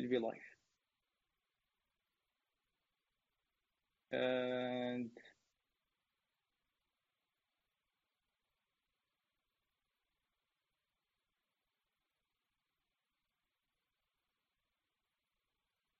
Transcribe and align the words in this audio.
will 0.00 0.10
be 0.10 0.18
live 0.18 0.46
and 4.12 5.10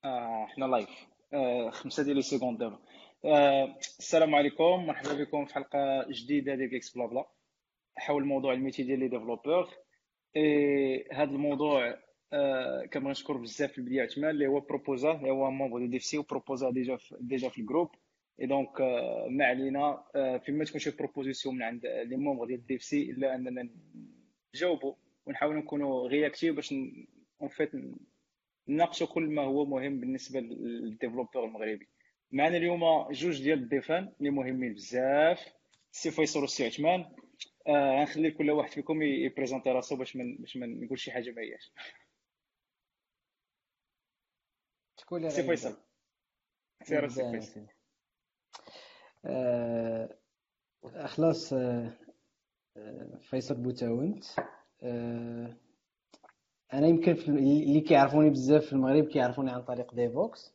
آه 0.04 0.44
إحنا 0.44 0.64
live 0.64 0.88
آه 1.34 1.70
خمسة 1.70 2.02
ديال 2.02 2.16
les 2.16 2.22
secondes 2.22 2.58
دابا. 2.58 2.78
آه 3.24 3.76
السلام 3.78 4.34
عليكم. 4.34 4.86
مرحبا 4.86 5.14
بكم 5.14 5.46
في 5.46 5.54
حلقة 5.54 6.06
جديدة 6.10 6.54
ديال 6.54 6.74
Geeksblabla 6.74 7.26
حول 7.98 8.24
موضوع 8.24 8.52
ال 8.52 8.57
métier 8.57 8.82
ديال 8.82 8.98
les 8.98 9.08
développeurs. 9.08 9.68
اي 10.36 11.08
هذا 11.12 11.30
الموضوع 11.30 11.98
كنبغي 12.92 13.10
نشكر 13.10 13.36
بزاف 13.36 13.72
في 13.72 13.78
البداية 13.78 14.02
عثمان 14.02 14.30
اللي 14.30 14.46
هو 14.46 14.60
بروبوزا 14.60 15.12
اللي 15.12 15.30
هو 15.30 15.50
membre 15.50 15.86
DevC 15.86 16.18
وبروبوزا 16.18 16.70
déjà 16.70 16.98
déjà 17.20 17.48
في 17.48 17.58
ال 17.60 17.65
groupe 17.65 17.90
et 18.40 18.46
donc 18.46 18.80
آه 18.80 19.26
ما 19.30 19.44
علينا 19.44 20.04
آه 20.14 20.38
فيما 20.38 20.64
تكون 20.64 20.80
شي 20.80 20.90
proposition 20.90 21.54
من 21.54 21.62
عند 21.62 21.86
les 21.86 22.16
membres 22.16 22.46
ديال 22.46 22.66
DevC 22.66 23.10
إلا 23.10 23.34
أننا 23.34 23.68
نجاوبوا. 24.54 24.94
ونحاولوا 25.26 25.60
نكونوا 25.60 26.08
réactifs 26.08 26.56
باش 26.56 26.72
en 27.42 27.48
fait 27.48 27.70
نناقشوا 28.68 29.06
كل 29.06 29.22
ما 29.22 29.42
هو 29.42 29.64
مهم 29.64 30.00
بالنسبة 30.00 30.40
لل 30.40 30.56
développeur 30.56 31.44
المغربي. 31.44 31.88
معنا 32.32 32.56
اليوم 32.56 32.80
جوج 33.10 33.42
ديال 33.42 33.58
الضيفان 33.58 34.12
اللي 34.18 34.30
مهمين 34.30 34.74
بزاف. 34.74 35.52
السي 35.92 36.10
فيصل 36.10 36.40
والسي 36.40 36.66
عثمان. 36.66 37.04
آه 37.66 38.00
غنخلي 38.00 38.30
كل 38.30 38.50
واحد 38.50 38.70
فيكم 38.70 39.02
يبريزونتي 39.02 39.70
راسو 39.70 39.96
باش 39.96 40.16
من 40.16 40.36
باش 40.36 40.56
ما 40.56 40.66
نقول 40.66 40.98
شي 40.98 41.12
حاجة 41.12 41.30
ما 41.30 41.42
هياش. 41.42 41.72
شكون 45.10 45.18
اللي 45.18 45.30
سي 45.30 45.42
فيصل. 45.42 45.76
سي 46.82 46.98
أنا 46.98 47.08
فيصل. 47.08 47.66
آه، 49.24 50.16
خلاص 51.06 51.52
آه، 51.52 51.92
آه، 52.76 53.18
فيصل 53.20 53.54
بوتاونت 53.54 54.24
أنا 56.72 56.86
يمكن 56.86 57.12
اللي 57.12 57.80
كيعرفوني 57.80 58.30
بزاف 58.30 58.64
في 58.66 58.72
المغرب 58.72 59.04
كيعرفوني 59.04 59.50
عن 59.50 59.62
طريق 59.62 59.94
Devoxx 59.94 60.54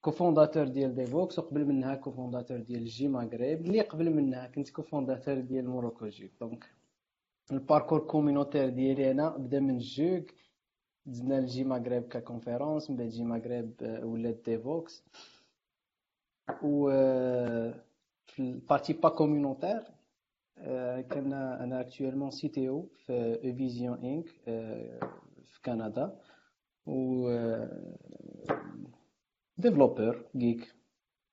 cofondateur 0.00 0.68
ديال 0.68 0.94
Devoxx 0.94 1.38
وقبل 1.38 1.64
منها 1.64 1.94
cofondateur 1.94 2.58
ديال 2.60 2.84
JMaghreb 2.84 3.60
اللي 3.60 3.80
قبل 3.80 4.10
منها 4.10 4.46
كنت 4.46 4.70
cofondateur 4.70 5.40
ديال 5.40 5.68
Morocco 5.68 6.06
JUG 6.08 6.32
donc 6.40 6.64
ال 7.52 7.57
parcours 7.57 7.98
communautaire 8.06 8.68
ديالي 8.68 9.10
أنا 9.10 9.36
بدا 9.36 9.60
من 9.60 9.78
جوج. 9.78 10.22
دزنا 11.06 11.40
ل 11.40 11.64
JMaghreb 11.64 12.02
ك 12.02 12.10
conférence 12.10 12.90
من 12.90 12.96
بعد 12.96 13.08
JMaghreb 13.08 13.72
آه، 13.82 14.04
ولات 14.04 14.44
Devoxx 14.44 15.02
و 16.62 16.88
آه، 16.92 17.74
في 18.26 18.42
ال 18.42 18.49
partie 18.49 18.92
pas 18.92 19.08
communautaire 19.08 19.82
آه، 20.58 21.00
كان 21.00 21.32
أنا 21.32 21.82
اكtuellement 21.82 22.28
سي 22.28 22.48
تي 22.48 22.68
أو 22.68 22.88
في 23.06 23.54
Vision 23.54 23.98
Inc 24.04 24.28
في 25.44 25.60
كندا 25.64 26.18
و 26.86 27.28
développeur 29.58 30.26
geek 30.36 30.74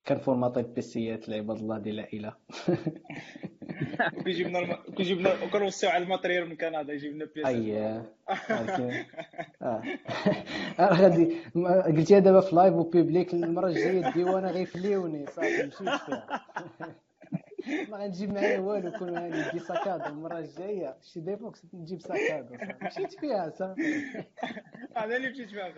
كان 0.05 0.19
فورماطي 0.19 0.63
PC 0.63 1.07
ات 1.07 1.29
لعباد 1.29 1.57
الله 1.57 1.77
ديال 1.77 1.99
العائله 1.99 2.33
كيجيب 4.25 4.47
لنا 4.47 4.59
الم... 4.59 4.73
كيجيب 4.97 5.19
لنا 5.19 5.45
كنوصيو 5.53 5.89
على 5.89 6.03
ال 6.03 6.08
matériel 6.08 6.49
من 6.49 6.55
كندا 6.55 6.93
يجيب 6.93 7.13
لنا 7.13 7.25
pièce 7.35 7.52
ات 7.52 7.55
اييه 7.55 8.13
ولكن 8.49 9.03
آه 9.61 9.83
غادي 10.79 11.37
قلتيها 11.97 12.19
دابا 12.19 12.41
في 12.41 12.55
live 12.55 12.73
و 12.73 12.82
public 12.82 13.33
المرة 13.33 13.67
الجاية 13.67 14.07
الديوانة 14.07 14.51
غيفليوني 14.51 15.25
صافي 15.25 15.63
مشيت 15.63 16.01
فيها. 16.01 16.45
ما 17.89 17.97
غنجيب 17.97 18.33
معايا 18.33 18.59
والو 18.59 18.91
كون 18.91 19.09
غادي 19.09 19.41
ندي 19.41 19.59
sac 19.59 19.77
à 19.77 19.82
dos. 19.82 20.05
المرة 20.05 20.39
الجاية 20.39 20.97
شي 21.01 21.19
Devoxx 21.19 21.61
نجيب 21.73 22.01
sac 22.01 22.24
à 22.24 22.32
dos 22.32 22.55
مشيت 22.81 23.13
فيها 23.19 23.49
صافي. 23.49 23.81
أنا 24.97 25.15
اللي 25.17 25.29
مشيت 25.29 25.49
فيها 25.49 25.73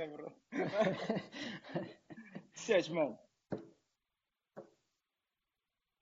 السي 2.56 2.74
عثمان 2.74 3.06
آه، 3.08 3.23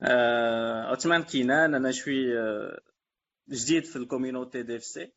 عثمان 0.04 1.24
كينان 1.24 1.76
أنا 1.76 1.92
شوي 1.92 2.40
آه، 2.40 2.82
جديد 3.50 3.86
في 3.86 3.96
ال 3.96 4.02
community 4.02 4.64
DevC 4.64 5.14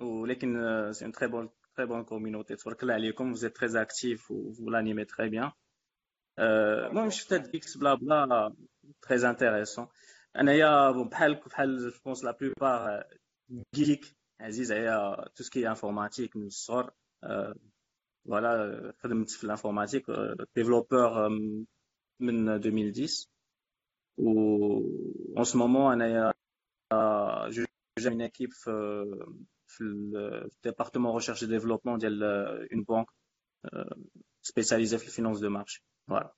ولكن 0.00 0.48
c'est 0.92 1.04
une 1.04 1.12
très 1.12 1.28
bonne 1.28 1.50
très 1.76 1.86
bonne 1.86 2.04
community 2.04 2.56
تبارك 2.56 2.82
الله 2.82 2.94
عليكم 2.94 3.34
vous 3.34 3.44
êtes 3.44 3.54
très 3.54 3.76
actif 3.76 4.30
و 4.30 4.52
vous 4.52 4.70
l'animez 4.70 5.06
très 5.06 5.28
bien. 5.30 5.52
آه، 6.38 6.86
المهم 6.86 7.10
شفت 7.10 7.32
هاد 7.32 7.54
Geeksblabla 7.54 8.54
très 9.02 9.30
intéressant 9.30 9.88
انايا 10.36 10.90
bon 10.90 11.08
بحال 11.08 11.34
بحال 11.34 11.78
je 11.78 11.98
pense 12.04 12.24
la 12.24 12.30
plupart 12.40 13.04
geek 13.74 14.16
عزيز 14.40 14.72
عليا 14.72 15.28
tout 15.34 15.44
ce 15.44 15.54
qui 15.54 15.68
informatique 15.68 16.36
من 16.36 16.46
الصغر 16.46 16.90
آه، 17.24 17.54
voilà 18.24 18.92
خدمت 19.02 19.30
في 19.30 19.44
ال 19.44 19.49
informatique 19.49 20.06
développeur 20.56 21.28
من 22.20 22.48
2010 22.48 23.39
و 24.24 24.30
en 25.40 25.44
ce 25.44 25.56
moment 25.56 25.90
انايا 25.92 26.32
je 27.54 27.62
gère 28.00 28.12
une 28.12 28.20
équipe 28.30 28.52
في 28.52 28.70
في 29.66 29.84
le 29.84 30.48
département 30.68 31.12
recherche 31.18 31.42
et 31.42 31.46
développement 31.46 31.96
ديال 31.98 32.68
une 32.72 32.84
banque 32.84 33.10
euh, 33.66 33.94
spécialisée 34.42 34.96
في 34.98 35.06
ال 35.06 35.10
finance 35.10 35.40
de 35.40 35.48
marché 35.50 35.84
voilà 36.08 36.32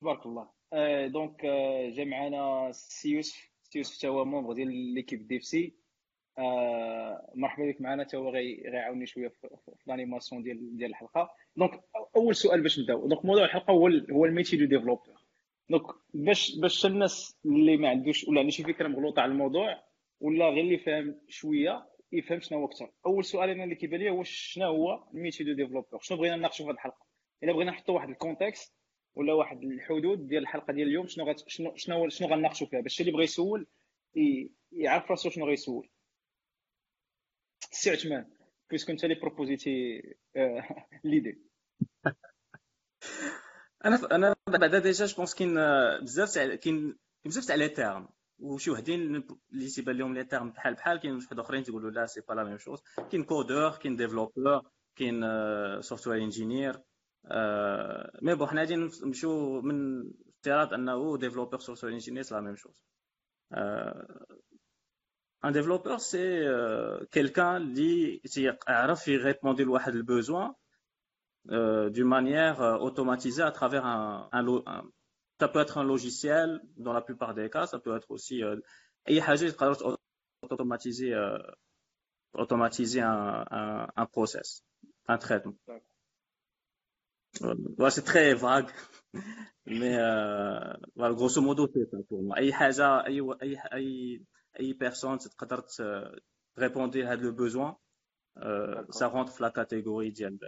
تبارك 0.00 0.26
الله 0.26 0.48
آه 0.72 1.06
donc 1.06 1.44
آه 1.44 1.90
جا 1.90 2.04
معنا 2.04 2.68
السي 2.68 3.08
يوسف 3.10 3.50
السي 3.64 3.78
يوسف 3.78 4.00
تا 4.02 4.08
هو 4.08 4.24
membre 4.24 4.52
ديال 4.52 4.94
l'équipe 4.94 5.26
dev 5.28 5.44
c'est 5.44 5.74
آه 6.38 7.32
مرحبا 7.34 7.66
بك 7.70 7.80
معنا 7.80 8.04
تا 8.04 8.18
هو 8.18 8.30
غي- 8.30 8.62
غيعاوني 8.70 9.06
شوية 9.06 9.28
في, 9.28 9.48
في, 9.48 9.72
في 9.78 9.86
l'animation 9.86 10.42
ديال 10.42 10.76
ديال 10.76 10.90
الحلقة 10.90 11.30
donc 11.56 11.80
اول 12.16 12.34
سؤال 12.36 12.62
باش 12.62 12.78
نبداو 12.80 13.08
donc 13.08 13.24
موضوع 13.24 13.44
الحلقة 13.44 13.70
هو 13.72 13.86
ال- 13.86 14.12
هو 14.12 14.24
ال 14.24 14.29
métier 14.29 14.56
de 14.56 14.64
développeur 14.64 15.19
donc 15.70 15.82
باش 16.14 16.58
باش 16.58 16.86
الناس 16.86 17.36
اللي 17.46 17.76
ما 17.76 17.88
عندوش 17.88 18.28
ولا 18.28 18.40
عنده 18.40 18.52
شي 18.52 18.62
فكرة 18.62 18.88
مغلوطة 18.88 19.22
على 19.22 19.32
الموضوع 19.32 19.84
ولا 20.20 20.48
غير 20.48 20.64
اللي 20.64 20.78
فاهم 20.78 21.20
شوية 21.28 21.90
يفهم 22.12 22.40
شنو 22.40 22.58
هو 22.58 22.64
أكثر. 22.66 22.92
أول 23.06 23.24
سؤال 23.24 23.50
أنا 23.50 23.64
اللي 23.64 23.74
كيبان 23.74 24.00
لي 24.00 24.10
هو 24.10 24.22
شنو 24.22 24.66
هو 24.66 25.08
ال 25.14 25.18
métier 25.18 25.44
de 25.44 25.52
développeur؟ 25.52 26.00
شنو 26.02 26.18
بغينا 26.18 26.36
نناقشوا 26.36 26.64
في 26.64 26.70
هذه 26.70 26.74
الحلقة؟ 26.74 27.06
إلا 27.42 27.52
بغينا 27.52 27.70
نحطوا 27.70 27.94
واحد 27.94 28.08
ال 28.08 28.15
contexte 28.15 28.74
ولا 29.14 29.32
واحد 29.32 29.62
الحدود 29.62 30.28
ديال 30.28 30.42
الحلقة 30.42 30.72
ديال 30.72 30.88
اليوم 30.88 31.06
شنو 31.06 31.24
غت... 31.24 31.48
شنو 31.48 31.76
شنو 31.76 32.08
شنو 32.08 32.28
غنناقشوا 32.28 32.66
فيها؟ 32.66 32.80
باش 32.80 33.00
اللي 33.00 33.12
بغى 33.12 33.24
يسول 33.24 33.66
يعرف 34.72 35.10
راسو 35.10 35.30
شنو 35.30 35.46
غيسول 35.46 35.88
سي 37.70 37.90
عثمان 37.90 38.26
بويسكو 38.70 38.92
انت 38.92 39.04
اللي 39.04 39.14
propositi 39.14 40.02
آه، 40.36 40.86
l'idée. 41.04 41.38
أنا 43.84 43.98
أنا 44.12 44.34
بعدا 44.48 44.78
déjà 44.78 45.06
je 45.06 45.16
pense 45.16 45.34
كاين 45.34 45.54
بزاف 46.02 46.34
تاع 46.34 46.54
كاين 46.54 46.98
بزاف 47.24 47.44
تاع 47.44 47.56
les 47.56 47.68
termes 47.68 48.08
وشي 48.38 48.70
وحدين 48.70 49.00
اللي 49.52 49.68
تيبان 49.68 49.96
لهم 49.96 50.14
les 50.14 50.24
termes 50.24 50.50
بحال 50.50 50.74
بحال 50.74 51.00
كاين 51.00 51.14
واحد 51.14 51.38
أخرين 51.38 51.62
تيقولوا 51.62 51.90
لا 51.90 52.06
c'est 52.06 52.20
pas 52.20 52.34
la 52.34 52.44
même 52.44 52.58
chose 52.58 52.82
كاين 53.10 53.24
codeur 53.24 53.70
كاين 53.70 53.96
développeur 53.96 54.62
كاين 54.96 55.24
software 55.80 56.22
engineer 56.22 56.80
mais 58.22 58.34
bon 58.34 58.48
حنا 58.48 58.60
غادي 58.60 58.76
نمشيو 58.76 59.60
من 59.60 60.04
افتراض 60.36 60.74
أنه 60.74 61.18
développeur 61.18 61.60
software 61.60 61.92
engineer 61.92 62.22
c'est 62.22 62.34
la 62.34 62.40
même 62.40 62.56
chose 62.56 62.84
un 65.44 65.52
développeur 65.52 65.98
c'est 65.98 66.48
quelqu'un 67.12 67.56
اللي 67.56 68.18
تيعرف 68.18 69.08
يrépondi 69.08 69.64
لواحد 69.64 69.94
besoin. 69.94 70.52
d'une 71.95 72.07
manière 72.17 72.57
euh, 72.61 72.77
automatisée 72.87 73.43
à 73.43 73.51
travers 73.51 73.85
un, 73.85 74.29
un, 74.31 74.41
lo- 74.41 74.63
un- 74.65 74.85
ça 75.39 75.47
peut 75.47 75.59
être 75.65 75.77
un 75.77 75.83
logiciel 75.83 76.47
dans 76.77 76.93
la 76.99 77.01
plupart 77.01 77.33
des 77.35 77.49
cas 77.55 77.65
ça 77.67 77.77
peut 77.79 77.95
être 77.95 78.09
aussi 78.11 78.43
euh, 78.43 78.57
اي 79.09 79.21
حاجه 79.21 79.49
تقدر 79.49 79.97
automatiser 80.43 81.13
euh, 81.13 81.37
automatiser 82.33 83.01
un, 83.01 83.45
un, 83.59 83.87
un 84.01 84.05
process 84.15 84.63
un 85.07 85.17
traitement 85.25 85.55
voilà, 87.77 87.91
c'est 87.95 88.03
très 88.13 88.33
vague 88.33 88.71
mais 89.65 89.95
euh, 89.97 90.59
voilà, 90.95 91.13
grosso 91.19 91.41
modo 91.41 91.63
c'est 91.73 91.85
ça 91.91 91.97
pour 92.09 92.21
moi 92.23 92.37
اي 92.37 92.53
حاجه 92.53 93.05
اي 93.07 93.21
اي 93.43 93.57
اي 93.73 94.21
اي 94.59 94.73
personne 94.83 95.17
تقدر 95.17 95.59
ت- 95.59 96.21
répondre 96.57 96.97
à 97.11 97.15
le 97.15 97.31
besoin 97.31 97.77
euh, 98.37 98.83
ça 98.89 99.07
rentre 99.07 99.33
dans 99.37 99.45
la 99.45 99.51
catégorie 99.51 100.11
ديال 100.11 100.39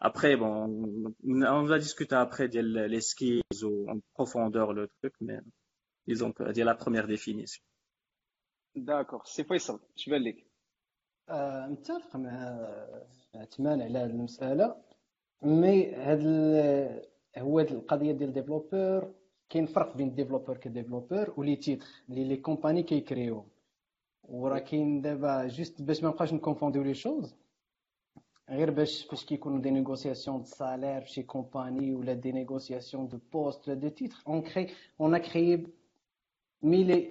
Après, 0.00 0.36
bon, 0.36 1.14
on 1.24 1.62
va 1.64 1.78
discuter 1.78 2.14
après 2.14 2.48
de 2.48 2.60
les 2.60 3.00
skills 3.00 3.42
ou 3.62 3.88
en 3.90 3.98
profondeur 4.12 4.72
le 4.72 4.88
truc, 4.98 5.14
mais 5.20 5.38
disons 6.06 6.32
que 6.32 6.42
dès 6.52 6.64
la 6.64 6.74
première 6.74 7.06
définition. 7.06 7.62
d'accord 8.76 9.24
سي 9.24 9.44
فيصل 9.44 9.80
اش 9.96 10.08
بان 10.08 10.22
لك 10.22 10.46
آه، 11.28 11.66
متفق 11.66 12.16
مع 12.16 12.58
عثمان 13.34 13.82
على 13.82 13.98
هذه 13.98 14.10
المسألة 14.10 14.76
mais 15.42 15.94
هاد 15.94 16.22
هو 17.38 17.60
القضية 17.60 18.12
ديال 18.12 18.32
développeur 18.32 19.14
كاين 19.50 19.66
فرق 19.66 19.96
بين 19.96 20.14
ديفلوبور 20.14 20.56
كديفلوبور 20.56 21.34
ولي 21.36 21.56
تيتر 21.56 21.86
اللي 22.08 22.24
لي 22.24 22.36
كومباني 22.36 22.82
كيكريو 22.82 23.44
وراه 24.22 24.58
كاين 24.58 25.00
دابا 25.00 25.46
juste 25.46 25.82
باش 25.82 26.02
ما 26.02 26.08
نبقاوش 26.08 26.32
نconfondiو 26.32 26.82
les 26.82 26.94
choses 26.94 27.34
غير 28.50 28.70
باش 28.70 29.06
فاش 29.06 29.24
كيكونوا 29.24 29.60
des 29.60 29.70
négociations 29.70 30.38
de 30.38 30.44
salaire 30.44 31.00
في 31.00 31.10
شي 31.10 31.22
compagnie 31.22 31.94
ولا 31.94 32.12
des 32.12 32.32
négociations 32.32 33.08
de 33.08 33.18
poste 33.32 33.68
ولا 33.68 33.78
de 33.78 33.88
titre 33.88 34.22
on 34.28 34.42
crée 34.42 34.66
on 35.00 35.14
a 35.14 35.18
créé 35.18 35.66
mille 36.62 37.10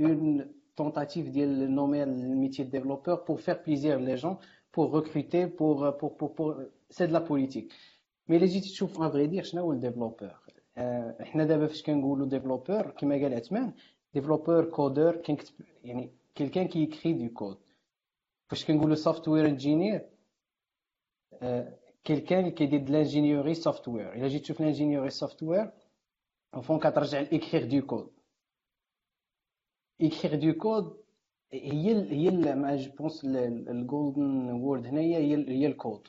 et 0.00 0.21
une 0.21 0.52
tentative 0.80 1.28
ديال 1.28 1.74
nommer 1.74 2.04
le 2.06 2.34
métier 2.44 2.64
de 2.64 2.70
développeur 2.70 3.24
pour 3.24 3.40
faire 3.40 3.62
plaisir 3.62 3.98
les 4.00 4.16
gens 4.16 4.36
pour 4.74 4.90
recruter 4.90 5.46
pour 5.46 5.76
pour 5.98 6.16
pour, 6.18 6.34
pour 6.34 6.48
c'est 6.90 7.08
de 7.08 7.12
la 7.12 7.20
politique. 7.20 7.72
Mais 8.28 8.38
les 8.38 8.46
جيتي 8.46 8.68
تشوف 8.68 9.00
en 9.02 9.10
vrai 9.10 9.26
dire 9.26 9.42
شنو 9.42 9.62
هو 9.62 9.72
ال 9.72 9.77
développeur 9.77 10.30
حنا 11.20 11.44
دابا 11.44 11.66
فاش 11.66 11.82
كنقولوا 11.82 12.26
développeur 12.26 12.90
كما 12.90 13.14
قال 13.14 13.34
عثمان 13.34 13.72
développeur 14.14 14.64
codeur 14.64 15.16
كنكتب 15.16 15.54
يعني 15.84 16.10
quelqu'un 16.34 16.68
qui 16.68 16.82
écrit 16.82 17.12
du 17.12 17.28
code 17.28 17.56
فاش 18.48 18.64
كنقولوا 18.64 18.94
software 18.94 19.46
engineer 19.46 20.06
quelqu'un 22.04 22.38
اللي 22.38 22.50
كيدير 22.50 22.80
د 22.80 22.90
l'ingénierie 22.90 23.54
software 23.54 24.12
إلا 24.14 24.28
جيت 24.28 24.42
تشوف 24.42 24.60
l'ingénierie 24.60 25.10
software 25.10 25.70
فين 26.62 26.78
كترجع 26.78 27.20
l'écrire 27.20 27.64
du 27.66 27.86
code 27.86 28.10
écrire 30.02 30.34
du 30.34 30.52
code 30.52 30.96
هي 31.52 32.10
هي 32.12 32.30
mais 32.54 32.76
je 32.76 32.90
pense 32.98 33.24
ال 33.24 33.42
golden 33.42 34.50
word 34.50 34.86
هنايا 34.86 35.18
هي 35.18 35.48
هي 35.48 35.66
الكود 35.66 36.08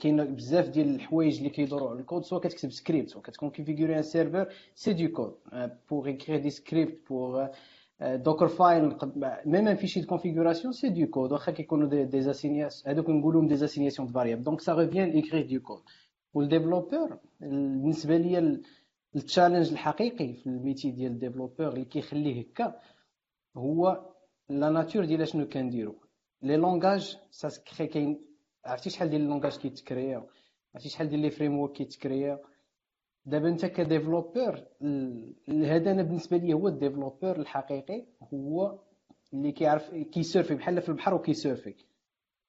كاين 0.00 0.34
بزاف 0.34 0.68
ديال 0.68 0.94
الحوايج 0.94 1.36
اللي 1.36 1.50
كيدوروا 1.50 1.90
على 1.90 2.00
الكود 2.00 2.24
سواء 2.24 2.40
كتكتب 2.40 2.70
سكريبت 2.72 3.08
سواء 3.08 3.22
كتconfiguri 3.24 3.96
un 3.98 4.02
serveur 4.02 4.52
c'est 4.74 4.92
du 4.92 5.08
code 5.12 5.34
pour 5.90 6.08
écrire 6.08 6.40
des 6.40 6.50
scripts 6.50 7.08
pour 7.08 7.46
Dockerfile 8.00 8.96
même 9.46 9.74
في 9.76 9.86
شي 9.86 10.02
configuration 10.02 10.72
c'est 10.72 10.88
du 10.88 11.06
code 11.06 11.32
واخا 11.32 11.52
كيكونوا 11.52 12.04
des 12.04 12.20
assignations 12.20 12.94
هذوك 12.94 13.10
نقولوهم 13.10 13.46
des 13.48 13.56
assignations 13.56 14.08
de 14.08 14.14
variables 14.14 14.42
donc 14.42 14.60
ça 14.60 14.74
revient 14.74 15.18
à 15.18 15.22
écrire 15.22 15.46
du 15.46 15.60
code 15.60 15.82
وال 16.34 16.47
développeur 16.47 17.18
بالنسبة 17.40 18.16
ليا 18.16 18.60
ال 19.16 19.21
challenge 19.21 19.70
الحقيقي 19.72 20.32
في 20.32 20.46
ال 20.46 20.52
métier 20.52 20.90
ديال 20.90 21.12
ال 21.12 21.17
développeur 21.17 21.68
اللي 21.68 21.84
كيخليه 21.84 22.40
هكا 22.40 22.80
هو 23.56 24.04
la 24.48 24.70
nature 24.70 25.04
ديال 25.04 25.28
شنو 25.28 25.48
كنديرو 25.48 25.94
les 26.42 26.56
langages 26.56 27.18
ça 27.30 27.48
كاين 27.86 28.20
عرفتي 28.64 28.90
شحال 28.90 29.10
ديال 29.10 29.20
ال 29.22 29.26
langage 29.26 29.56
كيتcréa 29.58 30.26
عرفتي 30.74 30.88
شحال 30.88 31.08
ديال 31.08 31.20
les 31.20 31.30
frameworks 31.30 31.72
كيتcréa 31.72 32.40
دابا 33.28 33.48
انت 33.48 33.66
ك 33.66 33.74
développeur 33.74 34.64
هذا 35.48 35.90
أنا 35.90 36.02
بالنسبة 36.02 36.36
لي 36.36 36.52
هو 36.52 36.68
ال 36.68 36.74
développeur 36.74 37.36
الحقيقي 37.36 38.06
هو 38.34 38.78
اللي 39.32 39.52
كيعرف 39.52 39.94
كيsurfi 39.94 40.54
بحال 40.54 40.82
في 40.82 40.88
البحر 40.88 41.14
وكيsurfi. 41.14 41.74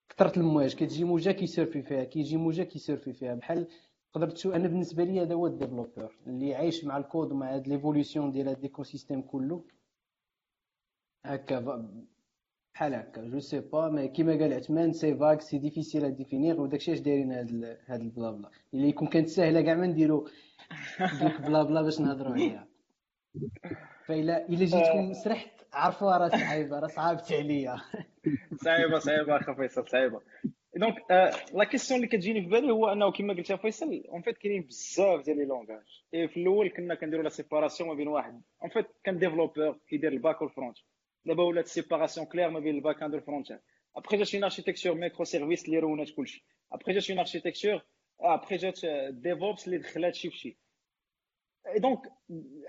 كثرت 0.10 0.38
المواج 0.38 0.76
كتجي 0.76 1.04
موجة 1.04 1.32
كيsurfi 1.32 1.82
فيها 1.82 2.04
كيجي 2.04 2.38
موجة 2.38 2.64
كيsurfi 2.64 3.14
فيها. 3.14 3.36
بحال 3.36 3.68
تقدر 4.14 4.30
تشوف 4.30 4.54
أنا 4.56 4.68
بالنسبة 4.68 5.04
لي 5.04 5.22
هذا 5.22 5.34
هو 5.34 5.48
ال 5.48 5.53
développeur 5.53 6.16
اللي 6.28 6.56
عايش 6.56 6.86
مع 6.86 6.98
الكود 6.98 7.32
ومع 7.32 7.56
هاد 7.56 7.68
l'évolution 7.68 8.32
ديال 8.32 8.48
هاد 8.48 8.60
l'écosystème 8.60 9.22
كله. 9.22 9.64
هكا 11.26 11.60
بحال 12.74 12.94
هكا 12.94 13.22
je 13.22 13.40
sais 13.40 13.60
pas 13.60 13.90
mais 13.90 14.08
كيما 14.08 14.32
قال 14.32 14.54
عثمان 14.54 14.94
c'est 14.94 15.16
vague 15.16 15.42
c'est 15.42 15.58
difficile 15.58 16.06
à 16.06 16.10
définir 16.10 16.62
وداكشي 16.62 16.94
اش 16.94 17.00
دايرين 17.00 17.32
هاد 17.32 17.78
هاد 17.88 18.02
البلا 18.02 18.32
بلا 18.32 18.50
اللي 18.74 18.90
يكون 18.90 19.08
كانت 19.08 19.28
ساهله 19.28 19.62
كاع 19.62 19.76
ما 19.76 19.88
نديرو 19.88 20.28
ديك 21.22 21.42
بلا 21.42 21.64
بلا 21.64 21.82
باش 21.82 22.02
نهضروا 22.02 22.34
عليها. 22.34 22.68
فإلا 24.06 24.50
إلا 24.50 24.66
جيتكم 24.66 25.14
سرحت 25.14 25.52
عرفوها 25.74 26.18
راه 26.18 26.28
صعيبة 26.28 26.80
راه 26.80 26.88
صعبت 26.88 27.34
عليا. 27.34 27.76
صعيبة 28.56 29.00
صعيبة 29.00 29.38
أخي 29.38 29.56
فيصل 29.56 29.88
صعيبة. 29.88 30.22
donc 30.76 30.96
la 31.54 31.64
question 31.64 32.00
اللي 32.00 32.08
كتجيني 32.08 32.42
في 32.42 32.48
بالي 32.48 32.72
هو 32.72 32.88
أنه 32.88 33.12
كما 33.12 33.34
قلت 33.34 33.54
فيصل 33.54 34.04
en 34.10 34.22
fait 34.22 34.38
كاينين 34.38 34.62
بزاف 34.62 35.26
ديال 35.26 35.38
les 35.38 35.46
langages 35.46 35.86
في 36.12 36.38
الأول 36.38 36.70
كنا 36.70 36.96
كنديروا 36.96 37.24
la 37.24 37.30
séparation 37.30 37.90
ما 37.90 37.96
بين 37.96 38.08
واحد. 38.08 38.42
en 38.62 38.70
fait 38.70 38.86
كان 39.04 39.20
développeur 39.20 39.78
كيدير 39.90 40.12
ال 40.14 40.19
back 40.19 40.42
وال 40.42 40.52
front 40.52 40.78
دابا 41.30 41.44
ولات 41.44 41.68
séparation 41.68 42.26
claire 42.26 42.50
ما 42.50 42.60
بين 42.60 42.76
ال 42.76 43.04
back-end 43.04 43.14
وال 43.14 43.27
front 43.27 43.60
après 43.96 44.18
جات 44.18 44.36
en 44.36 44.44
architecture 44.44 44.96
microservices 44.96 45.66
اللي 45.66 45.80
ruinat 45.80 46.10
كلشي 46.10 46.46
après 46.72 46.92
جات 46.94 47.10
en 47.10 47.20
architecture 47.20 47.82
après 48.20 48.56
جات 48.56 48.80
DevOps 49.10 49.66
اللي 49.68 49.78
دخلات 49.78 50.16
شي 50.16 50.30
فشي 50.30 50.58
donc 51.78 52.00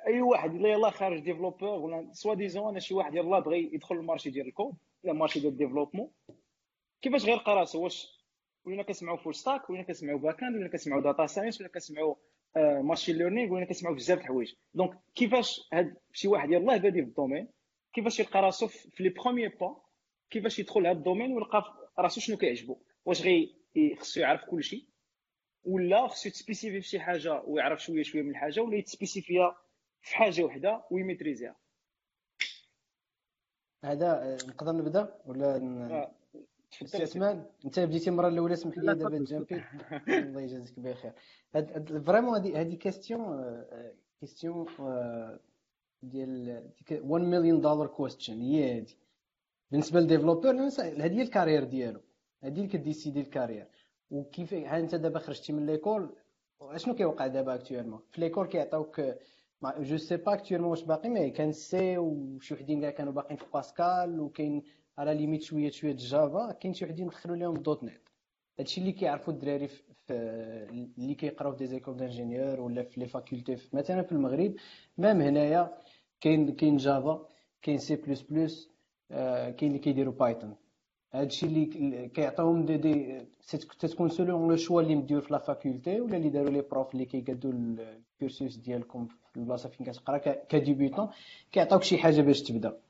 اي 0.06 0.20
واحد 0.20 0.54
اللي 0.54 0.70
يلاه 0.70 0.90
خارج 0.90 1.20
développeur 1.20 1.68
ولا 1.68 2.12
soit 2.12 2.34
disons 2.34 2.68
أنا 2.68 2.78
شي 2.80 2.94
واحد 2.94 3.14
يلاه 3.14 3.38
بغى 3.38 3.74
يدخل 3.74 3.94
ال 3.94 3.99
marché 3.99 4.30
ديال 4.30 4.46
الكود 4.46 4.74
ولا 5.04 5.12
ال 5.12 5.16
marché 5.16 5.40
ديال 5.40 5.52
ال 5.52 5.56
développement 5.56 6.10
كيفاش 7.02 7.24
غيلقى 7.24 7.56
راسو 7.56 7.82
واش 7.84 8.20
ولينا 8.64 8.82
كنسمعوا 8.82 9.16
full 9.16 9.34
stack 9.34 9.70
ولينا 9.70 9.84
كنسمعوا 9.86 10.18
back-end 10.18 10.54
ولينا 10.54 10.70
كنسمعوا 10.70 11.02
data 11.02 11.26
science 11.26 11.60
ولينا 11.60 11.72
كنسمعوا 11.72 12.14
machine 12.82 13.16
learning 13.16 13.52
ولينا 13.52 13.66
كنسمعوا 13.66 13.94
بزاف 13.96 14.18
د 14.18 14.20
الحوايج 14.20 14.54
donc 14.74 14.98
كيفاش 15.14 15.68
هاد 15.72 15.96
شي 16.12 16.28
واحد 16.28 16.50
يلاه 16.52 16.76
بادي 16.76 17.02
في 17.02 17.08
ال 17.08 17.13
domaine 17.13 17.48
كيفاش 17.92 18.20
يلقى 18.20 18.40
راسو 18.42 18.66
في 18.66 19.02
les 19.02 19.08
premiers 19.08 19.48
pas 19.48 19.82
كيفاش 20.30 20.58
يدخل 20.58 20.86
هاد 20.86 20.96
ال 20.96 21.01
domaine 21.01 21.32
ويلقى 21.32 21.64
راسو 21.98 22.20
شنو 22.20 22.36
كيعجبو. 22.36 22.76
واش 23.04 23.22
غي 23.22 23.54
خصو 24.00 24.20
يعرف 24.20 24.44
كلشي 24.44 24.88
ولا 25.64 26.08
خصو 26.08 26.28
يتspécifi 26.28 26.80
في 26.80 26.88
شي 26.88 27.00
حاجة 27.00 27.42
ويعرف 27.46 27.82
شوية 27.82 28.02
شوية 28.02 28.22
من 28.22 28.30
الحاجة 28.30 28.60
ولا 28.60 28.76
يتspécifiها 28.76 29.56
في 30.02 30.16
حاجة 30.16 30.42
وحدة 30.42 30.84
ويmaîtrisiها. 30.90 31.56
هذا 33.84 34.36
نقدر 34.48 34.72
نبدأ 34.72 35.14
ولا 35.26 35.56
آه، 35.56 36.14
سي 36.70 37.02
عثمان 37.02 37.46
أنت 37.64 37.80
بديتي 37.80 38.10
المره 38.10 38.28
الأولى 38.28 38.56
سمح 38.56 38.78
لي 38.78 38.94
دابا 38.94 39.18
تجامبي 39.18 39.54
الله 40.08 40.40
يجازيك 40.40 40.80
بخير. 40.80 41.12
vraiment 42.06 42.38
هذه 42.38 42.60
هذه 42.60 42.74
question 42.74 43.64
question 44.20 44.66
ديال 46.02 46.62
1 46.90 47.24
مليون 47.24 47.60
دولار 47.60 47.86
question 47.86 48.40
هي 48.40 48.78
هذه 48.78 48.86
بالنسبة 49.70 50.00
لل 50.00 50.08
développeur 50.08 50.50
هذه 50.50 51.18
هي 51.18 51.22
ال 51.22 51.27
carrière 51.27 51.64
ديالو. 51.64 52.00
هذه 52.44 52.52
اللي 52.56 52.66
كdécidi 52.66 53.20
ال 53.20 53.25
carrière 53.25 53.66
وكيف 54.10 54.54
ها 54.54 54.78
أنت 54.78 54.94
دابا 54.94 55.18
خرجتي 55.18 55.52
من 55.52 55.66
l'école 55.66 56.16
أشنو 56.60 56.94
كيوقع 56.94 57.26
دابا 57.26 57.54
actuellement 57.54 58.00
في 58.10 58.20
l'école 58.20 58.46
كيعطيوك 58.46 59.00
je 59.78 59.96
sais 59.96 60.16
pas 60.16 60.34
actuellement 60.34 60.70
واش 60.70 60.82
باقي 60.82 61.08
mais 61.08 61.30
كان 61.30 61.52
C 61.52 61.98
وشي 61.98 62.54
وحدين 62.54 62.80
كاع 62.80 62.90
كانوا 62.90 63.12
باقيين 63.12 63.36
في 63.36 63.44
باسكال 63.54 64.20
وكاين 64.20 64.62
à 64.98 65.04
la 65.04 65.14
limite 65.14 65.42
شوية 65.42 65.70
شوية 65.70 65.96
Java 65.96 66.52
كاين 66.52 66.74
شي 66.74 66.84
وحدين 66.84 67.06
دخلوا 67.06 67.36
لهم 67.36 67.54
.NET 67.54 68.08
هادشي 68.58 68.80
اللي 68.80 68.92
كيعرفوا 68.92 69.32
الدراري 69.32 69.68
في 69.68 69.82
اللي 70.98 71.14
كيقراو 71.14 71.52
في 71.52 71.58
des 71.58 71.66
écoles 71.66 71.96
d'ingénieurs 71.96 72.60
ولا 72.60 72.82
في 72.82 73.00
les 73.00 73.06
facultés 73.06 73.56
مثلا 73.72 74.02
في 74.02 74.12
المغرب. 74.12 74.54
même 74.98 75.20
هنايا 75.20 75.78
كاين 76.20 76.54
كاين 76.54 76.76
جافا 76.76 77.26
كاين 77.62 77.78
سي 77.78 77.96
بلس 77.96 78.22
بلس 78.22 78.70
كاين 79.10 79.56
اللي 79.62 79.78
كيديروا 79.78 80.12
Python 80.14 80.54
هادشي 81.12 81.46
اللي 81.46 82.08
كيعطيوهم 82.08 82.64
des 82.66 82.76
des 82.76 83.26
تتكون 83.78 84.08
selon 84.08 84.48
le 84.50 84.56
choix 84.56 84.82
اللي 84.82 84.94
مدير 84.94 85.20
في 85.20 85.32
la 85.32 85.38
faculté 85.38 86.00
ولا 86.00 86.16
اللي 86.16 86.28
داروا 86.28 86.50
les 86.50 86.60
profs 86.60 86.92
اللي 86.94 87.04
كيقادوا 87.04 87.52
ال 87.52 87.67
cursus 87.67 88.56
ديالكم 88.56 89.06
في 89.06 89.36
البلاصه 89.36 89.68
فين 89.68 89.86
كتقرا 89.86 90.18
ك 90.48 90.55
débutant 90.55 91.08
كيعطيوك 91.52 91.82
شي 91.82 91.98
حاجة 91.98 92.20
باش 92.20 92.42
تبدا 92.42 92.80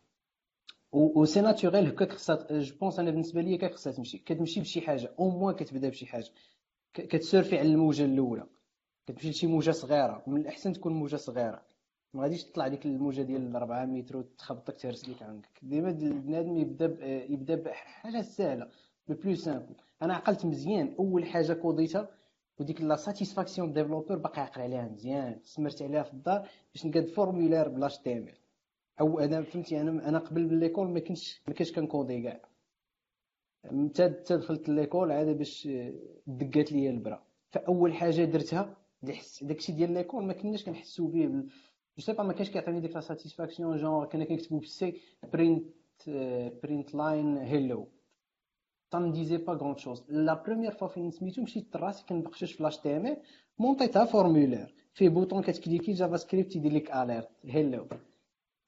و 0.92 1.24
c'est 1.24 1.40
naturel 1.40 1.86
هكاك 1.86 2.12
خصها 2.12 2.46
je 2.50 2.74
pense 2.80 2.98
أنا 2.98 3.10
بالنسبة 3.10 3.40
ليا 3.40 3.56
هكاك 3.56 3.74
خصها 3.74 3.92
تمشي 3.92 4.18
كتمشي 4.18 4.60
بشي 4.60 4.80
حاجة 4.80 5.12
au 5.18 5.30
moins 5.30 5.54
كتبدا 5.54 5.88
بشي 5.88 6.06
حاجة 6.06 6.30
كتسيرفي 6.94 7.58
على 7.58 7.68
الموجه 7.68 8.04
الاولى 8.04 8.46
كتمشي 9.06 9.30
لشي 9.30 9.46
موجه 9.46 9.70
صغيره 9.70 10.22
من 10.26 10.40
الاحسن 10.40 10.72
تكون 10.72 10.92
موجه 10.92 11.16
صغيره 11.16 11.62
ما 12.14 12.22
غاديش 12.22 12.44
تطلع 12.44 12.68
ديك 12.68 12.86
الموجة 12.86 13.22
ديال 13.22 13.56
4 13.56 13.84
متر 13.84 14.16
وتخبطك 14.16 14.76
تهرس 14.76 15.08
ليك 15.08 15.22
عنك 15.22 15.48
ديما 15.62 15.90
بنادم 15.90 16.56
يبدا 16.56 16.96
يبدا 17.24 17.54
بحاجة 17.54 18.22
سهلة 18.22 18.68
le 19.08 19.16
plus 19.16 19.34
simple 19.34 19.74
أنا 20.02 20.14
عقلت 20.14 20.46
مزيان 20.46 20.94
أول 20.98 21.26
حاجة 21.26 21.52
كوديتها 21.52 22.08
وديك 22.58 22.80
la 22.80 22.96
satisfaction 22.96 23.72
développeur 23.72 24.16
باقي 24.18 24.42
عاقل 24.42 24.60
عليها 24.60 24.88
مزيان. 24.88 25.40
سمرت 25.42 25.82
عليها 25.82 26.02
في 26.02 26.12
الدار 26.12 26.48
باش 26.74 26.86
نقاد 26.86 27.06
formulaire 27.06 27.68
بلا 27.68 27.88
ام 28.06 28.26
أو 29.00 29.18
أنا 29.20 29.42
فهمتي 29.42 29.80
أنا 29.80 30.08
أنا 30.08 30.18
قبل 30.18 30.44
l'école 30.46 30.88
ما 30.88 31.00
كنتش 31.00 31.42
ما 31.48 31.54
كنتش 31.54 31.72
كنكودي 31.72 32.22
كاع. 32.22 32.40
متى 33.70 34.08
دخلت 34.30 34.68
l'école 34.68 35.12
عاد 35.12 35.38
باش 35.38 35.68
دقات 36.26 36.72
ليا 36.72 36.90
البرا. 36.90 37.22
فأول 37.50 37.94
حاجة 37.94 38.24
درتها 38.24 38.76
داكشي 39.42 39.72
ديال 39.72 39.92
l'école 39.92 40.24
ما 40.24 40.32
كناش 40.32 40.64
كنحسو 40.64 41.06
به 41.06 41.44
je 42.00 42.06
sais 42.06 42.12
pas 42.12 42.22
ما 42.24 42.32
كانش 42.32 42.50
كيعطيني 42.50 42.80
ديك 42.80 42.94
la 42.94 43.00
satisfaction 43.00 43.76
genre 43.76 44.04
كنا 44.04 44.24
كنكتبو 44.24 44.58
بال 44.58 44.86
C 44.86 45.00
print 45.32 45.64
print 46.62 46.88
line 46.94 47.32
hello. 47.52 47.88
Ça 48.90 48.98
me 49.00 49.10
disait 49.12 49.38
pas 49.38 49.56
grand 49.56 49.76
chose 49.76 50.04
la 50.08 50.36
première 50.36 50.86
فين 50.86 51.10
سميتو 51.10 51.42
مشيت 51.42 51.76
راسي 51.76 52.04
كنبقشش 52.08 52.52
في 52.52 52.62
l'HTML 52.62 53.16
مونطيتها 53.58 54.04
formulaire 54.04 54.74
فيه 54.94 55.08
bouton 55.08 55.42
كتكليكي 55.42 55.92
JavaScript 55.92 56.56
يدير 56.56 56.72
لك 56.72 56.90
alert 56.90 57.28
hello 57.44 57.88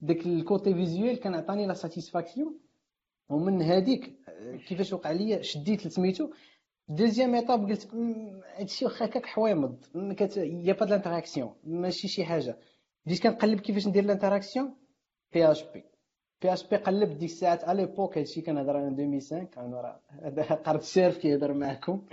داك 0.01 0.25
ال 0.25 0.35
côté 0.35 0.73
visuel 0.73 1.19
كان 1.19 1.35
عطاني 1.35 1.67
la 1.67 1.73
satisfaction 1.73 2.59
ومن 3.29 3.61
هذيك 3.61 4.13
كيفاش 4.67 4.93
وقع 4.93 5.11
لي 5.11 5.43
شديت 5.43 5.87
سميتو 5.87 6.29
deuxième 6.87 7.35
étape 7.35 7.69
قلت 7.69 7.87
هادشي 8.57 8.85
واخا 8.85 9.05
هكاك 9.05 9.25
حويمض 9.25 9.85
y 10.37 10.73
a 10.73 10.76
pas 10.76 10.85
l'interaction 10.85 11.53
ماشي 11.63 12.07
شي 12.07 12.25
حاجة 12.25 12.57
بديت 13.05 13.23
كنقلب 13.23 13.59
كيفاش 13.59 13.87
ندير 13.87 14.05
l'interaction 14.05 14.75
بي 15.33 15.51
اش 15.51 15.63
بي 15.63 15.83
بي 16.41 16.53
اش 16.53 16.67
بي 16.67 16.75
قلب 16.75 17.17
ديك 17.17 17.29
الساعات 17.29 17.63
à 17.63 17.81
l'époque 17.81 18.17
هادشي 18.17 18.41
كنهضر 18.41 18.77
أنا 18.77 18.87
2005 18.87 19.47
أنا 19.57 19.99
هذا 20.09 20.43
قرد 20.43 20.79
الشارف 20.79 21.17
كيهضر 21.17 21.53
معاكم 21.53 22.05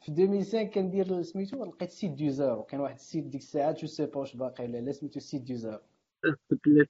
في 0.00 0.08
2005 0.08 0.62
كندير 0.62 1.22
سميتو 1.22 1.64
لقيت 1.64 1.90
Site 1.90 2.10
du 2.10 2.28
Zéro 2.28 2.62
كان 2.62 2.80
واحد 2.80 2.94
ال 2.94 3.00
site 3.00 3.24
ديك 3.24 3.40
الساعات 3.40 3.80
je 3.80 3.86
sais 3.86 4.06
pas 4.06 4.18
واش 4.18 4.36
باقي 4.36 4.64
ولا 4.64 4.78
لا 4.78 4.92
سميتو 4.92 5.20
Site 5.20 5.42
du 5.42 5.54
Zéro 5.54 5.80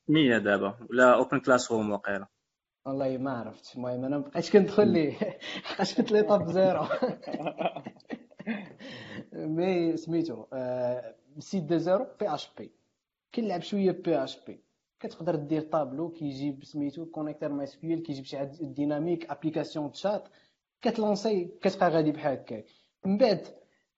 300 0.09 0.39
دابا 0.39 0.79
ولا 0.91 1.15
OpenClassrooms 1.15 1.91
واقيلا 1.91 2.27
والله 2.87 3.19
ما 3.19 3.31
عرفت 3.31 3.77
المهم 3.77 4.05
أنا 4.05 4.19
مبقيتش 4.19 4.51
كندخل 4.51 4.89
ليه 4.89 5.17
بقيت 5.79 5.97
كنت 5.97 6.13
l'étape 6.13 6.51
zéro 6.51 6.85
mais 9.33 9.97
سميتو 9.97 10.45
Site 11.39 11.63
du 11.63 11.77
Zéro 11.77 12.07
PHP. 12.21 12.71
كنلعب 13.35 13.63
شوية 13.63 13.91
PHP. 13.93 14.61
كتقدر 15.01 15.35
دير 15.37 15.63
طابلو 15.63 16.11
كيجيب 16.11 16.65
سميتو 16.65 17.07
connecteur 17.07 17.49
MySQL 17.53 18.01
كيجيب 18.01 18.25
شي 18.25 18.45
dynamique 18.61 19.31
application 19.31 19.93
chat 19.93 20.29
كتلونسي 20.83 21.45
كتبقى 21.61 21.91
غادي 21.91 22.13
بحال 22.13 22.33
هكاك 22.33 22.65
من 23.05 23.19
بعد 23.19 23.47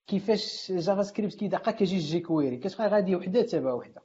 كيفاش 0.06 0.72
JavaScript 0.72 1.34
كيدقق 1.34 1.70
كيجي 1.70 1.98
jQuery 1.98 2.56
كتبقى 2.56 2.88
غادي 2.88 3.16
وحدة 3.16 3.42
تابع 3.42 3.72
وحدة. 3.72 4.02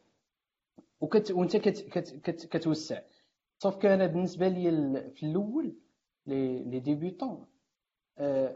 وكت 1.02 1.32
وانت 1.32 1.58
كت 1.58 1.80
كت 1.80 2.10
كت 2.24 2.46
كتوسع. 2.46 3.02
صوف 3.60 3.76
كان 3.76 4.08
بالنسبة 4.08 4.48
لي 4.48 5.12
في 5.16 5.26
الأول 5.26 5.76
les 6.26 6.80
débutants 6.80 7.46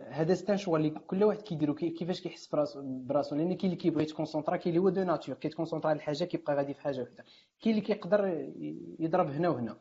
هذا 0.09 0.33
c'est 0.33 0.50
un 0.50 0.57
choix 0.57 0.77
اللي 0.77 0.89
كل 0.89 1.23
واحد 1.23 1.41
كيديرو 1.41 1.75
كيفاش 1.75 2.21
كيحس 2.21 2.47
براسو 2.47 2.81
براسو 2.83 3.35
لأن 3.35 3.53
كاين 3.53 3.71
اللي 3.71 3.75
كيبغي 3.75 4.03
يتكونسونطرا 4.03 4.55
كاين 4.55 4.75
اللي 4.75 4.85
هو 4.85 4.89
de 4.89 5.03
nature 5.03 5.35
كيتكونسونطرا 5.35 5.89
على 5.89 5.97
الحاجة 5.97 6.23
كيبقى 6.23 6.55
غادي 6.55 6.73
في 6.73 6.81
حاجة 6.81 7.01
وحدة. 7.01 7.25
كاين 7.61 7.75
اللي 7.75 7.85
كيقدر 7.87 8.51
يضرب 8.99 9.29
هنا 9.29 9.49
وهنا. 9.49 9.77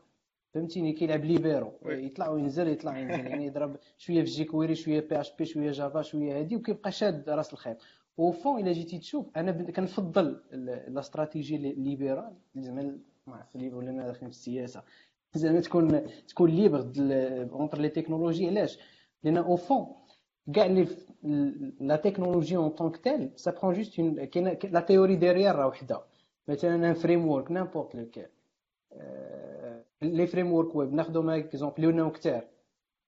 فهمتيني؟ 0.55 0.93
كيلعب 0.93 1.25
libéro 1.25 1.73
يطلع 1.87 2.29
وينزل 2.29 2.69
يطلع 2.69 2.93
وينزل 2.93 3.27
يعني 3.27 3.47
يضرب 3.47 3.77
شوية 3.99 4.23
في 4.25 4.31
jQuery 4.31 4.75
شوية 4.75 5.01
PHP 5.01 5.45
شوية 5.45 5.71
Java 5.71 6.03
شوية 6.03 6.39
هادي 6.39 6.57
وكيبقى 6.57 6.93
شاد 6.93 7.31
راس 7.31 7.53
الخيط. 7.53 7.77
au 8.17 8.32
fond 8.32 8.61
إلا 8.61 8.73
جيتي 8.73 8.99
تشوف 8.99 9.27
أنا 9.37 9.53
كنفضل 9.53 10.41
la 10.89 11.01
stratégie 11.01 11.57
libérale 11.59 12.33
زعما 12.57 12.99
ما 13.27 13.37
عرفت 13.37 13.57
ولا 13.57 14.07
داخلين 14.07 14.31
في 14.31 14.37
السياسة. 14.37 14.83
زعما 15.35 15.61
تكون 15.61 16.03
تكون 16.29 16.51
libre 16.51 16.93
entre 17.53 17.79
les 17.79 17.89
technologies 17.89 18.49
علاش؟ 18.49 18.79
لأن 19.23 19.37
au 19.37 19.57
fond 19.57 19.87
كاع 20.55 20.67
les 20.67 20.87
la 21.81 21.97
technologie 21.97 22.57
en 22.57 22.69
tant 22.69 22.85
que 22.85 22.97
telle 22.97 23.31
ça 23.37 23.51
prend 23.51 23.75
juste 23.75 23.99
un 24.01 24.25
كاين 24.25 24.59
la 24.65 24.81
théorie 24.81 25.17
derrière 25.17 25.55
راه 25.55 25.67
وحده 25.67 26.01
مثلا 26.49 26.75
un 26.75 26.95
framework 26.95 27.51
n'importe 27.51 27.95
lequel 27.95 28.29
les 30.03 30.27
frameworks 30.27 30.77
web 30.77 30.93
ناخذو 30.93 31.23
مع 31.23 31.37
exemple 31.37 31.83
لوناو 31.83 32.11
كثار 32.13 32.45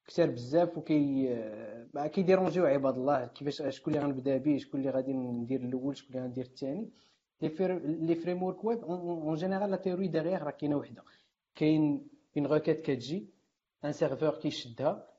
كثار 0.06 0.30
بزاف 0.30 0.78
وكي 0.78 1.38
كيديرونجيو 2.12 2.66
عباد 2.66 2.96
الله 2.98 3.26
كيفاش 3.26 3.76
شكون 3.76 3.94
اللي 3.94 4.06
غنبدا 4.06 4.36
به 4.38 4.56
شكون 4.58 4.80
اللي 4.80 4.90
غادي 4.90 5.12
ندير 5.12 5.60
الأول 5.60 5.96
شكون 5.96 6.10
اللي 6.16 6.26
غندير 6.26 6.44
الثاني 6.44 6.90
les 8.06 8.14
frameworks 8.14 8.64
web 8.64 8.84
en 8.84 9.34
général 9.34 9.70
la 9.70 9.76
théorie 9.76 10.08
derrière 10.08 10.42
راه 10.42 10.50
كاينة 10.50 10.76
وحده 10.76 11.02
كاين 11.54 12.06
une 12.36 12.46
requête 12.46 12.80
كتجي 12.80 13.26
un 13.84 13.92
serveur 13.92 14.34
كيشدها 14.34 15.11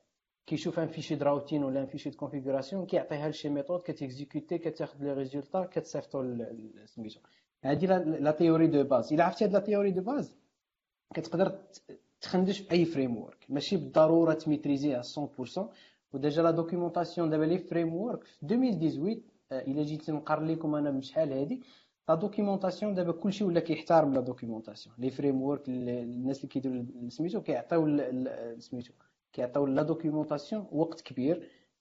كيشوف 0.46 0.78
un 0.78 0.88
fichier 0.88 1.14
de 1.14 1.25
routing 1.25 1.64
ولا 1.64 1.80
un 1.80 1.86
fichier 1.86 2.10
configuration 2.10 2.86
كيعطيها 2.86 3.28
لشي 3.28 3.48
méthode 3.48 3.80
كتيكزيكوتي 3.80 4.58
كتاخذ 4.58 5.04
لي 5.04 5.12
résultat 5.12 5.64
كتصيفطو 5.64 6.44
سميتو 6.84 7.20
هادي 7.64 7.86
la 7.86 8.30
théorie 8.30 8.66
de 8.66 8.84
base 8.84 9.12
الا 9.12 9.24
عرفتي 9.24 9.44
هاد 9.44 9.52
la 9.52 9.58
théorie 9.58 9.90
de 9.90 10.02
base 10.02 10.36
كتقدر 11.14 11.58
تخندش 12.20 12.58
في 12.58 12.72
اي 12.72 12.84
framework 12.84 13.46
ماشي 13.48 13.76
بالضروره 13.76 14.34
تميتريزي 14.34 15.02
100% 15.02 15.60
و 16.12 16.18
déjà 16.18 16.42
la 16.42 16.50
documentation 16.50 17.30
دابا 17.30 17.44
les 17.44 17.58
frameworks 17.58 18.24
في 18.24 18.42
2018 18.42 19.20
الا 19.52 19.82
جيت 19.82 20.10
نقرا 20.10 20.44
لكم 20.44 20.74
أنا 20.74 20.90
بشحال 20.90 21.32
هادي 21.32 21.62
la 22.08 22.14
documentation 22.14 22.94
دابا 22.94 23.12
كلشي 23.12 23.44
ولا 23.44 23.60
كيحترم 23.60 24.14
la 24.14 24.20
documentation 24.20 24.96
les 24.98 25.10
frameworks 25.10 25.68
الناس 25.68 26.36
اللي 26.36 26.48
كيديروا 26.48 26.84
سميتو 27.08 27.40
كيعطيو 27.40 27.86
سميتو 28.58 28.92
كيعطيو 29.34 29.66
la 29.66 29.82
documentation 29.82 30.66
وقت 30.72 31.00
كبير. 31.00 31.36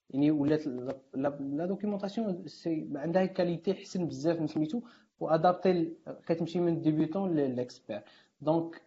يعني 0.09 0.31
ولات 0.31 0.67
la 1.13 1.65
documentation 1.65 2.45
عندها 2.95 3.25
qualité 3.25 3.73
حسن 3.73 4.05
بزاف 4.07 4.39
من 4.41 4.47
سميتو 4.47 4.81
و 5.19 5.28
adaptée 5.28 5.93
كتمشي 6.27 6.59
من 6.59 6.81
débutant 6.81 7.35
ل 7.35 7.42
l'expert 7.42 8.01
donc 8.41 8.81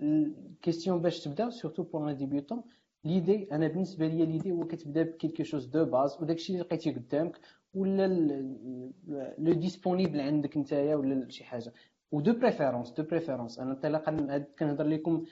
ال 0.00 0.11
question 0.11 1.02
باش 1.02 1.24
تبدا 1.24 1.50
surtout 1.50 1.82
pour 1.82 2.10
un 2.10 2.16
débutant 2.16 2.62
l'idée 3.04 3.48
أنا 3.52 3.68
بالنسبة 3.68 4.06
ليا 4.06 4.24
l'idée 4.24 4.52
هو 4.52 4.64
كتبدا 4.64 5.02
ب 5.02 5.07
quelque 5.07 5.42
chose 5.42 5.66
de 5.66 5.84
base 5.84 6.22
وداكشي 6.22 6.52
اللي 6.52 6.64
لقيتي 6.64 6.90
قدامك 6.92 7.36
ولا 7.74 8.06
le 9.38 9.52
disponible 9.52 10.20
عندك 10.20 10.56
نتايا 10.56 10.96
ولا 10.96 11.28
شي 11.28 11.44
حاجة. 11.44 11.72
و 12.12 12.19
de 12.19 12.32
préférence 12.32 12.90
de 12.90 13.02
préférence 13.02 13.58
أنا 13.58 13.70
انطلاقا 13.72 14.44
كنهضر 14.58 14.86
لكم 14.86 15.24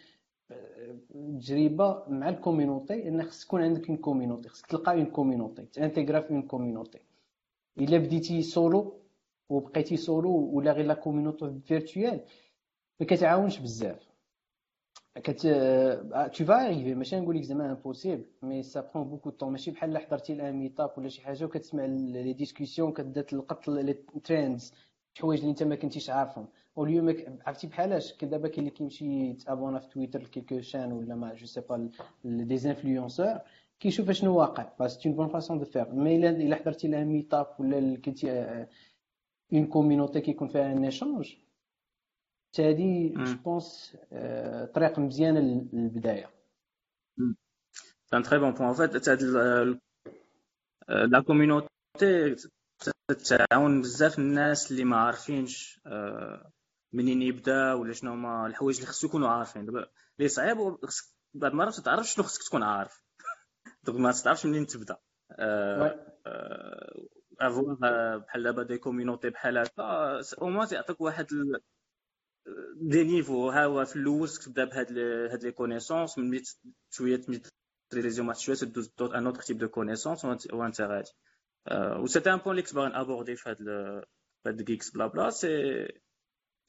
تجربة 1.40 2.02
مع 2.08 2.28
ال 2.28 2.36
community 2.36 3.08
إن 3.08 3.22
خص 3.22 3.44
تكون 3.44 3.62
عندك 3.62 3.88
une 3.88 3.96
community 3.96 4.48
خصك 4.48 4.66
تلقى 4.66 4.92
une 4.94 5.06
community 5.06 5.62
تانتيغرا 5.72 6.20
في 6.20 6.30
une 6.30 6.42
community 6.42 6.98
إلا 7.78 7.98
بديتي 7.98 8.42
سولو 8.42 9.00
وبقيتي 9.48 9.96
سولو 9.96 10.30
ولا 10.52 10.72
غير 10.72 10.86
la 10.86 10.94
community 10.94 11.60
virtuelle 11.64 12.20
ما 13.00 13.06
كتعاونش 13.06 13.58
بزاف. 13.58 14.08
كت 15.14 15.40
tu 16.34 16.44
vas 16.44 16.66
arriver 16.66 16.94
ماشي 16.94 17.20
نقول 17.20 17.36
لك 17.36 17.42
زعما 17.42 17.70
impossible 17.70 18.24
mais 18.42 18.90
ça 18.94 18.98
prend 18.98 19.08
beaucoup 19.08 19.30
de 19.30 19.36
temps 19.36 19.52
ماشي 19.52 19.70
بحال 19.70 19.98
حضرتي 19.98 20.32
ل 20.32 20.39
un 20.39 20.54
meetup 20.56 20.90
ولا 20.98 21.08
شي 21.08 21.22
حاجة 21.22 21.44
وكتسمع 21.44 21.84
les 21.84 22.32
discussions 22.32 22.92
كتبدا 22.92 23.22
تلقط 23.22 23.68
les 23.68 23.92
trends 24.24 24.72
حوايج 25.18 25.40
اللي 25.40 25.50
انت 25.50 25.62
ما 25.62 25.74
كنتيش 25.74 26.10
عارفهم. 26.10 26.48
واليوم 26.76 27.14
عرفتي 27.46 27.66
بحالاش 27.66 28.24
دابا 28.24 28.48
كاين 28.48 28.58
اللي 28.58 28.70
كيمشي 28.70 29.30
يتابونا 29.30 29.78
في 29.78 29.88
تويتر 29.88 30.22
ل 30.22 30.26
quelques 30.26 30.60
chaînes 30.60 30.92
ولا 30.92 31.14
ما 31.14 31.34
je 31.34 31.46
sais 31.46 31.60
pas 31.60 31.90
des 32.24 32.56
influenceurs 32.56 33.38
كيشوف 33.80 34.10
اشنو 34.10 34.38
واقع. 34.38 34.86
c'est 34.86 35.08
une 35.08 35.16
bonne 35.16 35.28
façon 35.28 35.58
de 35.58 35.64
faire 35.64 35.92
mais 35.92 36.16
الا 36.16 36.56
حضرتي 36.56 36.88
لها 36.88 37.04
meetup 37.04 37.46
ولا 37.58 37.96
كنتي 37.96 38.66
une 39.52 39.66
community 39.66 40.20
كيكون 40.20 40.48
فيها 40.48 40.72
un 40.72 40.84
échange 40.84 41.34
هادي 42.58 43.08
je 43.08 43.34
pense 43.44 43.96
طريق 44.74 44.98
مزيانه 44.98 45.40
للبداية. 45.40 46.30
c'est 48.04 48.17
un 48.17 48.22
très 48.22 48.38
bon 48.38 48.50
point 48.50 48.72
en 48.72 48.84
fait 48.84 49.08
هاد 49.08 49.22
la 50.88 51.20
community 51.20 51.68
تعاون 53.28 53.80
بزاف 53.80 54.18
الناس 54.18 54.70
اللي 54.70 54.84
ما 54.84 54.96
عارفينش 54.96 55.80
منين 56.92 57.22
يبدا 57.22 57.72
ولا 57.72 57.92
شنو 57.92 58.12
هما 58.12 58.46
الحوايج 58.46 58.76
اللي 58.76 58.88
خصو 58.88 59.06
يكونوا 59.06 59.28
عارفين. 59.28 59.66
دابا 59.66 59.90
اللي 60.18 60.28
صعيب 60.28 60.56
بعض 61.34 61.50
المرات 61.52 61.78
ما 61.78 61.84
تعرفش 61.84 62.14
شنو 62.14 62.24
خصك 62.24 62.42
تكون 62.42 62.62
عارف. 62.62 63.02
donc 63.84 63.98
ما 63.98 64.12
تعرفش 64.12 64.46
منين 64.46 64.66
تبدا. 64.66 64.96
avoir 67.40 68.18
بحال 68.18 68.42
دابا 68.42 68.62
des 68.62 68.78
communities 68.78 69.30
بحال 69.30 69.58
هكا 69.58 70.20
au 70.42 70.48
moins 70.48 70.68
تعطيك 70.68 71.00
واحد 71.00 71.26
des 72.76 73.04
niveaux 73.04 73.50
ها 73.50 73.64
هو 73.64 73.84
في 73.84 73.96
الأول 73.96 74.28
تبدا 74.28 74.64
بهاد 74.64 74.98
هاد 75.32 75.44
les 75.44 75.52
connaissances 75.52 76.18
من 76.18 76.40
شوية 76.90 77.16
تميتريزيهم 77.16 78.28
واحد 78.28 78.38
شوية 78.38 78.56
تدوز 78.56 78.90
un 79.00 79.26
autre 79.26 79.42
type 79.42 79.58
de 79.58 79.68
connaissances 79.68 80.24
وانت 80.52 80.80
غادي. 80.80 81.10
و 81.72 82.06
c'était 82.06 82.32
un 82.32 82.36
point 82.38 82.50
اللي 82.50 82.62
كنت 82.62 82.74
باغي 82.74 82.88
نابوردي 82.88 83.36
في 83.36 83.50
هاد 83.50 83.68
هاد 84.46 84.64
GeeksBlabla 84.64 85.30
c'est 85.30 85.48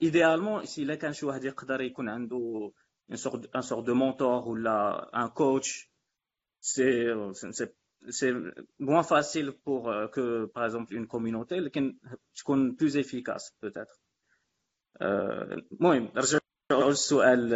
idéalement 0.02 0.66
c'est 0.66 0.84
الا 0.84 0.96
كان 0.96 1.14
شي 1.14 1.26
واحد 1.26 1.44
يقدر 1.44 1.82
يكون 1.82 2.10
عنده 2.10 2.72
une 3.12 3.16
sorte 3.16 3.56
une 3.56 3.62
sorte 3.62 3.86
de 3.86 3.94
mentor 3.94 4.48
ولا 4.50 5.10
un 5.24 5.28
coach 5.28 5.92
c'est 6.62 7.16
c'est 8.10 8.52
moins 8.80 9.02
facile 9.02 9.52
pour 9.52 10.06
que 10.06 10.46
par 10.46 10.66
exemple 10.66 10.96
une 10.96 11.06
community 11.06 11.56
لكن 11.60 11.98
تكون 12.36 12.72
plus 12.72 12.98
efficace 12.98 13.54
peut-être 13.62 14.00
المهم 15.02 16.12
نرجعوا 16.16 16.90
للسؤال 16.90 17.54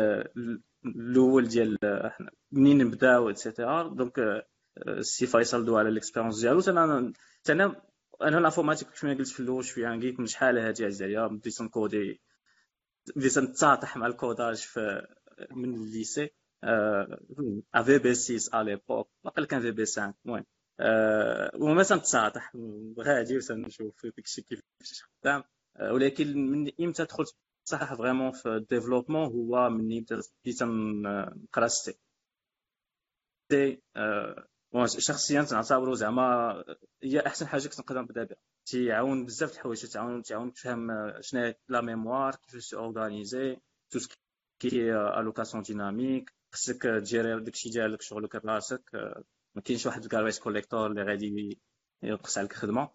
الأول 0.85 1.47
ديال 1.47 1.77
منين 2.51 2.77
نبداو 2.77 3.29
et 3.29 3.43
cetera 3.43 3.83
donc 3.83 4.45
السي 4.87 5.27
فيصل 5.27 5.65
دوا 5.65 5.77
على 5.77 5.91
l'expérience 5.91 6.41
ديالو 6.41 6.61
أنا 6.67 7.13
أنا 7.49 7.81
أنا 8.21 8.37
ال 8.37 8.41
informatique 8.41 8.87
كما 8.89 9.13
قلت 9.13 9.27
في 9.27 9.39
الأول 9.39 9.65
شوية 9.65 9.87
geek 9.87 10.19
من 10.19 10.25
شحال 10.25 10.57
هادي 10.57 10.85
عزيزي 10.85 11.27
بديت 11.27 11.61
نكودي 11.61 12.21
بديت 13.15 13.39
نتساطح 13.39 13.97
مع 13.97 14.07
ال 14.07 14.14
codage 14.14 14.57
في 14.57 15.07
من 15.51 15.73
ال 15.75 15.83
lycée. 15.83 16.29
avec 17.75 17.97
VB 17.99 18.13
6 18.13 18.59
à 18.59 18.63
l'époque 18.63 19.09
باقي 19.23 19.45
كان 19.45 19.61
VB 19.61 19.85
5 19.85 20.13
المهم 20.25 20.45
وما 21.61 21.83
تنتساطح 21.83 22.53
غادي 22.99 23.37
وتنشوف 23.37 24.05
داكشي 24.05 24.41
كيفاش 24.41 25.03
خدام. 25.03 25.43
ولكن 25.81 26.37
من 26.37 26.71
إمتى 26.81 27.03
دخلت 27.03 27.35
صح 27.63 27.93
vraiment 27.93 28.31
في 28.31 28.49
ال 28.49 28.55
développement 28.55 29.25
هو 29.25 29.69
مني 29.69 30.05
بديت 30.45 30.63
نقرا 30.63 31.67
شخصيا 34.85 35.41
تنعتبرو 35.41 35.93
زعما 35.93 36.63
هي 37.03 37.19
أحسن 37.19 37.47
حاجة 37.47 37.67
كنت 37.67 37.79
نقدر 37.79 38.01
نبدأ 38.01 38.23
بها. 38.23 38.37
تيعاون 38.65 39.25
بزاف 39.25 39.51
د 39.51 39.53
الحوايج 39.53 39.85
تعاون 39.85 40.21
تعاون 40.23 40.53
تفهم 40.53 40.87
شنو 41.21 41.53
la 41.67 41.81
mémoire 41.81 42.35
كيفاش 42.35 42.73
organisée 42.73 43.57
tout 43.89 43.99
ce 44.59 44.73
qui 44.73 44.93
allocation 44.93 45.63
dynamique 45.63 46.33
خصك 46.53 46.81
تجيري 46.81 47.39
داكشي 47.39 47.69
ديالك 47.69 48.01
شغلك 48.01 48.35
راسك. 48.35 48.89
ما 49.55 49.61
كاينش 49.61 49.85
واحد 49.85 50.03
ال 50.03 50.08
garbage 50.08 50.39
collector 50.39 50.87
اللي 50.87 51.03
غادي 51.03 51.59
ينقص 52.03 52.37
عليك 52.37 52.51
الخدمة. 52.51 52.89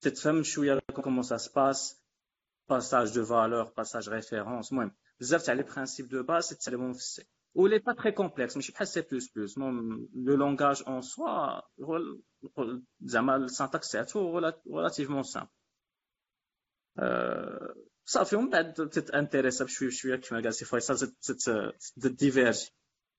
تتفهم 0.00 0.42
شوية 0.42 0.78
comment 0.94 1.22
ça 1.22 1.36
se 1.36 1.55
passe 1.55 2.02
passage 2.68 3.14
de 3.14 3.24
valeur 3.24 3.72
passage 3.76 4.08
référence 4.08 4.72
المهم 4.72 4.96
بزاف 5.20 5.42
تاع 5.42 5.54
les 5.54 5.62
principes 5.62 6.06
de 6.06 6.22
base 6.22 6.48
تتعلمهم 6.48 6.92
في 6.92 6.98
ال 6.98 7.07
C. 7.07 7.26
و 7.56 7.66
il 7.66 7.78
est 7.78 7.85
pas 7.85 7.92
très 7.92 8.12
complexe 8.12 8.56
ماشي 8.56 8.72
بحال 8.72 8.88
C 8.88 9.00
plus 9.00 9.28
plus 9.28 9.56
المهم 9.56 10.08
le 10.14 10.36
langage 10.36 10.82
en 10.86 11.00
soi 11.00 11.60
هو 11.82 12.00
زعما 13.00 13.36
ال 13.36 13.43
syntaxe 13.43 13.90
تاعتو 13.90 14.38
relativement 14.66 15.22
simple 15.22 15.48
صافي 18.04 18.36
ومن 18.36 18.50
بعد 18.50 18.74
تتانتيريسا 18.74 19.64
بشويه 19.64 19.88
بشويه 19.88 20.16
كما 20.16 20.40
قال 20.40 20.54
سي 20.54 20.64
فيصل 20.64 21.14
تديفيرجي 22.02 22.70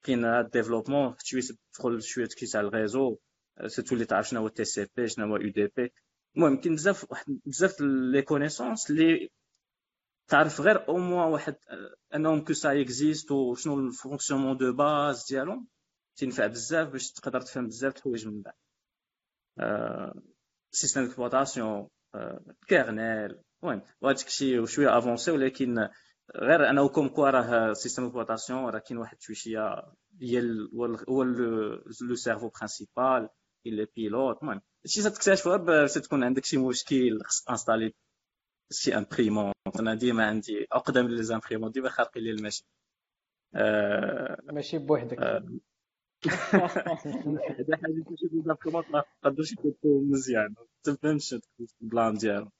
كاين 0.04 0.26
ال 0.26 0.32
développement 0.32 1.16
شوية 1.24 1.42
تدخل 1.74 2.02
شوية 2.02 2.26
tout 2.26 2.35
ce 2.35 2.39
qui 2.39 2.46
تاع 2.46 2.62
ال 2.62 2.70
réseau 2.70 3.18
تولي 3.88 4.06
تعرف 4.06 4.28
شنو 4.30 4.40
هو 4.42 4.48
TCP 4.48 5.08
شنو 5.08 5.26
هو 5.26 5.38
UDP 5.38 5.94
المهم 6.36 6.62
كاين 6.62 6.76
بزاف 6.76 7.06
بزاف 7.46 7.82
les 7.82 8.22
connaissances 8.22 8.92
اللي 8.92 9.30
تعرف 10.28 10.62
غير 10.62 10.88
au 10.90 10.98
moins 10.98 11.32
واحد 11.32 11.56
أنهم 12.16 12.44
que 12.44 12.54
ça 12.54 12.82
existe 12.82 13.32
وشنو 13.32 13.80
ال 13.80 13.85
fonctionnement 13.85 14.58
de 14.58 14.74
base 14.74 15.26
ديالهم. 15.30 15.68
تنفع 16.16 16.48
بزاف 16.48 16.88
باش 16.90 17.12
تقدر 17.12 17.42
تفهم 17.42 17.68
بزاف 17.68 17.96
الحوايج 17.98 18.28
من 18.28 18.42
بعد. 18.42 18.54
système 20.72 21.02
d'exploitation 21.04 21.88
kernel 22.68 23.40
المهم 23.64 23.82
وهذاك 24.02 24.28
الشيء 24.28 24.66
شوية 24.66 24.98
avancé 24.98 25.32
ولكن 25.32 25.90
غير 26.36 26.70
أنه 26.70 26.90
comme 26.90 27.10
quoi 27.10 27.30
راه 27.30 27.74
système 27.74 28.04
d'exploitation 28.04 28.66
راه 28.66 28.80
كاين 28.80 28.98
واحد 28.98 29.18
شوية 29.22 29.84
هي 30.22 30.42
هو 31.10 31.24
لو 31.24 32.16
سيرفو 32.16 32.50
برينسيبال 32.50 33.30
لي 33.66 33.88
بيلوت 33.96 34.38
المهم 34.42 34.62
شي 34.86 35.04
تكتشفها 35.04 35.58
باش 35.58 35.94
تكون 35.94 36.24
عندك 36.24 36.46
شي 36.46 36.58
مشكل 36.58 37.20
خص 37.26 37.50
انستالي 37.50 37.94
شي 38.72 38.98
امبريمون 38.98 39.52
أنا 39.80 39.96
ديما 39.96 40.26
عندي 40.26 40.68
أقدم 40.72 41.08
لي 41.08 41.24
زامبريمون 41.24 41.72
ديما 41.72 41.90
خارقين 41.90 42.24
لي 42.24 42.32
المشي. 42.32 42.66
آه 43.56 44.38
ماشي 44.44 44.78
بوحدك. 44.78 45.20
آه. 45.20 45.44
هذا 47.60 47.78
حاجة 47.78 48.04
تمشي 48.08 48.26
لي 48.32 48.42
زامبريمون 48.46 48.84
ما 48.90 49.04
تقدرش 49.22 49.52
يكونوا 49.52 50.02
مزيان. 50.02 50.56
ما 50.58 50.66
تفهمش 50.84 51.36
البلان 51.82 52.14
ديالو. 52.14 52.52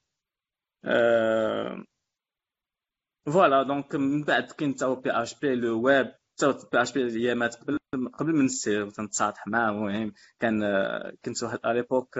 فوالا 3.26 3.62
دونك 3.62 3.94
من 3.94 4.22
بعد 4.24 4.50
كاين 4.50 4.74
تا 4.74 4.94
بي 4.94 5.10
اش 5.10 5.40
بي 5.40 5.54
لو 5.54 5.82
ويب. 5.82 6.14
تا 6.36 6.68
بي 6.72 6.82
اش 6.82 6.92
بي 6.92 7.02
الايامات 7.02 7.54
قبل 7.54 7.78
قبل 8.12 8.32
من 8.32 8.44
نسير 8.44 8.90
تنتصاطح 8.90 9.46
معاه 9.46 9.70
المهم 9.70 10.12
كان 10.40 10.62
كنت 11.24 11.42
واحد 11.42 11.58
اليبوك 11.66 12.18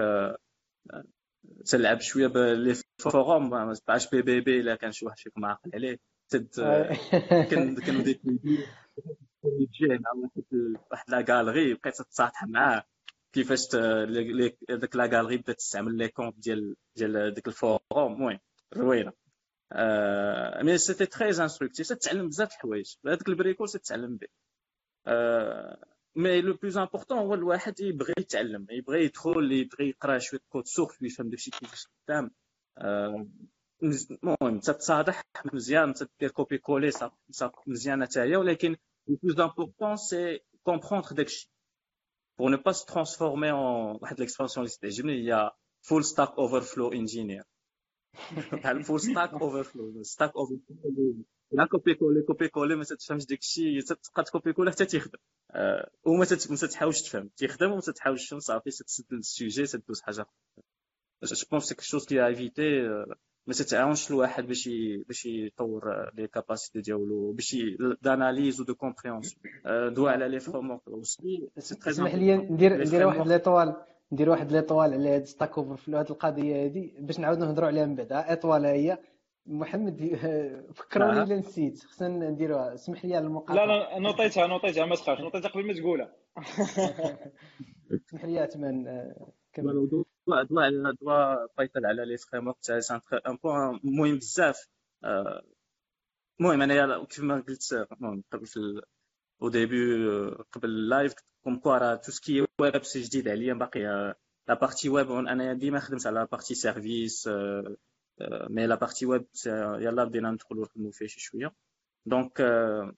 تلعب 1.66 2.00
شوية 2.00 2.26
بلي 2.26 2.74
فوروم 2.98 3.50
ما 3.50 3.74
بي 4.12 4.22
بي 4.22 4.40
بي 4.40 4.60
إلا 4.60 4.76
كان 4.76 4.92
شي 4.92 5.06
واحد 5.06 5.18
فيكم 5.18 5.44
عاقل 5.44 5.70
عليه. 5.74 5.98
تد 6.28 6.48
كان 7.50 7.74
كانوا 7.74 8.02
ديك 8.02 8.20
تجي 9.42 10.00
واحد 10.90 11.10
لا 11.10 11.24
غالري 11.28 11.74
بقيت 11.74 11.96
تتصاطح 11.98 12.44
معاه. 12.44 12.84
كيفاش 13.32 13.68
داك 13.70 14.96
لا 14.96 15.06
غالري 15.06 15.36
بدات 15.36 15.56
تستعمل 15.56 15.96
لي 15.96 16.08
كونت 16.08 16.38
ديال 16.38 16.76
ديال 16.96 17.34
ديك 17.34 17.48
الفوروم. 17.48 17.80
المهم 17.96 18.38
روينه 18.76 19.12
mais 20.62 20.78
c'était 20.78 21.06
très 21.06 21.28
instructif 21.28 21.88
تتعلم 21.88 22.28
بزاف 22.28 22.54
الحوايج. 22.54 22.94
هذاك 23.06 23.28
ال 23.28 23.33
bricole 23.33 23.68
تتعلم 23.68 24.16
به. 24.16 24.28
mais 26.16 26.40
le 26.40 26.54
plus 26.54 26.78
important 26.78 27.18
هو 27.18 27.34
الواحد 27.34 27.80
يبغي 27.80 28.14
يتعلم 28.18 28.66
يبغي 28.70 29.04
يدخل 29.04 29.52
يبغي 29.52 29.88
يقرأ 29.88 30.18
شوية 30.18 30.40
code 30.48 30.66
source 30.66 31.02
ويفهم 31.02 31.28
داكشي 31.30 31.50
كيفاش 31.50 31.86
خدام 31.86 32.30
المهم 33.82 34.60
تتصادح 34.60 35.22
مزيان 35.52 35.94
تدير 35.94 36.30
copier 36.30 36.58
coller 36.58 36.90
مزيانه 37.66 38.04
حتى 38.04 38.20
هي 38.20 38.36
ولكن 38.36 38.76
le 39.08 39.18
plus 39.22 39.40
important 39.40 39.96
c'est 39.96 40.40
comprendre 40.62 41.12
داكشي. 41.12 41.50
Pour 42.38 42.50
ne 42.50 42.56
pas 42.56 42.72
se 42.72 42.86
transformer 42.86 43.50
en 43.50 43.98
واحد 44.02 44.22
l'expression 44.22 44.58
اللي 44.58 44.68
تعجبني 44.68 45.12
هي 45.12 45.50
full 45.82 46.02
stack 46.04 46.32
overflow 46.36 46.92
engineer. 46.92 47.44
full 48.82 49.00
Stack 49.00 49.32
Overflow 49.32 50.02
Stack 50.02 50.36
Overflow 50.36 51.14
la 51.52 51.66
copier 51.66 51.94
coller 51.94 52.22
copier 52.22 52.48
coller 52.48 52.76
ما 52.76 52.84
تفهمش 52.84 53.26
داك 53.26 53.38
الشيء 53.38 53.80
تبقى 53.80 54.24
ت 54.24 54.28
copier 54.28 54.52
coller 54.52 54.70
حتى 54.70 54.84
تيخدم. 54.86 55.18
وما 56.04 56.24
تحاولش 56.72 57.02
تفهم. 57.02 57.30
تيخدم 57.36 57.70
وما 57.72 57.80
تحاولش 57.80 58.26
تفهم 58.26 58.40
صافي 58.40 58.70
تسد 58.70 59.12
ال 59.12 59.21
sujet 59.21 59.66
تدوز 59.66 60.00
حاجة 60.02 60.26
je 61.24 61.36
pense 61.50 61.64
c'est 61.64 61.74
quelque 61.74 62.26
chose 62.26 62.49
à 62.49 62.53
éviter 62.53 62.80
ما 63.46 63.54
تتعاونش 63.54 64.10
الواحد 64.10 64.46
باش 64.46 64.68
باش 65.08 65.26
يطور 65.26 66.10
les 66.16 66.28
capacités 66.28 66.80
ديالو 66.80 67.32
باش 67.32 67.56
d'analyse 68.02 68.60
و 68.60 68.65
de 68.65 68.74
compréhension 68.74 69.42
دوا 69.94 70.10
على 70.10 70.28
les 70.28 70.40
frameworks 70.40 70.80
aussi 70.88 71.48
اسمح 71.58 72.14
لي 72.14 72.36
ندير 72.36 72.76
ندير 72.76 73.06
واحد 73.06 73.28
l'étoile 73.28 73.76
ندير 74.12 74.30
واحد 74.30 74.52
l'étoile 74.52 74.92
على 74.92 75.08
هاد 75.08 75.24
Stack 75.24 75.58
Overflow 75.58 75.98
هاد 75.98 76.10
القضية 76.10 76.64
هادي 76.64 76.94
باش 76.98 77.20
نعاود 77.20 77.38
نهضروا 77.38 77.68
عليها 77.68 77.86
من 77.86 77.94
بعد. 77.94 78.12
étoile 78.12 78.64
هي. 78.66 78.98
محمد 79.46 80.16
فكروني 80.76 81.22
إلا 81.22 81.36
نسيت. 81.36 81.84
خصنا 81.84 82.30
نديروها. 82.30 82.74
اسمح 82.74 83.04
لي 83.04 83.16
على 83.16 83.26
المقاطعة. 83.26 83.66
لا 83.66 83.72
لا 83.72 83.98
نوطيتها 83.98 84.46
نوطيتها 84.46 84.86
ما 84.86 84.94
تخافش. 84.94 85.20
نوطيتها 85.20 85.48
قبل 85.48 85.66
ما 85.66 85.72
تقولها. 85.72 86.12
اسمح 88.08 88.24
لي 88.24 88.38
عثمان 88.38 89.14
كمل. 89.52 89.88
دوا 90.26 90.42
دوا 90.42 90.92
دوا 91.00 91.46
فيصل 91.56 91.86
على 91.86 92.04
لي 92.04 92.16
تاع 92.62 92.80
c'est 92.80 93.00
un 93.26 93.36
point 93.36 93.80
مهم 93.84 94.16
بزاف. 94.16 94.68
المهم 96.40 96.62
أنا 96.62 97.04
كيف 97.04 97.24
ما 97.24 97.44
قلت 97.48 97.74
قبل 98.32 98.46
في 98.46 98.82
au 99.42 99.48
début 99.48 100.06
قبل 100.52 100.68
ال 100.68 100.77
live 100.77 101.14
comme 101.44 101.58
quoi 101.58 101.78
راه 101.78 101.94
tout 101.94 102.12
ce 102.12 102.26
qui 102.26 102.46
web 102.60 102.84
c'est 102.84 103.00
جديد 103.00 103.28
عليا 103.28 103.54
باقي 103.54 103.80
la 104.48 104.54
partie 104.54 104.88
web 104.88 105.10
أنا 105.10 105.52
ديما 105.52 105.80
خدمت 105.80 106.06
على 106.06 106.18
la 106.20 106.24
partie 106.24 106.54
service 106.54 107.28
mais 108.50 108.66
la 108.66 108.74
partie 108.74 109.06
web 109.06 109.26
يلا 109.46 110.04
بدينا 110.04 110.30
ندخلوا 110.30 110.64
نخدموا 110.64 110.90
فيه 110.92 111.06
شي 111.06 111.20
شوية 111.20 111.54
donc 112.06 112.36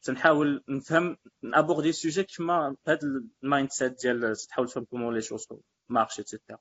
تنحاول 0.03 0.65
نفهم 0.69 1.17
نابوردي 1.43 1.93
sujet 1.93 2.23
كيما 2.23 2.77
بهذا 2.87 3.01
ال 3.43 3.71
mindset 3.71 4.03
ديال 4.03 4.37
تحاول 4.37 4.69
تفهم 4.69 4.85
comment 4.85 5.15
les 5.15 5.23
choses 5.23 5.49
marchent 5.89 6.16
et 6.16 6.23
cetera 6.23 6.59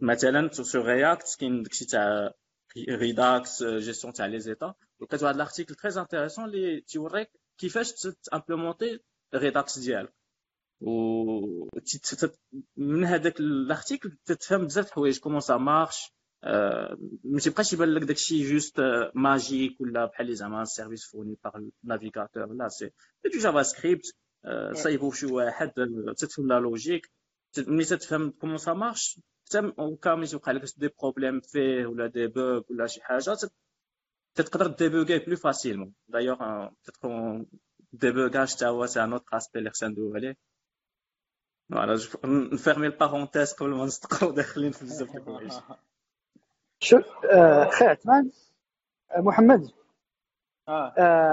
مثلا 0.00 0.48
sur 0.52 0.80
React 0.80 1.36
كاين 1.40 1.62
داكشي 1.62 1.84
تاع 1.84 2.30
Redux 2.88 3.62
gestion 3.64 4.12
تاع 4.12 4.26
les 4.26 4.40
états 4.40 4.74
وكانت 5.00 5.22
واحد 5.22 5.34
ال 5.34 5.39
article 5.39 5.74
très 5.74 6.00
intéressant 6.00 6.44
اللي 6.44 6.80
تيوريك 6.80 7.30
كيفاش 7.58 7.92
تامبلومونتي 8.30 9.00
Redux 9.34 9.78
ديالك 9.78 10.12
و 10.80 11.68
من 12.76 13.04
هذاك 13.04 13.40
الارتيكل 13.40 14.16
تتفهم 14.24 14.66
بزاف 14.66 14.86
الحوايج 14.86 15.18
comment 15.18 15.40
ça 15.40 15.56
marche 15.56 16.12
ما 17.24 17.40
تيبقاش 17.42 17.72
يبان 17.72 17.88
لك 17.88 18.02
داكشي 18.02 18.52
just 18.52 18.80
magic 19.14 19.80
ولا 19.80 20.04
بحال 20.06 20.36
زعما 20.36 20.64
service 20.64 21.04
fourni 21.04 21.36
par 21.44 21.62
navigateur 21.84 22.46
لا 22.46 22.68
c'est 22.68 22.90
du 23.32 23.38
JavaScript 23.38 24.14
صايبو 24.72 25.12
شي 25.12 25.26
واحد 25.26 25.72
تتفهم 26.16 26.48
la 26.48 26.60
logique 26.60 27.10
ملي 27.58 27.84
تتفهم 27.84 28.30
comment 28.30 28.56
ça 28.56 28.72
marche 28.72 29.20
حتى 29.46 29.72
كامل 30.02 30.28
يوقع 30.32 30.52
لك 30.52 30.62
des 30.76 30.88
problèmes 31.02 31.40
فيه 31.40 31.86
ولا 31.86 32.06
des 32.06 32.26
bugs 32.26 32.62
ولا 32.70 32.86
شي 32.86 33.02
حاجة 33.02 33.36
تقدر 34.42 34.66
débugger 34.66 35.18
plus 35.18 35.36
facilement 35.36 35.92
d'ailleurs 36.08 36.68
تتكون 36.84 37.46
ال 37.92 37.99
débogage 37.99 38.54
حتى 38.54 38.66
هو 38.66 38.86
un 38.86 39.04
autre 39.04 39.24
aspect 39.32 39.58
اللي 39.58 39.70
خصنا 39.70 39.88
ندويو 39.88 40.14
عليه 40.14 40.36
voilà 41.70 41.98
ن 42.52 42.57
fermer 42.57 42.86
ال 42.86 42.92
parenthèse 42.92 43.52
قبل 43.52 43.70
ما 43.70 43.84
نصدقوا 43.84 44.32
داخلين 44.32 44.72
في 44.72 44.84
بزاف 44.84 45.10
د 45.10 45.16
الحوايج 45.16 45.52
شو 46.80 46.96
آه، 47.32 47.70
خي 47.70 47.84
عثمان 47.84 48.30
محمد 49.16 49.70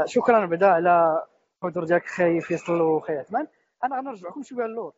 شكرا 0.06 0.46
بعدا 0.46 0.68
على 0.68 1.26
الحضور 1.64 1.84
ديالك 1.84 2.06
خي 2.06 2.42
فيصل 2.42 2.82
وخي 2.82 3.14
عثمان 3.14 3.48
أنا 3.84 4.00
غنرجعكم 4.00 4.44
شوية 4.44 4.66
للور. 4.66 4.94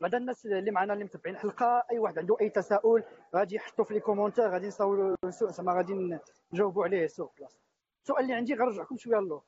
بعدا 0.00 0.18
الناس 0.18 0.46
اللي 0.46 0.70
معنا 0.70 0.92
اللي 0.92 1.04
متابعين 1.04 1.34
الحلقة؟ 1.36 1.84
أي 1.90 1.98
واحد 1.98 2.18
عنده 2.18 2.36
أي 2.40 2.50
تساؤل 2.50 3.04
غادي 3.34 3.54
يحطوا 3.56 3.84
في 3.84 3.94
les 3.94 4.00
commentaires 4.00 4.48
غادي 4.50 4.66
نساولوا 4.66 5.16
زعما 5.30 5.72
غادي 5.72 6.20
نجاوبوا 6.52 6.84
عليه 6.84 7.06
sur 7.06 7.32
place 7.38 7.58
السؤال 8.02 8.22
اللي 8.22 8.34
عندي 8.34 8.54
غنرجعكم 8.54 8.96
شوية 8.96 9.18
للور 9.18 9.42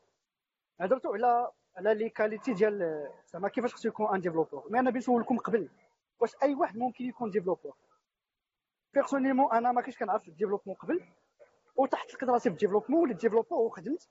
هضرتوا 0.81 1.15
على 1.15 1.51
على 1.77 1.95
les 1.95 2.09
qualités 2.09 2.53
ديال 2.53 3.09
زعما 3.33 3.49
كيفاش 3.49 3.75
خصو 3.75 3.89
يكون 3.89 4.15
un 4.15 4.21
développeur. 4.21 4.67
mais 4.71 4.79
أنا 4.79 4.91
بنسولكم 4.91 5.39
قبل 5.39 5.69
واش 6.21 6.35
أي 6.43 6.55
واحد 6.55 6.77
ممكن 6.77 7.05
يكون 7.05 7.31
développeur؟ 7.31 7.77
personnellement 8.95 9.53
أنا 9.53 9.73
ما 9.73 9.83
كنتش 9.83 9.99
كنعرف 9.99 10.29
ال 10.29 10.32
développement 10.32 10.77
قبل 10.77 11.01
وتحت 11.77 12.15
لقيت 12.15 12.29
راسي 12.31 12.49
في 12.51 12.55
ال 12.55 12.58
développement 12.58 13.03
وليت 13.03 13.21
développeur 13.21 13.59
وخدمت 13.59 14.09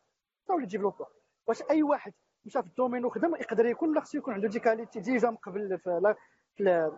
وليت 0.49 0.69
développeur. 0.69 1.07
واش 1.47 1.61
أي 1.69 1.83
واحد 1.83 2.13
مشى 2.45 2.61
في 2.61 2.67
ال 2.67 2.72
domaine 2.72 3.05
وخدم 3.05 3.35
يقدر 3.35 3.65
يكون 3.65 4.01
خصو 4.01 4.17
يكون 4.17 4.33
عنده 4.33 4.47
des 4.47 4.59
qualités 4.59 4.99
déjà 4.99 5.29
من 5.29 5.35
قبل 5.35 5.79
في 5.79 6.15
في 6.55 6.91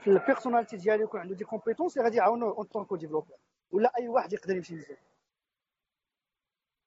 في 0.00 0.10
ال 0.10 0.15
personnalité 0.15 0.76
ديالو 0.76 1.04
يكون 1.04 1.20
عنده 1.20 1.34
des 1.34 1.44
compétences 1.44 1.96
اللي 1.96 2.04
غادي 2.04 2.16
يعاونو 2.16 2.50
en 2.50 2.64
tant 2.64 2.82
que 2.82 2.96
développeur 2.96 3.36
ولا 3.70 3.92
أي 3.98 4.08
واحد 4.08 4.32
يقدر 4.32 4.56
يمشي 4.56 4.74
مزيان. 4.74 4.98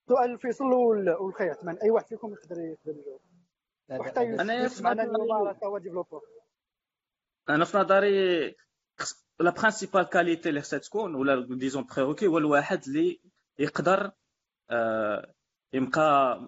سؤال 0.07 0.39
فيصل 0.39 0.65
والخي 1.19 1.43
عثمان 1.49 1.77
أي 1.77 1.89
واحد 1.89 2.07
فيكم 2.07 2.33
يقدر 2.33 2.59
يقدر 2.59 2.99
يجاوب؟ 2.99 3.21
وحتى 3.99 4.23
يوسف 4.25 4.81
معنا 4.81 5.03
اليوم 5.03 5.31
راه 5.31 5.57
هو 5.63 5.77
développeur 5.77 6.21
أنا 7.49 7.65
في 7.65 7.77
نظري 7.77 8.55
la 9.39 9.51
principale 9.51 10.03
qualité 10.03 10.49
اللي 10.49 10.61
خصها 10.61 10.79
تكون 10.79 11.15
ولا 11.15 11.55
disons 11.55 11.85
prérequis 11.95 12.27
هو 12.27 12.37
الواحد 12.37 12.83
اللي 12.87 13.21
يقدر 13.59 14.11
آه، 14.69 15.33
يبقى 15.73 16.39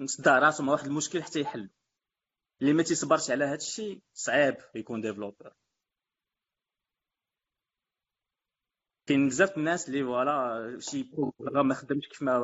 مصدع 0.00 0.38
راسو 0.38 0.62
مع 0.62 0.72
واحد 0.72 0.86
المشكل 0.86 1.22
حتى 1.22 1.40
يحل. 1.40 1.70
اللي 2.60 2.72
ما 2.72 2.82
تيصبرش 2.82 3.30
على 3.30 3.44
هذا 3.44 3.54
الشيء 3.54 4.00
صعيب 4.14 4.56
يكون 4.74 5.00
développeur 5.00 5.52
كاين 9.06 9.28
بزاف 9.28 9.58
الناس 9.58 9.88
اللي 9.88 10.04
voilà 10.04 10.76
شي 10.80 11.02
programme 11.02 11.68
ما 11.68 11.74
خدمش 11.74 12.08
كيف 12.08 12.22
ما 12.22 12.38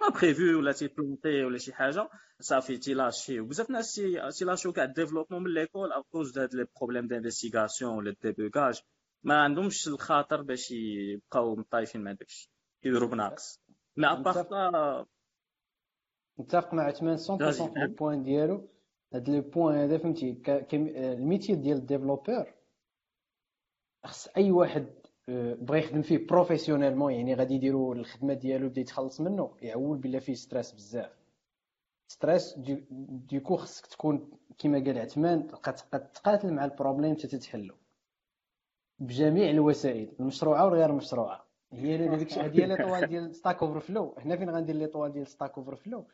ما 0.00 0.08
prévu 0.08 0.58
ولا 0.58 0.72
تي 0.72 0.88
planter 0.88 1.44
ولا 1.44 1.58
شي 1.58 1.72
حاجة 1.72 2.08
صافي 2.40 2.78
تي 2.78 2.94
lâcher 2.94 3.40
وبزاف 3.40 3.68
الناس 3.68 4.00
تي 4.38 4.46
lâcher 4.46 4.68
و 4.68 4.72
كاع 4.72 4.84
ال 4.84 4.88
développement 4.88 5.42
من 5.42 5.54
l'école 5.54 5.92
à 5.92 6.00
cause 6.00 6.38
هاد 6.38 6.54
les 6.54 6.66
problèmes 6.76 7.06
d'investigation 7.06 7.94
ولا 7.94 8.16
débogage 8.22 8.80
ما 9.22 9.42
عندهمش 9.42 9.88
الخاطر 9.88 10.42
باش 10.42 10.70
يبقاو 10.70 11.56
مطايفين 11.56 12.04
مع 12.04 12.12
داكشي 12.12 12.50
يديروا 12.84 13.08
بناقص 13.08 13.60
mais 13.96 14.06
à 14.06 14.26
part 14.26 15.06
متفق 16.42 16.74
مع 16.74 16.82
عثمان 16.82 17.16
100% 17.16 17.20
في 17.20 17.82
ال 17.82 17.89
point 17.89 18.22
ديالو. 18.22 18.68
هاد 19.14 19.30
le 19.30 19.40
point 19.40 19.74
هذا 19.74 19.98
فهمتي 19.98 20.42
ال 20.72 20.84
métier 20.84 21.54
ديال 21.54 21.76
ال 21.76 21.82
développeur 21.82 22.46
خص 24.04 24.28
أي 24.36 24.50
واحد 24.50 24.86
آه، 25.28 25.54
بغى 25.54 25.78
يخدم 25.78 26.02
فيه 26.02 26.26
professionnellement 26.26 27.12
يعني 27.12 27.34
غادي 27.34 27.54
يديرو 27.54 27.92
الخدمة 27.92 28.34
ديالو 28.34 28.68
بدأ 28.68 28.80
يتخلص 28.80 29.20
منه 29.20 29.56
يعول 29.62 29.98
بلا 29.98 30.18
فيه 30.18 30.34
stress 30.34 30.72
بزاف. 30.72 31.12
stress 32.08 32.54
du 33.28 33.37
coup 33.37 33.56
خصك 33.56 33.86
تكون 33.86 34.30
كما 34.58 34.78
قال 34.78 34.98
عثمان 34.98 35.46
تبقى 35.46 36.10
تقاتل 36.14 36.52
مع 36.52 36.64
ال 36.64 36.70
problème 36.70 37.16
حتى 37.16 37.28
تتحلو 37.28 37.74
بجميع 38.98 39.50
الوسائل 39.50 40.12
المشروعة 40.20 40.64
والغير 40.64 40.90
المشروعة. 40.90 41.46
هي 41.72 41.96
هذيك 42.14 42.32
هذه 42.32 42.66
لي 42.66 42.76
طوال 42.76 43.06
ديال 43.06 43.34
Stack 43.34 43.62
Overflow 43.62 44.14
هنا 44.18 44.36
فين 44.36 44.50
غندير 44.50 44.76
لي 44.76 44.86
طوال 44.86 45.12
ديال 45.12 45.26
Stack 45.26 45.58
Overflow 45.58 46.06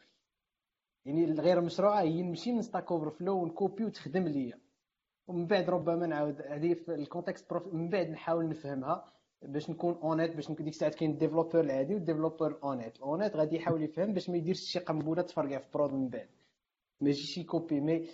يعني 1.04 1.24
الغير 1.24 1.60
مشروعه 1.60 2.00
هي 2.00 2.22
نمشي 2.22 2.52
من 2.52 2.62
Stack 2.62 2.92
Overflow 2.92 3.42
ون 3.42 3.53
copier 3.53 3.84
وتخدم 3.84 4.24
ليا. 4.28 4.58
ومن 5.26 5.46
بعد 5.46 5.70
ربما 5.70 6.06
نعاود 6.06 6.42
هذه 6.42 6.74
في 6.74 6.94
ال 6.94 7.01
contexte 7.01 7.52
من 7.72 7.88
بعد 7.88 8.08
نحاول 8.10 8.48
نفهمها 8.48 9.04
باش 9.42 9.70
نكون 9.70 9.94
honnête 10.02 10.34
باش 10.36 10.52
ديك 10.52 10.68
الساعات 10.68 10.94
كاين 10.94 11.10
ال 11.10 11.14
développeur 11.14 11.60
العادي 11.60 11.94
وال 11.94 12.04
développeur 12.04 12.58
honnête 12.64 12.98
honnête 12.98 13.36
غادي 13.36 13.56
يحاول 13.56 13.82
يفهم 13.82 14.12
باش 14.12 14.30
ما 14.30 14.36
يديرش 14.36 14.60
شي 14.60 14.78
قنبلة 14.78 15.22
تفرقع 15.22 15.58
في 15.58 15.68
prod 15.74 15.92
من 15.92 16.08
بعد. 16.08 16.28
ما 17.00 17.08
يجيش 17.08 17.38
ي 17.38 17.44
copier 17.44 17.80
mais 17.80 18.08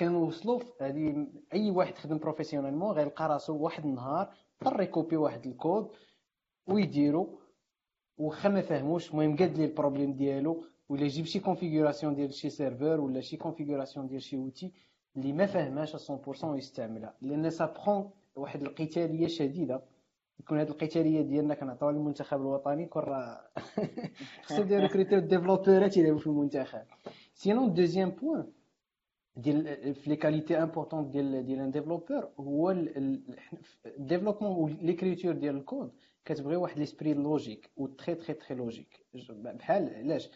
كنوصلوا 0.00 0.60
هذه 0.80 1.26
أي 1.54 1.70
واحد 1.70 1.94
خدم 1.94 2.18
professionnellement 2.18 2.90
غيلقى 2.92 3.28
راسو 3.28 3.56
واحد 3.56 3.84
النهار 3.84 4.34
اضطر 4.62 4.82
ي 4.82 4.87
copier 4.87 5.16
واحد 5.16 5.46
الكود 5.46 5.90
ويديرو 6.66 7.38
وخا 8.18 8.48
ما 8.48 8.60
فهموش 8.60 9.10
المهم 9.10 9.36
قاد 9.36 9.58
لي 9.58 9.64
ال 9.64 9.69
problème 9.69 10.12
ديالو. 10.12 10.64
ولا 10.88 11.04
يجيب 11.04 11.24
شي 11.24 11.40
configuration 11.40 12.14
ديال 12.14 12.34
شي 12.34 12.50
serveur 12.50 13.00
ولا 13.00 13.20
شي 13.20 13.36
configuration 13.36 14.06
ديال 14.06 14.22
شي 14.22 14.36
outil 14.36 14.72
اللي 15.16 15.32
ما 15.32 15.46
فهمهاش 15.46 16.10
100% 16.12 16.44
ويستعملها 16.44 17.14
لأن 17.22 17.50
ça 17.50 17.74
prend 17.86 18.10
واحد 18.36 18.62
القتاليه 18.62 19.26
شديده 19.26 19.82
يكون 20.40 20.58
هذه 20.58 20.68
القتاليه 20.68 21.22
ديالنا 21.22 21.54
كنعطيوها 21.54 21.92
للمنتخب 21.92 22.40
الوطني 22.40 22.82
يكون 22.82 23.02
راه 23.02 23.40
خصو 24.42 24.62
ديال 24.62 24.80
recruter 24.82 25.18
و 25.18 25.24
développeur 25.24 25.90
ات 25.90 25.96
يلعبوا 25.96 26.18
في 26.18 26.26
المنتخب 26.26 26.82
sinon 27.34 27.74
deuxième 27.74 28.10
point 28.10 28.44
ديال 29.36 29.94
في 29.94 30.10
les 30.10 30.16
qualités 30.16 30.62
importantes 30.62 31.10
ديال 31.10 31.46
ديال 31.46 31.60
un 31.60 31.70
développeur 31.70 32.28
هو 32.40 32.70
ال 33.86 33.92
développement 33.92 34.72
l'écriture 34.72 35.32
ديال 35.32 35.56
الكود 35.56 35.92
كتبغي 36.24 36.56
واحد 36.56 36.78
l'esprit 36.78 37.14
logique 37.14 37.70
و 37.76 37.86
très 37.86 38.14
très 38.14 38.34
très 38.34 38.56
logique 38.56 39.06
بحال 39.30 39.94
علاش 39.94 40.30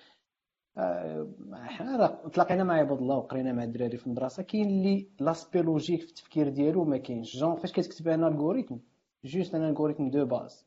حنا 1.55 1.97
راه 1.97 2.29
تلاقينا 2.29 2.65
مع 2.65 2.75
عباد 2.75 2.99
الله 2.99 3.17
وقرينا 3.17 3.53
مع 3.53 3.65
الدراري 3.65 3.97
في 3.97 4.07
المدرسة 4.07 4.43
كاين 4.43 4.67
اللي 4.69 5.09
l'esprit 5.21 5.63
logique 5.63 6.01
في 6.03 6.09
التفكير 6.09 6.49
ديالو 6.49 6.85
ما 6.85 6.97
كاينش. 6.97 7.37
جون 7.37 7.57
فاش 7.57 7.73
كتكتب 7.73 8.09
un 8.09 8.25
algorithme 8.25 8.77
juste 9.25 9.55
un 9.55 9.65
algorithme 9.65 10.09
de 10.11 10.25
base 10.25 10.67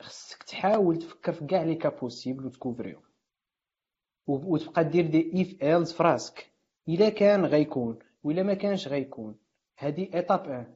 خصك 0.00 0.42
تحاول 0.42 0.98
تفكر 0.98 1.32
في 1.32 1.46
كاع 1.46 1.62
les 1.62 1.74
cas 1.74 1.88
possibles 1.88 2.46
وت 2.46 2.55
couvrir 2.55 2.88
هم. 2.88 3.02
وتبقى 4.26 4.84
دير 4.84 5.06
des 5.06 5.42
if 5.42 5.62
else 5.62 5.92
فراسك 5.92 6.50
إلا 6.88 7.08
كان 7.08 7.44
غيكون 7.46 7.98
ولا 8.24 8.42
ما 8.42 8.54
كانش 8.54 8.88
غيكون. 8.88 9.34
هذه 9.82 10.08
étape 10.14 10.48
1 10.48 10.66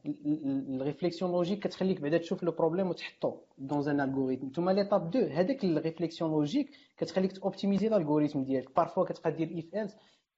ال 0.81 0.86
réflexion 0.86 1.33
logique 1.33 1.59
كتخليك 1.59 2.01
بعدا 2.01 2.19
تشوف 2.19 2.43
le 2.43 2.53
problème 2.53 2.88
وتحطو 2.88 3.37
dans 3.59 3.88
un 3.88 4.01
algorithme 4.01 4.49
ثم 4.57 4.71
l'étape 4.71 5.09
2 5.09 5.33
هذاك 5.33 5.64
ال 5.64 5.71
réflexion 5.71 6.31
logique 6.31 6.71
كتخليك 6.97 7.33
ت 7.33 7.38
optimiser 7.38 7.87
ال 7.87 7.92
algorithme 7.92 8.43
ديالك. 8.43 8.77
parfois 8.77 9.05
كتبقى 9.05 9.33
دير 9.33 9.59
if 9.59 9.75
else 9.75 9.95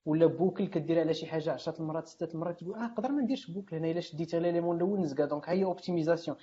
ولا 0.07 0.27
boucle 0.27 0.67
كدير 0.67 1.01
على 1.01 1.15
شي 1.15 1.27
حاجة 1.27 1.53
10 1.53 1.81
المرات 1.81 2.09
6 2.09 2.35
المرات 2.35 2.61
تقول 2.61 2.75
آه 2.75 2.87
نقدر 2.87 3.13
ما 3.13 3.23
نديرش 3.23 3.51
boucle 3.51 3.77
هنا 3.77 3.91
إلا 3.91 4.01
شديت 4.01 4.35
l'élément 4.35 4.77
الأول 4.77 5.01
نزكا 5.01 5.25
donc 5.25 5.49
هي 5.49 5.65
optimisation 5.65 6.37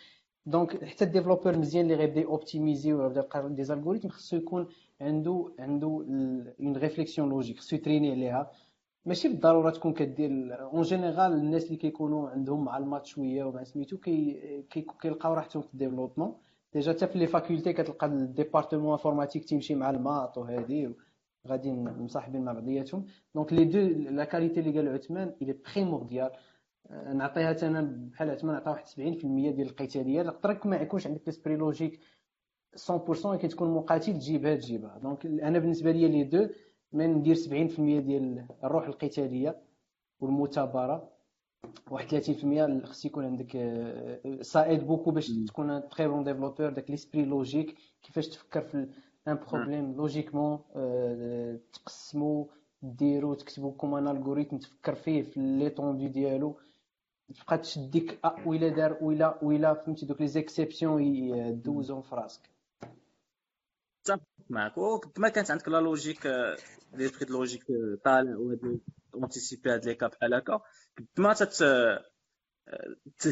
donc 0.46 0.86
حتى 0.86 1.06
ال 1.06 1.10
développeur 1.10 1.58
مزيان 1.58 1.86
اللي 1.86 1.96
غيبدا 1.96 2.26
optimiser 2.26 2.94
ويبدا 2.94 3.20
يلقى 3.20 3.50
des 3.50 3.64
algorithmes 3.64 4.10
خصو 4.10 4.36
يكون 4.38 4.68
عنده 5.02 5.52
عنده 5.60 5.88
une 6.60 6.78
réflexion 6.78 7.30
logique 7.30 7.60
خصو 7.60 7.76
يت 7.76 7.82
entraîner 7.82 8.12
عليها. 8.12 8.52
ماشي 9.06 9.28
بالضرورة 9.28 9.70
تكون 9.70 9.94
كدير 9.94 10.62
en 10.62 10.82
général 10.82 11.34
الناس 11.34 11.66
اللي 11.66 11.78
كيكونوا 11.78 12.30
عندهم 12.30 12.66
مع 12.66 12.78
ال 12.78 12.82
maths 12.82 13.06
شوية 13.06 13.44
ومع 13.44 13.64
سميتو 13.64 13.98
كي 13.98 14.66
كيلقاو 15.02 15.34
راحتهم 15.34 15.62
في 15.62 15.74
ال 15.74 15.78
développement. 15.78 16.36
déjà 16.74 16.94
حتى 16.94 17.08
في 17.08 17.20
les 17.20 17.28
facultés 17.28 17.74
كتلقى 17.74 18.08
ال 18.08 18.15
département 18.15 18.92
informatique 18.92 19.46
تيمشي 19.46 19.76
مع 19.76 19.90
ال 19.90 19.98
maths 19.98 20.38
وهذه 20.38 20.94
غادي 21.48 21.72
مصاحبين 21.72 22.42
مع 22.42 22.54
بعضياتهم. 22.54 23.06
donc 23.36 23.54
les 23.54 23.66
deux 23.66 23.80
la 24.10 24.24
qualité 24.24 24.60
اللي 24.60 24.80
قال 24.80 24.90
عثمان 24.90 25.36
elle 25.42 25.54
est 25.54 25.70
primordiale 25.70 26.32
نعطيها 27.14 27.68
أنا 27.68 27.82
بحال 28.12 28.30
عثمان 28.30 28.54
نعطيها 28.54 28.72
واحد 28.72 28.88
70% 28.88 28.96
ديال 28.96 29.62
القتالية. 29.62 30.22
نقدر 30.24 30.60
ما 30.66 30.76
يكونش 30.76 31.08
عندك 31.08 31.22
l'esprit 31.26 31.56
logique 31.56 32.00
100% 32.76 33.36
كي 33.36 33.48
تكون 33.48 33.74
مقاتل 33.74 34.14
تجيبها 34.14 34.56
تجيبها. 34.56 35.00
donc 35.04 35.26
أنا 35.26 35.60
بالنسبة 35.60 35.92
لي 35.92 36.08
les 36.08 36.24
deux 36.24 36.48
من 36.94 37.14
ندير 37.14 37.36
70% 37.36 37.48
ديال 37.80 38.46
الروح 38.64 38.88
القتالية 38.88 39.62
والمثابرة. 40.20 41.10
واحد 41.92 42.08
30% 42.08 42.86
خص 42.86 43.06
يكون 43.06 43.26
عندك 43.26 43.56
آه، 43.56 44.74
beaucoup 44.78 45.12
باش 45.12 45.32
تكون 45.48 45.90
très 45.90 46.08
bon 46.08 46.24
développeur 46.24 46.70
داك 46.70 46.90
l'esprit 46.92 47.26
logique 47.26 47.76
كيفاش 48.04 48.28
تفكر 48.28 48.62
في 48.62 48.88
un 49.28 49.36
problème 49.52 49.94
logiquement 49.94 50.60
تقسمو 51.74 52.50
ديرو 52.82 53.34
تكتبو 53.34 53.72
comme 53.72 53.96
un 53.96 54.08
algorithme 54.08 54.58
تفكر 54.58 54.96
فيه 54.96 55.22
في 55.22 55.40
l'étendue 55.40 56.08
ديالو. 56.08 56.58
تبقى 57.42 57.58
تشد 57.58 57.92
ديك 57.92 58.20
أ 58.26 58.36
ويلا 58.48 58.68
دار 58.70 58.98
ويلا 59.02 59.40
ويلا 59.44 59.74
فهمتي؟ 59.74 60.06
donc 60.06 60.22
les 60.22 60.28
exceptions 60.28 61.02
يدوزهم 61.04 62.02
في 62.02 62.16
راسك. 62.16 62.53
متفق 64.04 64.22
معك 64.50 64.78
وقد 64.78 65.20
ما 65.20 65.30
كانت 65.30 65.52
عندك 65.52 65.68
la 65.68 65.78
logique 65.78 66.28
l'esprit 66.94 67.32
logique 67.32 67.64
طالع 68.06 68.38
وهاد 68.38 68.80
anticiper 69.16 69.74
هاد 69.74 69.86
les 69.86 69.96
cas 69.96 70.08
بحال 70.08 70.34
هكا 70.34 70.62
قد 70.98 71.08
ما 71.18 71.34
تت 71.34 71.64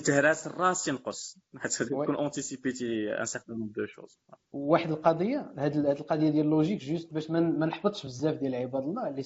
تهراس 0.05 0.47
الراس 0.47 0.85
تنقص 0.85 1.37
حيت 1.57 1.83
تكون 1.83 2.15
anticiper 2.15 2.96
تي 2.96 3.13
un 3.19 3.25
certain 3.25 3.57
nombre 3.57 3.73
de 3.81 3.85
choses 3.85 4.19
واحد 4.53 4.91
القضية 4.91 5.53
هاد 5.57 5.77
القضية 5.77 6.29
ديال 6.29 6.45
la 6.45 6.53
logique 6.53 6.79
juste 6.79 7.13
باش 7.13 7.29
ما 7.29 7.65
نحبطش 7.65 8.05
بزاف 8.05 8.35
ديال 8.35 8.55
عباد 8.55 8.83
الله 8.83 9.23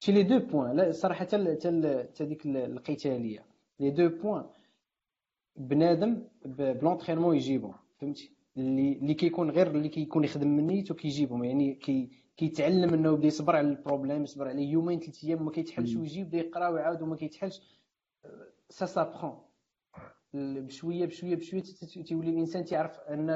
شي 0.00 0.12
les 0.12 0.22
deux 0.22 0.38
points 0.38 0.76
لا 0.76 0.92
صراحة 0.92 1.20
حتى 1.20 1.36
ديك 2.20 2.46
القتالية. 2.46 3.46
les 3.80 3.90
deux 3.90 4.08
points 4.08 4.44
بنادم 5.56 6.24
ب 6.44 6.50
l'entraînement 6.50 7.36
يجيبهم 7.36 7.74
فهمتي؟ 8.00 8.37
اللي 8.58 8.92
اللي 8.92 9.14
كيكون 9.14 9.50
غير 9.50 9.66
اللي 9.70 9.88
كيكون 9.88 10.24
يخدم 10.24 10.48
من 10.48 10.66
نيتو 10.66 10.94
كيجيبهم. 10.94 11.44
يعني 11.44 11.74
كي 11.74 12.10
كيتعلم 12.36 12.94
انه 12.94 13.12
بدا 13.16 13.26
يصبر 13.26 13.56
على 13.56 13.68
ال 13.68 13.74
problème 13.74 14.22
يصبر 14.22 14.48
عليه 14.48 14.70
يومين 14.72 15.00
ثلاث 15.00 15.24
أيام 15.24 15.44
ما 15.44 15.50
كيتحلش 15.50 15.96
ويجي 15.96 16.24
بدا 16.24 16.38
يقرا 16.38 16.68
ويعاود 16.68 17.02
وما 17.02 17.16
كيتحلش. 17.16 17.60
ça 18.68 18.86
s'apprend 18.86 19.38
بشويه 20.34 21.06
بشويه 21.06 21.36
بشوية 21.36 21.62
تيولي 22.06 22.30
الإنسان 22.30 22.64
تيعرف 22.64 22.98
ان 23.00 23.26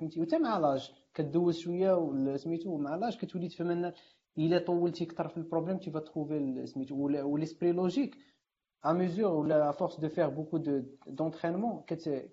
فهمتي؟ 0.00 0.20
وتا 0.20 0.38
مع 0.38 0.58
l'âge 0.58 0.92
كدوز 1.14 1.56
شوية 1.58 2.36
سميتو 2.36 2.78
مع 2.78 2.96
l'âge 2.96 3.16
كتولي 3.16 3.48
تفهم 3.48 3.70
أن 3.70 3.92
إلا 4.38 4.58
طولتي 4.58 5.04
أكثر 5.04 5.28
في 5.28 5.36
ال 5.36 5.41
problème 5.41 5.78
تي 5.78 5.90
trouver 5.90 6.66
سميتو 6.66 6.94
و 7.04 7.12
l'esprit 7.12 7.72
logique 7.72 8.16
à 8.84 8.92
mesure 8.92 9.32
ولا 9.32 9.70
force 9.72 10.00
de 10.00 10.08
faire 10.08 10.28
beaucoup 10.28 10.56
de 10.56 10.82
d'entraînement 11.06 11.82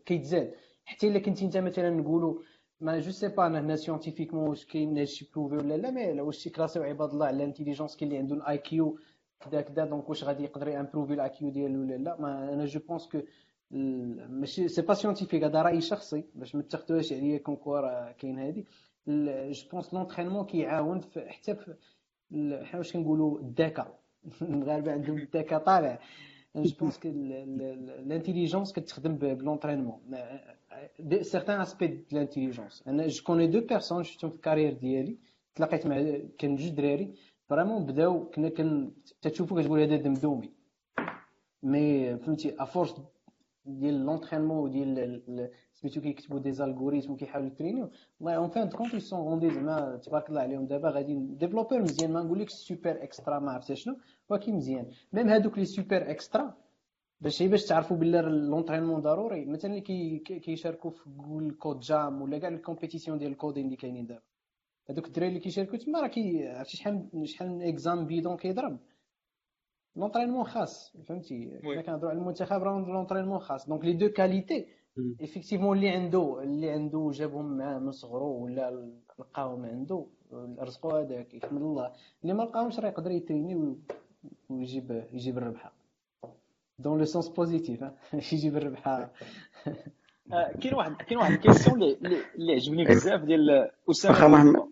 كيتزاد. 0.05 0.53
حتى 0.85 1.07
إلا 1.07 1.19
كنتي 1.19 1.45
أنت 1.45 1.57
مثلا 1.57 1.89
نقولوا 1.89 2.39
mais 2.81 2.99
je 2.99 3.11
sais 3.11 3.27
pas 3.27 3.47
أنا 3.47 3.59
هنا 3.59 3.75
scientifiquement 3.75 4.49
واش 4.49 4.65
كاين 4.65 4.97
هادشي 4.97 5.29
prouvé 5.33 5.55
ولا 5.55 5.77
لا 5.77 5.91
mais 5.91 6.21
واش 6.21 6.43
تي 6.43 6.52
classi 6.52 6.79
و 6.79 6.83
عباد 6.83 7.09
الله 7.09 7.25
على 7.25 7.35
ال 7.35 7.40
intelligence 7.40 7.97
كاين 7.97 8.11
اللي 8.11 8.21
عنده 8.21 8.35
ال 8.35 8.57
IQ 8.57 8.99
كدا 9.39 9.61
كدا 9.61 9.85
donc 9.85 10.09
واش 10.09 10.23
غادي 10.23 10.43
يقدر 10.43 10.67
ي 10.67 10.73
improve 10.73 11.13
ي 11.13 11.21
ال 11.21 11.29
IQ 11.29 11.49
ديالو 11.49 11.81
ولا 11.81 11.95
لا؟ 11.95 12.21
mais 12.21 12.53
أنا 12.53 12.65
je 12.65 12.79
pense 12.79 13.07
que 13.07 13.21
ماشي 13.71 14.67
c'est 14.67 14.81
pas 14.81 14.93
scientifique 14.93 15.43
هذا 15.43 15.61
رأي 15.61 15.81
شخصي 15.81 16.23
باش 16.35 16.55
ما 16.55 16.61
تاخذوهاش 16.61 17.13
عليا 17.13 17.37
كونكور 17.37 18.11
كاين 18.11 18.39
هادي. 18.39 18.65
je 19.51 19.69
pense 19.71 19.93
l'entraînement 19.93 20.45
كيعاون 20.45 21.01
حتى 21.27 21.55
في 21.55 21.75
حنا 22.31 22.77
واش 22.77 22.93
كنقولوا 22.93 23.39
الذكاء 23.39 23.99
المغاربه 24.41 24.91
عندهم 24.91 25.17
الذكاء 25.17 25.59
طالع 25.59 25.99
je 26.55 26.75
pense 26.79 26.97
que 26.97 27.09
l'intelligence 28.05 28.73
كتخدم 28.73 29.15
ب 29.15 29.21
l'entraînement 29.21 29.99
certains 31.21 31.61
aspects 31.61 31.87
de 31.87 32.03
l'intelligence 32.11 32.83
أنا 32.87 33.07
je 33.07 33.23
connais 33.23 33.47
deux 33.47 33.61
personnes 33.61 34.03
شفتهم 34.03 34.29
في 34.29 34.35
ال 34.35 34.40
carrière 34.40 34.73
ديالي 34.73 35.17
تلاقيت 35.55 35.87
مع 35.87 36.17
كان 36.37 36.55
جوج 36.55 36.69
دراري 36.69 37.13
vraiment 37.49 37.85
بداو 37.85 38.29
كنا 38.29 38.49
كن 38.49 38.91
تشوفو 39.21 39.55
كتقول 39.55 39.79
هذا 39.81 39.95
دمدومي 39.95 40.51
mais 41.63 42.17
فهمتي 42.17 42.55
à 42.59 42.65
force 42.65 42.95
ديال 43.65 44.05
l'entraînement 44.05 44.57
وديال 44.57 45.49
سميتو 45.83 46.01
كيكتبوا 46.01 46.39
des 46.39 46.51
algorithmes 46.51 47.11
وكيحاولوا 47.13 47.47
ي 47.51 47.56
traini 47.56 47.85
و 47.85 47.89
والله 48.19 48.35
en 48.37 48.49
fin 48.49 48.69
de 48.69 48.76
compte 48.76 48.95
sont 48.95 49.19
rendus 49.19 49.49
زعما 49.49 49.97
تبارك 50.05 50.29
الله 50.29 50.41
عليهم 50.41 50.65
دابا 50.65 50.89
غادي 50.89 51.13
développeur 51.41 51.81
مزيان 51.81 52.13
ما 52.13 52.21
نقولكش 52.23 52.53
super 52.53 53.03
extra 53.03 53.39
ما 53.39 53.51
عرفت 53.51 53.73
شنو 53.73 53.97
ولكن 54.29 54.53
مزيان 54.53 54.85
même 55.13 55.27
هادوك 55.29 55.57
لي 55.57 55.65
super 55.65 56.11
extra 56.11 56.53
باش 57.21 57.41
هي 57.41 57.47
باش 57.47 57.65
تعرفوا 57.65 57.97
بلي 57.97 58.21
l'entraînement 58.21 59.01
ضروري 59.01 59.45
مثلا 59.45 59.71
اللي 59.71 60.19
كيشاركوا 60.19 60.91
في 60.91 61.09
Google 61.09 61.51
Code 61.51 61.79
Jam 61.79 62.21
ولا 62.21 62.37
كاع 62.37 62.49
ال 62.49 62.55
compétitions 62.55 63.17
ديال 63.17 63.31
ال 63.31 63.36
coding 63.36 63.65
اللي 63.65 63.75
كاينين 63.75 64.05
دابا 64.05 64.21
هذوك 64.89 65.07
الدراري 65.07 65.27
اللي 65.29 65.39
كيشاركوا 65.39 65.77
تما 65.77 66.01
راه 66.01 66.07
كي 66.07 66.47
عرفتي 66.47 66.77
شحال 66.77 67.09
شحال 67.23 67.49
من 67.51 67.61
exam 67.61 68.05
بيدون 68.05 68.37
كيضرب 68.37 68.77
l'entraînement 69.95 70.43
خاص 70.43 70.97
فهمتي 71.07 71.59
حنا 71.63 71.81
كنهضروا 71.81 72.09
على 72.11 72.19
المنتخب 72.19 72.63
راه 72.63 72.79
l'entraînement 72.79 73.39
خاص 73.39 73.67
donc 73.69 73.85
les 73.85 73.93
deux 73.93 74.09
qualités 74.09 74.65
effectivement 74.97 75.77
اللي 75.77 75.89
عنده 75.89 76.43
اللي 76.43 76.69
عنده 76.69 77.11
جابهم 77.13 77.57
معاه 77.57 77.79
من 77.79 77.91
صغرو 77.91 78.43
ولا 78.43 78.91
لقاهم 79.19 79.65
عنده 79.65 80.05
رزقو 80.59 80.89
هذاك 80.89 81.33
يحمد 81.33 81.61
الله. 81.61 81.93
اللي 82.23 82.33
ما 82.33 82.43
لقاهمش 82.43 82.79
راه 82.79 82.87
يقدر 82.87 83.11
ي 83.11 83.21
traini 83.21 83.77
ويجيب 84.49 85.07
يجيب 85.11 85.37
الربحة. 85.37 85.73
dans 86.79 86.99
le 86.99 87.05
sens 87.05 87.29
positif 87.29 87.83
يجيب 88.33 88.57
الربحة. 88.57 89.11
كاين 90.61 90.73
واحد 90.73 90.95
كاين 90.95 91.17
واحد 91.17 91.31
ال 91.31 91.37
question 91.37 91.83
اللي 91.83 92.21
اللي 92.35 92.53
عجبني 92.53 92.83
بزاف 92.83 93.21
ديال 93.21 93.71
أسامة 93.91 94.69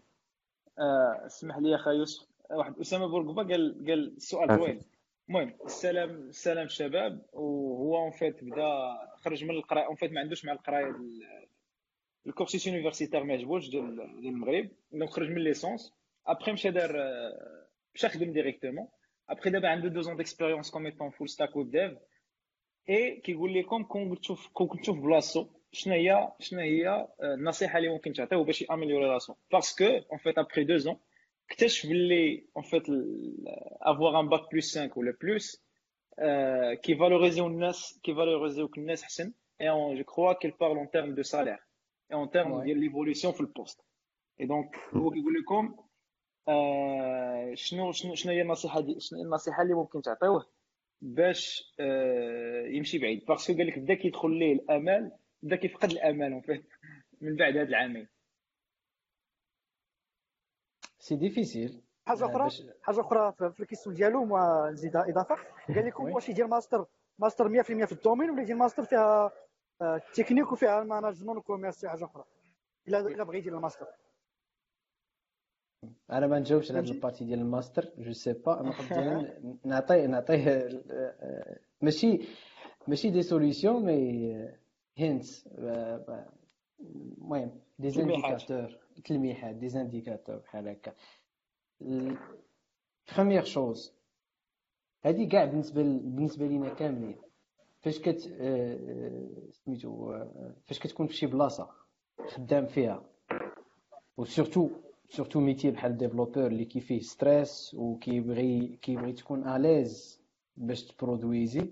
اسمح 1.26 1.58
لي 1.58 1.76
اخا 1.76 1.92
يوسف. 1.92 2.28
واحد 2.52 2.80
أسامة 2.80 3.08
بورقبة 3.08 3.44
قال 3.44 3.86
قال 3.88 4.16
السؤال 4.18 4.58
زوين 4.58 4.82
المهم 5.30 5.54
السلام 5.66 6.10
السلام 6.10 6.68
شباب. 6.68 7.26
وهو 7.34 7.98
en 8.04 8.12
fait 8.12 8.44
بدا 8.44 8.98
خرج 9.16 9.44
من 9.44 9.52
القراية. 9.52 9.86
en 9.86 9.96
fait 9.96 10.12
ما 10.12 10.20
عندوش 10.20 10.46
مع 10.46 10.54
القراية 10.54 10.96
ال 12.28 12.34
cursus 12.34 12.68
universitaire 12.68 13.24
ما 13.24 13.34
عجبوش 13.34 13.70
ديال 13.70 14.02
المغرب. 14.02 14.70
donc 14.92 15.10
خرج 15.10 15.30
من 15.30 15.44
licence. 15.44 15.94
après 16.28 16.52
مشى 16.52 16.72
دار 16.72 16.96
مشى 17.96 18.10
خدم 18.10 18.32
directement 18.34 18.88
après 19.30 19.50
دابا 19.50 19.70
عنده 19.70 19.90
deux 19.90 20.02
ans 20.02 20.16
d'expérience 20.18 20.72
comme 20.72 20.86
étant 20.86 21.10
full 21.10 21.30
stack 21.30 21.56
web 21.56 21.72
dev 21.72 21.98
اي 22.90 23.16
كيقول 23.16 23.54
لكم 23.54 23.84
كون 23.84 24.20
تشوف 24.20 24.48
كون 24.48 24.82
تشوف 24.82 25.00
بلاصتو 25.00 25.48
شنو 25.72 25.94
هي 25.94 26.32
شنو 26.40 26.60
هي 26.60 27.08
النصيحه 27.24 27.78
اللي 27.78 27.90
ممكن 27.90 28.14
تعطيه 28.14 28.38
باش 28.38 28.62
ي 28.62 28.66
améliorer 28.66 29.06
راسو 29.06 29.36
parce 29.52 29.73
que 29.73 29.86
en 29.86 30.18
fait 30.18 30.38
après 30.38 30.78
deux 30.78 30.89
ans 30.89 30.98
اكتشف 31.52 31.90
باللي 31.90 32.46
en 32.58 32.64
fait 32.64 32.84
avoir 33.82 34.20
un 34.20 34.30
bac 34.30 34.42
plus 34.54 34.78
5 34.78 35.00
ولا 35.00 35.18
plus 35.22 35.64
كي 36.84 36.96
valorisi 36.96 37.42
و 37.42 37.48
الناس 37.48 38.00
كي 38.04 38.16
valorisi 38.16 38.64
و 38.64 38.70
الناس 38.78 39.04
احسن 39.04 39.34
et 39.62 39.68
je 39.98 40.04
crois 40.04 40.34
qu'il 40.34 40.52
parle 40.52 40.78
en 40.78 40.92
termes 40.92 41.16
de 41.16 41.24
salaire 41.24 41.54
et 42.12 42.16
en 42.16 42.30
termes 42.32 42.64
ديال 42.64 42.80
l'évolution 42.80 43.34
في 43.34 43.42
ال 43.42 43.47
poste 43.47 43.72
et 43.72 43.82
donc 44.40 44.76
هو 44.94 45.12
كيقول 45.12 45.34
لكم 45.34 45.76
شنو 47.54 47.92
شنو 47.92 48.16
شنو 48.16 48.32
هي 48.34 48.42
النصيحه 48.42 48.82
دي 48.82 49.00
شنو 49.00 49.20
هي 49.20 49.26
النصيحه 49.26 49.64
اللي 49.64 49.74
ممكن 49.74 50.02
تعطيوه 50.02 50.46
باش 51.02 51.74
يمشي 52.68 52.98
بعيد 53.00 53.26
parce 53.26 53.46
que 53.46 53.58
قال 53.58 53.68
لك 53.68 53.80
بدا 53.80 53.94
كيدخل 53.94 54.32
ليه 54.40 54.54
الامل 54.54 55.12
بدا 55.44 55.56
كيفقد 55.56 55.92
الامل 55.92 56.42
من 57.22 57.36
بعد 57.36 57.58
هاد 57.58 57.68
العامين. 57.68 58.08
c'est 61.12 61.18
difficile. 61.18 61.82
حاجة 62.06 62.26
أخرى؟ 62.26 62.50
حاجة 62.82 63.02
أخرى 63.02 63.34
في 63.52 63.60
ال 63.60 63.64
question 63.64 63.96
ديالو 63.96 64.38
نزيد 64.70 64.96
إضافة. 64.96 65.36
قال 65.68 65.86
لكم 65.86 66.04
واش 66.04 66.30
يدير 66.30 66.48
ماستر 66.48 66.86
ماستر 67.20 67.50
100% 67.50 67.86
في 67.86 67.92
ال 67.92 67.97
domaine 67.97 68.30
ولا 68.30 68.42
يدير 68.42 68.56
ماستر 68.56 68.84
فيها 68.84 69.32
تكنيك 70.14 70.52
وفيها 70.52 70.82
ال 70.82 70.87
management 70.87 71.38
و 71.38 71.44
commerce 71.44 71.90
حاجة 71.90 72.06
أخرى. 72.06 72.24
الا 72.88 73.00
إلا 73.00 73.24
بغى 73.24 73.38
يدير 73.38 73.56
الماستر. 73.58 73.88
أنا 76.12 76.28
ما 76.28 76.40
نجاوبش 76.40 76.72
على 76.72 76.80
هذه 76.80 76.92
ال 76.92 76.97
partie 76.97 77.26
ديال 77.26 77.40
الماستر 77.40 77.94
je 77.98 78.12
sais 78.12 78.34
pas 78.34 78.60
أنا 78.60 78.72
نعطي 79.66 80.08
نعطيه 80.08 80.70
ماشي 81.82 82.20
ماشي 82.88 83.10
des 83.10 83.22
solutions 83.22 83.86
mais 83.86 84.50
hints 84.98 85.50
المهم 86.80 87.62
des 87.80 87.90
indicateurs 87.90 88.81
تلميحات 89.06 89.56
des 89.56 89.70
indicateurs 89.70 90.36
بحال 90.36 90.68
هكا. 90.68 90.94
première 93.16 93.44
chose 93.44 93.94
هادي 95.06 95.26
كاع 95.26 95.46
بالنسبة 95.46 95.84
بالنسبة 95.84 96.48
لينا 96.48 96.70
كاملين. 96.74 97.16
فاش 97.82 98.00
كت 98.00 98.20
سميتو 99.52 100.14
فاش 100.66 100.80
كتكون 100.80 101.08
في 101.08 101.14
شي 101.14 101.26
بلاصة 101.28 101.70
خدام 102.28 102.66
فيها 102.66 103.04
و 104.18 104.24
surtout 104.24 104.70
surtout 105.10 105.40
métier 105.40 105.72
بحال 105.72 105.98
développeur 105.98 106.48
اللي 106.48 106.66
كيفيه 106.66 107.00
stress 107.00 107.74
وكيبغي 107.74 108.78
كيبغي 108.82 109.14
تكون 109.14 109.48
à 109.48 109.58
l'aise 109.58 110.22
باش 110.58 110.84
ت 110.84 110.93
produisi 110.93 111.70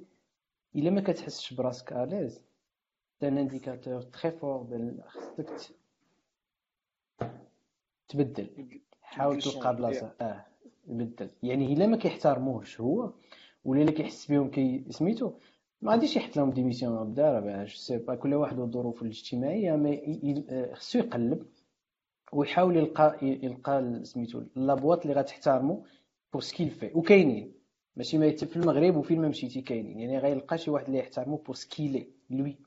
إلا 0.76 0.90
ما 0.90 1.02
كتحسش 1.02 1.54
براسك 1.54 1.94
à 1.94 2.01
l'aise 2.01 2.42
un 3.24 3.38
indicateur 3.38 4.02
très 4.02 4.32
fort 4.32 4.68
خصك 5.08 5.76
تبدل. 8.08 8.48
حاول 9.02 9.42
تلقى 9.42 9.76
بلاصة. 9.76 10.14
آه 10.22 10.46
بدل 10.88 11.30
يعني 11.44 11.74
إلا 11.74 11.88
ما 11.88 11.98
كيحترموهش 11.98 12.82
هو 12.82 13.14
ولا 13.66 13.82
إلا 13.82 13.92
كيحس 13.92 14.32
بهم 14.32 14.50
كي 14.52 14.84
سميتو 14.90 15.32
ما 15.82 15.92
غاديش 15.92 16.16
يحط 16.16 16.38
لهم 16.38 16.50
démission 16.52 17.04
بالدار 17.04 17.40
باش 17.40 17.76
c'est 17.76 17.98
pas 17.98 18.16
كل 18.16 18.34
واحد 18.34 18.60
والظروف 18.60 19.02
الاجتماعية 19.02 19.76
ما 19.76 19.98
خصو 20.76 21.00
يقلب 21.00 21.46
ويحاول 22.34 22.78
يلقى 22.78 23.18
يلقى 23.22 24.00
سميتو 24.04 24.44
la 24.56 24.69
boîte 24.69 25.02
اللي 25.02 25.14
غتحترمو 25.14 25.86
pour 26.34 26.42
ce 26.42 26.50
qu'il 26.50 26.70
fait 26.70 26.92
وكاينين. 26.94 27.54
ماشي 27.96 28.18
ما 28.18 28.32
في 28.32 28.58
المغرب 28.58 28.96
وفين 28.96 29.22
ما 29.22 29.28
مشيتي 29.28 29.62
كاينين. 29.62 30.00
يعني 30.00 30.18
غيلقى 30.18 30.58
شي 30.58 30.72
واحد 30.72 30.86
اللي 30.86 31.00
يحترمو 31.00 31.36
pour 31.36 31.56
ce 31.56 31.66
qu'il 31.66 31.92
est 31.92 32.08
لوي 32.30 32.58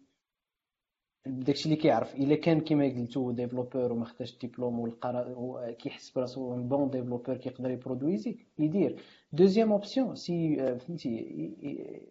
داكشي 1.26 1.64
اللي 1.64 1.76
كيعرف 1.76 2.14
إلا 2.14 2.35
كان 2.37 2.61
كما 2.61 2.85
قلتو 2.85 3.30
développeur 3.31 3.92
وما 3.92 4.04
خداش 4.04 4.38
ديبلوم 4.38 4.80
والقرا 4.80 5.70
كيحس 5.70 6.11
براسو 6.11 6.56
bon 6.57 6.90
développeur 6.90 7.37
كيقدر 7.37 7.70
ي 7.70 7.78
produisi 7.78 8.37
يدير. 8.58 9.02
deuxième 9.33 9.72
option 9.72 10.14
c'est 10.14 10.57
فهمتي 10.78 12.06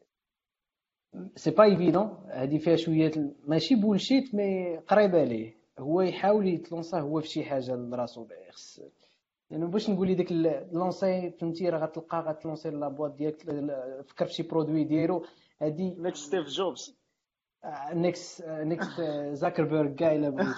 c'est 1.35 1.51
pas 1.51 1.63
évident 1.63 2.17
هادي 2.27 2.59
فيها 2.59 2.75
شوية 2.75 3.11
ماشي 3.47 3.75
bullshit 3.75 4.35
mais 4.35 4.77
قريبة 4.77 5.23
ليه 5.23 5.55
هو 5.79 6.01
يحاول 6.01 6.47
يت 6.47 6.60
lancer 6.60 6.99
هو 6.99 7.21
في 7.21 7.27
شي 7.27 7.43
حاجة 7.43 7.75
لراسو 7.75 8.27
خص 8.51 8.81
يعني 9.49 9.65
باش 9.65 9.89
نقول 9.89 10.07
لي 10.07 10.15
ديك 10.15 10.31
lancer 10.71 11.31
فهمتي 11.31 11.69
راه 11.69 11.79
غتلقى 11.79 12.19
غت 12.19 12.32
lancer 12.32 12.69
la 12.69 12.87
boîte 12.87 13.15
ديالك 13.15 13.41
فكر 14.05 14.25
في 14.25 14.33
شي 14.33 14.43
produit 14.43 14.83
ديرو 14.83 15.25
هادي 15.61 15.95
next 15.99 16.27
ستيف 16.27 16.47
جوبز 16.47 17.00
next 17.93 18.43
next 18.47 19.01
زاكربيرغ 19.31 19.95
كاع 19.95 20.15
الا 20.15 20.55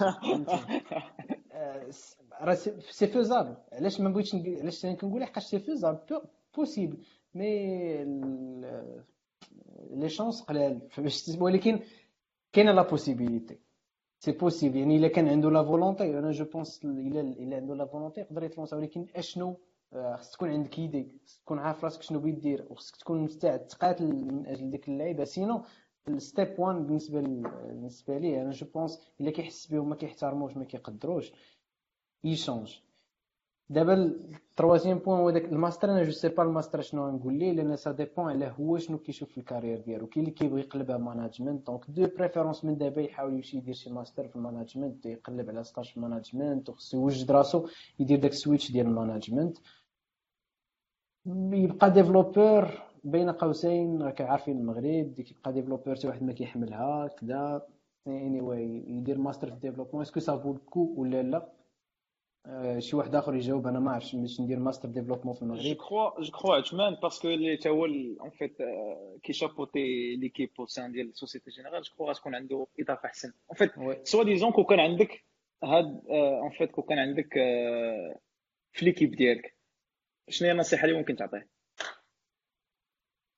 راه 2.40 2.54
c'est 2.90 3.06
faisable 3.06 3.56
علاش 3.72 4.00
ما 4.00 4.10
بغيتش 4.10 4.34
علاش 4.34 4.86
كنقول 4.86 5.24
حقاش 5.24 5.44
c'est 5.44 5.58
faisable 5.58 5.98
possible 6.56 6.98
mais 7.34 8.04
les 9.90 10.08
chances 10.08 10.42
قلال. 10.42 10.80
ولكن 11.38 11.80
كاينة 12.52 12.72
la 12.72 12.82
possibilité 12.82 13.58
c'est 14.18 14.32
possible 14.32 14.76
يعني 14.76 14.96
إلا 14.96 15.08
كان 15.08 15.28
عنده 15.28 15.50
la 15.50 15.64
volonté 15.64 16.18
أنا 16.18 16.30
je 16.30 16.44
pense 16.44 16.84
الا 16.84 17.20
إلا 17.20 17.56
عنده 17.56 17.74
la 17.74 17.84
volonté 17.84 18.20
يقدر 18.20 18.44
يتلونسا 18.44 18.76
ولكن 18.76 19.06
أشنو؟ 19.16 19.56
خص 20.14 20.30
تكون 20.30 20.50
عندك 20.50 20.78
idée 20.78 21.08
خص 21.26 21.38
تكون 21.38 21.58
عارف 21.58 21.84
راسك 21.84 22.02
شنو 22.02 22.18
بغيت 22.18 22.38
دير. 22.38 22.66
وخصك 22.70 22.96
تكون 22.96 23.18
مستعد. 23.18 23.66
تقاتل 23.66 24.06
من 24.06 24.46
أجل 24.46 24.70
ديك 24.70 24.88
اللعيبة. 24.88 25.24
sinon 25.24 25.62
ال 26.08 26.17
step 26.17 26.54
1 26.60 26.76
بالنسبة 26.86 27.20
بالنسبة 27.20 28.18
ليه 28.18 28.42
أنا 28.42 28.50
je 28.50 28.66
pense 28.74 29.00
إلا 29.20 29.30
كيحس 29.30 29.66
بهم 29.66 29.88
ما 29.88 29.96
كيحترموش 29.96 30.56
ما 30.56 30.64
كيقدروش. 30.64 31.32
يشونج 32.24 32.76
دابا 33.70 33.94
ال 33.94 34.04
troisième 34.04 34.98
point 34.98 35.18
هو 35.18 35.30
داك 35.30 35.44
الماستر 35.44 35.90
أنا 35.90 36.02
je 36.02 36.10
sais 36.10 36.28
pas 36.28 36.42
ال 36.42 36.47
master 36.47 36.80
شنو 36.80 37.10
نقول 37.10 37.34
ليه 37.38 37.52
لأن 37.52 37.76
ça 37.76 37.92
dépend 37.92 38.28
على 38.30 38.54
هو 38.60 38.78
شنو 38.78 38.98
كيشوف 38.98 39.30
في 39.32 39.38
ال 39.38 39.43
carrière 39.43 39.80
ديالو. 39.80 40.06
كاين 40.06 40.24
اللي 40.26 40.34
كيبغي 40.36 40.60
يقلبها 40.60 40.96
management 40.96 41.66
donc 41.66 41.90
de 41.90 42.06
préférence 42.18 42.64
من 42.64 42.76
دابا 42.78 43.02
يحاول 43.02 43.34
يمشي 43.34 43.56
يدير 43.56 43.74
شي 43.74 43.90
ماستر 43.90 44.28
في 44.28 44.36
ال 44.36 44.42
management 44.42 45.06
يقلب 45.06 45.48
على 45.50 45.64
stage 45.64 45.90
في 45.90 45.96
ال 45.96 46.03
management 46.03 46.68
وخصو 46.70 47.00
يوجد 47.00 47.30
راسو 47.30 47.68
يدير 47.98 48.18
داك 48.20 48.30
ال 48.30 48.36
switch 48.36 48.72
ديال 48.72 48.86
ال 48.86 48.92
management 48.92 49.58
يبقى 51.52 51.90
développeur 51.90 52.82
بين 53.04 53.30
قوسين 53.30 54.02
راك 54.02 54.20
عارفين 54.20 54.58
المغرب 54.58 55.20
كيبقى 55.20 55.52
développeur 55.52 55.94
حتى 55.94 56.08
واحد 56.08 56.22
ما 56.22 56.32
كيحملها 56.32 57.08
كذا 57.08 57.66
اني 58.06 58.40
anyway, 58.40 58.90
يدير 58.90 59.18
ماستر 59.18 59.48
في 59.48 59.54
ال 59.54 59.57
développement 59.57 60.02
est-ce 60.02 60.36
que 60.36 60.41
ça 60.41 60.45
vaut 60.45 60.52
le 60.52 60.66
coup 60.66 60.94
ولا 60.96 61.22
لا؟ 61.22 61.52
آه، 62.46 62.78
شي 62.78 62.96
واحد 62.96 63.14
آخر 63.14 63.34
يجاوب 63.34 63.66
أنا 63.66 63.80
ما 63.80 63.92
عرفتش 63.92 64.16
باش 64.16 64.40
ندير 64.40 64.58
master 64.58 64.88
développement 64.88 65.34
في 65.34 65.42
المغرب. 65.42 65.62
جو 65.62 65.74
كخوا 65.74 66.20
جو 66.20 66.32
كخوا 66.32 66.54
عثمان 66.54 66.94
parce 66.94 67.15
que 67.15 67.28
اللي 67.28 67.56
تا 67.56 67.70
هو 67.70 67.84
en 67.84 68.30
fait 68.30 68.56
qui 69.22 69.32
chapeautait 69.32 70.16
l'équipe 70.16 70.50
au 70.60 70.66
sein 70.66 70.92
ديال 70.92 71.08
ال 71.08 71.13
Société 71.13 71.50
Générale 71.50 71.82
je 71.82 71.92
crois 71.94 72.10
غتكون 72.10 72.34
عنده 72.34 72.66
اضافه 72.80 73.06
احسن 73.06 73.32
en 73.50 73.56
fait 73.56 73.70
soi-disant 74.06 74.52
كون 74.52 74.64
كان 74.64 74.80
عندك 74.80 75.24
هاد 75.64 76.02
en 76.42 76.50
fait 76.50 76.70
كون 76.70 76.84
كان 76.84 76.98
عندك 76.98 77.34
في 78.72 78.84
l'équipe 78.84 79.10
ديالك 79.10 79.56
شنو 80.28 80.46
هي 80.48 80.52
النصيحة 80.52 80.84
اللي 80.84 80.98
ممكن 80.98 81.16
تعطيه؟ 81.16 81.53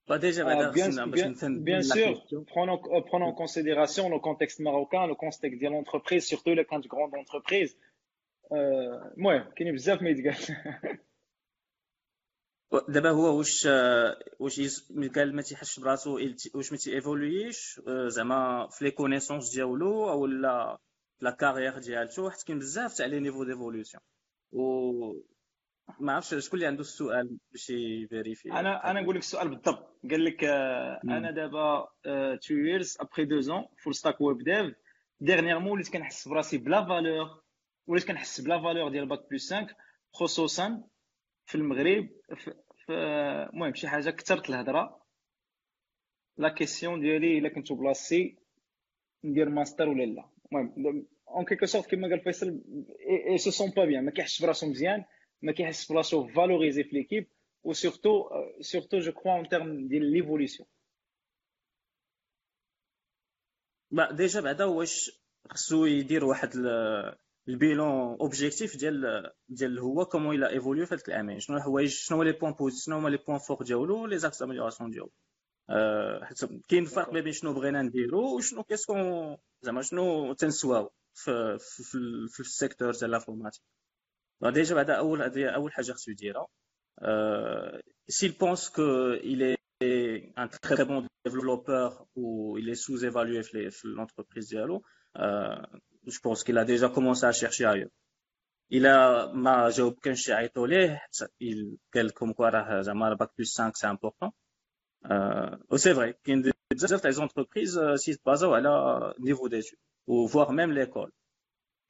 Bah 0.09 0.19
déjà, 0.19 0.47
euh, 0.47 0.71
bien, 0.71 0.89
bien, 1.07 1.33
bien 1.71 1.83
sûr, 1.83 2.25
prenons, 2.47 2.81
euh, 2.93 3.01
prenons 3.01 3.27
en 3.27 3.33
considération 3.33 4.09
le 4.09 4.21
contexte 4.21 4.61
marocain, 4.61 5.07
le 5.09 5.17
contexte 5.17 5.61
de 5.61 5.69
l'entreprise, 5.69 6.25
surtout 6.25 6.55
les 6.55 6.65
grandes 6.65 7.15
entreprises. 7.15 7.77
المهم 8.53 9.51
كاين 9.57 9.75
بزاف 9.75 10.03
ما 10.03 10.11
يتقال 10.11 10.59
دابا 12.89 13.11
هو 13.11 13.39
واش 13.39 13.67
واش 14.39 14.83
قال 15.15 15.37
ما 15.37 15.43
تيحسش 15.43 15.81
براسو 15.81 16.19
واش 16.55 16.73
ما 16.73 16.79
تيفولويش 16.79 17.81
زعما 18.07 18.69
في 18.71 18.85
les 18.85 18.91
connaissances 18.91 19.55
ديالو 19.55 20.11
أو 20.11 20.27
لا 20.27 20.79
la 21.21 21.31
carrière 21.31 21.79
ديالته 21.79 22.31
حيت 22.31 22.43
كاين 22.43 22.59
بزاف 22.59 22.95
تاع 22.95 23.07
les 23.07 23.21
niveaux 23.21 23.45
d'évolution 23.45 24.03
و 24.53 25.13
ما 26.01 26.13
عرفتش 26.13 26.47
شكون 26.47 26.57
اللي 26.59 26.67
عنده 26.67 26.81
السؤال 26.81 27.39
باش 27.53 27.71
يفيريفي 27.71 28.53
أنا 28.53 28.91
أنا 28.91 29.01
نقول 29.01 29.15
لك 29.15 29.23
السؤال 29.23 29.49
بالضبط. 29.49 29.99
قال 30.11 30.25
لك 30.25 30.45
أنا 31.05 31.31
دابا 31.31 31.89
2 32.07 32.67
years 32.67 32.97
après 33.01 33.23
2 33.39 33.51
ans 33.51 33.67
full 33.83 33.95
stack 33.95 34.21
web 34.21 34.39
dev 34.43 34.75
dernièrement 35.21 35.73
وليت 35.73 35.93
كنحس 35.93 36.29
براسي 36.29 36.59
بلا 36.59 36.85
valeur 36.85 37.43
وليت 37.87 38.05
كنحس 38.09 38.41
بلا 38.41 38.63
valeur 38.63 38.91
ديال 38.91 39.07
bac 39.07 39.31
plus 39.31 39.55
5 39.55 39.75
خصوصا 40.13 40.85
في 41.47 41.55
المغرب 41.55 42.09
المهم 42.91 43.75
شي 43.75 43.89
حاجة 43.89 44.11
كثرت 44.11 44.51
الهضره 44.51 45.03
la 46.39 46.49
question 46.49 47.01
ديالي 47.01 47.39
إلا 47.39 47.49
كنت 47.49 47.73
بلاصتي 47.73 48.37
ندير 49.25 49.49
ماستر 49.49 49.89
ولا 49.89 50.05
لا. 50.05 50.29
المهم 50.53 51.07
en 51.29 51.45
quelque 51.45 51.67
sorte 51.67 51.87
كيما 51.87 52.09
قال 52.09 52.21
فيصل 52.21 52.61
il 53.31 53.39
se 53.39 53.51
sent 53.51 53.71
pas 53.71 53.85
bien 53.85 54.05
ما 54.05 54.11
كيحسش 54.11 54.43
براسو 54.43 54.71
مزيان. 54.71 55.05
ما 55.43 55.53
كيحس 55.53 55.93
براسو 55.93 56.27
valorisé 56.27 56.85
في 56.85 56.97
l'équipe 56.97 57.27
et 57.65 57.73
surtout 57.73 58.31
surtout 58.61 58.99
je 58.99 59.13
crois 59.13 59.33
en 59.33 59.49
termes 59.49 59.89
ديال 59.89 60.13
ليفوليسيون 60.13 60.69
ديجا 64.13 64.41
بعدا 64.41 64.65
واش 64.65 65.11
خصو 65.51 65.87
يدير 65.87 66.25
واحد 66.25 66.51
ال 67.49 67.60
bilan 67.60 68.17
objectif 68.21 68.77
ديال 68.77 69.31
ديال 69.49 69.79
هو 69.79 70.05
comment 70.05 70.35
il 70.35 70.49
a 70.49 70.54
évolué 70.54 70.87
في 70.87 70.95
هذيك 70.95 71.09
العامين 71.09 71.41
شنو 71.41 71.57
الحوايج 71.57 71.89
شنو 71.89 72.17
هو 72.17 72.23
les 72.23 72.33
points 72.33 72.53
positifs 72.53 72.85
شنو 72.85 72.97
هما 72.97 73.09
les 73.09 73.17
points 73.17 73.39
forts 73.39 73.63
ديالو 73.63 74.07
les 74.07 74.19
axes 74.19 74.43
d'amélioration 74.43 74.91
ديالو 74.91 75.13
حيت 76.23 76.45
كاين 76.69 76.85
فرق 76.85 77.13
ما 77.13 77.21
بين 77.21 77.33
شنو 77.33 77.53
بغينا 77.53 77.83
نديرو 77.83 78.37
وشنو 78.37 78.63
qu'est-ce 78.63 79.10
qu'on 79.10 79.37
زعما 79.63 79.83
شنو 79.83 80.33
تنسواو 80.33 80.91
في 81.15 81.59
في, 81.59 81.99
في 82.29 82.41
السيكتور 82.41 82.93
ديال 82.93 83.11
لافورماتيك 83.11 83.63
ديجا 84.43 84.75
بعدا 84.75 84.95
اول 84.95 85.23
اول 85.39 85.73
حاجة 85.73 85.93
خصو 85.93 86.11
يديرها 86.11 86.47
s'il 88.09 88.35
pense 88.45 88.71
que 88.71 89.21
il 89.33 89.43
est 89.43 90.33
un 90.37 90.49
très 90.49 90.85
bon 90.85 91.07
développeur 91.25 92.07
ou 92.17 92.57
il 92.59 92.69
est 92.69 92.75
sous-évalué 92.75 93.43
في 93.43 93.89
l'entreprise 93.97 94.49
dialo 94.49 94.83
je 96.15 96.19
pense 96.21 96.45
qu'il 96.45 96.59
a 96.59 96.65
déjà 96.65 96.89
commencé 96.89 97.25
à 97.27 97.33
chercher 97.33 97.65
ailleurs. 97.65 97.91
Il 98.71 98.87
a 98.87 99.31
ma 99.35 99.71
job 99.71 99.95
كان 100.03 100.15
شي 100.15 100.33
عيطوا 100.33 100.67
ليه 100.67 101.03
il 101.41 101.77
قال 101.95 102.07
لكم 102.07 102.33
كوا 102.33 102.49
راه 102.49 102.81
زعما 102.81 103.15
باك 103.15 103.31
بلس 103.39 103.61
5 103.61 103.73
سي 103.75 103.91
امبورطون 103.91 104.31
et 105.71 105.77
c'est 105.77 105.95
vrai 105.95 106.13
كاين 106.13 106.53
بزاف 106.73 107.01
تاع 107.01 107.11
entreprises 107.11 107.81
سي 107.95 108.19
بازاو 108.27 108.55
على 108.55 109.15
niveau 109.21 109.47
d'études 109.47 109.79
et 110.07 110.27
voire 110.27 110.53
même 110.53 110.73
l'école 110.73 111.13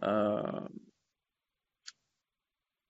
donc 0.03 0.71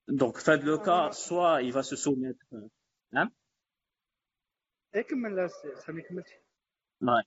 في 0.07 0.51
هذا 0.51 0.63
le 0.63 0.79
cas 0.79 1.11
soit 1.11 1.61
il 1.61 1.73
va 1.73 1.83
se 1.83 1.97
soumettre 1.97 2.69
نعم 3.13 3.33
اي 4.95 5.03
كمل 5.03 5.51
سامي 5.87 6.03
كملتي 6.03 6.39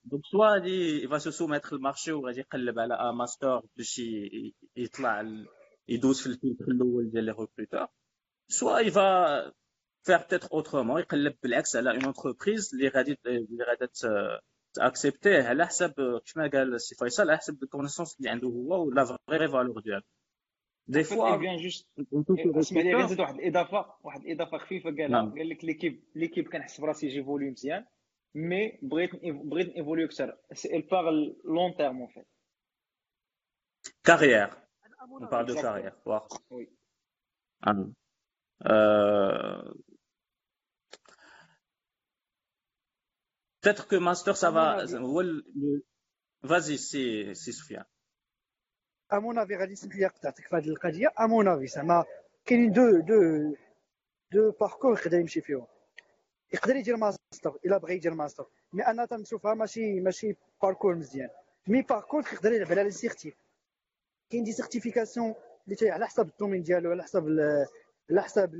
donc 0.05 0.25
soit 0.25 0.53
غادي 0.53 1.03
il 1.03 1.10
va 1.10 1.17
se 1.17 1.31
soumettre 1.31 1.75
ال 1.75 1.80
marché 1.80 2.11
وغادي 2.11 2.39
يقلب 2.39 2.79
على 2.79 2.93
ا 2.93 3.11
ماستر 3.11 3.61
باش 3.77 4.01
يطلع 4.75 5.25
يدوز 5.87 6.21
في 6.21 6.27
الفيلتر 6.27 6.65
الأول 6.67 7.09
ديال 7.11 7.23
les 7.23 7.31
recruteurs 7.31 7.87
soit 8.47 8.79
il 8.79 9.15
va 9.15 9.51
فير 10.03 10.17
بتيتر 10.17 10.47
اوترومون 10.53 11.01
يقلب 11.01 11.35
بالعكس 11.43 11.75
على 11.75 11.91
اون 11.91 12.05
انتربريز 12.05 12.71
اللي 12.73 12.87
غادي 12.87 13.17
اللي 13.25 13.63
غادي 13.63 13.87
تاكسبتيه 14.73 15.43
على 15.43 15.65
حسب 15.65 15.93
كيف 16.25 16.37
ما 16.37 16.49
قال 16.53 16.73
السي 16.73 16.95
فيصل 16.95 17.23
على 17.23 17.37
حسب 17.37 17.63
الكونيسونس 17.63 18.17
اللي 18.19 18.29
عنده 18.29 18.47
هو 18.47 18.87
ولا 18.87 19.05
فري 19.27 19.47
فالور 19.47 19.79
ديالو 19.81 20.01
دي 20.89 21.03
فوا 21.03 21.35
بيان 21.35 21.57
جوست 21.57 21.87
اسمع 22.57 22.81
لي 22.81 22.93
نزيد 22.93 23.19
واحد 23.19 23.35
الاضافه 23.35 23.85
واحد 24.03 24.21
الاضافه 24.25 24.57
خفيفه 24.57 24.89
قالها 24.89 25.21
قال 25.21 25.49
لك 25.49 25.63
ليكيب 25.63 26.03
ليكيب 26.15 26.47
كنحس 26.47 26.81
براسي 26.81 27.07
يجي 27.07 27.23
فوليوم 27.23 27.51
مزيان 27.51 27.85
mais 28.33 28.77
Britain 28.81 29.71
évolue 29.75 30.07
que 30.07 30.13
ça. 30.13 30.37
Elle 30.71 30.85
parle 30.85 31.35
long 31.43 31.73
terme 31.73 32.01
en 32.01 32.07
fait. 32.07 32.27
Carrière. 34.03 34.55
On 35.09 35.27
parle 35.27 35.47
de 35.47 35.53
carrière. 35.53 35.95
Wow. 36.05 36.21
Oui. 36.51 36.69
Ah. 37.61 37.73
Euh... 38.65 39.73
Peut-être 43.61 43.87
que 43.87 43.95
Master, 43.95 44.37
ça 44.37 44.51
va. 44.51 44.85
Vas-y, 46.41 46.77
c'est 46.77 47.33
Sofiane. 47.33 47.85
Avis, 49.13 49.51
غادي 49.57 49.73
نسمح 49.73 49.95
لي 49.95 50.05
قطعتك 50.05 50.47
في 50.47 50.55
هذه 50.55 50.67
القضية 50.69 51.07
avis 51.07 51.65
زعما 51.75 52.05
كاينين 52.45 52.71
deux 52.71 52.99
deux 52.99 53.53
deux 54.31 54.51
parcours 54.51 54.99
يقدر 54.99 55.19
يمشي 55.19 55.41
فيهم 55.41 55.65
يقدر 56.53 56.75
يدير 56.75 56.97
ماستر 56.97 57.57
الا 57.65 57.77
بغى 57.77 57.95
يدير 57.95 58.13
ماستر 58.13 58.45
mais 58.73 58.87
أنا 58.87 59.05
تنشوفها 59.05 59.53
ماشي 59.53 59.99
ماشي 59.99 60.35
parcours 60.61 60.95
مزيان 60.95 61.29
mais 61.67 61.81
par 61.81 62.01
contre 62.01 62.33
يقدر 62.33 62.53
يلعب 62.53 62.71
على 62.71 62.83
les 62.83 62.91
certifs 62.91 63.35
كاين 64.29 64.43
des 64.43 64.51
certifications 64.51 65.35
اللي 65.67 65.91
على 65.91 66.07
حساب 66.07 66.27
ال 66.27 66.32
domaine 66.32 66.63
ديالو 66.63 66.91
على 66.91 67.03
حساب 67.03 67.27
على 68.11 68.21
حساب 68.21 68.55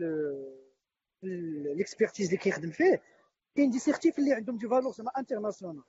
l'expertise 1.23 2.25
اللي 2.25 2.37
كيخدم 2.37 2.71
فيه 2.71 3.01
كاين 3.55 3.69
des 3.69 3.79
certifs 3.79 4.19
اللي 4.19 4.33
عندهم 4.33 4.57
des 4.57 4.67
valeurs 4.67 4.91
زعما 4.91 5.11
internationales 5.17 5.83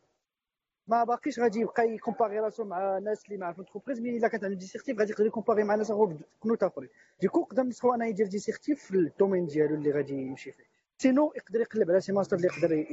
ما 0.90 1.04
باقيش 1.04 1.40
غادي 1.40 1.60
يبقى 1.60 1.88
يكومباري 1.88 2.38
راسو 2.40 2.64
مع 2.64 2.98
ناس 2.98 3.24
اللي 3.26 3.36
معاه 3.36 3.52
في 3.52 3.58
entreprise 3.58 4.00
mais 4.00 4.16
إلا 4.16 4.28
كانت 4.28 4.44
عنده 4.44 4.56
des 4.56 4.66
certifs 4.66 4.98
غادي 4.98 5.12
يقدر 5.12 5.26
يكومباري 5.26 5.64
مع 5.64 5.74
ناس 5.74 5.90
اخرين 5.90 6.16
في 6.16 6.24
كنوت 6.40 6.62
اخرين 6.62 6.88
du 7.20 7.27
coup 7.27 7.40
نقدر 7.40 7.62
نصحو 7.62 7.94
أنا 7.94 8.06
يدير 8.06 8.26
des 8.26 8.38
certifs 8.38 8.84
في 8.84 8.94
ال 8.94 9.01
domaine 9.01 9.46
ديالو 9.46 9.74
اللي 9.74 9.90
غادي 9.92 10.14
يمشي 10.14 10.52
فيه. 10.52 10.64
sinon 10.98 11.32
يقدر 11.36 11.60
يقلب 11.60 11.90
على 11.90 12.00
شي 12.00 12.12
ماستر 12.12 12.36
اللي 12.36 12.48
يقدر 12.48 12.84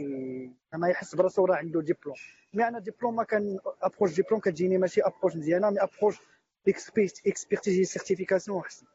زعما 0.71 0.89
يحس 0.89 1.15
براسو 1.15 1.45
راه 1.45 1.55
عنده 1.55 1.81
diplôme 1.81 2.15
mais 2.53 2.67
أنا 2.67 2.79
ديبلوم 2.79 3.15
ما 3.15 3.23
كان 3.23 3.59
approche 3.81 4.15
diplôme 4.15 4.39
كتجيني 4.39 4.77
ماشي 4.77 5.01
approche 5.01 5.35
مزيانة 5.35 5.69
mais 5.69 5.77
approche 5.83 6.19
expertise 6.67 7.87
certification 7.91 8.59
أحسن. 8.59 8.85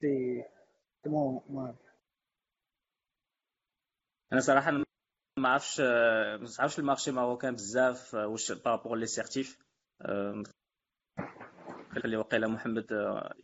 سي 0.00 0.44
أنا 4.32 4.40
صراحة 4.40 4.85
ما 5.38 5.48
عرفش 5.48 5.80
ما 5.80 6.48
عرفش 6.58 6.78
ال 6.78 6.83
marché 6.83 7.10
marocain 7.10 7.54
بزاف 7.54 8.14
واش 8.14 8.52
par 8.52 8.65
rapport 8.65 8.96
les 8.96 9.06
certifs 9.06 9.58
خلي 11.90 12.16
وقيله 12.16 12.48
محمد 12.48 12.86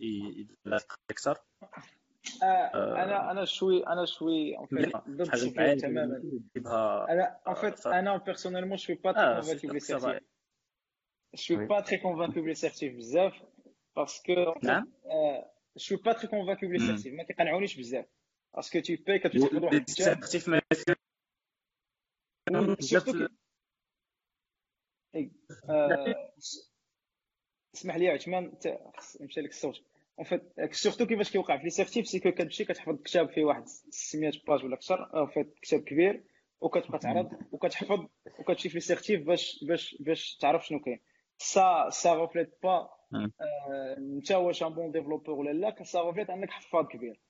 يدير 0.00 0.56
أكثر. 1.10 1.38
أنا 2.42 3.30
أنا 3.30 3.44
شوي 3.44 3.86
أنا 3.86 4.06
شوي 4.06 4.56
ضد 5.08 5.76
تماما. 5.80 6.22
أنا 7.08 7.38
en 7.48 7.54
fait 7.54 7.86
أنا 7.86 8.16
personnellement 8.16 8.76
je 8.76 8.82
suis 8.82 8.94
pas 8.94 9.12
très 9.12 9.58
convaincu 9.58 9.68
par 9.68 9.80
les 9.80 9.92
certifs 9.92 10.20
je 11.34 11.45
suis 11.45 11.66
pas 11.66 11.80
très 11.80 11.98
convaincu 11.98 12.42
par 12.42 12.54
les 12.54 12.67
certifs 12.67 12.96
بزاف 12.96 13.42
parce 13.96 14.32
que 14.33 14.54
نعم. 14.62 14.92
je 15.76 15.84
suis 15.84 15.98
pas 15.98 16.12
très 16.12 16.28
convaincu 16.28 16.66
par 16.66 16.78
les 16.78 16.89
certifs 16.89 17.14
ما 17.14 17.22
كيقنعونيش 17.22 17.76
بزاف. 17.76 18.06
parce 18.54 18.70
que 18.71 18.80
tu 18.80 18.96
payes 18.96 19.18
كتاخذ 19.18 19.64
واحد 19.64 19.74
ال 19.74 19.85
certif 19.85 20.48
اسمح 27.74 27.96
لي 27.96 28.08
عثمان 28.08 28.52
مشى 29.20 29.40
لك 29.40 29.50
الصوت. 29.50 29.82
surtout 30.70 31.06
كيفاش 31.06 31.32
كيوقع 31.32 31.56
في 31.56 31.64
les 31.64 31.70
certifs 31.70 32.08
c'est 32.08 32.20
que 32.20 32.30
كتمشي 32.30 32.64
كتحفظ 32.64 33.02
كتاب 33.02 33.28
فيه 33.30 33.44
واحد 33.44 33.66
600 33.66 34.32
pages 34.46 34.64
ولا 34.64 34.74
أكثر 34.74 35.26
en 35.26 35.37
fait 35.37 35.58
كتاب 35.62 35.80
كبير 35.80 36.24
وكتبقى 36.60 36.98
تعرض 36.98 37.30
وكتحفظ 37.52 38.06
وكتمشي 38.38 38.68
في 38.68 38.74
les 38.74 38.80
certifs 38.80 39.26
باش 39.26 39.64
باش 39.64 39.96
باش 40.00 40.36
تعرف 40.36 40.66
شنو 40.66 40.80
كاين. 40.80 41.00
ça 41.38 41.88
ça 41.90 42.14
reflète 42.14 42.58
pas 42.62 42.90
انت 43.98 44.32
واش 44.32 44.62
un 44.62 44.68
bon 44.74 44.92
développeur 44.92 45.34
ولا 45.34 45.50
لا 45.50 45.82
ça 45.82 46.00
reflète 46.00 46.30
أنك 46.30 46.50
حفاظ 46.50 46.86
كبير. 46.86 47.20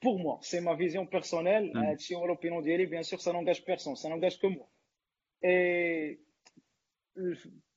Pour 0.00 0.18
moi, 0.18 0.38
c'est 0.42 0.60
ma 0.60 0.74
vision 0.74 1.04
personnelle. 1.06 1.70
Mm. 1.74 1.98
Si 1.98 2.14
on 2.14 2.24
l'opinion 2.26 2.60
d'Yeli, 2.60 2.86
bien 2.86 3.02
sûr, 3.02 3.20
ça 3.20 3.32
n'engage 3.32 3.64
personne, 3.64 3.96
ça 3.96 4.08
n'engage 4.08 4.38
que 4.38 4.46
moi. 4.46 4.68
Et 5.42 6.20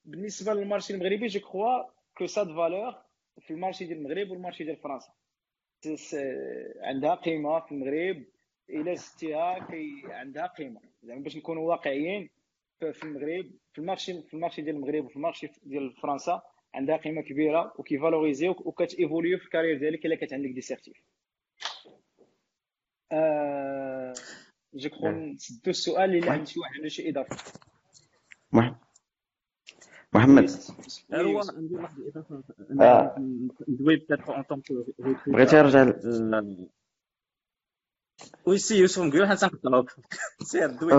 بالنسبة 0.05 0.53
لل 0.54 0.64
marché 0.64 0.93
المغربي, 0.93 1.30
je 1.30 1.39
crois 1.39 1.93
que 2.16 2.28
ça 2.28 2.45
de 2.45 2.53
valeur 2.53 3.05
في 3.39 3.51
ال 3.51 3.56
marché 3.56 3.86
ديال 3.86 3.97
المغرب 3.97 4.32
وال 4.32 4.39
marché 4.39 4.64
ديال 4.64 4.78
فرنسا. 4.78 5.14
عندها 6.82 7.16
قيمة 7.16 7.59
في 7.59 7.72
المغرب 7.72 8.24
إلا 8.70 8.93
زدتيها 8.93 9.68
كي 9.68 9.91
عندها 10.05 10.47
قيمة. 10.47 10.82
زعما 11.03 11.24
باش 11.24 11.38
نكونوا 11.38 11.70
واقعيين 11.70 12.30
في 12.80 13.03
المغرب 13.03 13.51
في 13.74 13.80
ال 13.80 13.86
marché 13.86 14.22
في 14.22 14.34
ال 14.34 14.38
marché 14.38 14.62
ديال 14.61 14.76
المغرب 14.76 15.05
وفي 15.05 15.16
ال 15.16 15.20
marché 15.20 15.49
ديال 15.64 15.93
فرنسا 15.93 16.41
عندها 16.74 16.97
قيمة 16.97 17.22
كبيرة 17.22 17.74
وكيفالوريزيوك 17.78 18.66
وكتيفوليو 18.66 19.38
في 19.38 19.45
ال 19.45 19.49
carrière 19.49 19.78
ديالك 19.78 20.05
إلا 20.05 20.16
كانت 20.16 20.34
عندك 20.34 20.49
des 20.49 20.62
certifs. 20.62 20.97
je 24.74 24.89
crois 24.89 25.10
نسدو 25.09 25.72
السؤال 25.72 26.16
اللي 26.16 26.30
عند 26.30 26.47
شي 26.47 26.59
واحد 26.59 26.76
عنده 26.76 26.89
شي 26.89 27.09
اضافه 27.09 27.38
محمد 30.14 30.49
هو 31.14 31.41
ندير 31.57 31.82
واحد 31.82 31.97
الاضافه 31.97 32.43
ندوي 33.68 34.07
اون 34.11 34.41
طونك 34.43 34.66
بغيتي 35.28 35.55
نرجع 35.55 35.93
وي 38.45 38.57
سي 38.57 38.78
يوسف 38.78 39.01
نقول 39.01 39.26
حنا 39.26 39.36
تنقطعوك 39.36 39.91
سير 40.43 40.72
دوي 40.72 40.91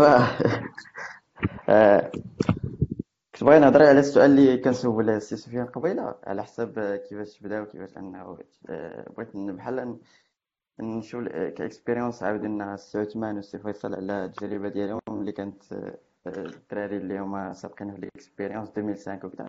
كنت 3.35 3.43
نهضر 3.43 3.83
على 3.83 4.01
السؤال 4.01 4.31
اللي 4.31 4.57
كنسول 4.57 5.11
السي 5.11 5.37
سفيان 5.37 5.67
قبيلة 5.67 6.15
على 6.25 6.43
حساب 6.43 7.01
كيفاش 7.09 7.41
بدأ 7.41 7.61
وكيفاش 7.61 7.97
أنه 7.97 8.39
بغيت 9.17 9.37
بحال 9.37 9.99
نشوف 10.81 11.29
كإكسبيريونس 11.29 12.23
عاودنا 12.23 12.75
السي 12.75 12.99
عثمان 12.99 13.37
والسي 13.37 13.59
فيصل 13.59 13.95
على 13.95 14.25
التجربة 14.25 14.69
ديالهم 14.69 15.01
اللي 15.09 15.33
كانت 15.33 15.63
الدراري 16.27 16.97
اللي 16.97 17.19
هما 17.19 17.53
سابقين 17.53 17.93
في 17.93 17.99
ال 17.99 18.05
expérience 18.05 18.69
2005 18.69 19.27
وكذا 19.27 19.49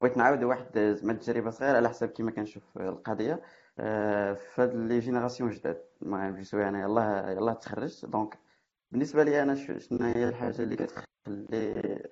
بغيت 0.00 0.16
نعاود 0.16 0.44
واحد 0.44 0.78
زعما 0.78 1.12
تجربه 1.12 1.50
صغيرة 1.50 1.76
على 1.76 1.88
حسب 1.88 2.08
كيما 2.08 2.30
كنشوف 2.30 2.78
القضية. 2.78 3.42
فهاد 4.34 4.74
les 4.74 4.98
générations 4.98 5.50
جداد. 5.50 5.84
المهم 6.02 6.36
je 6.36 6.47
suis 6.47 6.68
أنا 6.68 6.82
يلاه 6.82 7.30
يلاه 7.30 7.52
تخرجت. 7.52 8.04
donc 8.06 8.38
بالنسبة 8.90 9.24
لي 9.24 9.42
أنا 9.42 9.54
شنو 9.54 9.98
هي 10.06 10.28
الحاجة 10.28 10.62
اللي 10.62 10.76
كتخلي 10.76 11.06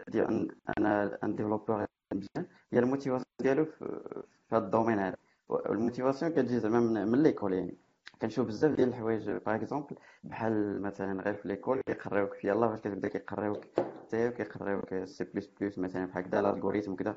ديال 0.09 0.57
أنا 0.79 1.19
un 1.25 1.37
développeur 1.37 1.87
مزيان؟ 2.15 2.47
هي 2.73 2.79
ال 2.79 2.83
motivation 2.83 3.25
ديالو 3.43 3.65
في 3.65 4.23
هذا 4.53 4.65
ال 4.65 4.69
domaine 4.69 4.99
هذا. 4.99 5.17
وال 5.53 5.66
motivation 5.66 6.33
كتجي 6.33 6.61
زعما 6.61 6.81
من, 7.05 7.23
l'école 7.23 7.53
يعني. 7.53 7.79
كنشوف 8.23 8.47
بزاف 8.47 8.75
ديال 8.75 8.89
الحوايج 8.89 9.31
par 9.31 9.55
exemple 9.55 9.97
بحال 10.25 10.83
مثلا 10.83 11.23
غير 11.23 11.35
في 11.35 11.49
l'école 11.49 11.81
كيقريوك 11.87 12.35
في 12.35 12.49
يلاه 12.49 12.69
فاش 12.69 12.81
كتبدا 12.81 13.09
كيقريوك 13.09 13.65
حتى 13.79 14.31
كيقريوك 14.31 15.05
C 15.05 15.25
plus 15.25 15.47
plus 15.61 15.79
مثلا 15.79 16.07
بحال 16.07 16.25
هكذا 16.25 16.41
ال 16.41 16.46
algorithme 16.46 16.93
وكذا 16.93 17.17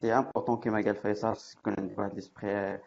c'est 0.00 0.12
important 0.12 0.60
كيما 0.60 0.82
قال 0.82 0.96
فيصل 0.96 1.36
تكون 1.36 1.74
عندك 1.78 1.98
واحد 1.98 2.14
l'esprit 2.14 2.80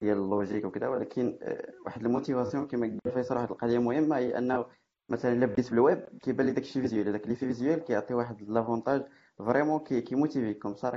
ديال 0.00 0.18
ال 0.18 0.24
logique 0.24 0.64
وكذا 0.64 0.88
ولكن 0.88 1.38
واحد 1.86 2.04
ال 2.04 2.10
motivation 2.10 2.66
كيما 2.66 2.86
قال 3.04 3.12
فيصل 3.14 3.36
واحد 3.36 3.50
القضية 3.50 3.78
مهمة 3.78 4.16
هي 4.16 4.38
أنه 4.38 4.66
مثلا 5.08 5.32
إلا 5.32 5.46
بديت 5.46 5.70
بالويب 5.70 5.98
كيبان 6.22 6.46
لي 6.46 6.52
داكشي 6.52 6.80
visuel 6.80 7.12
داك 7.12 7.28
le 7.28 7.34
visuel 7.36 7.84
كيعطي 7.84 8.14
واحد 8.14 8.42
l'avantage 8.42 9.04
vraiment 9.38 9.80
كيموتيفيك 9.80 10.58
comme 10.58 10.74
ça 10.74 10.96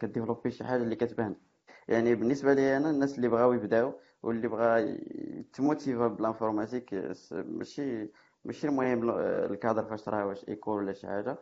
كديفلوبي 0.00 0.50
شي 0.50 0.64
حاجة 0.64 0.82
اللي 0.82 0.96
كتبان. 0.96 1.36
يعني 1.88 2.14
بالنسبة 2.14 2.54
لي 2.54 2.76
أنا 2.76 2.90
الناس 2.90 3.16
اللي 3.16 3.28
بغاو 3.28 3.52
يبداو 3.52 3.92
واللي 4.22 4.48
بغا 4.48 4.78
يتموتيفا 4.78 6.06
ب 6.08 6.14
l'informatique 6.14 6.94
ماشي 7.32 8.08
ماشي 8.44 8.66
المهم 8.68 9.10
الكادر 9.50 9.84
فاش 9.84 10.08
راه 10.08 10.26
واش 10.26 10.48
école 10.48 10.76
ولا 10.82 10.92
شي 10.92 11.06
حاجة. 11.06 11.38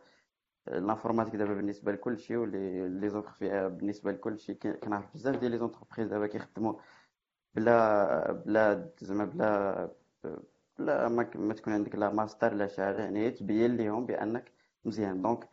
l'informatique 0.69 1.37
دابا 1.37 1.55
بالنسبة 1.55 1.93
لكل 1.93 2.19
شيء 2.19 2.37
واللي 2.37 2.89
لي 3.09 3.23
فيها 3.39 3.69
بالنسبة 3.69 4.13
لكل 4.13 4.39
شيء 4.41 4.57
كنعرف 4.57 5.15
بزاف 5.15 5.37
ديال 5.41 5.51
les 5.53 5.59
entreprises 5.59 6.09
دابا 6.09 6.27
كيخدموا 6.27 6.75
بلا 7.55 8.33
بلا 8.33 8.91
زعما 9.03 9.25
بلا 9.25 9.91
بلا 10.79 11.09
ما, 11.09 11.31
ما 11.37 11.55
تكون 11.55 11.73
عندك 11.73 11.95
لا 11.97 12.11
ماستر 12.11 12.55
لا 12.55 12.67
شي 12.69 12.83
حاجة 12.83 13.03
يعني 13.03 13.31
تبين 13.31 13.77
ليهم 13.77 14.07
بأنك 14.07 14.53
مزيان. 14.85 15.23
donc 15.23 15.49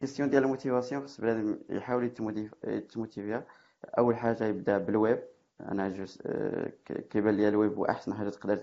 question 0.00 0.30
ديال 0.30 0.42
ال 0.44 0.49
motivation 0.49 1.02
خص 1.02 1.20
بنادم 1.20 1.58
يحاول 1.70 2.04
يتموتيفيا. 2.64 3.46
أول 3.98 4.16
حاجة 4.16 4.44
يبدأ 4.44 4.78
بالويب. 4.78 5.22
أنا 5.60 5.88
جوز 5.88 6.18
آه، 6.26 6.72
كيبان 7.10 7.36
لي 7.36 7.48
الويب 7.48 7.74
هو 7.74 7.84
أحسن 7.84 8.14
حاجة 8.14 8.28
تقدر 8.28 8.56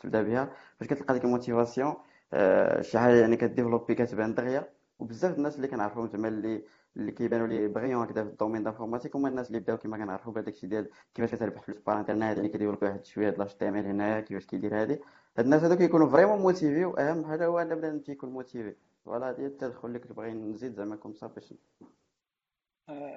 تبدأ 0.00 0.22
بها 0.22 0.50
فاش 0.78 0.88
كتلقى 0.88 1.14
ديك 1.14 1.24
ال 1.24 1.30
motivation 1.30 1.94
آه، 2.32 2.80
شي 2.82 2.98
حاجة 2.98 3.14
يعني 3.20 3.36
كديفلوبي 3.36 3.94
كتبان 3.94 4.34
دغيا. 4.34 4.72
وبزاف 4.98 5.36
الناس 5.38 5.56
اللي 5.56 5.68
كنعرفهم 5.68 6.06
زعما 6.08 6.28
اللي 6.28 6.64
اللي 6.96 7.12
كيبانوا 7.12 7.46
لي 7.46 7.68
brillants 7.68 8.02
هكذا 8.02 8.24
في 8.24 8.30
ال 8.30 8.34
domaine 8.34 8.62
d'informatique 8.62 9.16
هما 9.16 9.28
الناس 9.28 9.48
اللي 9.48 9.60
بداو 9.60 9.76
كما 9.78 9.96
كنعرفوا 9.96 10.32
بهذاك 10.32 10.54
الشيء 10.54 10.70
ديال 10.70 10.90
كيفاش 11.14 11.34
كتربح 11.34 11.62
فلوس 11.62 11.78
par 11.86 12.00
internet 12.00 12.36
يعني 12.36 12.48
كيديروا 12.48 12.74
لك 12.74 12.82
واحد 12.82 13.04
شوية 13.04 13.30
ديال 13.30 13.48
HTML 13.58 13.86
هنايا 13.86 14.20
كيفاش 14.20 14.46
كيدير 14.46 14.80
هادي. 14.82 15.00
هاد 15.38 15.44
الناس 15.44 15.62
هادو 15.62 15.76
كيكونوا 15.76 16.08
vraiment 16.08 16.38
motivés 16.38 16.84
وأهم 16.84 17.24
حاجة 17.24 17.46
هو 17.46 17.58
ان 17.58 17.74
بنادم 17.74 17.98
تيكون 17.98 18.30
motivé. 18.30 18.74
voilà 19.04 19.28
هادي 19.28 19.46
التدخل 19.46 19.88
اللي 19.88 19.98
كنت 19.98 20.12
باغي 20.12 20.32
نزيد 20.32 20.72
زعما 20.74 20.96
comme 20.96 21.14
ça 21.14 21.26
باش 21.26 21.54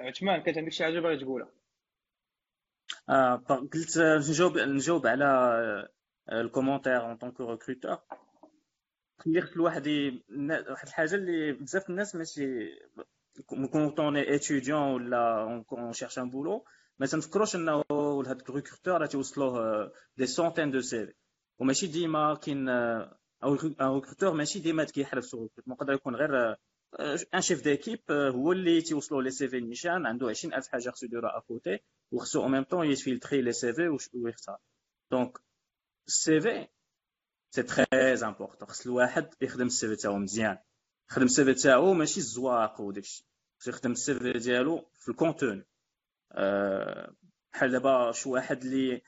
عثمان 0.07 0.41
كانت 0.41 0.57
عندك 0.57 0.71
شي 0.71 0.83
حاجة 0.83 0.99
باغي 0.99 1.17
تقولها؟ 1.17 1.47
آه 3.09 3.35
قلت 3.73 3.97
نجاوب 3.97 4.57
نجاوب 4.57 5.07
على 5.07 5.89
ال 6.31 6.37
commentaire 6.37 7.01
en 7.01 7.17
tant 7.17 7.31
que 7.31 7.41
recruteur 7.41 7.97
خلي 9.19 9.39
الواحد 9.39 9.87
واحد 9.87 9.87
الحاجة 10.83 11.15
اللي 11.15 11.51
بزاف 11.51 11.89
الناس 11.89 12.15
ماشي 12.15 12.69
quand 13.47 13.95
on 13.99 14.35
est 14.35 14.48
étudiant 14.48 14.81
ولا 14.81 15.41
on 15.71 15.93
cherche 15.93 16.19
un 16.19 16.29
boulot 16.29 16.65
ما 16.99 17.05
تنفكروش 17.05 17.55
إنه 17.55 17.83
هاد 17.91 18.41
ال 18.49 18.55
recruteur 18.55 19.01
راه 19.01 19.05
توصلوه 19.05 19.91
des 20.17 20.25
centaines 20.25 20.71
de 20.71 20.81
CV 20.81 21.13
وماشي 21.59 21.87
ديما 21.87 22.35
كاين 22.35 22.69
un 23.43 23.53
recruteur 23.95 24.33
ماشي 24.33 24.59
ديما 24.59 24.83
كيحرف 24.83 25.25
سو 25.25 25.47
نقدر 25.67 25.93
يكون 25.93 26.15
غير 26.15 26.55
un 27.33 27.41
chef 27.41 27.63
d'équipe 27.63 27.99
هو 28.11 28.51
اللي 28.51 28.81
تيوصلوا 28.81 29.21
les 29.21 29.47
CV 29.47 29.59
نيشان 29.59 30.05
عنده 30.05 30.29
20000 30.29 30.67
حاجة 30.67 30.89
خصو 30.89 31.05
يديرها 31.05 31.37
افوتي 31.37 31.79
وخصو 32.11 32.43
au 32.43 32.47
même 32.47 32.63
temps 32.63 32.91
يفيلتري 32.91 33.41
les 33.41 33.73
CV 33.73 33.97
ويختار. 34.13 34.57
donc 35.11 35.37
ال 36.07 36.41
CV 36.41 36.67
c'est 37.49 37.63
très 37.63 37.85
important 38.27 38.67
خص 38.69 38.85
الواحد 38.85 39.33
يخدم 39.41 39.65
ال 39.65 39.87
CV 39.87 39.95
تاعو 39.95 40.17
مزيان. 40.17 40.57
يخدم 41.11 41.25
ال 41.25 41.45
CV 41.45 41.53
تاعو 41.53 41.93
ماشي 41.93 42.19
الزواق 42.19 42.81
وداكشي. 42.81 43.25
خصو 43.59 43.69
يخدم 43.69 43.91
ال 43.91 44.13
CV 44.13 44.33
ديالو 44.33 44.89
في 44.99 45.09
ال 45.09 45.16
contenu 45.16 45.65
بحال 47.53 47.71
دابا 47.71 48.11
شي 48.11 48.29
واحد 48.29 48.63
اللي 48.63 49.01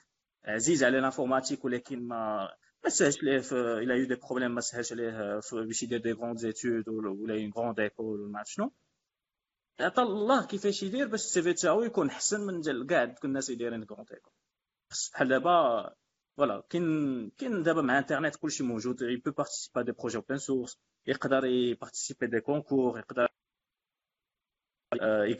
عزيز 0.46 0.84
على 0.84 1.00
l'informatique 1.00 1.66
ولكن 1.66 2.08
ما 2.08 2.50
ما 2.86 2.92
سهلش 2.92 3.24
ليه 3.24 3.42
il 3.78 4.00
a 4.00 4.06
eu 4.08 4.11
des 4.11 4.16
problèmes 4.16 4.52
ما 4.56 4.62
سهلش 4.62 4.92
عليه 4.92 5.40
باش 5.52 5.84
يدير 5.84 6.00
des 6.00 6.12
grandes 6.12 6.38
études 6.38 6.90
ولا 6.90 7.34
une 7.34 7.52
grande 7.58 7.80
école 7.80 8.20
ولا 8.22 8.32
ما 8.32 8.40
عرف 8.40 8.50
شنو 8.52 8.72
عطا 9.80 10.04
الله 10.04 10.46
كيفاش 10.46 10.84
يدير 10.84 11.08
باش 11.08 11.22
ال 11.22 11.42
CV 11.42 11.54
تاعو 11.54 11.84
يكون 11.84 12.10
احسن 12.10 12.42
من 12.42 12.62
ديال 12.62 12.88
كاع 12.88 13.06
دوك 13.06 13.26
الناس 13.26 13.50
اللي 13.50 13.60
دايرين 13.60 13.84
grandes 13.84 14.12
écoles 14.12 14.34
بحال 15.14 15.28
دابا 15.28 15.96
voilà 16.38 16.64
كاين 16.70 17.30
كاين 17.30 17.64
دابا 17.64 17.82
مع 17.82 17.98
انترنت 18.00 18.36
كلشي 18.36 18.64
موجود 18.64 19.02
il 19.02 19.16
peut 19.16 19.32
participer 19.32 19.84
des 19.84 19.92
projets 19.92 20.18
open 20.18 20.38
source 20.38 20.80
يقدر 21.08 21.46
يبارتيسيبي 21.46 22.28
des 22.28 22.40
concours 22.42 23.00
يقدر 23.00 23.28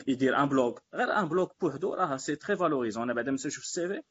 يدير 0.08 0.36
un 0.42 0.48
blog 0.48 0.78
غير 0.94 1.12
un 1.18 1.28
blog 1.28 1.48
بوحدو 1.60 1.94
راه 1.94 2.16
c'est 2.16 2.36
très 2.36 2.56
valorisant 2.56 3.02
أنا 3.02 3.14
بعدا 3.14 3.30
نمشي 3.30 3.48
نشوف 3.48 3.64
ال 3.64 3.88
CV 3.88 4.02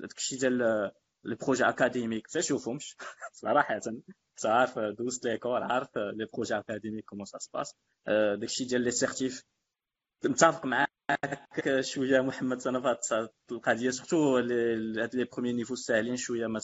داكشي 0.00 0.36
ديال 0.36 0.90
les 1.24 1.34
projets 1.34 1.64
académiques 1.68 2.26
تنشوفهمش 2.26 2.96
صراحة 3.32 3.80
عارف 4.44 4.78
دوزت 4.78 5.24
l'école 5.24 5.62
عارف 5.62 5.88
les 5.96 6.28
projets 6.34 6.58
académiques 6.58 7.04
comment 7.04 7.24
ça 7.24 7.38
se 7.38 7.48
passe 7.48 7.74
داكشي 8.40 8.64
ديال 8.64 8.80
les 8.80 8.90
certifs 8.90 9.44
متفق 10.24 10.66
معاك 10.66 10.90
شوية 11.80 12.20
محمد 12.20 12.66
أنا 12.66 12.80
في 13.02 13.28
القضية 13.52 13.90
surtout 13.90 14.36
هاد 14.36 15.14
les 15.14 15.24
premiers 15.24 15.52
niveaux 15.52 15.74
ساهلين 15.74 16.16
شوية 16.16 16.46
ما 16.46 16.60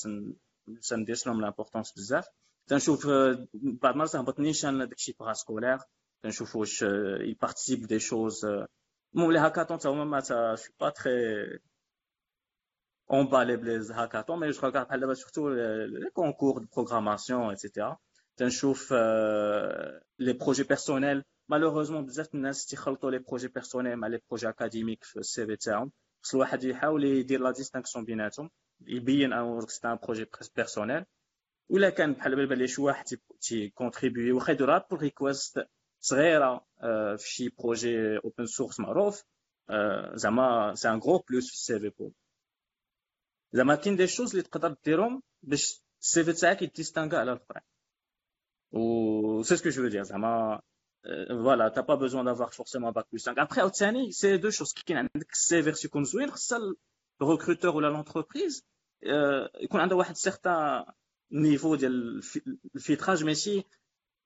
تنديرش 0.88 1.26
لهم 1.26 1.40
l'importance 1.40 1.92
بزاف 1.92 2.26
تنشوف 2.66 3.06
بعض 3.54 3.92
المرات 3.92 4.16
هبط 4.16 4.40
نيشان 4.40 4.78
داكشي 4.88 5.16
بغا 5.20 5.32
scolaire 5.32 5.78
تنشوف 6.22 6.56
واش 6.56 6.82
ي 7.20 7.27
participe 7.27 7.86
des 7.86 7.98
choses 7.98 8.44
المهم 9.14 9.32
les 9.32 9.38
hackathons 9.38 9.78
تا 9.78 9.88
هما 9.88 10.04
m'ont 10.05 10.57
pas 10.80 10.90
très 10.90 11.12
emballé 13.18 13.56
les 13.56 13.90
hackathons, 13.90 14.36
mais 14.36 14.52
je 14.52 14.61
regarde 14.61 14.88
là 14.92 15.14
surtout 15.14 15.48
les 15.48 16.11
concours 16.14 16.61
de 16.61 16.66
programmation, 16.66 17.50
etc. 17.50 17.70
تنشوف 18.36 18.92
les 20.18 20.34
projets 20.34 20.64
personnels. 20.64 21.22
Malheureusement 21.48 22.02
بزاف 22.02 22.34
الناس 22.34 22.66
تيخلطوا 22.66 23.11
les 23.11 23.20
projets 23.20 23.48
personnels 23.61 23.96
مع 23.96 24.08
les 24.08 24.18
projets 24.18 24.46
académiques 24.46 25.04
في 25.04 25.16
ال 25.16 25.46
CV 25.46 25.57
تاعهم 25.56 25.92
خص 26.22 26.34
الواحد 26.34 26.64
يحاول 26.64 27.04
يدير 27.04 27.40
la 27.40 27.51
distinction 27.51 28.05
بيناتهم 28.04 28.50
يبين 28.86 29.32
أن 29.32 29.61
c'est 29.68 29.88
un 29.88 29.98
projet 30.03 30.26
personnel 30.57 31.05
ولا 31.68 31.90
كان 31.90 32.12
بحال 32.12 32.46
بال 32.46 32.58
لي 32.58 32.68
شي 32.68 32.82
واحد 32.82 33.04
تي 33.40 33.56
contribuer 33.56 34.32
واخا 34.32 34.52
يدير 34.52 34.78
pull 34.78 35.01
request 35.01 35.61
صغيره 36.00 36.66
في 37.16 37.28
شي 37.28 37.48
projet 37.48 38.18
open 38.18 38.46
source 38.46 38.80
معروف 38.80 39.24
زعما 40.14 40.74
c'est 40.74 40.88
un 40.90 40.98
gros 40.98 41.18
plus 41.18 41.46
في 41.46 41.52
ال 41.53 41.80
CV 41.80 41.88
pour 41.98 42.11
زعما 43.53 43.74
كاين 43.74 43.96
des 43.96 44.07
choses 44.07 44.30
اللي 44.30 44.42
تقدر 44.42 44.76
ديرهم 44.84 45.22
باش 45.42 45.82
ال 46.01 46.24
CV 46.24 46.32
تاعك 46.32 46.62
يت 46.62 46.72
distinguer 46.72 47.18
على 47.18 47.32
الأخرين. 47.32 47.62
و 48.72 49.42
c'est 49.42 49.57
ce 49.57 49.61
que 49.61 49.68
je 49.68 49.88
dirais 49.88 50.03
زعما 50.03 50.61
voilà 51.28 51.68
t'as 51.68 51.80
pas 51.80 51.94
besoin 51.94 52.24
d'avoir 52.24 52.48
forcément 52.48 52.90
bac 52.90 53.07
plus 53.12 53.28
5 53.28 53.42
après 53.42 53.61
عاوتاني 53.61 54.12
c'est 54.12 54.36
deux 54.36 54.51
choses 54.51 54.72
كي 54.72 54.82
كاين 54.86 54.98
عندك 54.98 55.32
ال 55.32 55.62
CV 55.62 55.86
يكون 55.86 56.05
زوين 56.05 56.30
خصها 56.30 56.59
ال 57.22 57.28
recruteur 57.28 57.76
ولا 57.76 57.86
l'entreprise 57.86 58.64
يكون 59.61 59.80
عندها 59.80 59.96
واحد 59.96 60.16
certain 60.16 60.84
niveau 61.32 61.74
ديال 61.74 62.20
ال 62.74 62.80
filtrage 62.80 63.24
ماشي 63.24 63.62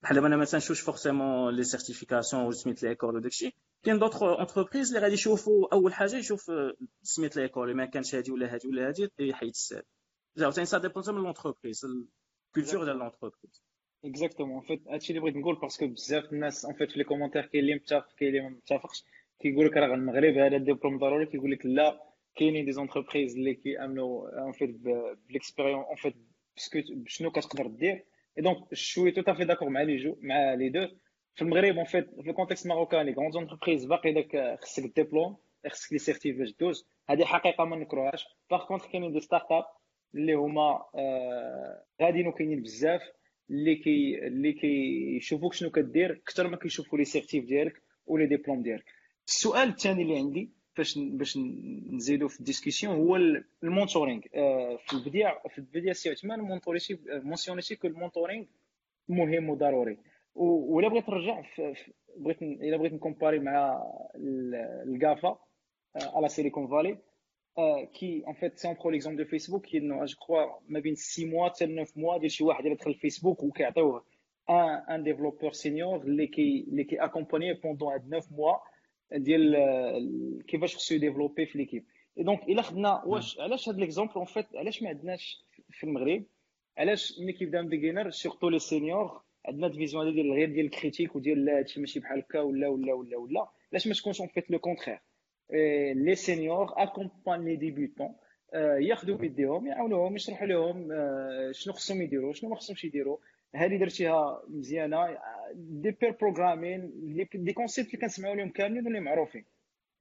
بحال 0.03 0.18
أنا 0.18 0.37
ما 0.37 0.45
تنشوفش 0.45 0.81
forcément 0.81 1.55
les 1.55 1.64
certifications 1.64 2.43
وسميت 2.47 2.83
l'école 2.83 3.16
وداكشي 3.16 3.57
كاين 3.85 3.99
d'autres 3.99 4.22
entreprises 4.22 4.89
اللي 4.89 5.01
غادي 5.01 5.14
يشوفوا 5.14 5.74
أول 5.74 5.95
حاجة 5.95 6.16
يشوف 6.16 6.53
سميت 7.03 7.37
l'école 7.37 7.75
ما 7.74 7.85
كانش 7.87 8.14
هادي 8.14 8.32
ولا 8.32 8.55
هادي 8.55 8.68
ولا 8.68 8.89
هادي 8.89 9.09
يحيد 9.18 9.49
السال 9.49 9.82
عاوتاني 10.41 10.66
ça 10.66 10.79
dépend 10.79 11.05
من 11.09 11.22
l'entreprise 11.22 11.85
ال 11.85 11.97
culture 11.97 12.85
ديال 12.85 12.97
l'entreprise 12.97 13.62
exactement 14.05 14.61
en 14.61 14.70
fait 14.70 14.89
هادشي 14.89 15.11
اللي 15.12 15.20
بغيت 15.20 15.37
نقول 15.37 15.55
parce 15.61 15.77
que 15.77 15.87
بزاف 15.87 16.32
الناس 16.32 16.64
en 16.64 16.72
fait 16.75 16.91
في 16.91 16.99
les 16.99 17.05
commentaires 17.05 17.47
كاين 17.47 17.64
اللي 17.64 17.74
متفق 17.74 18.14
كاين 18.18 18.28
اللي 18.28 18.41
ما 18.41 18.49
متفقش 18.49 19.05
كيقول 19.41 19.66
لك 19.66 19.76
راه 19.76 19.95
المغرب 19.95 20.35
هذا 20.35 20.57
الدبلوم 20.57 20.99
ضروري 20.99 21.26
كيقول 21.26 21.51
لك 21.51 21.66
لا 21.66 22.14
كاينين 22.37 22.64
des 22.64 22.72
entreprises 22.72 23.37
اللي 23.37 23.55
كيأمنوا 23.55 24.47
en 24.47 24.53
fait 24.53 24.70
ب 25.29 25.33
l'expérience 25.33 25.85
en 25.91 25.97
fait 25.97 26.87
شنو 27.07 27.30
كتقدر 27.30 27.66
دير 27.66 28.05
et 28.39 28.43
donc 28.43 28.75
je 28.75 29.11
suis 29.11 29.22
tout 29.22 29.32
à 29.32 29.35
fait 29.35 29.45
d'accord 29.45 29.68
مع 29.68 29.82
les 29.83 29.97
deux 29.97 30.16
مع 30.22 30.55
les 30.55 30.68
deux 30.68 30.89
في 31.35 31.43
المغرب 31.43 31.76
en 31.77 31.85
fait 31.85 32.11
في 32.22 32.30
ال 32.31 32.35
contexte 32.35 32.66
marocain 32.66 33.12
كاين 33.14 33.31
des 33.31 33.42
entreprises 33.42 33.85
باقي 33.85 34.12
داك 34.12 34.59
خصك 34.62 34.85
الدبلوم 34.85 35.37
خصك 35.68 35.93
les 35.93 35.99
certifs 35.99 36.39
باش 36.39 36.55
دوز. 36.61 36.87
هذه 37.09 37.24
حقيقة 37.24 37.64
ما 37.64 37.76
نكروهاش 37.76 38.24
par 38.51 38.66
contre 38.66 38.87
كاينين 38.89 39.12
des 39.12 39.20
startups 39.20 39.64
اللي 40.14 40.35
هما 40.35 40.85
غاديين 42.03 42.26
وكاينين 42.26 42.62
بزاف 42.62 43.03
اللي 43.51 43.76
كي 43.76 44.26
اللي 44.26 44.53
كيشوفوك 44.53 45.53
شنو 45.55 45.70
كدير 45.70 46.12
أكثر 46.12 46.49
ما 46.49 46.57
كيشوفوا 46.57 46.99
les 46.99 47.05
certifs 47.05 47.45
ديالك 47.45 47.82
و 48.07 48.12
les 48.12 48.27
diplômes 48.27 48.62
ديالك. 48.62 48.85
السؤال 49.28 49.68
الثاني 49.68 50.03
اللي 50.03 50.16
عندي 50.18 50.51
باش 50.76 50.99
باش 50.99 51.39
نزيدو 51.93 52.28
في 52.28 52.41
ال 52.41 52.45
discussion 52.45 52.95
هو 52.95 53.16
ال 53.62 53.68
mentoring 53.68 54.20
في 54.87 54.93
البداية 54.93 55.41
في 55.51 55.59
البداية 55.59 55.93
سي 55.93 56.11
عثمان 56.11 56.41
مونتوريتي 56.41 56.99
mentionne 57.09 57.64
تي 57.64 57.77
que 57.77 57.87
ال 57.87 57.92
mentoring 57.92 58.45
مهم 59.09 59.51
وضروري 59.51 59.99
ولا 60.35 60.89
بغيت 60.89 61.09
نرجع 61.09 61.43
بغيت 62.16 62.43
إلا 62.43 62.76
بغيت 62.76 62.93
ن 62.93 62.98
comparer 62.98 63.39
مع 63.39 63.82
الكافا 64.87 65.39
على 65.97 66.28
سيليكون 66.28 66.66
فالي 66.68 66.99
كي 67.95 68.24
en 68.29 68.33
fait 68.35 68.59
si 68.59 68.68
on 68.68 68.77
prend 68.81 68.91
l'exemple 68.91 69.25
de 69.25 69.31
Facebook 69.31 69.66
كي 69.66 69.78
انه 69.78 70.05
je 70.05 70.16
crois 70.16 70.47
ما 70.68 70.80
بين 70.80 70.95
6 70.95 71.26
mois 71.27 71.49
حتى 71.49 71.66
9 71.66 71.87
mois 71.97 72.18
ديال 72.18 72.30
شي 72.30 72.45
واحد 72.45 72.64
اللي 72.64 72.76
دخل 72.76 72.95
فيسبوك 72.95 73.43
وكيعطيوه 73.43 74.05
un 74.51 74.57
un 74.95 75.03
développeur 75.03 75.53
senior 75.53 76.03
اللي 76.03 76.26
كي 76.26 76.64
اللي 76.68 76.85
كي 76.85 76.97
accompagne 77.05 77.55
pendant 77.55 77.93
هاد 77.93 78.09
9 78.20 78.37
mois 78.37 78.57
ديال 79.12 80.45
كيفاش 80.49 80.76
خصو 80.76 80.95
ي 80.95 80.99
développer 80.99 81.47
في 81.47 81.59
l'équipe 81.59 81.85
donc 82.16 82.43
إلا 82.43 82.62
خدنا 82.62 83.03
واش 83.05 83.41
علاش 83.41 83.68
هاد 83.68 83.78
l'exemple 83.79 84.12
en 84.14 84.25
fait 84.25 84.47
علاش 84.57 84.82
ما 84.82 84.89
عندناش 84.89 85.45
في 85.70 85.85
المغرب؟ 85.85 86.24
علاش 86.78 87.18
ملي 87.20 87.32
كيبدا 87.32 87.62
beginner 87.62 88.11
surtout 88.11 88.49
les 88.49 88.59
seniors 88.59 89.22
عندنا 89.47 89.68
des 89.68 89.80
visions 89.80 90.07
هذه 90.07 90.14
ديال 90.14 90.32
غير 90.32 90.51
ديال 90.51 90.66
ال 90.66 90.72
critique 90.72 91.16
وديال 91.16 91.45
لا 91.45 91.59
هادشي 91.59 91.80
ماشي 91.80 92.01
بحال 92.01 92.18
هكا 92.18 92.40
ولا 92.40 92.68
ولا 92.68 92.95
ولا 92.95 93.16
ولا. 93.16 93.49
علاش 93.72 93.86
ما 93.86 93.95
تكونش 93.95 94.20
en 94.20 94.29
fait 94.29 94.51
le 94.51 94.59
contraire 94.59 95.01
les 95.95 96.14
seniors 96.14 96.72
accompagnent 96.77 97.45
les 97.45 97.57
débutants 97.57 98.14
ياخذوا 98.78 99.16
بيديهم 99.16 99.66
يعاونوهم 99.66 100.16
يشرحوا 100.16 100.47
لهم 100.47 100.88
شنو 101.53 101.72
خصهم 101.72 102.03
يديروا 102.03 102.32
شنو 102.32 102.51
ما 102.51 102.57
خصهمش 102.57 102.84
يديروا. 102.84 103.16
هذه 103.55 103.76
درتيها 103.76 104.42
مزيانة. 104.49 105.18
des 105.55 105.91
pair 105.91 106.11
programming 106.11 106.93
des 107.35 107.53
concepts 107.53 107.89
اللي 107.88 108.01
كنسمعوا 108.01 108.34
لهم 108.36 108.49
كاملين 108.49 108.84
واللي 108.84 109.01
معروفين. 109.01 109.45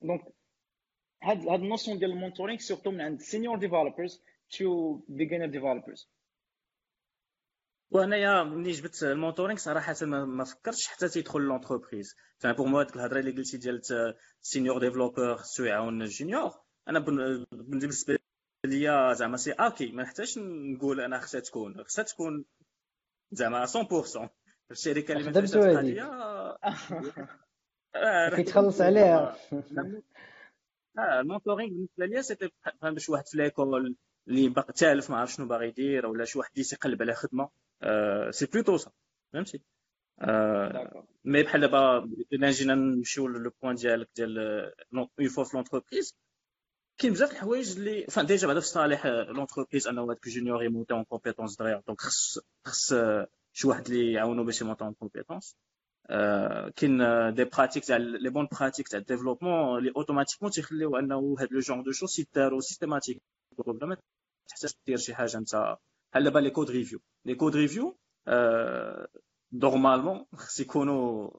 donc 0.01 0.21
هاد 1.23 1.47
هاد 1.47 1.59
ال 1.61 1.67
notion 1.67 1.99
ديال 1.99 2.11
ال 2.11 2.16
mentoring 2.16 2.59
surtout 2.59 2.91
من 2.91 3.01
عند 3.01 3.19
senior 3.19 3.57
developers 3.57 4.23
to 4.57 4.99
beginner 5.07 5.45
developers 5.45 6.09
وانايا 7.93 8.43
ملي 8.43 8.71
جبت 8.71 9.03
ال 9.03 9.09
mentoring 9.09 9.59
صراحة 9.59 9.95
ما, 10.01 10.43
فكرتش 10.43 10.87
حتى 10.87 11.07
تيدخل 11.09 11.39
l'entreprise 11.39 12.15
فانا 12.37 12.53
pour 12.53 12.67
moi 12.67 12.83
ديك 12.83 12.95
الهضرة 12.95 13.19
اللي 13.19 13.31
قلتي 13.31 13.57
ديال 13.57 13.81
senior 14.41 14.79
developer 14.79 15.35
خصو 15.35 15.63
يعاون 15.63 16.01
ال 16.01 16.09
junior 16.09 16.51
أنا 16.87 16.99
بالنسبة 17.51 18.17
ليا 18.65 19.13
زعما 19.13 19.37
c'est 19.37 19.51
acquis 19.51 19.91
ما 19.91 20.03
نحتاجش 20.03 20.37
نقول 20.37 21.01
أنا 21.01 21.19
خصها 21.19 21.39
تكون. 21.39 21.83
خصها 21.83 22.03
تكون 22.03 22.45
زعما 23.31 23.65
100% 23.65 24.29
الشركة 24.71 25.11
اللي 25.11 25.23
ما 25.23 25.31
هذيك 27.95 28.35
كيتخلص 28.35 28.81
عليها. 28.81 29.37
آه 30.97 31.19
ال 31.19 31.24
mentoring 31.24 31.69
بالنسبة 31.69 32.05
ليا 32.05 32.21
c'était 32.21 32.49
باش 32.81 33.09
واحد 33.09 33.27
في 33.27 33.37
l'école 33.37 33.95
اللي 34.27 34.53
تالف 34.75 35.09
ما 35.09 35.17
عرف 35.17 35.31
شنو 35.31 35.47
باغي 35.47 35.67
يدير 35.67 36.05
ولا 36.05 36.25
شي 36.25 36.39
واحد 36.39 36.57
يقلب 36.57 37.01
على 37.01 37.13
خدمة. 37.13 37.49
c'est 38.31 38.45
plutôt 38.45 38.77
ça 38.77 38.91
فهمتي 39.33 39.61
mais 41.25 41.43
بحال 41.43 41.61
دابا 41.61 41.97
الا 42.33 42.51
جينا 42.51 42.75
نمشيو 42.75 43.27
le 43.27 43.51
point 43.61 43.75
ديالك 43.75 44.09
ديال 44.15 44.37
une 44.93 45.27
fois 45.29 45.43
في 45.43 45.57
l'entreprise 45.57 46.15
كاين 46.97 47.13
بزاف 47.13 47.31
الحوايج 47.31 47.77
اللي 47.77 48.05
فان 48.05 48.25
déjà 48.25 48.47
بعدا 48.47 48.59
في 48.59 48.65
صالح 48.67 49.05
l'entreprise 49.05 49.87
انه 49.87 50.05
هذاك 50.05 50.27
ال 50.27 50.33
junior 50.33 50.63
ي 50.63 50.68
monter 50.68 50.93
en 50.93 51.03
compétence 51.03 51.55
دغيا 51.55 51.83
donc 51.87 52.01
خص 52.01 52.39
خص 52.65 52.93
شي 53.53 53.67
واحد 53.67 53.87
اللي 53.87 54.11
يعاونو 54.13 54.43
باش 54.43 54.61
ي 54.61 54.64
monter 54.64 54.83
en 54.83 54.93
compétence 54.93 55.57
كاين 56.75 56.97
des 57.33 57.43
pratiques 57.43 57.85
تاع 57.85 57.97
les 57.97 58.29
bonnes 58.29 58.47
pratiques 58.59 58.87
تاع 58.87 58.99
ال 58.99 59.05
développement 59.05 59.77
اللي 59.77 59.91
automatiquement 59.95 60.51
تيخليو 60.51 60.97
انه 60.97 61.35
هاد 61.39 61.53
le 61.53 61.59
genre 61.59 61.83
de 61.83 61.91
choses 61.91 62.19
يدارو 62.19 62.59
systématique 62.59 63.21
بلا 63.57 63.85
ما 63.85 63.97
تحتاج 64.47 64.73
دير 64.87 64.97
شي 64.97 65.15
حاجة 65.15 65.37
انت 65.37 65.77
بحال 66.13 66.23
دابا 66.23 66.39
les 66.39 66.49
code 66.49 66.71
reviews؟ 66.71 66.99
les 67.25 67.35
code 67.35 67.55
reviews 67.55 67.97
normalement 69.53 70.25
خص 70.33 70.59
يكونوا 70.59 71.29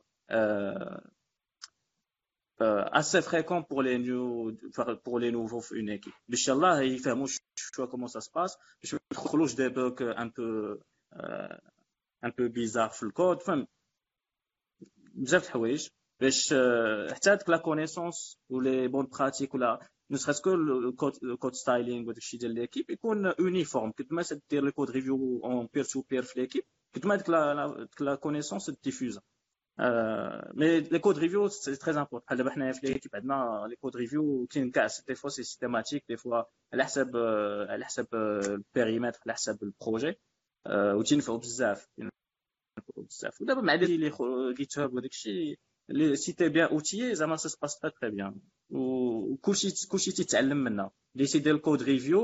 assez 2.93 3.23
fréquent 3.23 3.63
pour 3.63 3.83
les 3.83 3.99
new 3.99 4.57
pour 5.05 5.19
les 5.21 5.31
nouveaux 5.33 5.61
في 5.61 5.75
une 5.75 5.91
équipe. 5.91 6.15
باش 6.29 6.49
يلاه 6.49 6.81
يفهموا 6.81 7.27
شو 7.57 7.87
comment 7.87 8.09
ça 8.09 8.21
se 8.21 8.31
passe 8.31 8.57
باش 8.83 8.95
ما 8.95 9.01
يدخلوش 9.13 9.55
des 9.55 9.69
bugs 9.69 10.03
un 10.03 10.31
peu 10.31 10.79
un 12.25 12.31
peu 12.39 12.49
bizarres 12.49 12.89
في 12.89 13.03
الكود 13.03 13.43
فهم 13.43 13.67
بزاف 15.15 15.45
الحوايج 15.47 15.89
باش 16.21 16.55
حتى 17.13 17.31
هذيك 17.31 17.49
la 17.51 17.57
connaissance 17.57 18.39
و 18.49 18.59
les 18.59 18.89
bonnes 20.11 20.19
pratiques 20.27 20.47
ولا 20.47 20.81
ne 20.81 20.91
serait-ce 20.91 20.97
que 20.97 21.13
ال 21.23 21.29
code 21.29 21.55
styling 21.55 22.09
وداك 22.09 22.19
الشيء 22.19 22.41
ديال 22.41 22.55
l'équipe 22.55 22.91
يكون 22.91 23.33
uniforme 23.39 23.93
كنت 23.93 24.13
ما 24.13 24.23
دير 24.51 24.67
ال 24.67 24.72
code 24.72 24.91
review 24.91 25.41
en 25.45 25.69
peer 25.75 25.85
to 25.85 26.03
peer 26.03 26.23
في 26.23 26.41
l'équipe 26.41 26.65
كنت 26.95 27.07
ما 27.07 27.15
هذيك 27.15 27.31
la 28.01 28.15
connaissance 28.15 28.71
diffuser 28.71 29.21
mais 30.55 30.81
les 30.81 30.99
code 30.99 31.19
reviews 31.19 31.49
c'est 31.49 31.77
très 31.77 31.95
important 31.95 32.21
بحال 32.21 32.39
دابا 32.39 32.51
حنايا 32.51 32.73
في 32.73 32.87
l'équipe 32.87 33.17
عندنا 33.17 33.67
les 33.71 33.77
code 33.77 33.97
reviews 33.97 34.47
كاين 34.47 34.71
كاع 34.71 34.87
des 35.09 35.15
fois 35.15 35.31
c'est 35.31 35.43
systématique 35.43 36.05
des 36.09 36.17
fois 36.17 36.43
على 36.73 36.85
حساب 36.85 37.17
على 37.69 37.85
حساب 37.85 38.07
ال 38.15 38.25
périmètre 38.25 39.21
على 39.27 39.35
حساب 39.35 39.63
ال 39.63 39.70
projet 39.70 40.15
وتينفعوا 40.71 41.39
بزاف 41.39 41.89
بزاف 42.97 43.41
ودابا 43.41 43.61
مع 43.61 43.75
لي 43.75 44.13
GitHub 44.57 44.95
وداك 44.95 45.11
الشيء 45.11 45.59
لي 45.89 46.17
c'est 46.17 46.33
très 46.33 46.49
bien 46.49 46.69
outillé 46.69 47.15
زعما 47.15 47.37
ça 47.37 47.49
se 47.49 47.57
passe 47.57 47.79
très 47.79 47.91
très 47.91 48.11
bien 48.11 48.41
وكلشي 48.71 49.89
كلشي 49.89 50.13
تيتعلم 50.13 50.57
منها 50.57 50.91
اللي 51.17 51.27
تيدير 51.27 51.55
ال 51.55 51.60
code 51.60 51.83
review 51.83 52.21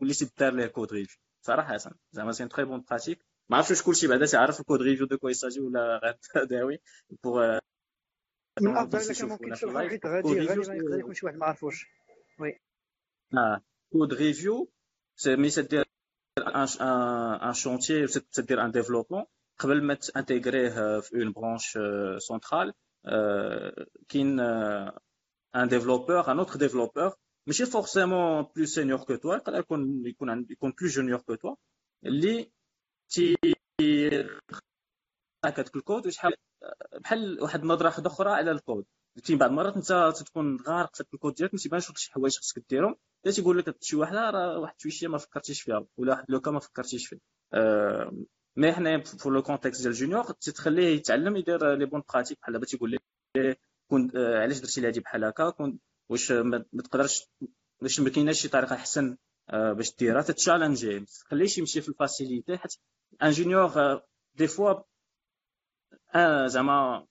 واللي 0.00 0.14
تيدار 0.14 0.52
ليه 0.54 0.66
كود 0.66 0.92
ريفيو 0.92 1.18
صراحة 1.42 1.76
زعما 2.12 2.32
c'est 2.32 2.48
très 2.48 2.64
bonne 2.64 2.84
pratique 2.90 3.26
ما 3.48 3.56
عرفتش 3.56 3.70
واش 3.70 3.82
كلشي 3.82 4.06
بعدا 4.06 4.26
تيعرف 4.26 4.60
ال 4.60 4.64
code 4.64 4.82
review 4.82 5.06
de 5.06 5.18
quoi 5.18 5.30
il 5.30 5.38
s'agit 5.38 5.60
ولا 5.60 6.00
غير 6.04 6.44
داوي 6.44 6.78
بوغ 7.24 7.58
من 8.60 8.70
الافضل 8.70 8.98
الا 8.98 9.14
كان 9.14 9.28
ممكن 9.28 9.50
تشرح 9.52 9.72
غادي 9.72 10.00
غادي 10.06 10.40
غادي 10.40 11.00
يكون 11.00 11.14
شي 11.14 11.26
واحد 11.26 11.36
ما 11.36 11.46
عرفوش 11.46 11.86
oui 12.40 12.60
آه 13.34 13.62
code 13.92 14.14
review 14.14 14.70
c'est 15.16 15.36
mais 15.36 15.50
c'est-à-dire 15.50 15.84
un 16.38 17.52
chantier 17.52 18.06
تدير 18.06 18.64
un 18.64 18.70
développement 18.70 19.24
قبل 19.58 19.82
ما 19.82 19.94
ت 19.94 20.05
intégrer 20.05 20.89
ه 20.89 21.00
في 21.00 21.16
une 21.16 21.32
branche 21.32 21.78
centrale 22.18 22.72
كاين 24.08 24.40
un 25.56 25.68
développeur 25.68 26.32
un 26.32 26.38
autre 26.38 26.58
développeur 26.58 27.14
ماشي 27.46 27.66
forcément 27.66 28.42
plus 28.56 28.66
senior 28.66 28.98
que 29.04 29.14
toi 29.16 29.34
يقدر 29.34 29.58
يكون 29.58 30.06
يكون 30.06 30.46
يكون 30.50 30.72
plus 30.80 30.88
junior 30.88 31.20
que 31.20 31.34
toi 31.34 31.54
اللي 32.06 32.52
تي 33.08 33.36
هكاك 35.44 35.76
الكود 35.76 36.06
وشحال 36.06 36.34
بحال 37.00 37.42
واحد 37.42 37.60
النظره 37.62 37.88
أخرى 37.88 38.30
على 38.30 38.50
الكود. 38.50 38.84
كاين 39.26 39.38
بعض 39.38 39.50
المرات 39.50 39.76
أنت 39.76 40.22
تكون 40.26 40.58
غارق 40.68 40.96
في 40.96 41.04
الكود 41.14 41.34
ديالك 41.34 41.54
ما 41.54 41.60
تيبانش 41.60 41.92
شي 41.96 42.12
حوايج 42.12 42.38
خصك 42.38 42.64
ديرهم. 42.70 42.96
تيقول 43.22 43.58
لك 43.58 43.76
شي 43.82 43.96
واحد 43.96 44.14
راه 44.14 44.58
واحد 44.58 44.74
شوية 44.78 45.10
ما 45.10 45.18
فكرتيش 45.18 45.62
فيها 45.62 45.86
ولا 45.96 46.12
واحد 46.12 46.24
le 46.28 46.37
cas 46.37 46.50
ما 46.50 46.60
فكرتيش 46.60 47.08
فيه 47.08 47.18
أه 47.54 48.12
mais 48.56 48.72
حنا 48.72 49.02
في 49.02 49.28
le 49.28 49.42
contexte 49.42 49.82
ديال 49.82 49.92
ال 49.92 49.97
junior 49.97 50.24
تتخليه 50.24 50.96
يتعلم 50.96 51.36
يدير 51.36 51.74
les 51.74 51.86
bonnes 51.86 52.02
pratiques 52.14 52.38
بحال 52.40 52.52
دابا 52.52 52.66
تيقول 52.66 52.92
لك 52.92 53.02
كون 53.88 54.10
علاش 54.16 54.58
درتي 54.60 54.80
لي 54.80 54.86
هادي 54.86 55.00
بحال 55.00 55.24
هكا؟ 55.24 55.50
كون 55.50 55.78
واش 56.08 56.32
ما 56.32 56.64
تقدرش 56.84 57.24
واش 57.82 58.00
ما 58.00 58.10
كايناش 58.10 58.40
شي 58.40 58.48
طريقة 58.48 58.74
أحسن 58.74 59.16
باش 59.52 59.96
ديرها 59.96 60.22
تتشالنجي. 60.22 60.98
ما 60.98 61.06
تخليش 61.06 61.58
يمشي 61.58 61.80
في 61.80 61.88
ال 61.88 61.96
facilité 61.96 62.58
حيت 62.58 62.72
un 63.22 63.30
junior 63.30 64.00
des 64.34 64.46
fois 64.46 64.74
زعما 66.46 67.06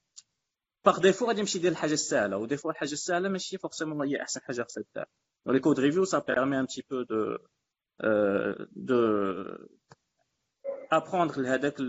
par 0.85 0.99
défaut 0.99 1.25
غادي 1.25 1.39
يمشي 1.39 1.57
يدير 1.57 1.71
الحاجة 1.71 1.93
السهلة. 1.93 2.37
و 2.37 2.42
des 2.42 2.57
fois 2.57 2.71
الحاجة 2.71 2.91
السهلة 2.91 3.29
ماشي 3.29 3.57
forcément 3.57 4.07
هي 4.07 4.21
أحسن 4.21 4.41
حاجة 4.41 4.63
خصها 4.63 4.83
دار 4.95 5.05
le 5.47 5.59
code 5.59 5.79
review 5.79 6.05
ça 6.05 6.19
permet 6.19 6.59
un 6.59 6.67
petit 6.67 6.83
peu 6.89 7.01
de 7.01 7.37
d'apprendre 8.71 11.41
لهذاك 11.41 11.81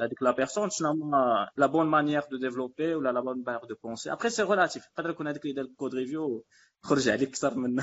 هذيك 0.00 0.22
la 0.22 0.30
personne 0.30 0.70
شنو 0.70 0.90
هما 0.90 1.48
la 1.56 1.66
bonne 1.66 1.86
manière 1.86 2.22
de 2.30 2.36
développer 2.36 2.94
ولا 2.94 3.12
la 3.12 3.20
bonne 3.20 3.44
manière 3.46 3.64
de 3.64 3.74
penser 3.82 4.12
après 4.12 4.30
c'est 4.30 4.42
relatif 4.42 4.86
يقدر 4.86 5.10
يكون 5.10 5.28
هذاك 5.28 5.44
اللي 5.44 5.54
دار 5.54 5.64
ال 5.64 5.70
code 5.70 5.94
review 5.94 6.44
خرج 6.82 7.08
عليك 7.08 7.28
أكثر 7.28 7.54
من 7.58 7.80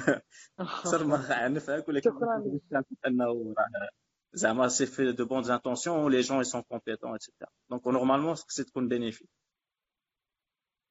أكثر 0.59 1.03
ما 1.03 1.27
عنفك 1.29 1.87
ولكن 1.87 2.11
انه 3.07 3.55
زعما 4.33 4.67
c'est 4.67 4.85
fait 4.85 5.11
de 5.11 5.25
bonnes 5.25 5.51
intentions 5.51 6.11
les 6.11 6.19
gens 6.19 6.43
sont 6.43 6.61
compétents 6.61 7.11
et 7.11 7.20
cetera 7.20 7.47
donc 7.69 7.87
normalement 7.87 8.35
c'est 8.35 8.63
تكون 8.63 8.87
bénéfique 8.87 9.27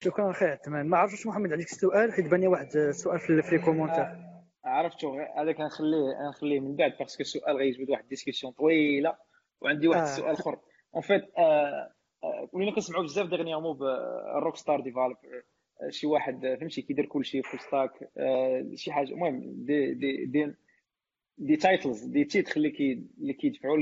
شكرا 0.04 0.30
أخي 0.30 0.44
عثمان 0.44 0.88
ما 0.88 0.98
عرفتش 0.98 1.26
محمد 1.26 1.52
عليك 1.52 1.66
السؤال 1.66 2.12
حيت 2.12 2.26
بان 2.26 2.46
واحد 2.46 2.76
السؤال 2.76 3.20
في 3.20 3.32
les 3.32 3.58
commentaires 3.64 4.36
عرفتو 4.64 5.20
هذاك 5.38 5.60
غنخليه 5.60 6.26
غنخليه 6.26 6.60
من 6.60 6.76
بعد 6.76 6.96
parce 6.98 7.12
que 7.12 7.20
السؤال 7.22 7.56
غيجبد 7.56 7.90
واحد 7.90 8.08
discussion 8.08 8.52
طويله 8.52 9.25
وعندي 9.60 9.88
واحد 9.88 10.02
السؤال 10.02 10.30
آخر. 10.30 10.58
en 10.94 11.02
fait 11.02 11.22
ولينا 12.52 12.74
كنسمعوا 12.74 13.04
بزاف 13.04 13.28
dernièrement 13.28 13.76
بال 13.76 14.03
rock 14.03 14.56
star 14.56 14.80
developer 14.80 15.16
شي 15.90 16.06
واحد 16.06 16.56
فهمتي 16.60 16.82
كيدير 16.82 17.06
كلشي 17.06 17.42
full 17.42 17.60
stack 17.60 17.90
شي 18.74 18.92
حاجة. 18.92 19.08
المهم 19.08 19.40
دي 19.64 19.94
دي 19.94 20.24
دي 20.26 20.54
دي 21.38 21.56
تايتلز 21.56 22.04
دي 22.04 22.24
تيتر 22.24 22.56
اللي 22.56 22.70
كي 22.70 22.92
اللي 23.18 23.32
كيدفعوا 23.32 23.76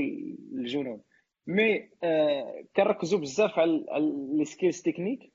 للجنون. 0.51 1.01
mais 1.47 1.89
كنركزوا 2.75 3.19
بزاف 3.19 3.59
على 3.59 3.85
les 4.33 4.45
skills 4.45 4.81
techniques 4.81 5.33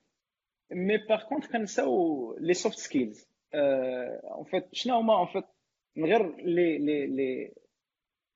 mais 0.72 0.96
par 1.08 1.28
contre 1.28 1.46
كنساو 1.46 2.36
les 2.40 2.54
soft 2.54 2.78
skills 2.78 3.28
en 3.54 4.44
fait 4.44 4.68
شنو 4.72 4.94
هما 4.94 5.18
en 5.18 5.26
fait 5.26 5.44
من 5.96 6.04
غير 6.04 6.36
les 6.36 6.78
les 6.78 7.06
les 7.06 7.54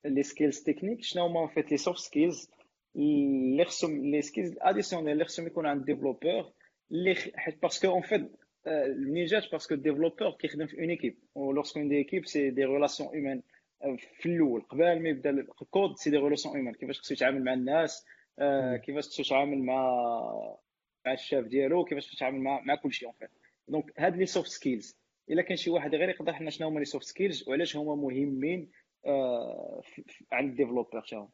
les 0.04 0.22
skills 0.22 0.62
techniques 0.62 1.02
شنو 1.02 1.26
هما 1.26 1.40
en 1.40 1.48
fait 1.48 1.70
les 1.70 1.76
soft 1.76 1.98
skills 1.98 2.50
اللي 2.96 3.64
خصهم 3.64 4.10
les 4.10 4.22
skills 4.22 4.54
additionnels 4.60 5.12
اللي 5.12 5.24
خصهم 5.24 5.46
يكون 5.46 5.66
عند 5.66 5.84
développeur 5.84 6.52
اللي 6.92 7.14
حيت 7.14 7.62
parce 7.62 7.78
que 7.78 7.88
en 7.88 8.02
fait 8.02 8.30
منين 8.96 9.26
جات 9.26 9.52
parce 9.52 9.66
que 9.66 9.74
ال 9.74 9.79
développeur 9.79 10.30
كيخدم 10.30 10.66
في 10.66 10.80
une 10.80 10.90
équipe 10.90 11.18
و 11.34 11.52
lorsque 11.52 11.88
des 11.88 11.96
équipes 11.96 12.26
c'est 12.26 12.50
des 12.50 12.64
relations 12.64 13.08
humaines 13.14 13.42
في 14.20 14.26
الأول 14.26 14.60
قبل 14.62 15.00
ما 15.02 15.08
يبدا 15.08 15.30
الكود 15.30 15.96
c'est 15.96 16.10
des 16.10 16.16
relations 16.16 16.54
humaines 16.54 16.74
كيفاش 16.74 17.00
خصو 17.00 17.14
يتعامل 17.14 17.44
مع 17.44 17.52
الناس 17.54 18.06
كيفاش 18.84 19.08
خصو 19.08 19.22
يتعامل 19.22 19.58
مع 19.58 19.90
مع 21.06 21.12
الشاف 21.12 21.44
ديالو 21.44 21.84
كيفاش 21.84 22.14
يتعامل 22.14 22.40
مع 22.40 22.60
مع 22.60 22.74
كلشي 22.74 23.06
en 23.06 23.14
fait 23.18 23.30
donc 23.68 23.92
هاد 23.98 24.16
les 24.16 24.26
soft 24.26 24.48
skills 24.50 24.98
الا 25.30 25.42
كان 25.42 25.56
شي 25.56 25.70
واحد 25.70 25.94
غير 25.94 26.08
يقدر 26.08 26.32
حنا 26.32 26.50
شنو 26.50 26.68
هما 26.68 26.78
les 26.78 26.84
soft 26.84 27.06
skills 27.06 27.48
وعلاش 27.48 27.76
هما 27.76 27.94
مهمين 27.94 28.70
عند 30.32 30.50
ال 30.50 30.55
developer 30.55 31.00
تاعهم 31.02 31.28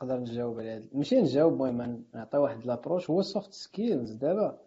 نقدر 0.00 0.20
نجاوب 0.20 0.58
على 0.60 0.70
هذا 0.70 0.88
ماشي 0.92 1.20
نجاوب 1.20 1.52
المهم 1.52 2.04
نعطي 2.14 2.38
واحد 2.38 2.66
l'approche 2.66 3.10
هو 3.10 3.20
ال 3.20 3.26
soft 3.26 3.52
skills 3.52 4.12
دابا 4.12 4.58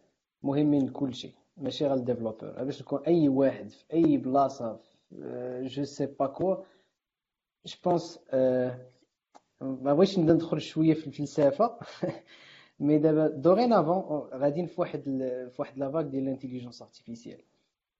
مهمين 0.43 0.85
لكلشي 0.85 1.31
ماشي 1.57 1.85
غير 1.85 1.93
ال 1.93 2.00
developer. 2.00 2.63
باش 2.63 2.81
يكون 2.81 3.03
أي 3.07 3.29
واحد 3.29 3.69
في 3.69 3.83
أي 3.93 4.17
بلاصة 4.17 4.79
je 5.61 5.83
sais 5.83 6.05
pas 6.05 6.27
quoi 6.27 6.55
je 7.65 7.75
pense 7.85 8.19
ما 9.61 9.93
بغيتش 9.93 10.19
نبدا 10.19 10.33
ندخل 10.33 10.61
شوية 10.61 10.93
في 10.93 11.07
الفلسفة 11.07 11.79
mais 12.79 12.97
دابا 12.97 13.27
dorénavant 13.27 14.29
غاديين 14.33 14.65
في 14.65 14.81
واحد 14.81 15.01
في 15.51 15.55
واحد 15.59 15.77
la 15.77 15.85
vague 15.85 16.05
ديال 16.05 16.23
ال 16.23 16.28
intelligence 16.28 16.81
artificielle 16.81 17.41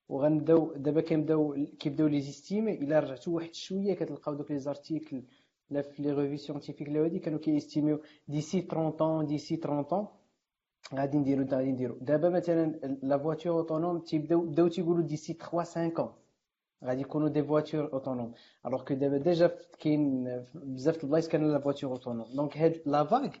وغنبداو 0.08 0.72
دابا 0.76 1.00
كنبداو 1.00 1.42
كيبداو 1.80 2.06
les 2.06 2.20
estimés 2.20 2.72
إلا 2.82 2.98
رجعتو 2.98 3.34
واحد 3.36 3.54
شوية 3.54 3.94
كتلقاو 3.94 4.34
دوك 4.34 4.50
les 4.50 4.58
articles 4.58 5.22
لا 5.70 5.82
في 5.82 6.02
les 6.02 6.12
revues 6.12 6.36
scientifiques 6.36 6.88
اللي 6.88 6.98
هادي 7.04 7.18
كانوا 7.18 7.38
كيستيميو 7.38 8.00
d'ici 8.28 8.60
30 8.60 8.90
ans 8.90 9.26
d'ici 9.26 9.56
30 9.56 9.82
ans 9.82 10.06
غادي 10.94 11.18
نديرو 11.18 11.44
غادي 11.52 11.72
نديرو. 11.72 11.94
دابا 12.00 12.28
مثلا 12.28 12.64
la 13.02 13.18
voiture 13.18 13.52
autonome 13.58 13.98
تيبداو 13.98 14.40
بداو 14.40 14.68
تيقولوا 14.68 15.02
d'ici 15.02 15.32
3 15.32 15.44
5 15.44 16.14
غادي 16.84 17.00
يكونوا 17.00 17.28
des 17.28 17.42
voitures 17.42 17.92
autonomes 17.92 18.32
alors 18.66 18.84
que 18.84 18.94
دابا 18.94 19.18
déjà 19.18 19.48
كاين 19.80 20.24
بزاف 20.54 21.04
البلايص 21.04 21.28
كانوا 21.28 21.48
la 21.52 21.58
voiture 21.58 21.90
autonome 21.90 22.26
donc 22.36 22.56
هاد 22.58 22.82
la 22.86 23.04
vague 23.04 23.40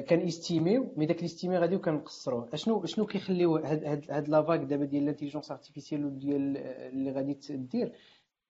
كان 0.00 0.20
استيميو 0.20 0.92
mais 0.96 1.06
داك 1.06 1.20
ال 1.20 1.25
estimé 1.25 1.58
غادي 1.58 1.76
وكنقصروه 1.76 2.48
أشنو 2.54 2.84
شنو 2.86 3.06
كيخليو 3.06 3.56
هاد 3.56 3.84
هاد, 3.84 4.10
هاد 4.10 4.28
la 4.28 4.42
vague 4.42 4.60
دابا 4.60 4.84
ديال 4.84 5.02
ال 5.02 5.06
intelligence 5.06 5.50
artificielle 5.50 6.04
وديال 6.04 6.56
اللي 6.56 7.12
غادي 7.12 7.34
تدير؟ 7.34 7.92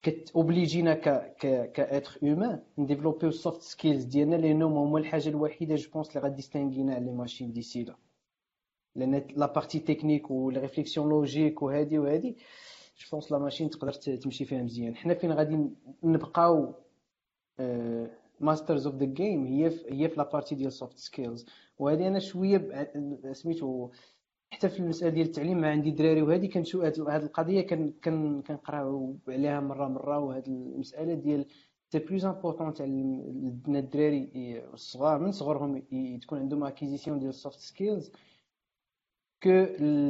كتوبليجينا 0.03 0.95
ك 0.95 1.09
ك 1.41 1.73
ك 1.73 1.81
êtres 1.81 2.19
humains 2.23 2.63
نديفلوبيو 2.79 3.29
ال 3.29 3.36
soft 3.36 3.63
skills 3.63 4.05
ديالنا 4.05 4.37
لأنهم 4.37 4.73
هما 4.73 4.99
الحاجة 4.99 5.29
الوحيدة 5.29 5.75
je 5.75 5.91
pense 5.91 6.09
اللي 6.09 6.21
غاديستينغينا 6.21 6.95
على 6.95 7.05
les 7.05 7.13
machines 7.13 7.53
d'ici 7.53 7.85
là 7.85 7.97
لأن 8.97 9.23
la 9.37 9.47
partie 9.47 9.79
technique 9.79 10.31
وال 10.31 10.45
réflexion 10.45 11.09
logique 11.09 11.63
وهادي 11.63 11.99
وهادي 11.99 12.37
je 12.99 13.07
pense 13.13 13.33
la 13.33 13.39
machine 13.39 13.71
تقدر 13.71 13.93
تمشي 13.93 14.45
فيها 14.45 14.63
مزيان. 14.63 14.97
حنا 14.97 15.15
فين 15.15 15.33
غادي 15.33 15.59
نبقاو؟ 16.03 16.75
masters 18.45 18.87
of 18.87 18.97
the 18.97 19.05
game 19.05 19.47
هي 19.47 19.71
في 19.71 19.85
هي 19.91 20.09
في 20.09 20.17
la 20.17 20.31
partie 20.33 20.55
ديال 20.55 20.73
soft 20.73 20.99
skills 20.99 21.47
وهذه 21.79 22.09
أنا 22.09 22.19
شوية 22.19 22.93
سميتو 23.33 23.91
حتى 24.53 24.69
في 24.69 24.81
المسألة 24.81 25.11
ديال 25.11 25.27
التعليم 25.27 25.61
ما 25.61 25.71
عندي 25.71 25.91
دراري 25.91 26.23
وهذه 26.23 26.47
كنشوف 26.47 26.85
هذه 26.85 27.17
القضية 27.17 27.61
كنقراو 28.41 29.17
عليها 29.29 29.61
مرة 29.61 29.89
مرة. 29.89 30.19
وهذه 30.19 30.47
المسألة 30.49 31.15
ديال 31.15 31.47
c'est 31.93 31.99
plus 31.99 32.25
important 32.25 32.75
تاع 32.75 32.87
الدراري 32.87 34.31
الصغار 34.75 35.19
من 35.19 35.33
صغرهم 35.33 35.79
تكون 36.23 36.39
عندهم 36.39 36.65
acquisition 36.65 37.19
ديال 37.19 37.29
ال 37.31 37.36
soft 37.36 37.59
skills 37.61 38.13
كو 39.43 39.67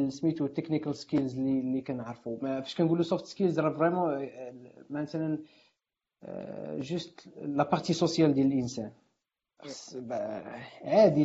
سميتو 0.09 0.47
ال 0.47 0.51
technical 0.51 0.95
skills 0.97 1.39
اللي 1.39 1.61
اللي 1.61 1.80
كنعرفوا 1.80 2.39
فاش 2.39 2.74
كنقولوا 2.76 3.03
soft 3.05 3.27
skills 3.27 3.61
راه 3.61 3.70
vraiment 3.79 4.29
مثلا 4.91 5.39
juste 6.79 7.29
la 7.43 7.64
partie 7.70 7.93
sociale 7.93 8.35
ديال 8.35 8.47
الانسان 8.47 8.93
عادي 10.85 11.25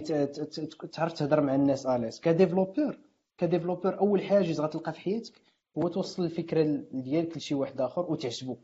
تعرف 0.92 1.14
تهضر 1.14 1.42
مع 1.42 1.56
الناس 1.56 1.86
اليس 1.86 2.20
ك 2.20 2.26
développeur 2.26 3.00
ك 3.38 3.43
développeur 3.43 4.00
أول 4.00 4.24
حاجز 4.24 4.62
غتلقى 4.62 4.94
في 4.94 5.00
حياتك 5.00 5.34
هو 5.78 5.88
توصل 5.88 6.24
الفكرة 6.26 6.84
ديالك 6.92 7.38
لشي 7.38 7.56
واحد 7.56 7.82
آخر 7.82 8.12
وتعجبو 8.12 8.58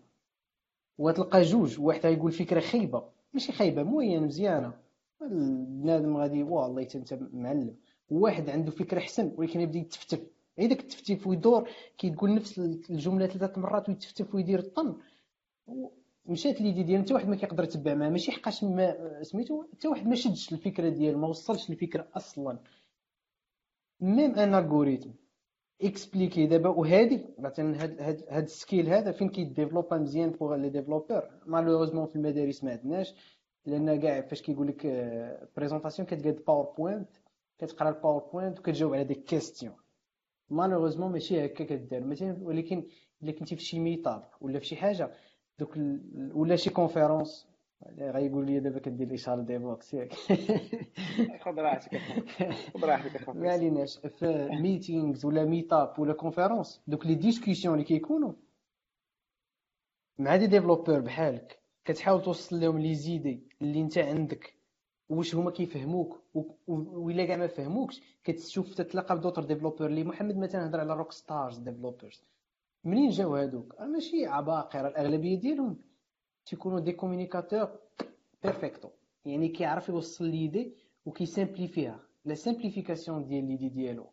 وتلقى 0.97 1.41
جوج 1.41 1.79
واحد 1.79 2.05
غيقول 2.05 2.31
فكرة 2.31 2.59
خايبة. 2.59 3.03
ماشي 3.33 3.51
خايبة 3.51 3.83
moins 3.83 4.23
مزيانة. 4.23 4.73
بنادم 5.21 6.17
غادي 6.17 6.43
والله 6.43 6.87
أنت 6.95 7.13
معلم. 7.33 7.75
واحد 8.09 8.49
عنده 8.49 8.71
فكرة 8.71 8.97
أحسن 8.99 9.31
ولكن 9.37 9.61
يبدأ 9.61 9.79
يتفتف. 9.79 10.19
غير 10.59 10.69
داك 10.69 10.79
التفتيف 10.79 11.27
ويدور 11.27 11.69
كيقول 11.97 12.35
نفس 12.35 12.59
الجملة 12.89 13.27
ثلاثة 13.27 13.61
مرات 13.61 13.89
ويتفتف 13.89 14.35
ويدير 14.35 14.59
الطن. 14.59 14.95
مشات 16.25 16.61
l'idée 16.61 16.83
ديال 16.83 17.01
حتى 17.01 17.13
واحد 17.13 17.27
ما 17.27 17.35
كيقدر 17.35 17.63
يتبع 17.63 17.93
معاه 17.93 18.09
ماشي 18.09 18.31
حقاش 18.31 18.63
ما 18.63 19.23
سميتو 19.23 19.63
حتى 19.73 19.87
واحد 19.87 20.07
ما 20.07 20.15
شدش 20.15 20.53
الفكرة 20.53 20.89
ديال 20.89 21.17
ما 21.17 21.27
وصلش 21.27 21.69
الفكرة 21.69 22.07
أصلا. 22.15 22.59
même 23.99 24.35
un 24.35 24.55
algorithme 24.55 25.09
expliqué 25.81 26.47
دابا 26.47 26.69
وهادي 26.69 27.25
مثلا 27.39 27.83
هاد 27.83 28.01
هاد 28.01 28.25
هاد 28.29 28.43
ال 28.43 28.51
skill 28.51 28.89
هذا 28.89 29.11
فين 29.11 29.29
كيديفلوبا 29.29 29.97
مزيان 29.97 30.29
pour 30.29 30.55
les 30.55 30.69
développeurs. 30.69 31.23
malheureusement 31.45 32.07
في 32.07 32.15
المدارس 32.15 32.63
ما 32.63 32.71
عندناش 32.71 33.13
لأن 33.65 33.99
كاع 34.01 34.21
فاش 34.21 34.41
كيقول 34.41 34.67
لك 34.67 34.87
présentation 35.57 36.07
كتقاد 36.07 36.43
PowerPoint 36.47 37.09
كتقرأ 37.57 37.89
ال 37.89 37.96
PowerPoint 37.96 38.59
وكتجاوب 38.59 38.93
على 38.93 39.03
ديك 39.03 39.23
question 39.23 39.75
malheureusement 40.49 41.11
ماشي 41.11 41.45
هكا 41.45 41.63
كدار 41.63 42.03
مثلا 42.03 42.37
ولكن 42.41 42.87
إلا 43.23 43.31
كنتي 43.31 43.55
في 43.55 43.61
شي 43.63 43.79
meetup 43.79 44.29
ولا 44.41 44.59
في 44.59 44.65
شي 44.65 44.75
حاجة 44.75 45.11
دوك 45.59 45.77
ولا 46.33 46.55
شي 46.55 46.69
conférence 46.69 47.47
غايقول 47.99 48.45
لي 48.45 48.59
دابا 48.59 48.79
كدير 48.79 49.07
لي 49.07 49.17
شال 49.17 49.45
Devoxx 49.45 49.93
ياك. 49.93 50.13
خذ 51.43 51.55
راحتك 51.59 51.97
خذ 52.73 52.85
راحتك 52.85 53.29
ما 53.29 53.51
عليناش. 53.51 53.97
في 53.97 54.49
meetings 54.61 55.25
ولا 55.25 55.45
meetup 55.45 55.99
ولا 55.99 56.13
conférence 56.13 56.81
دوك 56.87 57.05
les 57.05 57.15
discussions 57.15 57.73
اللي 57.73 57.85
كيكونوا. 57.85 58.33
مع 60.19 60.35
des 60.35 60.47
développeurs 60.47 60.99
بحالك 60.99 61.59
كتحاول 61.85 62.21
توصل 62.21 62.59
لهم 62.59 62.79
les 62.79 62.95
idées 62.95 63.43
اللي 63.61 63.81
انت 63.81 63.97
عندك. 63.97 64.53
واش 65.09 65.35
هما 65.35 65.51
كيفهموك؟ 65.51 66.21
وإلا 66.67 67.25
كاع 67.25 67.35
ما 67.37 67.47
فهموكش 67.47 68.01
كتشوف 68.23 68.73
تتلاقى 68.73 69.17
ب 69.17 69.20
d'autres 69.20 69.43
développeurs 69.43 69.87
اللي 69.87 70.03
محمد 70.03 70.37
مثلا 70.37 70.67
هضر 70.67 70.79
على 70.79 70.93
rock 70.93 71.11
stars 71.11 71.57
developers 71.57 72.23
منين 72.83 73.09
جاو 73.09 73.35
هادوك؟ 73.35 73.81
ماشي 73.81 74.25
عباقرة. 74.25 74.87
الأغلبية 74.87 75.39
ديالهم 75.39 75.77
تيكونوا 76.45 76.79
des 76.79 76.91
communicateurs 76.91 77.69
parfaits 78.43 78.89
يعني 79.25 79.47
كيعرف 79.49 79.89
يوصل 79.89 80.25
l'idée 80.25 80.73
وكيسامبليفيها 81.05 81.99
la 82.25 82.33
simplification 82.33 83.27
ديال 83.27 83.47
l'idée 83.47 83.69
ديالو. 83.69 84.09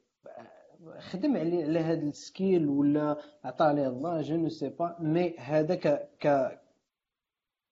خدم 0.99 1.37
على 1.37 1.63
على 1.63 1.79
هاد 1.81 2.03
ال 2.03 2.14
skill 2.14 2.69
ولا 2.69 3.17
عطاه 3.45 3.73
ليه 3.73 3.89
الله 3.89 4.21
je 4.23 4.37
ne 4.37 4.49
sais 4.49 4.69
pas 4.69 4.97
mais 5.01 5.37
هذا 5.39 5.75
ك 5.75 6.09
ك 6.23 6.59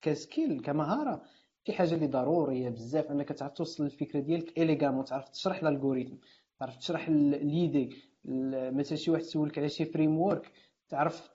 ك 0.03 0.12
skill 0.12 0.61
كمهارة 0.61 1.23
شي 1.67 1.73
حاجة 1.73 1.95
اللي 1.95 2.07
ضروريه 2.07 2.69
بزاف 2.69 3.11
أنك 3.11 3.29
تعرف 3.29 3.53
توصل 3.53 3.85
الفكرة 3.85 4.21
ديالك 4.21 4.59
clairement 4.59 5.05
تعرف 5.05 5.29
تشرح 5.29 5.63
ال 5.63 5.68
algorithme 5.68 6.17
تعرف 6.59 6.77
تشرح 6.77 7.09
l'idée 7.11 7.97
مثلا 8.79 8.97
شي 8.99 9.11
واحد 9.11 9.23
سولك 9.23 9.59
على 9.59 9.69
شي 9.69 9.85
framework 9.85 10.53
تعرف 10.89 11.31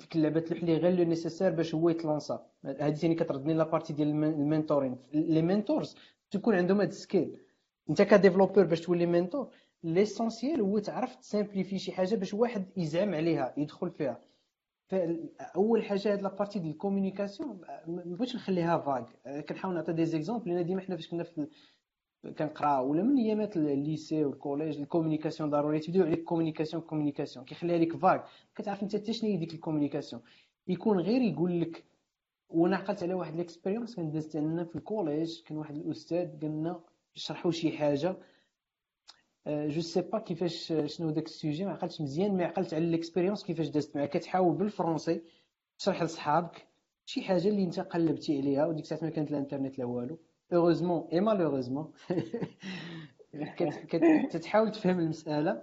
ديك 0.00 0.16
اللعبة 0.16 0.40
تلوح 0.40 0.64
ليه 0.64 0.76
غير 0.78 0.92
le 0.96 1.04
nécessaire 1.04 1.50
باش 1.50 1.74
هو 1.74 1.88
يتلانسا. 1.88 2.46
هادي 2.64 2.96
ثاني 2.96 3.14
كتردني 3.14 3.54
la 3.54 3.64
partie 3.64 3.92
ديال 3.92 4.08
ال 4.08 4.17
mentoring 4.17 4.96
les 5.14 5.42
mentors 5.42 5.96
تكون 6.30 6.54
عندهم 6.54 6.80
هاد 6.80 6.88
ال 6.88 6.96
skill 6.96 7.38
انت 7.90 8.02
ك 8.02 8.07
développeur 8.07 8.64
باش 8.64 8.80
تولي 8.80 9.06
mentor 9.06 9.50
l'essentiel 9.84 10.60
هو 10.60 10.78
تعرف 10.78 11.14
تسامبليفي 11.16 11.78
شي 11.78 11.92
حاجة 11.92 12.14
باش 12.14 12.34
واحد 12.34 12.64
يزعم 12.76 13.14
عليها 13.14 13.54
يدخل 13.56 13.90
فيها. 13.90 14.20
اول 15.56 15.84
حاجة 15.84 16.12
هاد 16.12 16.22
la 16.22 16.31
partie 16.31 16.58
ديال 16.58 16.72
la 16.72 16.84
communication 16.84 17.60
ما 17.86 18.02
بغيتش 18.06 18.36
نخليها 18.36 18.78
vague 18.78 19.40
كنحاول 19.40 19.74
نعطي 19.74 19.92
des 19.92 20.04
exemples 20.04 20.50
لأن 20.54 20.66
ديما 20.66 20.80
حنا 20.80 20.96
فاش 20.96 21.08
كنا 21.08 21.22
في 21.24 21.46
كنقرا 22.38 22.78
ولا 22.80 23.02
من 23.02 23.16
ايامات 23.18 23.56
الليسي 23.56 24.24
والكوليج 24.24 24.78
الكومونيكاسيون 24.80 25.50
ضروري 25.50 25.80
تبداو 25.80 26.02
عليك 26.06 26.24
communication 26.24 26.82
communication 26.82 27.44
كيخليها 27.44 27.78
لك 27.78 27.96
vague 27.96 28.20
كتعرف 28.54 28.82
أنت 28.82 28.96
حتى 28.96 29.12
شنو 29.12 29.30
هي 29.30 29.36
ديك 29.36 29.54
la 29.54 29.63
communication 29.63 30.22
يكون 30.68 31.00
غير 31.00 31.22
يقول 31.22 31.60
لك 31.60 31.84
وأنا 32.48 32.76
عقلت 32.76 33.02
على 33.02 33.14
واحد 33.14 33.36
l'expérience 33.36 33.96
كان 33.96 34.10
دازت 34.10 34.36
عندنا 34.36 34.64
في 34.64 34.76
ال 34.76 34.84
collège 34.84 35.42
كان 35.42 35.58
واحد 35.58 35.76
الأستاذ 35.76 36.40
قالنا 36.40 36.80
شرحوا 37.14 37.50
شي 37.50 37.78
حاجة. 37.78 38.16
je 39.48 39.80
sais 39.80 40.00
pas 40.00 40.18
كيفاش 40.18 40.72
شنو 40.86 41.10
داك 41.10 41.24
ال 41.26 41.32
sujet 41.32 41.64
ما 41.64 41.72
عقلتش 41.72 42.00
مزيان 42.00 42.36
mais 42.36 42.44
عقلت 42.44 42.74
على 42.74 42.86
l'expérience 42.90 43.44
كيفاش 43.44 43.68
دازت 43.68 43.96
معاك 43.96 44.10
كتحاول 44.10 44.56
بالفرنسي 44.56 45.22
تشرح 45.78 46.02
لصحابك 46.02 46.66
شي 47.06 47.22
حاجة 47.22 47.48
اللي 47.48 47.64
أنت 47.64 47.80
قلبتي 47.80 48.38
عليها 48.38 48.66
وديك 48.66 48.84
الساعة 48.84 48.98
ما 49.04 49.10
كانت 49.10 49.30
الإنترنت 49.30 49.78
لا 49.78 49.84
والو. 49.84 50.18
Heureusement 50.50 51.08
et 51.10 51.20
malheureusement 51.20 51.92
كتحاول 54.32 54.72
تفهم 54.72 54.98
المسألة 54.98 55.62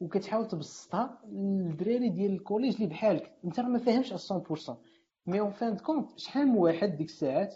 وكتحاول 0.00 0.48
تبسطها 0.48 1.20
للدراري 1.32 2.08
ديال 2.08 2.32
ال 2.32 2.37
collège 2.37 2.74
اللي 2.74 2.86
بحالك. 2.86 3.32
أنت 3.44 3.60
راه 3.60 3.68
ما 3.68 3.78
فاهمش 3.78 4.12
100% 4.12 4.70
mais 5.26 5.40
en 5.40 5.50
fin 5.50 5.76
de 5.76 5.86
compte 5.86 6.18
شحال 6.18 6.46
من 6.46 6.56
واحد 6.56 6.96
ديك 6.96 7.08
الساعات 7.08 7.54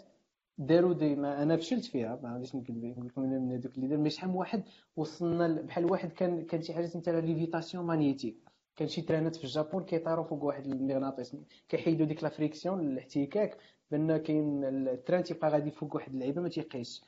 داروا 0.57 0.93
دي 0.93 1.15
ما 1.15 1.43
أنا 1.43 1.57
فشلت 1.57 1.85
فيها 1.85 2.19
ما 2.23 2.33
غاديش 2.33 2.55
نقول 2.55 2.95
لكم 3.07 3.23
أنا 3.23 3.39
من 3.39 3.51
هذوك 3.51 3.75
اللي 3.75 3.87
دار 3.87 3.97
mais 3.97 4.09
شحال 4.09 4.29
من 4.29 4.35
واحد 4.35 4.63
وصلنا 4.95 5.61
بحال 5.61 5.91
واحد 5.91 6.11
كان 6.11 6.45
كان 6.45 6.61
شي 6.61 6.73
حاجة 6.73 6.85
سميتها 6.85 7.21
lévitation 7.21 7.85
magnétique 7.85 8.50
كان 8.75 8.87
شي 8.87 9.01
ترانات 9.01 9.35
في 9.35 9.43
الجابون 9.43 9.83
كيطيروا 9.83 10.23
فوق 10.23 10.43
واحد 10.43 10.65
المغناطيس. 10.65 11.35
كيحيدوا 11.69 12.05
ديك 12.05 12.23
la 12.23 12.29
friction 12.29 12.79
الاحتكاك 12.79 13.57
بان 13.91 14.17
كاين 14.17 14.63
ال 14.65 14.75
train 14.75 15.23
تيبقى 15.23 15.49
غادي 15.49 15.71
فوق 15.71 15.95
واحد 15.95 16.13
اللعيبة 16.13 16.41
ما 16.41 16.49
تيقيسش 16.49 17.01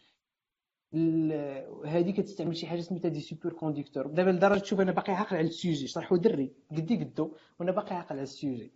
هذه 1.86 2.12
كتستعمل 2.12 2.58
شي 2.58 2.68
حاجة 2.68 2.82
سميتها 2.82 3.10
des 3.10 3.22
superconducteurs. 3.22 4.08
دابا 4.08 4.30
لدرجة 4.30 4.60
تشوف 4.60 4.82
أنا 4.82 4.92
باقي 4.92 5.14
عاقل 5.14 5.36
على 5.38 5.48
ال 5.48 5.53
sujet. 5.53 5.88
شرحو 5.88 6.16
دري. 6.16 6.52
قدي 6.72 6.96
قدو 6.96 7.36
وأنا 7.60 7.72
باقي 7.72 7.96
عاقل 7.96 8.16
على 8.16 8.24
ال 8.24 8.30
sujet. 8.30 8.72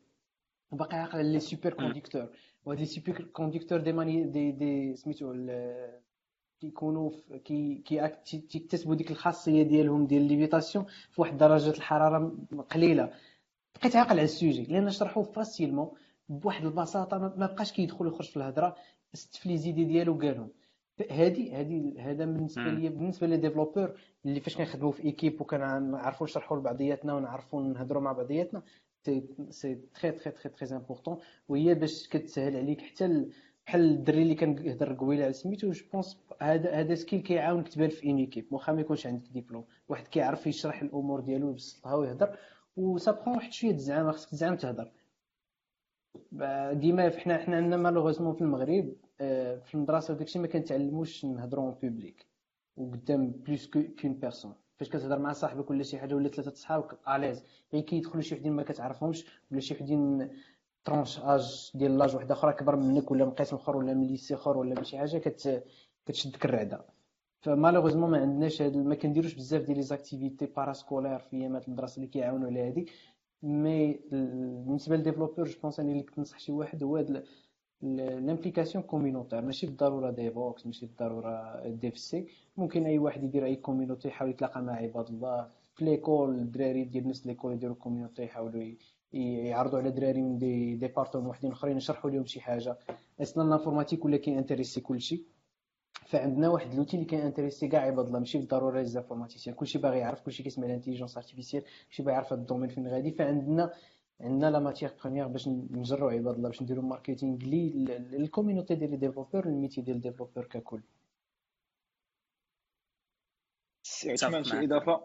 وباقي 0.72 0.98
عاقل 0.98 1.18
على 1.20 1.32
les 1.32 1.40
superconducteurs. 1.40 2.30
وهاد 2.66 2.80
les 2.80 2.86
superconducteurs 2.86 3.80
دي 3.80 3.94
ماني 3.94 4.24
دي 4.24 4.52
دي 4.52 4.96
سميتو 4.96 5.34
كيكونوا 6.62 7.12
كي 7.46 7.82
كيكتسبوا 8.26 8.96
ديك 8.96 9.12
الخاصية 9.12 9.64
ديالهم 9.64 10.08
ديال 10.08 10.22
lévitation 10.22 10.86
في 11.12 11.22
واحد 11.22 11.38
درجة 11.38 11.70
الحرارة 11.70 12.36
قليلة. 12.70 13.14
بقيت 13.76 13.96
عاقل 13.96 14.10
على 14.10 14.22
ال 14.24 14.31
sujet 14.31 14.64
لأن 14.64 14.90
شرحوه 14.90 15.24
facilement 15.24 15.92
بواحد 16.30 16.66
البساطة 16.66 17.18
ما 17.18 17.46
بقاش 17.46 17.72
كيدخل 17.72 18.08
يخرج 18.08 18.26
في 18.30 18.38
الهضرة 18.38 18.76
استفلي 19.14 19.58
زيدي 19.58 19.84
ديالو 19.86 20.14
قالهم. 20.14 20.50
هادي 21.12 21.52
هادي 21.52 22.00
هذا 22.00 22.26
بالنسبة 22.26 22.62
لي 22.64 22.90
بالنسبة 22.90 23.28
les 23.28 23.38
développeurs 23.38 23.94
اللي 24.26 24.40
فاش 24.40 24.58
كنخدموا 24.58 24.92
في 24.92 25.04
équipe 25.04 25.42
وكنعرفوا 25.42 26.28
نشرحوا 26.28 26.58
لبعضياتنا 26.58 27.14
ونعرفوا 27.14 27.62
نهضروا 27.62 28.02
مع 28.02 28.12
بعضياتنا 28.12 28.62
c'est 29.50 29.76
très 30.02 30.12
très 30.12 30.32
très 30.32 30.50
très 30.50 30.78
important 30.78 31.18
وهي 31.50 31.74
باش 31.76 32.08
كتسهل 32.08 32.56
عليك 32.58 32.82
حتى 32.82 33.26
بحال 33.68 33.82
الدري 33.92 34.22
اللي 34.22 34.36
كنهضر 34.36 34.94
قبيله 34.94 35.24
على 35.24 35.34
سميتو 35.34 35.72
je 35.72 35.86
pense 35.94 36.18
هذا 36.42 36.72
هذا 36.72 36.96
skill 36.96 37.22
كيعاونك 37.22 37.68
تبان 37.68 37.90
في 37.90 38.10
une 38.10 38.18
équipe 38.18 38.54
واخا 38.54 38.74
ما 38.74 38.82
يكونش 38.82 39.08
عندك 39.08 39.28
ديبلوم 39.32 39.66
واحد 39.90 40.08
كيعرف 40.08 40.48
يشرح 40.48 40.82
الأمور 40.82 41.20
ديالو 41.20 41.48
ويبسطها 41.48 41.96
ويهضر 41.96 42.38
و 42.78 42.89
ça 42.89 43.12
prend 43.12 43.36
واحد 43.36 43.52
شوية 43.52 43.72
تزعم 43.72 44.12
خاصك 44.12 44.30
تزعم 44.30 44.56
تهضر. 44.56 44.92
ديما 46.74 47.10
حنا 47.10 47.38
حنا 47.38 47.58
عندنا 47.58 47.78
malheureusement 47.78 48.34
في 48.36 48.42
المغرب 48.42 48.94
آه، 49.22 49.56
في 49.60 49.76
المدرسة 49.76 50.14
وداكشي 50.14 50.40
ما 50.40 50.48
كنتعلموش 50.48 51.26
نهضروا 51.26 51.66
en 51.66 51.74
public 51.84 52.26
وقدام 52.78 53.30
plus 53.32 53.68
qu'une 54.02 54.14
personne 54.14 54.54
فاش 54.78 54.90
كتهضر 54.90 55.20
مع 55.20 55.32
صاحبك 55.32 55.70
ولا 55.70 55.84
شي 55.84 55.98
حاجة 55.98 56.16
ولا 56.16 56.30
ثلاثة 56.30 56.54
صحابك 56.54 56.98
à 57.08 57.13
l'aise 57.13 57.44
غير 57.74 57.84
كيدخلوا 57.84 58.22
شي 58.22 58.36
وحدين 58.36 58.54
ما 58.54 58.64
كتعرفهمش 58.64 59.26
ولا 59.52 59.60
شي 59.60 59.74
وحدين 59.74 60.30
tranche 60.88 61.20
d'âge 61.20 61.72
ديال 61.76 61.98
l'âge 61.98 62.16
واحد 62.16 62.32
أخرى 62.32 62.54
كبر 62.54 62.76
منك 62.76 63.12
ولا 63.12 63.26
من 63.26 63.32
قسم 63.32 63.56
اخر 63.56 63.78
ولا 63.78 63.94
من 63.94 64.08
lycée 64.08 64.34
اخر 64.34 64.58
ولا 64.58 64.76
من 64.76 64.84
شي 64.84 64.98
حاجة 64.98 65.18
كت 65.18 65.64
كتشدك 66.06 66.46
الرعده 66.46 66.86
ف 67.42 67.46
malheureusement 67.46 68.12
ما 68.12 68.18
عندناش 68.18 68.62
هاد 68.62 68.78
ما 68.78 68.96
كنديروش 68.96 69.34
بزاف 69.34 69.62
ديال 69.62 69.78
les 69.78 69.84
activités 69.84 70.46
parascolaires 70.46 71.20
في 71.20 71.38
أيامات 71.38 71.68
المدرسة 71.68 71.96
اللي 71.96 72.08
كيعاونوا 72.08 72.48
على 72.48 72.68
هادي. 72.68 72.88
mais 73.44 74.00
بالنسبة 74.12 74.96
لل 74.96 75.04
développeur 75.04 75.46
je 75.46 75.60
pense 75.62 75.80
أني 75.80 75.92
اللي 75.92 76.04
كنصح 76.04 76.40
شي 76.40 76.52
واحد 76.52 76.84
هو 76.84 77.06
l'implication 77.82 78.84
communautaire 78.84 79.42
ماشي 79.42 79.68
بالضرورة 79.68 80.12
Devoxx 80.12 80.66
ماشي 80.66 80.86
بالضرورة 80.86 81.68
DevC 81.68 82.28
ممكن 82.58 82.86
أي 82.86 82.98
واحد 83.00 83.24
يدير 83.24 83.46
أي 83.46 83.56
communauté 83.56 84.08
يحاول 84.08 84.32
يتلاقى 84.32 84.62
مع 84.62 84.74
عباد 84.74 85.08
الله. 85.10 85.50
في 85.76 85.86
l'école 85.86 86.36
الدراري 86.36 86.84
ديال 86.84 87.08
نفس 87.08 87.28
l'école 87.28 87.54
يديروا 87.54 87.76
communauté 87.76 88.24
يحاولوا 88.24 88.62
يعرضوا 89.14 89.80
على 89.80 89.92
دراري 89.92 90.22
من 90.22 90.38
des 90.38 90.76
départements 90.76 91.28
وحدين 91.28 91.52
اخرين 91.52 91.78
يشرحوا 91.78 92.12
لهم 92.12 92.26
شي 92.26 92.42
حاجة. 92.42 92.78
أصلا 93.22 93.50
l'informatique 93.50 94.06
ولا 94.06 94.18
كينتريسي 94.18 94.82
كلشي. 94.82 95.24
فعندنا 96.06 96.50
واحد 96.50 96.76
l'outil 96.76 96.98
اللي 96.98 97.06
كينتريسي 97.06 97.68
كاع 97.68 97.82
عباد 97.82 98.06
الله 98.06 98.20
ماشي 98.20 98.38
بالضروره 98.38 98.80
les 98.80 98.86
informaticiens. 98.86 99.56
كلشي 99.56 99.80
باغي 99.80 100.00
يعرف 100.00 100.22
كلشي 100.22 100.44
كيسمع 100.44 100.66
l'intelligence 100.66 101.18
artificielle 101.18 101.64
كلشي 101.90 102.04
باغي 102.04 102.14
يعرف 102.14 102.34
هذا 102.34 102.42
ال 102.42 102.45
domaine 102.45 102.70
فين 102.70 102.88
غادي. 102.88 103.12
فعندنا 103.12 103.74
عندنا 104.22 104.52
la 104.52 104.60
matière 104.60 104.92
première 105.04 105.28
باش 105.28 105.48
نجروا 105.48 106.12
عباد 106.12 106.36
الله 106.36 106.50
باش 106.50 106.62
نديروا 106.62 106.84
marketing 106.84 107.38
لي 107.38 107.70
لل 108.12 108.23
community 108.23 108.76
ديال 108.76 108.92
les 108.92 108.98
développeurs 108.98 109.46
ال 109.46 109.51
métier 109.51 109.82
ديال 109.82 110.02
développeur 110.02 110.46
ككل. 110.46 110.82
عثمان 114.06 114.44
شي 114.44 114.66
إضافة؟ 114.66 115.02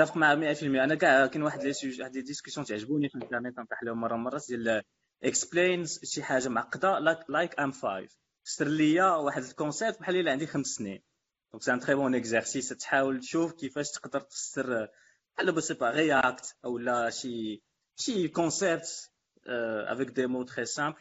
متفق 0.00 0.16
مع 0.16 0.34
100% 0.34 0.62
أنا 0.84 0.94
كاع 0.94 1.26
كاين 1.26 1.42
واحد 1.42 1.62
les 1.62 1.72
sujets 1.72 2.02
واحد 2.02 2.16
les 2.16 2.22
discussions 2.22 2.66
تعجبوني 2.66 3.08
في 3.08 3.14
الإنترنت 3.14 3.58
نطرح 3.58 3.82
لهم 3.82 4.00
مرة 4.00 4.16
مرة 4.16 4.42
ديال 4.48 4.82
explain 5.24 6.00
شي 6.04 6.22
حاجة 6.22 6.48
معقدة 6.48 6.98
like 7.28 7.60
I'm 7.60 7.72
5 7.72 8.08
فسر 8.44 8.68
ليا 8.68 9.04
واحد 9.04 9.42
ال 9.42 9.49
concept 9.49 10.00
بحال 10.00 10.16
إلا 10.16 10.32
عندي 10.32 10.46
خمس 10.46 10.66
سنين. 10.66 11.02
donc 11.52 11.62
c'est 11.62 11.72
un 11.72 11.80
très 11.80 11.94
bon 11.94 12.14
exercice 12.14 12.68
تحاول 12.68 13.20
تشوف 13.20 13.52
كيفاش 13.52 13.90
تقدر 13.90 14.20
تفسر 14.20 14.88
بحال 15.36 15.52
je 15.52 15.60
sais 15.60 15.74
pas 15.74 15.90
React 15.90 16.56
أو 16.64 16.78
لا 16.78 17.10
شي 17.10 17.62
شي 17.96 18.28
concept 18.28 19.10
avec 19.92 20.08
des 20.10 20.26
mots 20.26 20.42
très 20.42 20.64
simples 20.64 20.98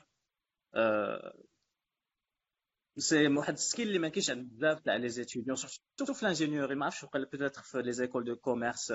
c'est 2.98 3.28
واحد 3.28 3.54
ال 3.54 3.59
skill 3.59 3.88
اللي 3.88 4.00
ما 4.00 4.10
كاينش 4.10 4.30
عند 4.30 4.50
بزاف 4.54 4.80
تاع 4.80 4.96
les 4.96 5.10
étudiants 5.10 5.56
surtout 5.58 6.14
في 6.14 6.26
l'ingénierie 6.26 6.76
ما 6.76 6.86
عرفتش 6.86 7.04
وقال 7.04 7.26
peut-être 7.26 7.62
في 7.62 7.82
les 7.82 7.92
écoles 7.92 8.24
de 8.24 8.36
commerce 8.36 8.94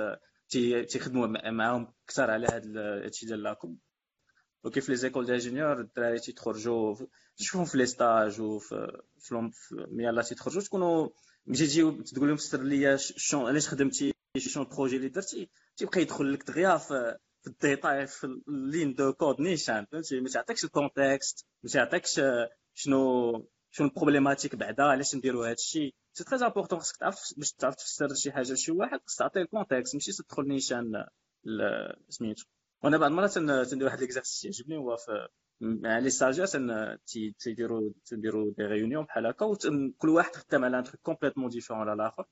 تيخدموا 0.88 1.26
معاهم 1.50 1.92
أكثر 2.08 2.30
على 2.30 2.46
هذا 2.46 2.70
الشيء 3.06 3.28
ديال 3.28 3.42
la 3.42 3.56
com 3.56 3.76
وكيف 4.64 4.88
les 4.88 4.96
écoles 4.96 5.26
d'ingénieurs 5.26 5.80
الدراري 5.80 6.18
تيتخرجوا 6.18 6.96
تشوفهم 7.36 7.64
في 7.64 7.78
les 7.78 7.86
stages 7.86 8.40
وفي 8.40 8.98
mais 9.72 10.04
يلاه 10.04 10.22
تيتخرجوا 10.22 10.62
تكونوا 10.62 11.08
ملي 11.46 11.66
تجي 11.66 11.82
تقول 11.82 12.28
لهم 12.28 12.36
فسر 12.36 12.62
لي 12.62 12.98
شنو 12.98 13.46
علاش 13.46 13.68
خدمتي 13.68 14.12
شنو 14.38 14.62
ال 14.62 14.67
projet 14.67 14.96
اللي 14.96 15.08
درتي 15.08 15.50
تيبقى 15.76 16.00
يدخل 16.00 16.32
لك 16.32 16.44
دغيا 16.46 16.76
في 16.76 17.16
في 17.42 17.46
les 17.50 17.67
détails 17.67 18.06
في 18.06 18.24
les 18.48 18.64
lignes 18.64 18.94
de 18.94 19.12
code 19.12 19.40
نيشان 19.40 19.86
فهمتي 19.92 20.20
ما 20.20 20.28
تعطيكش 20.28 20.64
ال 20.64 20.73
contexte 20.73 21.46
ما 21.62 21.70
تعطيكش 21.70 22.20
شنو 22.74 23.32
شنو 23.74 23.86
la 23.86 23.96
problématique 23.96 24.56
بعدا 24.56 24.82
علاش 24.82 25.14
نديروا 25.14 25.46
هذا 25.46 25.52
الشيء 25.52 25.94
c'est 26.12 26.24
très 26.24 26.46
important 26.46 26.78
خاصك 26.78 26.96
تعرف 26.96 27.34
باش 27.36 27.52
تعرف 27.52 27.74
تفسر 27.74 28.14
شي 28.14 28.32
حاجة 28.32 28.52
لشي 28.52 28.72
واحد 28.72 29.00
خاصك 29.06 29.18
تعطيه 29.18 29.40
ال 29.42 29.48
contexte 29.48 29.94
ماشي 29.94 30.12
تدخل 30.12 30.48
نيشان 30.48 31.04
سميتو. 32.08 32.44
وأنا 32.82 32.98
بعض 32.98 33.10
المرات 33.10 33.32
تندير 33.34 33.84
واحد 33.84 34.00
l'exercice 34.00 34.44
يعجبني 34.44 34.76
هو 34.76 34.96
في 34.96 35.28
مع 35.60 35.98
les 35.98 36.10
stagiaires 36.10 36.46
تيديروا 37.38 37.92
تنديروا 38.06 38.52
des 38.58 38.62
réunions 38.64 39.04
بحال 39.04 39.26
هكا 39.26 39.46
وكل 39.46 40.08
واحد 40.08 40.34
خدام 40.34 40.64
على 40.64 40.82
truc 40.82 41.00
complètement 41.00 41.48
différent 41.48 41.82
على 41.82 41.92
الآخر. 41.92 42.24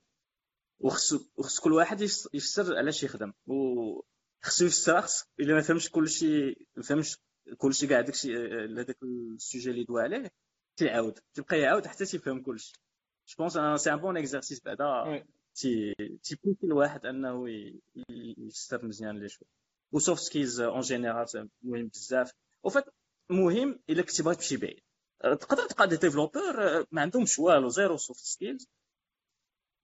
وخص 0.80 1.61
كل 1.61 1.72
واحد 1.72 2.01
يفسر 2.34 2.76
علاش 2.76 3.03
يخدم. 3.03 3.32
وخصو 3.47 4.64
يفسر 4.64 5.01
خص 5.01 5.24
إلا 5.41 5.55
ما 5.55 5.61
فهمش 5.61 5.91
كلشي 5.91 6.57
ما 6.76 6.82
فهمش 6.82 7.18
كلشي 7.59 7.86
كاع 7.86 8.01
داكشي 8.01 8.36
هذاك 8.80 8.97
ال 9.03 9.14
sujet 9.14 9.70
اللي 9.70 9.84
دوا 9.84 10.01
عليه. 10.01 10.30
تيعاود 10.76 11.18
تيبقى 11.34 11.58
يعاود 11.58 11.86
حتى 11.86 12.04
تيفهم 12.04 12.42
كلشي 12.42 12.72
je 13.28 13.34
pense 13.38 13.80
c'est 13.82 13.92
un 13.92 13.96
bon 13.96 14.16
exercice 14.16 14.62
بعدا. 14.64 15.24
تي 15.54 15.94
تيبوكي 16.22 16.66
الواحد 16.66 17.06
أنه 17.06 17.48
يفسر 18.38 18.86
مزيان 18.86 19.18
les 19.18 19.28
choses 19.28 19.44
و 19.92 19.98
soft 19.98 20.22
skills 20.22 20.61
en 20.61 20.80
général 20.80 21.48
مهم 21.62 21.86
بزاف. 21.86 22.32
وفات 22.62 22.84
مهم 23.30 23.80
إلا 23.90 24.02
كنتي 24.02 24.22
باغي 24.22 24.36
تمشي 24.36 24.56
بعيد. 24.56 24.80
تقدر 25.22 25.66
تلقى 25.66 25.88
des 25.88 25.96
développeurs 25.96 26.86
ما 26.92 27.02
عندهمش 27.02 27.38
والو 27.38 27.68
zéro 27.68 27.96
soft 27.96 28.20
skills 28.20 28.68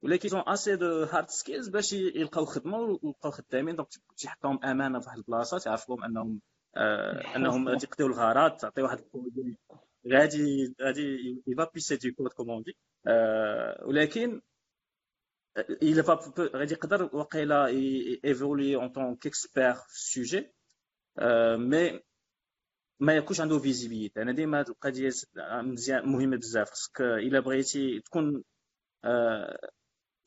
ولكن 0.02 0.36
on 0.36 0.48
a 0.48 0.53
assez 0.53 0.76
de 0.76 1.02
hard 1.02 1.28
skills 1.28 1.68
باش 1.68 1.92
يلقاو 1.92 2.44
خدمة 2.44 2.78
ويبقاو 2.78 3.30
خدامين. 3.30 3.76
donc 3.76 3.88
تيحطهم 4.16 4.64
أمانة 4.64 5.00
في 5.00 5.06
واحد 5.06 5.18
البلاصة 5.18 5.58
تعرف 5.58 5.88
لهم 5.88 6.04
أنهم 6.04 6.40
آه 6.76 7.36
أنهم 7.36 7.78
تيقضيو 7.78 8.06
الغرض 8.06 8.56
تعطي 8.56 8.82
واحد 8.82 9.04
غادي 10.12 10.74
غادي 10.82 11.42
يفا 11.46 11.70
بيسي 11.74 11.96
دي 11.96 12.10
كود 12.10 12.32
كومون 12.32 12.62
دي 12.62 12.76
ولكن 13.86 14.40
il 15.58 16.02
va 16.06 16.40
غادي 16.56 16.74
يقدر 16.74 17.16
وقيلا 17.16 17.66
ايفولي 18.24 18.76
اون 18.76 18.88
طون 18.88 19.16
كيكسبير 19.16 19.74
في 19.74 19.94
السوجي 19.94 20.52
مي 21.56 22.00
ما 23.00 23.16
يكونش 23.16 23.40
عنده 23.40 23.58
فيزيبيليتي 23.58 24.22
أنا 24.22 24.32
ديما 24.32 24.58
هاد 24.58 24.68
القضية 24.68 25.10
مزيان 25.36 26.08
مهمه 26.08 26.36
بزاف. 26.36 26.70
خصك 26.70 27.00
إلا 27.00 27.40
بغيتي 27.40 28.00
تكون 28.00 28.42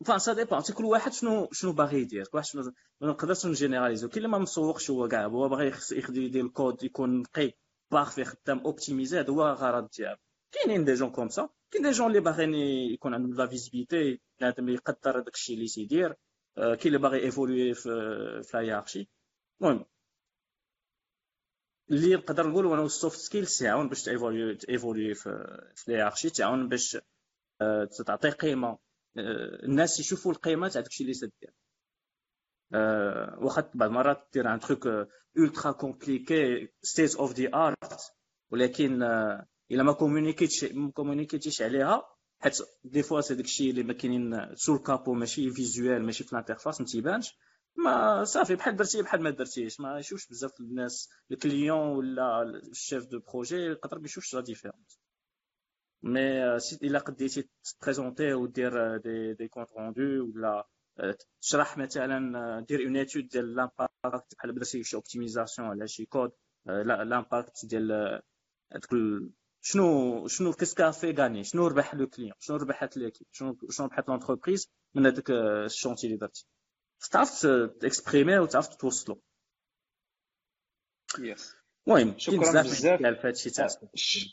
فان 0.06 0.20
ça 0.20 0.34
dépend 0.34 0.62
كل 0.78 0.86
واحد 0.86 1.14
شنو 1.14 1.50
شنو 1.52 1.72
باغي 1.74 2.02
يدير. 2.02 2.24
كل 2.24 2.38
واحد 2.38 2.48
شنو 2.48 2.74
ما 3.02 3.08
نقدرش 3.08 3.46
ن 3.46 3.51
généraliser. 3.51 4.10
كاين 4.10 4.18
اللي 4.18 4.28
ما 4.28 4.38
مسوقش 4.38 4.92
هو 4.92 5.08
كاع 5.08 5.26
هو 5.26 5.50
باغي 5.50 5.74
يدير 5.92 6.46
الكود 6.46 6.84
يكون 6.84 7.20
نقي. 7.22 7.54
parfait 7.92 8.24
خدام 8.26 8.60
optimisé 8.60 9.20
هذا 9.20 9.30
هو 9.34 9.50
الغرض 9.50 9.90
ديالو 9.98 10.18
كاينين 10.52 10.86
des 10.86 10.94
gens 10.94 11.12
comme 11.12 11.30
ça 11.30 11.50
كاين 11.72 11.84
des 11.84 11.92
gens 11.92 12.08
اللي 12.08 12.20
باغيين 12.20 12.54
يكون 12.94 13.14
عندهم 13.14 13.34
la 13.34 13.48
visibilité 13.48 14.22
بنادم 14.40 14.70
يقدر 14.70 15.20
داك 15.20 15.34
الشيء 15.36 15.56
اللي 15.56 15.68
تيدير 15.68 16.16
كاين 16.56 16.80
اللي 16.86 16.98
باغي 16.98 17.20
évoluer 17.20 17.74
في 17.74 18.50
la 18.54 18.63
hiérarchie 18.63 19.10
المهم 19.62 19.86
اللي 21.92 22.16
نقدر 22.16 22.48
نقول 22.48 22.66
هو 22.66 22.86
ال 22.86 22.93
soft 22.93 23.20
skills 23.20 23.60
تعاون 23.60 23.90
باش 23.90 24.04
تا 24.04 24.17
évoluer 24.18 25.14
في 25.14 25.62
في 25.76 26.30
تعاون 26.30 26.70
باش 26.70 26.98
تعطي 28.06 28.30
قيمه 28.30 28.78
الناس 29.64 30.00
يشوفوا 30.00 30.32
القيمه 30.32 30.68
تاع 30.68 30.82
داكشي 30.82 31.04
اللي 31.04 31.14
تدير 31.14 31.54
واخا 33.42 33.72
بعض 33.74 33.90
المرات 33.90 34.28
دير 34.34 34.54
un 34.54 34.60
truc 34.60 35.08
ultra 35.40 35.68
compliqué 35.68 36.70
state 36.82 37.16
of 37.16 37.34
the 37.34 37.50
art 37.54 38.02
ولكن 38.52 39.04
إلا 39.72 39.84
ما 39.84 39.94
communiquيتش 39.94 40.64
ما 40.64 40.92
communiquيتيش 40.92 41.62
عليها 41.62 42.04
حيت 42.40 42.58
des 42.84 43.04
fois 43.04 43.22
c'est 43.22 43.36
داكشي 43.36 43.70
اللي 43.70 43.84
ما 43.84 43.94
كاينين 43.94 44.56
sous 44.56 44.76
ال 44.76 44.82
capot 44.82 45.14
ماشي 45.14 45.52
visuel 45.52 46.06
ماشي 46.06 46.24
في 46.24 46.34
ال 46.34 46.39
interface 46.39 46.82
ما 46.82 46.88
تيبانش. 46.88 47.38
ما 47.76 48.24
صافي 48.24 48.56
بحال 48.56 48.76
درتي 48.76 49.02
بحال 49.02 49.22
ما 49.22 49.30
درتيش. 49.30 49.80
ما 49.80 50.00
يشوفش 50.00 50.28
بزاف 50.28 50.52
الناس 50.60 51.10
ال 51.32 51.40
client 51.40 51.88
ولا 51.88 52.42
ال 52.44 52.56
chef 52.56 53.06
de 53.06 53.20
projet 53.20 53.56
يقدر 53.56 54.00
ما 54.00 54.06
يشوفش 54.06 54.36
la 54.36 54.42
différence 54.42 55.00
mais 56.04 56.56
إلا 56.84 57.00
قديتي 57.00 57.50
ت 57.80 57.85
présenter 57.85 58.34
ودير 58.34 58.98
des 58.98 59.34
des 59.34 59.48
comptes 59.48 59.70
rendus 59.72 60.32
ولا 60.36 60.68
تشرح 61.42 61.78
مثلا 61.78 62.66
دير 62.68 62.86
une 62.86 62.98
étude 62.98 63.28
ديال 63.28 63.56
l'impact 63.56 64.36
بحال 64.38 64.56
درتي 64.56 64.84
شي 64.84 64.96
optimisation 64.96 65.68
على 65.68 65.88
شي 65.88 66.06
code 66.06 66.32
l'impact 66.66 67.66
ديال 67.66 68.22
هذوك 68.72 69.22
شنو 69.62 70.28
شنو 70.28 70.54
qu'est-ce 70.54 70.80
qu'a 70.80 70.92
fait 70.92 71.12
gagner 71.12 71.44
شنو 71.44 71.68
ربح 71.68 71.96
le 71.96 72.08
client 72.08 72.34
شنو 72.40 72.58
ربحت 72.58 72.98
l'équipe 72.98 73.28
شنو 73.32 73.58
شنو 73.70 73.86
ربحت 73.86 74.10
l'entreprise 74.10 74.72
من 74.96 75.06
هذاك 75.06 75.32
ال 75.32 75.40
chantier 75.40 76.08
اللي 76.08 76.18
درتي؟ 76.18 76.46
تعرف 77.12 77.48
t'exprimer 77.82 78.38
وتعرف 78.40 78.76
توصلو. 78.76 79.22
yes 81.20 81.56
المهم 81.88 82.18
شكرا 82.18 82.62
بزاف 82.62 83.02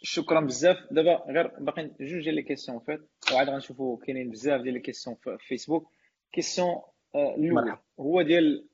شكرا 0.03 0.41
بزاف. 0.41 0.77
دابا 0.91 1.25
غير 1.29 1.47
باقي 1.61 1.83
جوج 2.01 2.25
ديال 2.25 2.35
les 2.35 2.43
questions 2.43 2.79
فات 2.79 3.11
وعاد 3.33 3.49
غنشوفوا 3.49 3.99
كاينين 4.07 4.31
بزاف 4.31 4.61
ديال 4.61 4.75
les 4.75 4.81
questions 4.81 5.17
في 5.17 5.39
فيسبوك 5.49 5.91
question 6.33 6.83
الأول 7.15 7.77
هو 8.01 8.23
ديال 8.23 8.69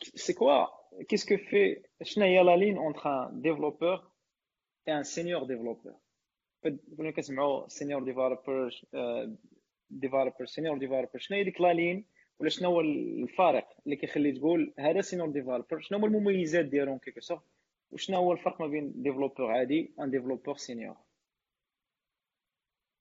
c'est 0.00 0.32
quoi 0.32 0.66
qu'est-ce 1.08 1.26
que 1.26 1.36
fait 1.36 1.86
شنو 2.02 2.24
هي 2.24 2.42
la 2.42 2.56
ligne 2.56 2.78
entre 2.78 3.06
un 3.06 3.32
développeur 3.32 4.12
et 4.86 4.92
un 4.92 5.04
senior 5.04 5.46
développeur? 5.46 5.94
كنا 6.96 7.10
كنسمعوا 7.10 7.66
senior 7.68 8.00
developer 8.00 8.86
développeur 9.90 10.44
senior 10.46 10.78
développeur 10.78 11.18
شنو 11.18 11.38
هي 11.38 11.44
ديك 11.44 11.60
la 11.60 11.72
ligne 11.72 12.06
ولا 12.38 12.48
شنو 12.50 12.68
هو 12.68 12.80
الفارق 12.80 13.68
اللي 13.84 13.96
كيخلي 13.96 14.32
تقول 14.32 14.74
هذا 14.78 15.00
senior 15.00 15.30
développeur 15.30 15.80
شنو 15.80 15.98
هما 15.98 16.06
المميزات 16.06 16.64
ديالهم 16.64 16.98
quelque 16.98 17.20
sorte 17.20 17.42
وشنو 17.90 18.16
هو 18.16 18.32
الفرق 18.32 18.60
ما 18.60 18.66
بين 18.66 18.92
développeur 19.02 19.44
عادي 19.44 19.94
un 20.00 20.10
développeur 20.10 20.56
senior 20.56 20.96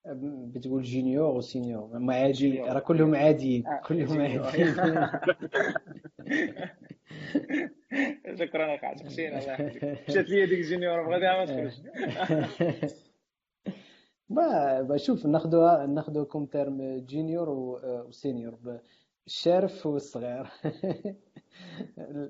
بتقول 0.07 0.83
junior 0.83 1.35
و 1.35 1.44
senior 1.44 1.99
ما 1.99 2.15
عادي 2.15 2.61
راه 2.61 2.79
كلهم 2.79 3.15
عاديين 3.15 3.67
آه. 3.67 3.81
كلهم 3.85 4.21
عاديين 4.21 4.75
شكرا 8.39 8.75
أخي 8.75 8.85
عتقشين 8.85 9.37
الله 9.37 9.71
مشات 10.09 10.29
لي 10.29 10.45
ديك 10.45 10.59
junior 10.59 11.07
بغيتها 11.07 11.37
ما 11.37 11.45
تخرج 11.45 11.73
بشوف 14.89 15.25
ناخذوها 15.25 15.85
ناخذوها 15.85 16.25
comme 16.25 16.45
terme 16.45 17.05
junior 17.09 17.49
و 18.07 18.17
senior 18.17 18.79
الشارف 19.27 19.85
والصغير 19.85 20.47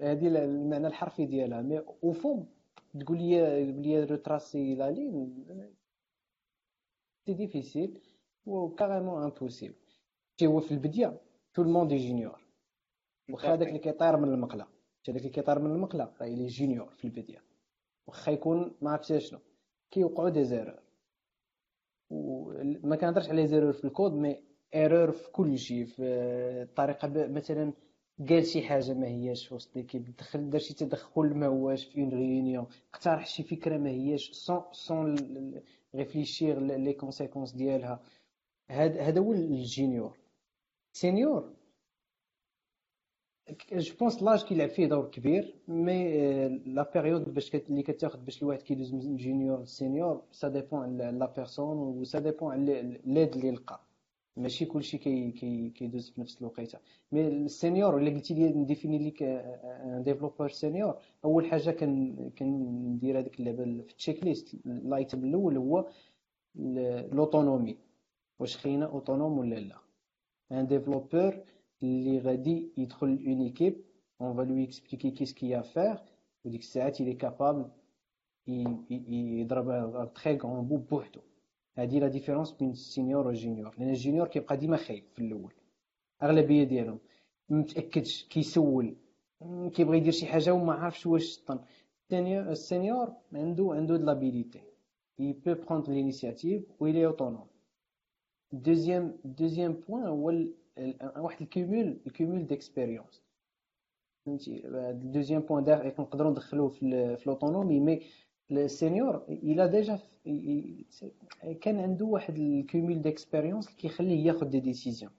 هذه 0.02 0.28
المعنى 0.28 0.88
الحرفي 0.88 1.26
ديالها. 1.26 1.62
mais 1.62 1.80
au 2.04 2.12
fond 2.12 2.48
تقول 3.00 3.18
لي 3.18 3.66
les 3.72 4.04
retracer 4.04 4.76
la 4.76 4.92
ligne 4.92 5.46
c'est 7.26 7.34
difficile 7.34 8.00
و 8.46 8.70
carrément 8.70 9.24
impossible 9.24 9.76
هو 10.44 10.60
في 10.60 10.72
البدايه 10.72 11.22
tout 11.54 11.62
le 11.62 11.71
monde 11.71 11.94
junior 11.94 12.42
واخا 13.32 13.54
هذاك 13.54 13.68
اللي 13.68 13.80
كيطير 13.80 14.18
من 14.18 14.34
المقله 14.34 14.68
هذاك 15.10 15.18
اللي 15.22 15.30
كيطير 15.30 15.60
من 15.60 15.72
المقله 15.72 16.14
راه 16.22 16.28
les 16.28 16.48
juniors 16.48 16.90
في 16.90 17.06
البدايه 17.06 17.42
واخا 18.08 18.32
يكون 18.32 18.76
ما 18.82 18.92
عرفتش 18.92 19.30
شنو 19.30 19.40
كيوقعوا 19.92 20.30
des 20.30 20.44
erreurs 20.44 20.80
وما 22.10 22.96
كنهضرش 22.96 23.30
على 23.30 23.48
erreur 23.48 23.74
في 23.74 23.86
ال 23.86 23.91
code 23.91 24.14
mais 24.14 24.44
erreur 24.76 25.12
في 25.12 25.32
كل 25.32 25.58
شيء 25.58 25.86
في 25.86 26.04
الطريقة 26.64 27.28
مثلا 27.28 27.74
قال 28.30 28.46
شي 28.46 28.62
حاجة 28.62 28.94
ما 28.94 29.08
هياش 29.08 29.48
في 29.48 29.54
وسط 29.56 29.76
l'équipe 29.76 30.16
دخل 30.16 30.50
دار 30.50 30.62
شي 30.62 30.74
تدخل 30.74 31.34
ما 31.36 31.48
هواش 31.48 31.86
في 31.86 32.02
une 32.02 32.10
réunion 32.10 32.68
اقترح 32.94 33.28
شي 33.28 33.44
فكره 33.44 33.78
ما 33.78 33.90
هياش 33.90 34.32
sans 34.32 34.62
sans 34.72 35.16
réfléchir 35.96 36.60
les 36.60 36.94
conséquences 36.94 37.52
ديالها 37.52 38.00
هذا 38.70 39.20
هو 39.20 39.34
ال 39.34 39.46
junior 39.46 40.18
senior 40.94 41.54
je 43.74 43.94
pense 44.00 44.24
l'âge 44.24 44.44
كيلعب 44.44 44.70
فيه 44.70 44.86
دور 44.86 45.10
كبير 45.10 45.56
mais 45.68 46.08
la 46.50 46.92
période 46.94 47.34
باش 47.34 47.56
اللي 47.56 47.84
كتاخذ 47.84 48.20
باش 48.20 48.42
الواحد 48.44 48.62
كيدوز 48.62 48.94
من 48.94 49.16
junior 49.18 49.62
ل 49.62 49.71
senior 49.71 50.24
ça 50.32 50.48
dépend 50.48 50.80
على 50.84 51.18
la 51.20 51.26
personne 51.26 51.78
و 51.78 52.04
ça 52.04 52.20
dépend 52.20 52.52
على 52.52 53.00
l'aide 53.06 53.36
اللي 53.36 53.52
لقى 53.52 53.80
ماشي 54.38 54.66
كلشي 54.66 54.98
كي 54.98 55.32
كي 55.32 55.70
كيدوز 55.70 56.10
في 56.10 56.22
نفس 56.22 56.42
الوقيتة. 56.42 56.80
mais 57.12 57.28
ال 57.28 57.38
senior 57.38 57.98
اللي 57.98 58.14
قلتي 58.14 58.34
لي 58.34 58.50
ن 58.50 58.56
définir 58.56 58.98
ليك 58.98 59.24
un 59.24 60.04
développeur 60.06 60.50
senior 60.50 60.98
أول 61.26 61.46
حاجة 61.46 61.72
كن 61.72 62.16
كندير 62.38 63.20
هذيك 63.20 63.40
اللعبه 63.40 63.64
في 63.64 63.92
ال 63.92 63.97
check 63.97 64.24
list. 64.24 64.54
ال 64.66 64.77
item 64.77 65.24
الأول 65.26 65.58
هو 65.58 65.88
l'autonomie 67.14 67.78
واش 68.40 68.58
خينا 68.58 68.86
autonome 68.86 69.38
ولا 69.38 69.56
لا؟ 69.56 69.76
ان 70.52 70.68
ديفلوبر 70.68 71.44
اللي 71.84 72.20
غادي 72.20 72.70
يدخل 72.78 73.08
اون 73.28 73.42
ايكيب 73.42 73.82
اون 74.22 74.36
فا 74.36 74.42
لوي 74.42 74.64
اكسبليكي 74.64 75.12
كيس 75.12 75.34
كي 75.34 75.60
ا 75.60 75.62
فير 75.62 75.98
وديك 76.46 76.62
الساعات 76.62 76.98
est 77.02 77.26
capable 77.26 77.66
يضرب 78.48 80.14
تري 80.14 80.38
غون 80.38 80.68
بو 80.68 80.78
بوحدو. 80.78 81.20
هادي 81.78 82.00
لا 82.00 82.08
ديفيرونس 82.08 82.52
بين 82.52 82.72
السينيور 82.72 83.28
والجونيور 83.28 83.76
لأن 83.78 83.90
الجونيور 83.90 84.28
كيبقى 84.28 84.58
ديما 84.58 84.78
خايف 84.78 85.04
في 85.14 85.20
الأول. 85.20 85.54
أغلبية 86.24 86.64
ديالهم 86.64 87.00
متأكدش 87.50 88.24
كيسول 88.30 88.96
كيبغي 89.74 89.98
يدير 89.98 90.12
شي 90.12 90.26
حاجة 90.26 90.54
وما 90.54 90.74
عارفش 90.74 91.06
واش 91.06 91.40
طن 91.40 91.60
السينيور 92.14 93.14
عنده 93.34 93.74
عنده 93.74 93.98
لابيليتي 93.98 94.60
il 95.22 95.34
peut 95.34 95.56
prendre 95.66 95.90
l'initiative 95.92 96.62
و 96.80 96.88
il 96.88 96.96
est 96.98 97.06
autonome. 97.06 97.48
Deuxième 98.54 99.92
هو 99.92 100.34
واحد 101.18 101.42
ال 101.42 101.51
cumul 101.51 101.98
ال 102.08 102.14
cumul 102.14 102.48
d'expérience 102.48 103.22
فهمتي؟ 104.26 104.62
ال 104.68 104.76
deuxième 104.76 105.42
point 105.42 105.64
نقدروا 106.00 106.32
ندخلوه 106.32 106.70
في 106.70 107.18
l'autonomie 107.26 107.80
mais 107.80 108.02
ال 108.52 108.62
senior 108.62 109.26
إلى 109.30 109.68
déjà 109.68 110.00
كان 111.62 111.80
عنده 111.80 112.06
واحد 112.06 112.38
ال 112.38 112.49
cumul 112.49 113.02
d'expérience 113.02 113.68
اللي 113.68 113.78
كيخليه 113.78 114.26
ياخذ 114.26 114.46
des 114.50 114.60
décisions 114.60 115.12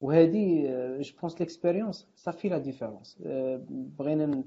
وهذه 0.00 0.66
je 1.00 1.12
pense 1.20 1.40
l'expérience 1.40 2.06
صافي 2.16 2.48
la 2.48 2.58
différence 2.58 3.18
بغينا 3.98 4.44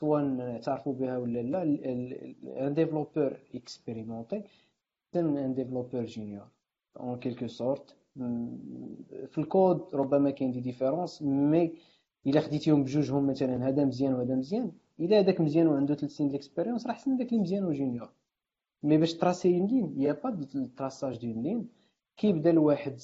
سواء 0.00 0.24
نعترفوا 0.24 0.92
بها 0.92 1.18
ولا 1.18 1.42
لا 1.42 1.62
un 1.62 2.74
développeur 2.74 3.36
expérimenté 3.54 4.42
un 5.16 5.54
développeur 5.54 6.04
junior 6.04 6.46
en 7.00 7.18
quelque 7.18 7.46
sorte 7.46 7.96
في 9.26 9.38
الكود 9.38 9.94
ربما 9.94 10.30
كاين 10.30 10.50
des 10.50 10.60
différences 10.60 11.22
mais 11.22 11.72
إلا 12.26 12.40
خديتيهم 12.40 12.82
بجوجهم 12.84 13.26
مثلا 13.26 13.68
هذا 13.68 13.84
مزيان 13.84 14.14
وهذا 14.14 14.34
مزيان 14.34 14.72
إلا 15.00 15.18
هذاك 15.18 15.40
مزيان 15.40 15.66
وعنده 15.66 15.94
3 15.94 16.08
سنين 16.08 16.30
d'expérience 16.30 16.86
راه 16.86 16.92
احسن 16.92 17.16
داك 17.16 17.28
اللي 17.28 17.40
مزيان 17.42 17.64
و 17.64 17.70
junior 17.70 18.08
mais 18.82 18.98
باش 18.98 19.14
tracer 19.14 19.58
une 19.58 19.66
ligne 19.66 19.94
y 20.02 20.12
a 20.12 20.20
pas 20.20 20.46
traçage 20.76 21.18
d'une 21.18 21.42
ligne 21.42 21.68
كيبدا 22.16 22.50
الواحد 22.50 22.96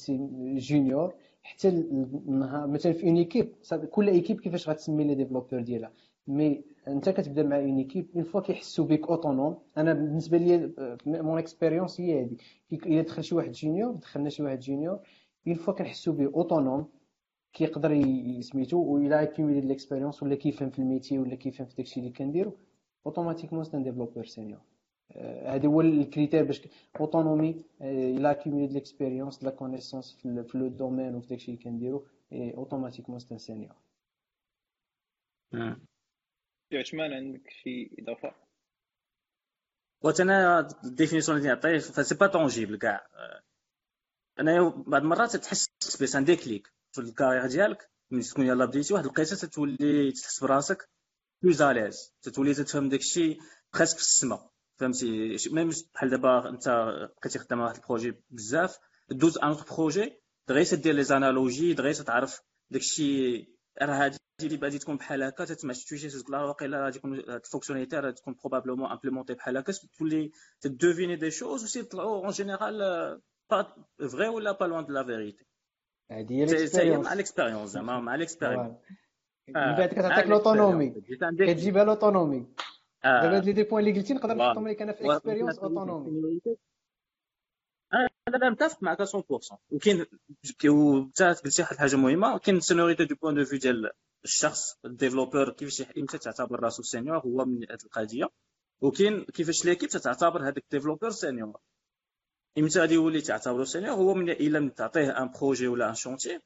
junior 0.56 1.14
حتى 1.42 1.68
النهار 1.68 2.66
مثلا 2.66 2.92
في 2.92 3.06
une 3.06 3.16
équipe 3.16 3.52
كل 3.90 4.08
équipe 4.08 4.40
كيفاش 4.40 4.68
غتسمي 4.68 5.04
les 5.04 5.14
développeurs 5.14 5.60
ديالها. 5.60 5.92
mais 6.26 6.64
انت 6.88 7.08
كتبدا 7.08 7.42
مع 7.42 7.56
une 7.58 7.76
équipe 7.78 8.06
une 8.14 8.24
fois 8.24 8.40
كيحسوا 8.40 8.84
بك 8.84 9.08
autonome 9.08 9.58
أنا 9.76 9.92
بالنسبة 9.92 10.38
لي 10.38 10.72
mon 11.06 11.38
expérience 11.38 12.00
هي 12.00 12.20
هذه 12.22 12.36
إلا 12.72 13.02
دخل 13.02 13.24
شي 13.24 13.34
واحد 13.34 13.52
junior 13.52 13.92
دخلنا 13.92 14.28
شي 14.28 14.42
واحد 14.42 14.60
junior 14.60 14.98
une 15.46 15.54
fois 15.54 15.74
كنحسوا 15.74 16.12
به 16.14 16.26
autonome 16.26 16.86
كيقدر 17.52 18.02
سميتو 18.40 18.78
ولا 18.78 19.24
كيميلي 19.24 19.60
l'expérience 19.60 20.22
ولا 20.22 20.34
كيفهم 20.34 20.70
في 20.70 20.78
ال 20.78 20.84
métier 20.84 21.18
ولا 21.18 21.34
كيفهم 21.34 21.66
في 21.66 21.74
داكشي 21.76 22.00
اللي 22.00 22.10
كنديرو 22.10 22.52
automatiquement 23.06 23.64
c'est 23.64 23.82
développeur 23.82 24.24
senior 24.24 24.60
هذا 25.46 25.68
هو 25.68 25.80
ال 25.80 25.88
critère 25.88 26.44
باش 26.44 26.62
autonomie 27.00 27.64
إلى 27.80 28.34
كيميلي 28.34 28.66
de 28.66 28.74
l'expérience 28.74 29.44
la 29.44 29.50
connaissance 29.50 30.18
في 30.22 30.58
le 30.58 30.68
domaine 30.68 31.14
وفي 31.14 31.28
داكشي 31.28 31.50
اللي 31.52 31.62
كنديرو 31.62 32.06
automatiquement 32.32 33.18
c'est 33.18 33.34
un 33.34 33.38
senior 33.38 33.76
يا 36.72 36.78
عثمان 36.78 37.12
عندك 37.12 37.50
شي 37.50 37.90
إضافة؟ 37.98 38.34
وأنا 40.02 40.68
ال 40.84 40.89
définition 40.89 41.38
اللي 41.38 41.48
نعطيه 41.48 41.78
ف 41.78 41.84
c'est 41.84 42.14
pas 42.14 42.26
tangible 42.26 42.78
كاع. 42.78 43.06
أنا 44.40 44.68
بعض 44.68 45.02
المرات 45.02 45.36
تحس 45.36 45.68
بس 46.02 46.16
un 46.16 46.24
déclic 46.24 46.72
في 46.92 47.00
ال 47.00 47.05
carrière 47.05 47.46
ديالك 47.46 47.90
ملي 48.10 48.22
تكون 48.22 48.46
يلاه 48.46 48.66
بديتي 48.66 48.94
واحد 48.94 49.04
الوقيته 49.04 49.36
تتولي 49.36 50.12
تحس 50.12 50.44
براسك 50.44 50.88
plus 51.42 51.62
à 51.62 51.70
l'aise 51.70 52.14
تتولي 52.22 52.54
تفهم 52.54 52.88
داكشي 52.88 53.38
presque 53.74 53.96
في 53.96 54.02
السما 54.02 54.50
فهمتي؟ 54.78 55.36
même 55.52 55.70
بحال 55.94 56.10
دابا 56.10 56.48
انت 56.48 56.68
بقيتي 57.20 57.38
خدام 57.38 57.60
واحد 57.60 57.76
ال 57.76 57.82
projet 57.82 58.14
بزاف 58.30 58.78
دوز 59.10 59.38
un 59.38 59.48
autre 59.48 59.74
projet 59.76 60.20
دغيا 60.48 60.64
دير 60.74 60.94
les 60.94 61.02
analogies 61.02 61.74
دغيا 61.74 61.92
تعرف 61.92 62.40
داكشي 62.70 63.38
راه 63.82 64.04
هادي 64.04 64.18
اللي 64.42 64.58
غادي 64.62 64.78
تكون 64.78 64.96
بحال 64.96 65.22
هكا 65.22 65.44
تسمع 65.44 65.72
شي 65.72 66.08
تقول 66.08 66.34
راه 66.34 66.46
واقيلا 66.46 66.84
غادي 66.84 66.98
تكون 66.98 67.14
ال 67.14 67.20
fonctionnalité 67.20 67.96
راه 67.96 68.10
تكون 68.10 68.34
probablement 68.34 68.90
implémentée 68.90 69.34
بحال 69.34 69.56
هكا 69.56 69.72
تولي 69.98 70.32
ت 70.60 70.67
deviner 70.67 71.16
des 71.16 71.64
choses 71.64 71.75
و 71.75 71.77
si 71.77 71.80
يطلعوا 71.80 72.24
en 72.24 72.30
général 72.30 72.78
pas 73.50 73.86
vrai 74.10 74.28
ولا 74.28 74.52
pas 74.52 74.64
loin 74.64 74.86
de 74.86 74.92
la 74.92 75.04
vérité 75.04 75.46
هذه 76.10 76.32
هي 76.32 76.44
ال 76.44 76.50
expérience 76.50 77.06
مع 77.06 77.12
ال 77.12 77.18
expérience 77.18 77.70
زعما 77.70 78.00
مع 78.00 78.14
ال 78.14 78.20
expérience 78.20 78.76
من 79.48 79.54
بعد 79.54 79.88
كتعطيك 79.88 80.26
l'autonomie 80.26 80.90
كتجيبها 81.38 81.84
l'autonomie 81.84 82.46
دابا 83.04 83.36
هاد 83.36 83.44
les 83.44 83.52
deux 83.52 83.62
points 83.62 83.86
اللي 83.86 84.00
قلتي 84.00 84.14
نقدر 84.14 84.34
نحطهم 84.34 84.68
لك 84.68 84.82
أنا 84.82 84.92
في 84.92 85.12
expérience 85.12 85.58
autonomie 85.58 86.40
أنا 88.28 88.50
متفق 88.50 88.82
معك 88.82 89.02
100% 89.02 89.56
وكاين 89.70 90.06
وانت 90.64 91.22
قلتي 91.22 91.62
واحد 91.62 91.72
الحاجة 91.74 91.96
مهمه 91.96 92.38
كاين 92.38 92.60
seniority 92.60 93.04
du 93.04 93.14
point 93.14 93.34
de 93.34 93.44
vue 93.44 93.58
ديال 93.58 93.90
الشخص 94.24 94.78
ال 94.84 94.90
développeur 94.90 95.50
كيفاش 95.50 95.82
إمتى 95.98 96.18
تعتبر 96.18 96.60
راسو 96.60 96.82
senior 96.82 97.18
هو 97.18 97.44
من 97.44 97.62
هذه 97.70 97.78
القضية 97.84 98.28
وكاين 98.80 99.24
كيفاش 99.24 99.64
l'équipe 99.64 99.88
تعتبر 99.88 100.42
هذاك 100.42 100.58
ال 100.58 100.63
développeur 100.63 101.10
senior 101.10 101.60
إمتى 102.58 102.80
غادي 102.80 102.94
يولي 102.94 103.20
تعتبرو 103.20 103.64
senior 103.64 103.94
هو 103.94 104.14
من 104.14 104.30
الا 104.30 104.68
تعطيه 104.68 105.22
un 105.22 105.30
projet 105.30 105.68
ولا 105.68 105.88
un 105.88 105.94
chantier 105.94 106.40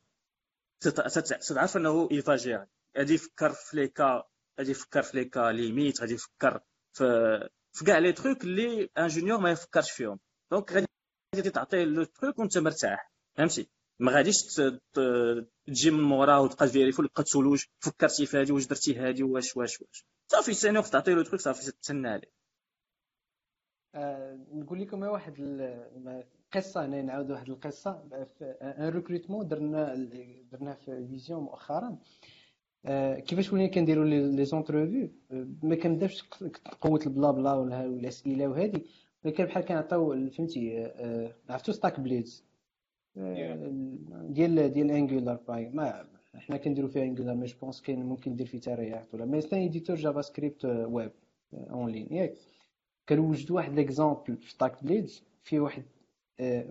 تعرف 1.54 1.76
انه 1.76 2.08
يفاجئ 2.12 2.64
غادي 2.98 3.14
يفكر 3.14 3.50
في 3.50 3.76
les 3.76 3.88
cas 3.88 4.24
غادي 4.58 4.70
يفكر 4.70 5.02
في 5.02 5.16
les 5.16 5.24
cas 5.24 5.52
limites 5.52 6.00
غادي 6.00 6.14
يفكر 6.14 6.60
في 6.92 7.04
في 7.72 7.84
كاع 7.84 7.98
les 7.98 8.12
trucs 8.12 8.44
اللي 8.44 8.90
un 8.98 9.06
junior 9.08 9.40
ما 9.40 9.50
يفكرش 9.50 9.90
فيهم. 9.90 10.18
donc 10.50 10.72
غادي 11.36 11.50
تعطيه 11.50 11.84
le 11.84 12.04
truc 12.04 12.38
وانت 12.38 12.58
مرتاح. 12.58 13.12
فهمتي؟ 13.36 13.68
ما 14.00 14.12
غاديش 14.12 14.36
تجي 15.66 15.90
من 15.90 16.02
موراه 16.02 16.40
وتبقى 16.40 16.68
vérifier 16.68 17.02
وتبقى 17.02 17.22
تسولو 17.22 17.50
واش 17.52 17.70
فكرتي 17.80 18.26
في 18.26 18.36
هذه 18.36 18.52
واش 18.52 18.66
درتي 18.66 18.98
هذه 18.98 19.22
واش 19.22 19.56
واش 19.56 19.80
واش. 19.80 20.06
صافي 20.32 20.54
senior 20.54 20.82
تعطيه 20.84 21.12
le 21.12 21.22
truc 21.22 21.40
صافي 21.40 21.72
تسنى 21.72 22.08
عليه. 22.08 22.32
آه، 23.94 24.38
نقول 24.52 24.80
لكم 24.80 25.02
واحد 25.02 25.34
القصة 25.40 26.84
هنا 26.84 27.02
نعاود 27.02 27.30
واحد 27.30 27.48
القصة. 27.48 28.08
un 28.62 28.88
recrutement 28.88 29.48
درنا 29.48 29.94
درنا 30.52 30.74
في 30.74 31.06
فيزيون 31.10 31.42
مؤخرا. 31.42 31.88
آه، 31.88 31.98
كيفاش 33.26 33.52
ولينا 33.52 33.68
كنديروا 33.70 34.04
لي 34.04 34.44
زونترفيو 34.44 35.10
ما 35.62 35.74
كنبداش 35.74 36.22
قوه 36.80 37.00
البلا 37.06 37.30
بلا 37.30 37.54
ولا 37.54 37.84
الاسئله 37.84 38.48
وهذه 38.48 38.80
ولكن 39.24 39.44
بحال 39.44 39.64
كنعطيو 39.64 40.30
فهمتي 40.30 40.90
عرفتو 41.48 41.72
ستاك 41.72 42.00
بليدز 42.00 42.44
ديال 43.16 44.68
ديال 44.72 44.90
انجولار 44.90 45.36
باي 45.48 45.68
ما 45.68 46.08
حنا 46.34 46.56
كنديرو 46.56 46.88
فيها 46.88 47.02
انجولار 47.02 47.34
مي 47.34 47.46
جو 47.46 47.56
بونس 47.62 47.80
كاين 47.82 48.02
ممكن 48.06 48.36
دير 48.36 48.46
فيه 48.46 48.60
ترياحت 48.60 49.14
ولا 49.14 49.24
مي 49.24 49.40
سان 49.40 49.60
ايديتور 49.60 49.96
جافا 49.96 50.22
سكريبت 50.22 50.64
ويب 50.64 51.12
اون 51.54 51.90
لين 51.90 52.12
ياك 52.14 52.34
كنوجد 53.08 53.50
واحد 53.50 53.72
ليكزامبل 53.74 54.36
في 54.36 54.50
ستاك 54.50 54.84
بليدز 54.84 55.22
فيه 55.42 55.60
واحد 55.60 55.82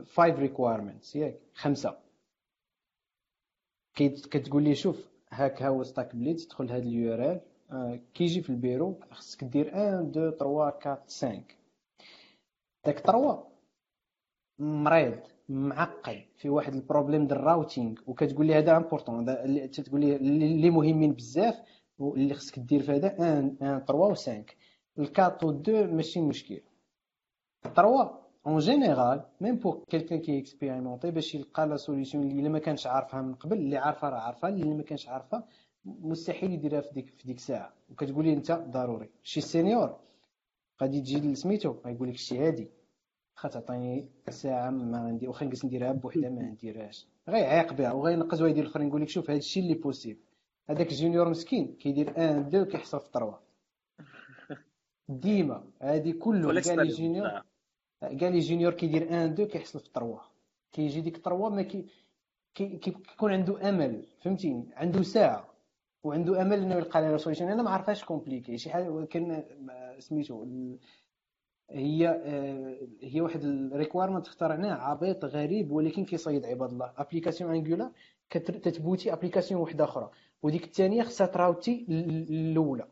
فايف 0.05 0.39
ريكويرمنتس 0.39 1.15
ياك 1.15 1.39
خمسه 1.53 1.97
كتقول 3.95 4.63
لي 4.63 4.75
شوف 4.75 5.10
هاك 5.33 5.61
ها 5.61 5.83
StackBlitz 5.83 6.47
تدخل 6.47 6.65
لهاد 6.65 6.85
ال 6.85 7.13
URL 7.13 8.01
كيجي 8.13 8.41
في 8.41 8.49
البيرو 8.49 8.99
خصك 9.11 9.43
دير 9.43 9.65
1 9.65 10.17
2 10.17 10.31
3 10.31 10.45
4 10.45 10.79
5 11.07 11.41
داك 12.85 12.99
3 12.99 13.43
مريض 14.59 15.19
معقد 15.49 16.23
في 16.35 16.49
واحد 16.49 16.75
ال 16.75 16.81
problème 16.81 17.27
ديال 17.27 17.39
ال 17.39 17.46
routing 17.46 17.95
وكتقول 18.07 18.45
لي 18.47 18.55
هذا 18.55 18.77
important 18.77 19.25
تقول 19.71 20.01
لي 20.01 20.15
اللي 20.15 20.69
مهمين 20.69 21.13
بزاف 21.13 21.55
واللي 21.99 22.33
خصك 22.33 22.59
دير 22.59 22.83
في 22.83 22.91
هذا 22.91 23.15
1 23.19 23.57
1 23.61 23.85
3 23.85 23.93
و 23.93 24.09
5 24.09 24.43
ال 24.99 25.05
quatre 25.05 25.43
و 25.43 25.49
2 25.49 25.95
ماشي 25.95 26.21
مشكل. 26.21 26.61
3 27.75 28.20
en 28.47 28.59
général 28.59 29.21
même 29.41 29.55
pour 29.55 29.83
quelqu'un 29.89 30.19
qui 30.19 30.39
est 30.39 30.55
expérimenté 30.55 31.11
باش 31.11 31.35
يلقى 31.35 31.67
la 31.67 31.77
solution 31.77 32.23
اللي 32.31 32.49
ما 32.49 32.59
كانش 32.59 32.87
عارفها 32.87 33.21
من 33.21 33.33
قبل 33.35 33.57
اللي 33.57 33.77
عارفها 33.77 34.09
راه 34.09 34.19
عارفها 34.19 34.49
اللي 34.49 34.73
ما 34.73 34.83
كانش 34.83 35.07
عارفها 35.07 35.47
مستحيل 35.85 36.51
يديرها 36.51 36.81
في 36.81 36.93
ديك 36.93 37.07
في 37.09 37.27
ديك 37.27 37.37
الساعة. 37.37 37.73
وكتقول 37.89 38.25
لي 38.25 38.33
أنت 38.33 38.51
ضروري. 38.51 39.09
شي 39.23 39.41
senior 39.41 39.99
غادي 40.81 41.01
تجي 41.01 41.19
لسميتو 41.19 41.75
غايقول 41.85 42.09
لك 42.09 42.17
شي 42.17 42.39
هادي. 42.39 42.67
واخا 43.35 43.49
تعطيني 43.49 44.09
ساعة 44.29 44.69
ما 44.69 45.05
غندير 45.07 45.29
واخا 45.29 45.45
نجلس 45.45 45.65
نديرها 45.65 45.91
بوحدها 45.91 46.29
ما 46.29 46.41
نديرهاش. 46.41 47.07
غيعيق 47.29 47.73
بها 47.73 47.91
وغينقز 47.91 48.41
ويدير 48.41 48.63
الأخرين 48.63 48.87
يقول 48.87 49.01
لك 49.01 49.09
شوف 49.09 49.29
هذا 49.29 49.39
الشيء 49.39 49.63
اللي 49.63 49.73
possible 49.73 50.19
هذاك 50.69 50.91
ال 50.91 50.97
junior 50.97 51.29
مسكين 51.29 51.75
كيدير 51.79 52.09
1 52.09 52.47
2 52.47 52.65
كيحصل 52.65 52.99
في 52.99 53.09
3 53.13 53.39
ديما 55.09 55.63
هذه 55.81 56.11
كله 56.11 56.61
كاع 56.61 56.73
les 56.73 56.87
juniors 56.87 57.41
كاع 58.01 58.29
les 58.29 58.39
juniors 58.39 58.73
كيدير 58.73 59.03
1 59.03 59.13
2 59.31 59.47
كيحصل 59.49 59.79
في 59.79 59.89
3 59.93 60.19
كيجي 60.71 61.01
ديك 61.01 61.17
3 61.17 61.49
ما 61.49 61.61
كي 61.61 61.85
كيكون 62.55 63.31
عنده 63.33 63.69
امل 63.69 64.05
فهمتيني 64.21 64.65
عنده 64.75 65.03
ساعه 65.03 65.47
وعنده 66.03 66.41
امل 66.41 66.59
انه 66.59 66.75
يلقى 66.75 67.01
لها 67.01 67.17
solution 67.17 67.47
أنا 67.49 67.63
ما 67.63 67.69
عرفاش 67.69 68.03
compliqué 68.05 68.57
شي 68.57 68.69
حاجة 68.69 69.05
كان 69.05 69.43
سميتو 69.99 70.45
هي 71.69 72.07
هي 73.01 73.21
واحد 73.21 73.43
ال 73.43 73.50
requirement 73.50 74.27
اخترعناه 74.27 74.73
عبيط 74.73 75.25
غريب 75.25 75.71
ولكن 75.71 76.05
كيصيد 76.05 76.45
عباد 76.45 76.69
الله 76.71 76.93
application 76.97 77.55
Angular 77.55 77.91
كت 78.29 78.50
booter 78.50 79.13
application 79.13 79.61
وحده 79.61 79.83
أخرى 79.83 80.09
وديك 80.43 80.63
الثانية 80.63 81.03
خصها 81.03 81.27
تراوتي 81.27 81.85
الاولى 81.89 82.87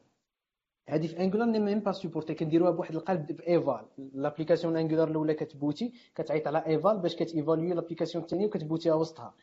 هذه 0.90 1.08
في 1.08 1.24
Angular 1.24 1.47
même 1.47 1.80
pas 1.80 1.91
supporté 1.91 2.34
كنديروها 2.34 2.72
بواحد 2.72 2.96
القلب 2.96 3.32
في 3.32 3.48
eval 3.47 3.86
l'application 4.14 4.78
Angular 4.78 5.08
الأولى 5.08 5.34
كت 5.34 5.49
booter 5.49 5.93
كتعيط 6.16 6.48
على 6.48 6.66
eval 6.68 6.97
باش 6.98 7.16
كت 7.16 7.28
évaluer 7.28 7.74
l'application 7.74 8.24
الثانية 8.24 8.46
وكت 8.45 8.60
booter 8.60 8.89
ها 8.89 8.93
وسطها. 8.94 9.34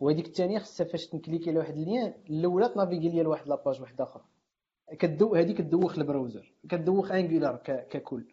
وهذيك 0.00 0.26
الثانية 0.26 0.58
خصها 0.58 0.86
فاش 0.86 1.06
تن 1.06 1.16
cliquer 1.16 1.50
على 1.50 1.58
واحد 1.58 1.76
ال 1.76 1.83
lien 1.83 2.12
الأولى 2.30 2.68
ت 2.68 2.72
naviguer 2.72 3.08
ليا 3.08 3.22
لواحد 3.22 3.48
la 3.48 3.59
page 3.59 3.80
واحدة 3.80 4.04
أخرى. 4.04 4.24
كدو 4.98 5.34
هذه 5.34 5.52
كدوخ 5.52 5.98
ال 5.98 6.05
browser 6.05 6.52
كدوخ 6.68 7.12
Angular 7.12 7.56
ككل. 7.64 8.24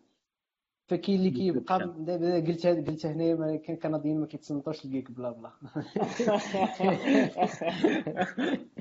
فكاين 0.88 1.20
اللي 1.20 1.32
كيبقى 1.32 1.94
دابا 1.98 2.36
قلت 2.36 2.68
قلت 2.68 3.06
هنايا 3.06 3.58
كنظن 3.58 4.20
ما 4.20 4.26
كيتصنتوش 4.26 4.86
لقيك 4.86 5.12
blabla. 5.12 5.52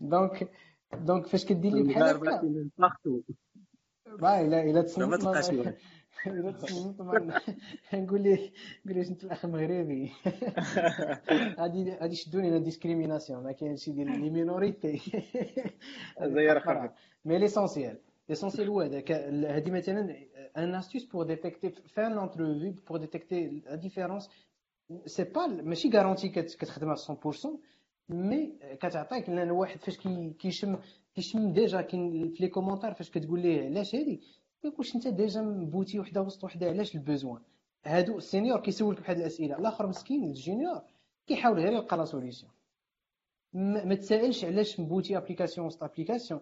donc 0.00 0.48
donc 0.98 1.26
فاش 1.26 1.44
كدير 1.44 1.72
لي 1.72 1.82
بحال 1.82 2.28
هكا 2.80 3.22
ben 4.06 4.48
لا 4.48 4.62
الا 4.62 4.82
تصنت 4.82 5.24
الا 6.26 6.52
تصنت 6.52 7.00
نقول 7.94 8.22
ليه 8.22 8.52
نقول 8.86 8.96
ليه 8.96 9.08
انت 9.08 9.24
الاخ 9.24 9.46
مغربي 9.46 10.12
غادي 11.58 11.92
غادي 11.92 12.12
يشدوني 12.12 12.50
la 12.50 12.58
discrimination 12.58 13.44
ما 13.44 13.52
كاينش 13.52 13.88
ديال 13.90 14.20
les 14.20 14.30
minorités 14.30 15.00
mais 17.24 17.38
l'essentiel 17.38 17.98
l'essentiel 18.28 18.68
هو 18.68 18.80
هذاك 18.80 19.12
هذه 19.12 19.70
مثلا 19.70 20.16
une 20.56 20.74
astuce 20.74 21.04
pour 21.04 21.24
détecter 21.24 21.70
dans 21.70 22.12
l'entrevue 22.12 22.74
pour 22.88 22.98
détecter 22.98 23.48
la 23.48 23.74
différence 23.74 24.30
c'est 25.06 25.24
pas 25.24 25.46
ماشي 25.46 25.90
garanti 25.90 26.28
كتخدمها 26.28 26.96
100% 26.96 27.00
mais 28.08 28.52
كتعطيك 28.80 29.28
لأن 29.28 29.38
الواحد 29.38 29.80
فاش 29.80 29.98
كيشم 30.38 30.78
كيشم 31.14 31.52
déjà 31.52 31.80
كاين 31.80 32.30
في 32.30 32.42
les 32.42 32.48
commentaires 32.48 32.94
فاش 32.94 33.10
كتقول 33.10 33.40
ليه 33.40 33.64
علاش 33.64 33.94
هادي 33.94 34.20
واش 34.78 34.94
انت 34.96 35.08
déjà 35.08 35.42
مبوتي 35.42 35.98
وحده 36.00 36.22
وسط 36.22 36.44
وحده 36.44 36.66
علاش 36.66 36.94
ال 36.94 37.01
besoin 37.01 37.40
هادو 37.86 38.18
ال 38.18 38.24
senior 38.24 38.60
كيسولك 38.60 39.00
بحال 39.00 39.16
الاسئله 39.16 39.58
الآخر 39.58 39.86
مسكين 39.86 40.24
ال 40.24 40.32
junior 40.32 40.82
كيحاول 41.26 41.58
غير 41.58 41.72
يلقى 41.72 41.96
la 41.96 42.04
solution 42.04 42.50
ما 43.54 43.94
تسائلش 43.94 44.44
علاش 44.44 44.80
مبوتي 44.80 45.16
application 45.16 45.66
وسط 45.66 45.82
application 45.84 46.40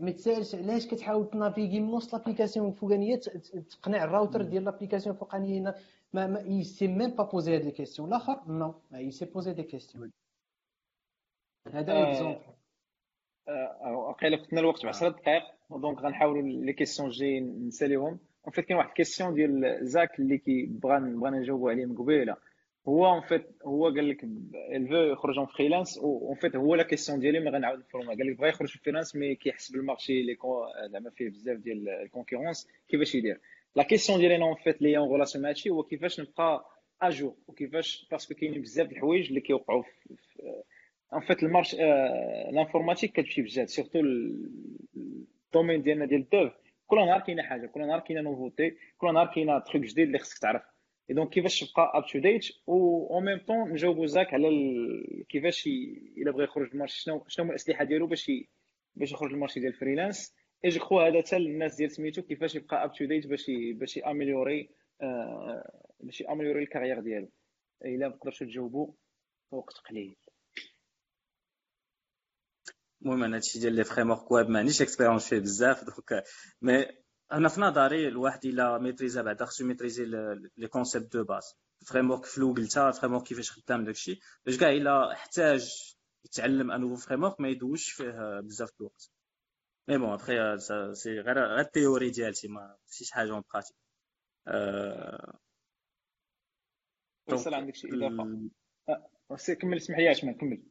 ما 0.00 0.10
تسالش 0.10 0.54
علاش 0.54 0.86
كتحاول 0.86 1.30
تنافيغي 1.30 1.80
من 1.80 1.88
وسط 1.94 2.12
l'application 2.14 2.68
الفوقانيه 2.68 3.16
تقنع 3.70 4.04
الراوتر 4.04 4.42
ديال 4.42 4.64
l'application 4.64 5.14
الفوقانيه 5.14 5.74
ما 6.12 6.26
mais 6.26 6.40
il 6.40 6.53
s'est 6.53 6.86
même 6.88 7.10
pas 7.10 7.24
posé 7.24 7.54
هاد 7.56 7.64
les 7.64 7.70
questions 7.70 8.08
الآخر 8.08 8.40
non 8.48 8.74
il 8.92 9.01
s'est 9.01 9.24
posé 9.24 9.52
des 9.52 9.62
questions 9.62 10.10
هذا 11.68 12.08
exemple. 12.08 12.40
وقيلا 13.92 14.36
فتنا 14.36 14.60
الوقت 14.60 14.82
ب 14.84 14.88
10 14.88 15.08
دقائق. 15.08 15.42
donc 15.70 15.98
غنحاولوا 15.98 16.42
les 16.42 16.72
questions 16.72 17.08
الجايين 17.08 17.66
نساليهم. 17.66 18.18
en 18.46 18.52
fait 18.52 18.64
كاين 18.64 18.78
واحد 18.78 18.88
ال 18.88 18.93
question 18.93 19.34
ديال 19.34 19.78
زاك 19.82 20.20
اللي 20.20 20.38
كي 20.38 20.66
بغا 20.66 20.98
بغينا 20.98 21.38
نجاوبوا 21.38 21.70
عليه 21.70 21.86
من 21.86 21.96
قبيله 21.96 22.36
هو 22.88 23.06
en 23.06 23.20
fait 23.20 23.46
هو 23.64 23.84
قال 23.84 24.08
لك 24.08 24.24
il 24.72 24.79
veut 24.79 24.94
يخرج 24.94 25.38
en 25.38 25.46
freelance 25.46 25.98
en 25.98 26.34
fait 26.34 26.56
هو 26.56 26.74
la 26.74 26.82
question 26.82 27.20
ديالي 27.20 27.40
ما 27.40 27.50
غنعاود 27.50 27.78
نفرمها. 27.78 28.08
قال 28.14 28.26
لك 28.26 28.38
بغا 28.38 28.48
يخرج 28.48 28.68
في 28.68 28.78
freelance 28.78 29.16
mais 29.16 29.34
كيحس 29.34 29.72
بال 29.72 29.84
marché 29.84 30.20
اللي 30.20 30.36
زعما 30.86 31.10
فيه 31.10 31.28
بزاف 31.28 31.58
ديال 31.58 31.88
ال 31.88 31.95
concurrence 31.95 32.68
كيفاش 32.88 33.14
يدير؟ 33.14 33.40
la 33.76 33.82
question 33.82 34.18
ديالي 34.18 34.36
أنا 34.36 34.44
en 34.44 34.54
fait 34.54 34.82
لي 34.82 34.96
en 34.98 35.08
relation 35.08 35.42
مع 35.42 35.48
هادشي 35.48 35.70
هو 35.70 35.82
كيفاش 35.82 36.20
نبقى 36.20 36.64
à 37.02 37.08
jour 37.08 37.34
وكيفاش؟ 37.48 38.08
parce 38.10 38.25
que 38.25 38.34
كاينين 38.34 38.60
بزاف 38.62 38.86
د 38.88 38.92
الحوايج 38.92 39.28
اللي 39.28 39.40
كيوقعوا 39.40 39.82
en 41.14 41.20
fait 41.20 41.42
ال 41.42 41.47
marché 41.47 41.74
l'informatique 42.52 43.12
كتمشي 43.12 43.42
بزاف 43.42 43.70
surtout 43.70 44.00
ال 44.96 45.07
domaine 45.07 45.82
ديالنا 45.82 46.04
ديال 46.06 46.20
ال 46.20 46.28
dev 46.28 46.52
كل 46.86 46.96
نهار 46.96 47.20
كاينة 47.20 47.42
حاجة 47.42 47.66
كل 47.66 47.86
نهار 47.86 48.00
كاينة 48.00 48.20
nouveauté 48.20 48.76
كل 48.98 49.14
نهار 49.14 49.26
كاينة 49.34 49.58
truc 49.58 49.82
جديد 49.82 50.06
اللي 50.06 50.18
خصك 50.18 50.38
تعرف 50.38 50.62
et 51.10 51.14
donc 51.14 51.30
كيفاش 51.30 51.60
تبقى 51.60 51.92
up 51.98 52.06
to 52.06 52.18
date 52.18 52.46
و 52.66 53.06
en 53.14 53.24
même 53.24 53.38
temps 53.38 53.70
نجاوبو 53.72 54.06
زاك 54.06 54.34
على 54.34 54.48
كيفاش 55.28 55.66
الا 56.16 56.30
بغى 56.30 56.44
يخرج 56.44 56.70
ال 56.72 56.76
marché 56.76 57.02
شنو 57.02 57.24
شنو 57.28 57.44
هما 57.44 57.50
الاسلحه 57.52 57.84
ديالو 57.84 58.06
باش 58.06 58.30
باش 58.94 59.12
يخرج 59.12 59.32
ال 59.32 59.36
marché 59.36 59.60
ديال 59.60 59.72
ال 59.72 59.78
freelance 59.78 60.34
et 60.64 60.68
je 60.70 60.80
crois 60.80 61.02
هذا 61.02 61.18
حتى 61.22 61.36
الناس 61.36 61.76
ديال 61.76 61.90
سميتو 61.90 62.22
كيفاش 62.22 62.54
يبقى 62.54 62.84
up 62.84 62.92
to 62.92 63.04
date 63.04 63.26
باش 63.26 63.50
باش 63.74 63.96
ياميليوري 63.96 64.70
باش 66.00 66.20
ياميليوري 66.20 66.62
ال 66.62 66.66
carrière 66.66 67.00
ديالو 67.00 67.28
الا 67.84 68.08
ما 68.08 68.14
تقدرش 68.16 68.38
تجاوبوا 68.38 68.92
وقت 69.50 69.74
قليل 69.90 70.16
المهم 73.02 73.24
أنا 73.24 73.36
هادشي 73.36 73.58
ديال 73.58 73.74
les 73.74 73.84
frameworks 73.84 74.30
web 74.30 74.48
مانيش 74.48 74.82
expérience 74.82 75.28
فيه 75.28 75.38
بزاف 75.38 75.84
donc 75.84 76.24
mais 76.62 76.86
أنا 77.32 77.48
في 77.48 77.60
نظري 77.60 78.08
الواحد 78.08 78.46
إلا 78.46 78.78
ميتريزا 78.78 79.22
بعدا 79.22 79.44
خصو 79.44 79.64
ميتريزي 79.64 80.04
les 80.56 80.68
concepts 80.68 81.12
de 81.12 81.24
base 81.24 81.54
framework 81.86 82.24
فلو 82.24 82.52
قلتها 82.52 82.90
framework 82.90 83.22
كيفاش 83.26 83.50
خدام 83.50 83.84
داكشي 83.84 84.20
باش 84.46 84.58
كاع 84.58 84.70
إلا 84.70 85.12
احتاج 85.12 85.70
يتعلم 86.24 86.70
un 86.70 87.06
nouveau 87.06 87.24
framework 87.24 87.40
ما 87.40 87.48
يدوش 87.48 87.90
فيه 87.90 88.40
بزاف 88.40 88.70
الوقت. 88.80 89.10
mais 89.88 89.98
bon 89.98 90.12
après 90.12 90.58
c'est 90.94 91.10
غير 91.10 91.38
غير 91.38 91.60
ال 91.60 91.66
théorie 91.66 92.10
ديالتي 92.10 92.48
ما 92.48 92.76
شي 92.90 93.14
حاجة 93.14 93.30
en 93.30 93.42
pratique 93.54 93.76
فيصل 97.30 97.54
عندك 97.54 97.74
شي 97.74 97.88
إضافة؟ 97.88 98.40
سي 99.36 99.54
كمل 99.54 99.76
اسمح 99.76 99.98
لي 99.98 100.08
عثمان 100.08 100.34
كمل. 100.34 100.62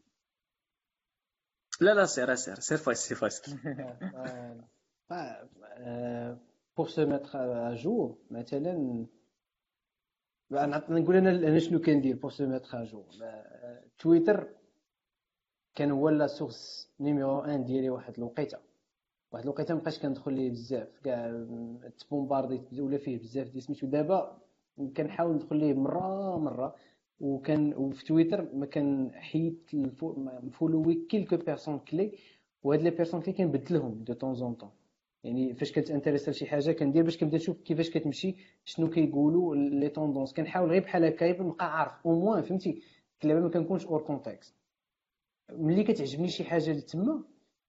لا 1.81 1.93
لا 1.93 2.05
سير 2.05 2.35
سير 2.35 2.59
سير 2.59 2.77
فايس 2.77 2.97
سير 2.97 3.17
فايس. 3.17 3.55
pour 6.77 6.87
se 6.87 7.05
mettre 7.05 7.29
à 7.35 7.75
jour 7.75 8.17
مثلا 8.31 9.05
نقول 10.51 11.15
أنا 11.15 11.27
أنا 11.27 11.59
شنو 11.59 11.79
كندير 11.79 12.15
pour 12.15 12.31
se 12.31 12.45
mettre 12.47 12.81
à 12.81 12.83
jour 12.83 13.05
تويتر 13.99 14.47
كان 15.75 15.91
هو 15.91 16.09
la 16.09 16.27
source 16.27 16.89
numéro 16.99 17.39
un 17.39 17.65
ديالي 17.65 17.89
واحد 17.89 18.13
الوقيتة. 18.17 18.57
واحد 19.31 19.43
الوقيتة 19.43 19.73
مابقاش 19.73 19.99
كندخل 19.99 20.33
ليه 20.33 20.51
بزاف. 20.51 20.99
كاع 21.03 21.45
تبومباردي 21.99 22.81
ولا 22.81 22.97
فيه 22.97 23.19
بزاف 23.19 23.47
ديال 23.47 23.63
سميتو. 23.63 23.87
دابا 23.87 24.37
كنحاول 24.97 25.35
ندخل 25.35 25.55
ليه 25.55 25.73
مرة 25.73 26.37
مرة. 26.39 26.75
وكان 27.19 27.73
وفي 27.73 28.05
تويتر 28.05 28.47
ما 28.53 28.65
كان 28.65 29.11
حيت 29.13 29.69
مفولوي 29.73 31.05
quelques 31.09 31.37
personnes 31.37 31.79
clés 31.79 32.11
وهاد 32.63 32.81
les 32.81 32.89
personnes 32.89 33.21
clés 33.21 33.33
كنبدلهم 33.33 34.03
de 34.03 34.13
temps 34.13 34.33
en 34.35 34.53
temps. 34.53 34.69
يعني 35.23 35.53
فاش 35.53 35.71
كنت 35.71 35.91
انتريسا 35.91 36.31
لشي 36.31 36.45
حاجة 36.45 36.71
كندير 36.71 37.03
باش 37.03 37.17
كنبدا 37.17 37.37
نشوف 37.37 37.61
كيفاش 37.61 37.89
كتمشي 37.89 38.35
شنو 38.65 38.89
كيقولوا 38.89 39.55
les 39.55 39.89
tendances. 39.89 40.33
كنحاول 40.33 40.69
غير 40.69 40.81
بحال 40.81 41.05
هكا 41.05 41.43
نبقى 41.43 41.79
عارف. 41.79 41.91
au 42.05 42.19
moins 42.19 42.41
فهمتي؟ 42.41 42.81
لعبه 43.23 43.39
ما 43.39 43.49
كنكونش 43.49 43.85
hors 43.85 44.01
contexte 44.01 44.55
ملي 45.51 45.83
كتعجبني 45.83 46.27
شي 46.27 46.43
حاجة 46.43 46.71
لتما 46.71 47.23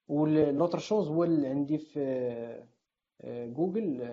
و 0.08 0.17
l'autre 0.17 0.78
chose 0.78 1.08
هو 1.08 1.24
اللي 1.24 1.48
عندي 1.48 1.78
في 1.78 2.64
Google 3.24 4.08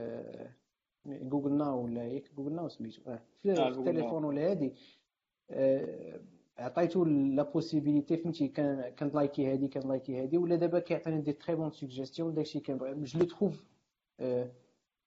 Google 1.06 1.54
Now 1.58 1.84
ولا 1.84 2.04
ياك 2.04 2.24
Google 2.38 2.56
Now 2.56 2.68
سميتو. 2.68 3.02
آه 3.08 3.20
في 3.42 3.52
آه، 3.52 3.68
التليفون 3.68 4.24
ولا 4.24 4.52
هادي. 4.52 4.74
عطيتو 6.58 7.06
la 7.06 7.44
possibilité 7.44 8.18
فهمتي 8.18 8.48
كان 8.48 9.12
لايكي 9.14 9.52
هادي 9.52 9.68
كان 9.68 9.90
لايكي 9.90 10.22
هادي 10.22 10.38
ولا 10.38 10.56
دابا 10.56 10.80
كيعطيني 10.80 11.22
des 11.22 11.34
très 11.34 11.56
bonnes 11.56 11.72
suggestions 11.72 12.34
داكشي 12.34 12.60
كنبغي 12.60 13.04
je 13.04 13.20
le 13.20 13.26
trouve 13.26 13.66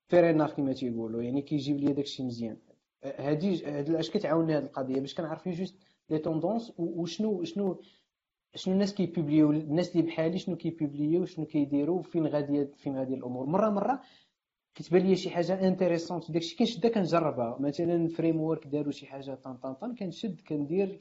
فيرينار 0.09 0.51
كيما 0.51 0.73
تيقولوا 0.73 1.23
يعني 1.23 1.43
كيجيب 1.43 1.77
لي 1.77 1.93
داكشي 1.93 2.23
مزيان. 2.23 2.57
هادي 3.05 3.65
هاد 3.65 3.91
اش 3.91 4.11
كتعاوني 4.11 4.57
هاد 4.57 4.63
القضية؟ 4.63 5.01
باش 5.01 5.15
كنعرف 5.15 5.49
juste 5.49 5.75
les 6.11 6.19
tendances 6.19 6.73
وشنو 6.79 7.45
شنو 7.45 7.81
شنو 8.55 8.75
الناس 8.75 8.95
كيبوبليو 8.95 9.51
الناس 9.51 9.93
اللي 9.97 10.03
بحالي 10.07 10.39
شنو 10.39 10.57
كيبوبليو 10.57 11.25
شنو 11.25 11.47
كيديروا 11.47 12.03
فين 12.03 12.27
غادي 12.27 12.67
فين 12.67 12.99
غادي 12.99 13.15
الأمور. 13.15 13.47
مره 13.47 13.71
مرة 13.71 14.01
كتبان 14.75 15.03
لي 15.03 15.17
شي 15.17 15.31
حاجة 15.31 15.69
intéressante 15.69 16.31
داكشي 16.31 16.57
كنشدها 16.57 16.91
كنجربها. 16.91 17.57
مثلا 17.61 18.09
framework 18.09 18.67
داروا 18.67 18.93
شي 18.93 19.07
حاجة 19.07 19.35
طن 19.35 19.57
طن 19.57 19.75
طن 19.75 19.95
كنشد 19.95 20.41
كندير 20.41 20.99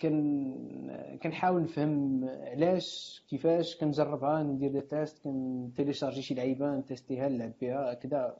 كن 0.00 1.18
كنحاول 1.22 1.62
نفهم 1.62 2.24
علاش 2.24 3.22
كيفاش 3.28 3.76
كنجربها 3.76 4.42
ندير 4.42 4.72
des 4.72 4.80
tests 4.80 5.24
كنتيليشارجي 5.24 6.22
شي 6.22 6.34
لعيبة 6.34 6.76
نتيستيها 6.76 7.28
نلعب 7.28 7.52
بها 7.60 7.92
هكذا 7.92 8.38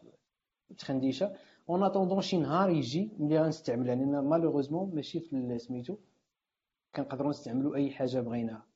تخنديشة. 0.79 1.37
en 1.69 1.83
attendant 1.83 2.21
شي 2.21 2.37
نهار 2.37 2.71
يجي 2.71 3.11
ملي 3.19 3.39
غنستعملها 3.39 3.95
لأن 3.95 4.19
malheureusement 4.25 4.95
ماشي 4.95 5.21
في 5.21 5.59
سميتو 5.59 5.97
كنقدروا 6.97 7.31
نستعملوا 7.31 7.77
أي 7.77 7.91
حاجة 7.91 8.21
بغيناها. 8.21 8.67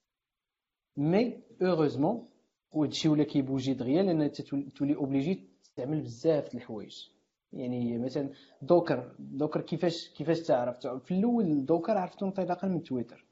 mais 0.96 1.40
heureusement 1.62 2.28
وهادشي 2.72 3.08
ولا 3.08 3.24
كيبوجي 3.24 3.74
دغيا 3.74 4.02
لأن 4.02 4.32
تولي 4.76 4.94
obligé 4.96 5.40
تستعمل 5.62 6.00
بزاف 6.00 6.52
د 6.52 6.54
الحوايج. 6.54 7.08
يعني 7.52 7.98
مثلا 7.98 8.30
Docker 8.62 9.14
Docker 9.18 9.60
كيفاش 9.60 10.08
كيفاش 10.08 10.40
تعرف؟ 10.40 10.86
في 10.86 11.14
الأول 11.14 11.64
Docker 11.64 11.98
عرفتو 11.98 12.26
انطلاقا 12.26 12.68
من 12.68 12.82
تويتر. 12.82 13.26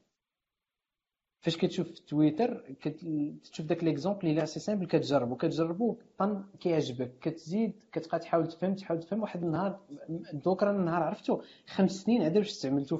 فاش 1.41 1.57
كتشوف 1.57 1.99
تويتر 1.99 2.75
كتشوف 2.81 3.65
داك 3.65 3.83
l'exemple 3.83 4.27
اللي 4.27 4.45
c'est 4.45 4.59
simple 4.59 4.87
كتجربو. 4.87 5.35
كتجربو 5.35 5.97
طن 6.17 6.43
كيعجبك. 6.59 7.19
كتزيد 7.21 7.73
كتبقى 7.91 8.19
تحاول 8.19 8.47
تفهم 8.47 8.75
تحاول 8.75 8.99
تفهم. 8.99 9.21
واحد 9.21 9.43
النهار 9.43 9.79
Docker 10.33 10.69
النهار 10.71 11.03
عرفتو 11.03 11.41
خمس 11.67 11.91
سنين 11.91 12.21
عاد 12.21 12.33
باش 12.33 12.49
استعملتو 12.49 12.99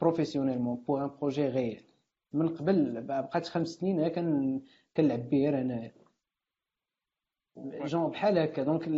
professionnellement 0.00 0.76
pour 0.88 1.04
un 1.04 1.10
projet 1.20 1.46
غير 1.46 1.84
من 2.32 2.48
قبل 2.48 3.02
بقات 3.02 3.46
خمس 3.46 3.68
سنين 3.68 4.00
كنلعب 4.96 5.30
به 5.30 5.48
انايا 5.48 5.92
جون 7.84 8.10
بحال 8.10 8.38
هكا 8.38 8.62
donc 8.62 8.88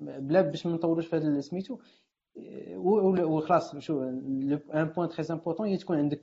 بلا 0.00 0.40
باش 0.40 0.66
ما 0.66 0.72
نطولوش 0.72 1.06
في 1.06 1.16
هذا 1.16 1.40
سميتو 1.40 1.78
وخلاص 2.76 3.76
شو 3.76 4.02
un 4.02 4.60
point 4.96 5.08
très 5.08 5.26
important 5.30 5.66
هي 5.68 5.76
تكون 5.76 5.98
عندك 5.98 6.20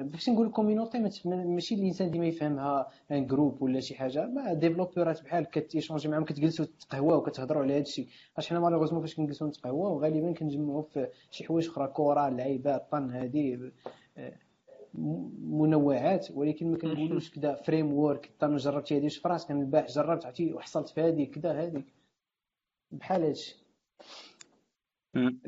باش 0.00 0.28
نقول 0.28 0.50
community 0.50 0.98
ماشي 1.24 1.74
الإنسان 1.74 2.10
ديما 2.10 2.26
يفهمها 2.26 2.88
un 3.10 3.26
groupe 3.26 3.62
ولا 3.62 3.80
شي 3.80 3.94
حاجة 3.94 4.26
ما 4.26 4.52
ديفلوبورات 4.52 5.22
بحال 5.22 5.44
كتيشونجي 5.44 6.08
معاهم 6.08 6.24
كتجلسوا 6.24 6.64
تقهواو 6.80 7.18
وكتهضروا 7.18 7.62
على 7.62 7.74
هذا 7.74 7.82
الشيء 7.82 8.08
اش 8.38 8.48
حنا 8.48 8.60
malheureusement 8.60 9.00
فاش 9.02 9.14
كنجلسوا 9.16 9.48
نتقهواو 9.48 10.00
غالبا 10.02 10.32
كنجمعوا 10.32 10.82
في 10.82 11.08
شي 11.30 11.44
حوايج 11.44 11.68
أخرى 11.68 11.88
كره 11.88 12.28
لعيبة 12.28 12.76
طن 12.78 13.10
هذه 13.10 13.70
منوعات 15.38 16.30
ولكن 16.30 16.70
ما 16.70 16.76
كنقولوش 16.78 17.30
كذا 17.30 17.54
framework 17.54 18.30
طن 18.38 18.56
جربتي 18.56 18.98
هذه 18.98 19.08
في 19.08 19.20
فراسك 19.20 19.50
البارح 19.50 19.86
جربت 19.86 20.26
عرفتي 20.26 20.52
وحصلت 20.52 20.88
في 20.88 21.00
هذه 21.00 21.24
كذا 21.24 21.52
هذه 21.52 21.84
بحال 22.90 23.22
هادشي. 23.22 23.66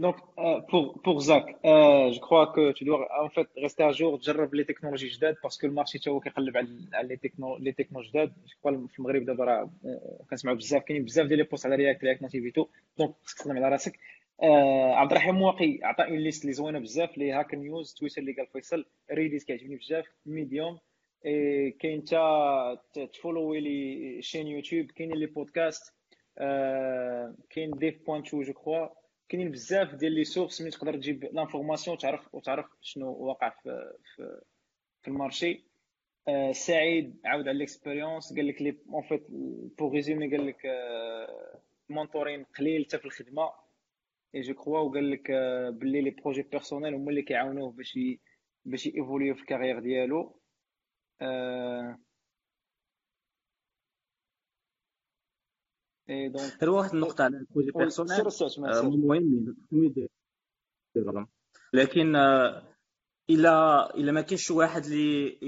Donc, 0.05 0.17
euh, 0.39 0.61
pour, 0.71 0.85
pour 1.05 1.21
Zach, 1.21 1.47
euh, 1.65 2.11
je 2.15 2.21
crois 2.21 2.47
que 2.55 2.73
tu 2.73 2.85
dois 2.85 3.07
en 3.25 3.29
fait 3.29 3.49
rester 3.57 3.83
à 3.83 3.93
jour, 3.93 4.19
تجرب 4.19 4.55
les 4.55 4.65
technologies 4.65 5.17
جداد 5.17 5.35
parce 5.35 5.57
que 5.59 5.65
ال 5.65 5.70
marché 5.70 5.99
تا 5.99 6.11
هو 6.11 6.21
كيقلب 6.21 6.57
على 6.57 7.09
les 7.09 7.17
technos 7.17 7.57
les 7.57 7.73
technos 7.73 8.01
جداد. 8.01 8.33
في 8.89 8.99
المغرب 8.99 9.25
دابا 9.25 9.45
راه 9.45 9.71
كنسمعوا 10.31 10.57
بزاف 10.57 10.83
كاينين 10.83 11.05
بزاف 11.05 11.27
ديال 11.27 11.39
les 11.39 11.45
postes 11.45 11.67
على 11.67 11.77
React 11.77 12.05
React 12.05 12.23
Native 12.23 12.56
تو 12.56 12.67
donc 12.99 13.15
خصك 13.25 13.39
تخدم 13.39 13.57
على 13.57 13.69
راسك. 13.69 13.99
آه 14.43 14.95
عبد 14.95 15.11
الرحيم 15.13 15.43
واقي 15.43 15.79
عطى 15.83 16.05
une 16.05 16.19
liste 16.19 16.43
اللي 16.43 16.53
زوينة 16.53 16.79
بزاف 16.79 17.15
اللي 17.15 17.33
Hacker 17.33 17.55
News 17.55 17.95
تويتر 17.95 18.21
اللي 18.21 18.33
قال 18.33 18.47
فيصل 18.47 18.85
Reddit 19.13 19.43
كيعجبني 19.43 19.77
بزاف 19.77 20.07
Medium. 20.27 20.79
كاين 21.81 22.05
تا 22.05 22.83
تفولوي 23.13 23.61
les 23.61 24.23
chaînes 24.23 24.47
YouTube 24.47 24.87
كاينين 24.91 25.17
les 25.17 25.27
podcasts 25.27 25.95
آه 26.39 27.35
كاين 27.51 27.71
Dev 27.71 28.07
Point 28.07 28.27
Show 28.27 28.43
je 28.43 28.53
crois 28.53 28.87
كاينين 29.29 29.51
بزاف 29.51 29.95
ديال 29.95 30.13
les 30.13 30.25
sources 30.25 30.61
ملي 30.63 30.71
تقدر 30.71 30.95
تجيب 30.97 31.25
l'information 31.25 31.97
وتعرف 31.97 32.35
وتعرف 32.35 32.67
شنو 32.81 33.13
واقع 33.13 33.49
في 33.51 33.93
في, 34.17 34.41
في 35.03 35.09
ال 35.09 35.16
marché. 35.16 35.65
آه 36.29 36.53
سعيد 36.53 37.21
عاود 37.25 37.49
على 37.49 37.59
l'expérience 37.59 38.35
قال 38.37 38.47
لك 38.47 38.63
لي 38.63 38.77
en 38.93 39.03
fait 39.03 39.27
pour 39.79 39.93
résumer 39.93 40.31
قال 40.37 40.47
لك 40.47 40.67
آه 40.67 41.61
mentor 41.89 42.31
ين 42.31 42.45
قليل 42.45 42.85
حتى 42.85 42.99
في 42.99 43.05
الخدمة. 43.05 43.51
et 44.35 44.41
je 44.41 44.55
crois 44.55 44.79
وقال 44.79 45.11
لك 45.11 45.31
باللي 45.73 46.01
les 46.03 46.11
projets 46.11 46.43
personnels 46.43 46.95
هما 46.95 47.11
اللي 47.11 47.23
كيعاونوه 47.23 47.73
باش 47.73 47.99
باش 48.65 48.87
évoluer 48.87 49.35
في 49.35 49.41
ال 49.41 49.45
carrière 49.45 49.81
ديالو 49.81 50.41
et 56.11 56.29
donc 56.29 56.53
غير 56.61 56.71
واحد 56.71 56.95
النقطه 56.95 57.25
على 57.25 57.37
ال 57.37 57.41
projets 57.41 57.71
personnels 57.71 58.17
مهم 58.97 59.57
لكن 61.73 62.17
الا 63.31 63.95
الا 63.95 64.13
ما 64.13 64.21
كاينش 64.21 64.43
شي 64.47 64.53
واحد 64.53 64.85
اللي 64.85 65.39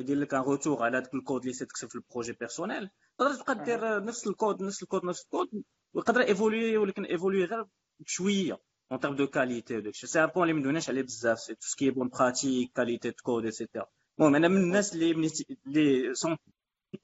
يدير 0.00 0.16
لك 0.16 0.34
un 0.34 0.40
retour 0.40 0.82
على 0.82 1.00
داك 1.00 1.14
الكود 1.14 1.40
اللي 1.42 1.54
تكتب 1.54 1.88
في 1.88 1.94
ال 1.94 1.99
projet 1.99 2.32
personnel 2.32 2.90
تقدر 3.18 3.34
تبقى 3.34 3.64
دير 3.64 4.04
نفس 4.04 4.26
الكود 4.26 4.62
نفس 4.62 4.82
الكود 4.82 5.04
نفس 5.04 5.24
الكود 5.24 5.62
ويقدر 5.94 6.20
évoluer 6.20 6.76
ولكن 6.76 7.04
évoluer 7.04 7.44
غير 7.44 7.66
بشويه 8.00 8.58
en 8.92 9.00
termes 9.00 9.16
de 9.16 9.26
qualité 9.26 9.76
وداكشي 9.76 10.06
c'est 10.06 10.24
un 10.24 10.26
point 10.26 10.42
اللي 10.48 10.60
ما 10.60 10.62
دوناش 10.62 10.88
عليه 10.88 11.02
بزاف 11.02 11.38
c'est 11.40 11.54
tout 11.54 11.68
ce 11.68 11.77
qui 11.77 11.90
bonnes 11.90 12.08
pratiques 12.08 12.72
qualité 12.72 13.10
de 13.10 13.16
code 13.22 13.37
et 13.37 13.44
cetera 13.44 13.86
المهم 14.18 14.34
أنا 14.34 14.48
من 14.48 14.56
الناس 14.56 14.94
اللي 14.94 15.30
اللي 15.66 16.14
سون 16.14 16.36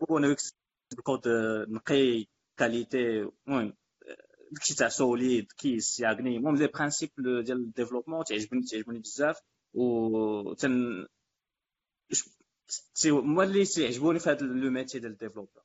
بون 0.08 0.36
الكود 0.92 1.28
نقي 1.68 2.26
qualité 2.56 3.30
المهم 3.48 3.74
داكشي 4.52 4.74
تاع 4.74 4.88
SOLID 4.88 5.52
KISS 5.52 6.00
يعجبني 6.00 6.36
المهم 6.36 6.56
les 6.56 6.66
principes 6.66 7.20
ديال 7.20 7.58
ال 7.58 7.63
développement 7.63 8.24
تعجبني 8.24 8.62
تعجبني 8.62 8.98
بزاف 8.98 9.40
و 9.74 10.54
تن 10.54 11.06
هما 13.06 13.42
اللي 13.42 13.64
تيعجبوني 13.64 14.18
في 14.18 14.30
هذا 14.30 14.46
le 14.46 14.70
métier 14.70 14.98
ديال 14.98 15.12
ال 15.12 15.16
développeur 15.16 15.62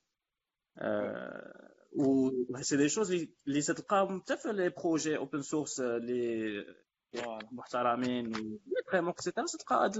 و 1.94 2.30
c'est 2.60 2.76
des 2.76 2.88
choses 2.88 3.12
اللي 3.46 3.62
تلقاهم 3.62 4.20
حتى 4.20 4.36
في 4.36 4.52
les 4.52 4.68
projets 4.68 5.16
open 5.16 5.42
source 5.42 5.80
اللي 5.80 6.64
محترمين 7.52 8.32
vraiment 8.90 9.10
et 9.10 9.19
cetera 9.19 9.46
تلقى 9.46 9.90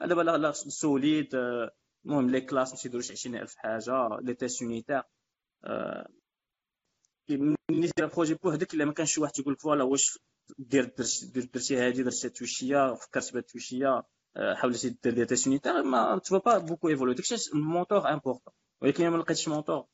دابا 0.00 0.52
SOLID 0.52 1.34
المهم 2.04 2.30
les 2.30 2.40
classes 2.40 2.72
ما 2.72 2.78
تيديروش 2.78 3.12
20000 3.12 3.54
حاجة 3.56 4.08
les 4.22 4.34
tests 4.34 4.62
unitaires 4.62 5.02
ملي 7.30 7.90
دير 7.96 8.06
projet 8.06 8.34
بوحدك 8.34 8.74
الا 8.74 8.84
ما 8.84 8.92
كانش 8.92 9.14
شي 9.14 9.20
واحد 9.20 9.32
تيقول 9.32 9.52
لك 9.52 9.60
voilà 9.60 9.84
واش 9.84 10.18
دير 10.58 10.84
درتي 11.34 11.76
هادي 11.76 12.02
درتي 12.02 12.28
تويشيه 12.28 12.94
فكرت 12.94 13.32
بهاد 13.32 13.44
التويشيه 13.44 14.02
حاولتي 14.54 14.88
دير 15.02 15.14
ديال 15.14 15.26
tests 15.26 15.46
unitaires 15.46 15.82
mais 15.82 16.18
tu 16.18 16.38
vas 16.38 16.58
pas 16.58 16.88
beaucoup 16.88 17.02
évoluer 17.02 17.14
داكشي 17.14 17.34
ال 17.54 17.62
mentor 17.62 18.08
important 18.12 18.54
ولكن 18.82 19.08
ما 19.08 19.16
لقيتش 19.16 19.48
mentor 19.48 19.86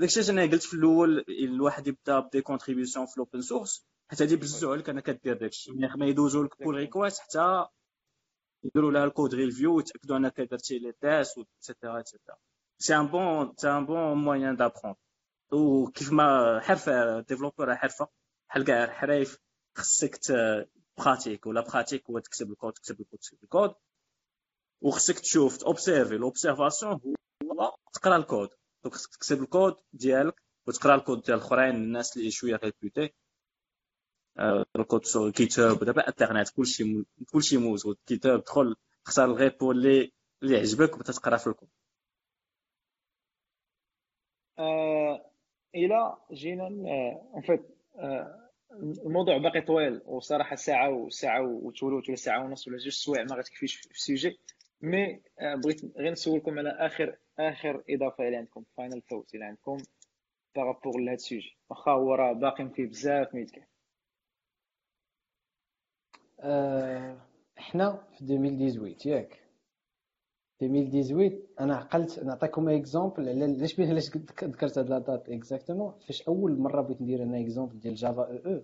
داكشي 0.00 0.30
أنا 0.32 0.42
قلت 0.42 0.62
في 0.62 0.74
الأول 0.74 1.24
الواحد 1.28 1.86
يبدأ 1.86 2.20
ب 2.20 2.25
des 2.25 2.40
contributions 2.42 3.06
في 3.06 3.12
ال 3.14 3.19
open 3.19 3.40
source 3.40 3.86
حتى 4.10 4.24
هادي 4.24 4.36
بززو 4.36 4.72
عليك 4.72 4.88
أنا 4.88 5.00
كدير 5.00 5.36
داكشي. 5.38 5.72
ما 5.72 6.06
يدوزو 6.06 6.42
لك 6.42 6.62
pull 6.62 6.74
request 6.74 7.20
حتى 7.20 7.66
يديروا 8.64 8.92
لها 8.92 9.04
ال 9.04 9.10
code 9.10 9.34
review 9.34 9.76
ويتاكدوا 9.76 10.16
أنك 10.16 10.40
درتي 10.40 10.78
les 10.78 10.92
tests 10.92 11.38
et 11.58 11.69
cetera 11.69 12.00
et 12.00 12.09
cetera 12.09 12.36
c'est 12.78 12.96
un 12.96 13.06
bon 13.06 13.54
c'est 13.56 13.70
un 13.70 13.86
bon 13.86 14.14
moyen 14.16 14.56
d'apprendre 14.56 14.96
وكيف 15.52 16.12
ما 16.12 16.60
حرفة 16.60 17.20
développeur 17.20 17.76
حرفة 17.76 18.08
بحال 18.48 18.64
كاع 18.64 18.84
الحرايف 18.84 19.38
خصك 19.76 20.18
pratique 20.98 21.46
و 21.46 21.51
la 21.51 21.60
pratique 21.60 22.10
هو 22.10 22.18
تكتب 22.18 22.50
الكود 22.50 22.72
تكتب 22.72 23.00
الكود 23.00 23.18
تكتب 23.18 23.38
الكود. 23.44 23.74
وخصك 24.80 25.18
تشوف 25.18 25.64
observer 25.64 26.16
l'observation 26.16 27.00
هو 27.52 27.76
تقرأ 27.92 28.16
ال 28.16 28.21
code. 28.21 28.48
donc 28.86 28.94
خصك 28.94 29.16
تكتب 29.16 29.42
الكود 29.42 29.76
ديالك 29.92 30.42
وتقرا 30.66 30.94
الكود 30.94 31.22
ديال 31.22 31.38
الاخرين 31.38 31.74
الناس 31.74 32.16
اللي 32.16 32.30
شوية 32.30 32.60
réputés. 32.64 33.14
ال 34.76 34.82
code 34.82 35.04
sur 35.04 35.32
GitHub 35.32 35.84
دابا 35.84 36.08
انترنت 36.08 36.50
كلشي 36.50 37.04
كلشي 37.32 37.56
موجود. 37.56 37.98
GitHub 38.06 38.44
دخل 38.44 38.76
اختار 39.06 39.24
ال 39.24 39.34
repo 39.34 39.72
اللي 39.72 40.12
اللي 40.42 40.56
عجبك 40.56 40.98
وتتقرا 40.98 41.36
في 41.36 41.46
الكود. 41.46 41.68
آه 44.58 45.30
إلى 45.74 46.16
جينا 46.32 46.66
en 47.34 47.42
fait 47.42 47.66
الموضوع 49.06 49.38
باقي 49.38 49.60
طويل 49.60 50.02
وصراحة 50.04 50.56
ساعة 50.56 50.90
وساعة 50.90 51.42
وتولوت 51.42 52.08
ولا 52.08 52.16
ساعة 52.16 52.44
ونص 52.44 52.68
ولا 52.68 52.76
جوج 52.78 52.92
سوايع 52.92 53.24
ما 53.24 53.36
غتكفيش 53.36 53.76
في 53.76 53.90
ال 53.90 53.97
sujet. 53.97 54.38
mais 54.80 55.22
بغيت 55.64 55.96
غير 55.96 56.12
نسولكم 56.12 56.58
على 56.58 56.70
آخر 56.70 57.16
آخر 57.38 57.84
إضافة 57.90 58.24
اللي 58.26 58.36
عندكم 58.36 58.64
final 58.76 59.02
thought 59.02 59.34
اللي 59.34 59.44
عندكم 59.44 59.76
par 60.56 60.69
rapport 60.69 61.00
لهذا 61.00 61.14
ال 61.14 61.20
sujet. 61.20 61.56
واخا 61.70 61.90
هو 61.92 62.14
راه 62.14 62.32
باقي 62.32 62.68
فيه 62.68 62.86
بزاف 62.86 63.34
ما 63.34 63.40
يتكلم. 63.40 63.66
أه 66.40 67.16
إحنا 67.58 67.96
في 68.18 68.20
2018 68.24 69.06
ياك. 69.10 69.42
2018 70.62 71.42
أنا 71.60 71.76
عقلت 71.76 72.18
نعطيكم 72.24 72.68
exemple 72.68 73.28
علاش 73.28 73.80
علاش 73.80 74.16
ذكرت 74.16 74.78
هاد 74.78 74.88
la 74.90 75.03
date 75.03 75.28
exactement 75.28 75.98
فاش 75.98 76.22
أول 76.28 76.58
مرة 76.58 76.82
بغيت 76.82 77.00
ندير 77.02 77.22
أنا 77.22 77.40
exemple 77.40 77.78
ديال 77.80 77.94
Java 77.94 78.22
EE 78.22 78.62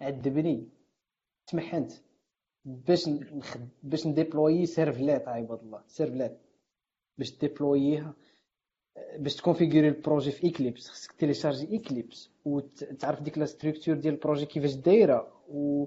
عذبني. 0.00 0.68
تمحنت. 1.46 1.92
باش 2.64 3.08
نخد 3.08 3.68
باش 3.82 4.06
ن 4.06 4.13
déployer 4.13 4.66
servlet 4.66 5.28
عباد 5.28 5.58
الله. 5.60 5.82
servlet 5.86 6.40
باش 7.22 7.38
déployer 7.38 8.06
ها 8.06 8.14
باش 9.18 9.36
ت 9.36 9.41
configurer 9.41 9.88
ال 9.88 9.94
projet 9.94 10.30
في 10.30 10.48
Eclipse 10.48 10.88
خصك 10.88 11.12
télécharger 11.12 11.76
Eclipse 11.76 12.30
وتعرف 12.44 13.22
ديك 13.22 13.38
la 13.38 13.44
structure 13.46 13.94
ديال 13.94 14.14
ال 14.14 14.19
projet 14.19 14.46
كيفاش 14.46 14.74
دايرة 14.74 15.32
و 15.48 15.86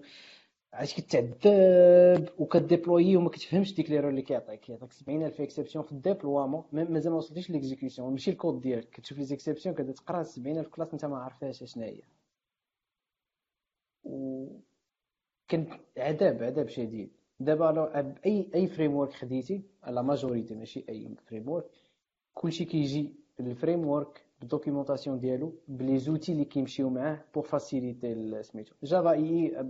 عرفتي 0.74 1.02
كتعذب 1.02 2.30
وك 2.40 2.55
déployer 2.55 3.16
وما 3.18 3.30
كتفهمش 3.30 3.74
ديك 3.76 3.90
l'erreur 3.90 4.10
اللي 4.10 4.22
كيعطيك. 4.22 4.60
كيعطيك 4.60 4.92
70000 4.94 5.42
exceptions 5.42 5.86
في 5.86 5.92
ال 5.92 5.98
déploiement 5.98 6.64
مازال 6.72 7.12
ما 7.12 7.18
وصلتيش 7.18 7.50
l'exécution 7.50 8.12
ماشي 8.12 8.32
الكود 8.32 8.62
ديالك. 8.62 8.90
كتشوف 8.90 9.18
les 9.18 9.26
exceptions 9.26 9.76
كتبدا 9.76 9.94
تقرا 9.94 10.24
70000 10.24 10.68
classes 10.68 10.94
انت 10.94 11.06
ما 11.06 11.18
عارفاش 11.18 11.64
اشنا 11.64 11.86
هي 11.86 12.02
و 14.04 14.48
كان 15.48 15.80
عذاب 15.98 16.44
عذاب 16.44 16.68
شديد. 16.70 17.12
دابا 17.40 18.16
اي 18.26 18.50
أي 18.56 18.68
framework 18.68 19.14
خديتي؟ 19.14 19.62
la 19.88 20.02
majorité 20.02 20.56
ماشي 20.56 20.86
أي 20.90 21.16
framework 21.28 21.66
كلشي 22.34 22.66
كيجي 22.66 23.16
ال 23.40 23.88
framework 23.88 24.26
بال 24.40 24.51
documentation 24.51 25.20
ديالو 25.20 25.54
ب 25.68 25.98
les 26.00 26.10
outils 26.10 26.32
اللي 26.32 26.46
كيمشيو 26.46 26.90
معاه 26.90 27.26
pour 27.34 27.44
faciliter 27.44 28.44
سميتو. 28.44 28.76
Java 28.84 29.12
EE 29.12 29.66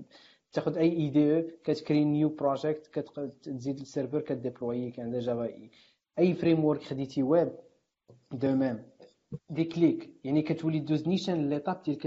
تاخذ 0.51 0.77
أي 0.77 0.91
اي 0.91 1.09
دي 1.09 1.37
أو 1.37 1.43
كتكري 1.63 2.05
نيو 2.05 2.29
بروجيكت 2.29 2.87
كتزيد 2.87 3.79
السيرفر 3.79 4.21
كديبلوي 4.21 4.91
كان 4.91 5.19
جافا 5.19 5.43
اي 5.45 5.69
أي 6.19 6.33
فريم 6.33 6.65
ورك 6.65 6.81
خديتي 6.83 7.23
ويب 7.23 7.51
دو 8.31 8.55
ميم 8.55 8.83
دي 9.49 9.63
كليك 9.63 10.09
يعني 10.23 10.41
كتولي 10.41 10.79
دوز 10.79 11.07
نيشان 11.07 11.49
ليطاب 11.49 11.81
ديال 11.83 11.99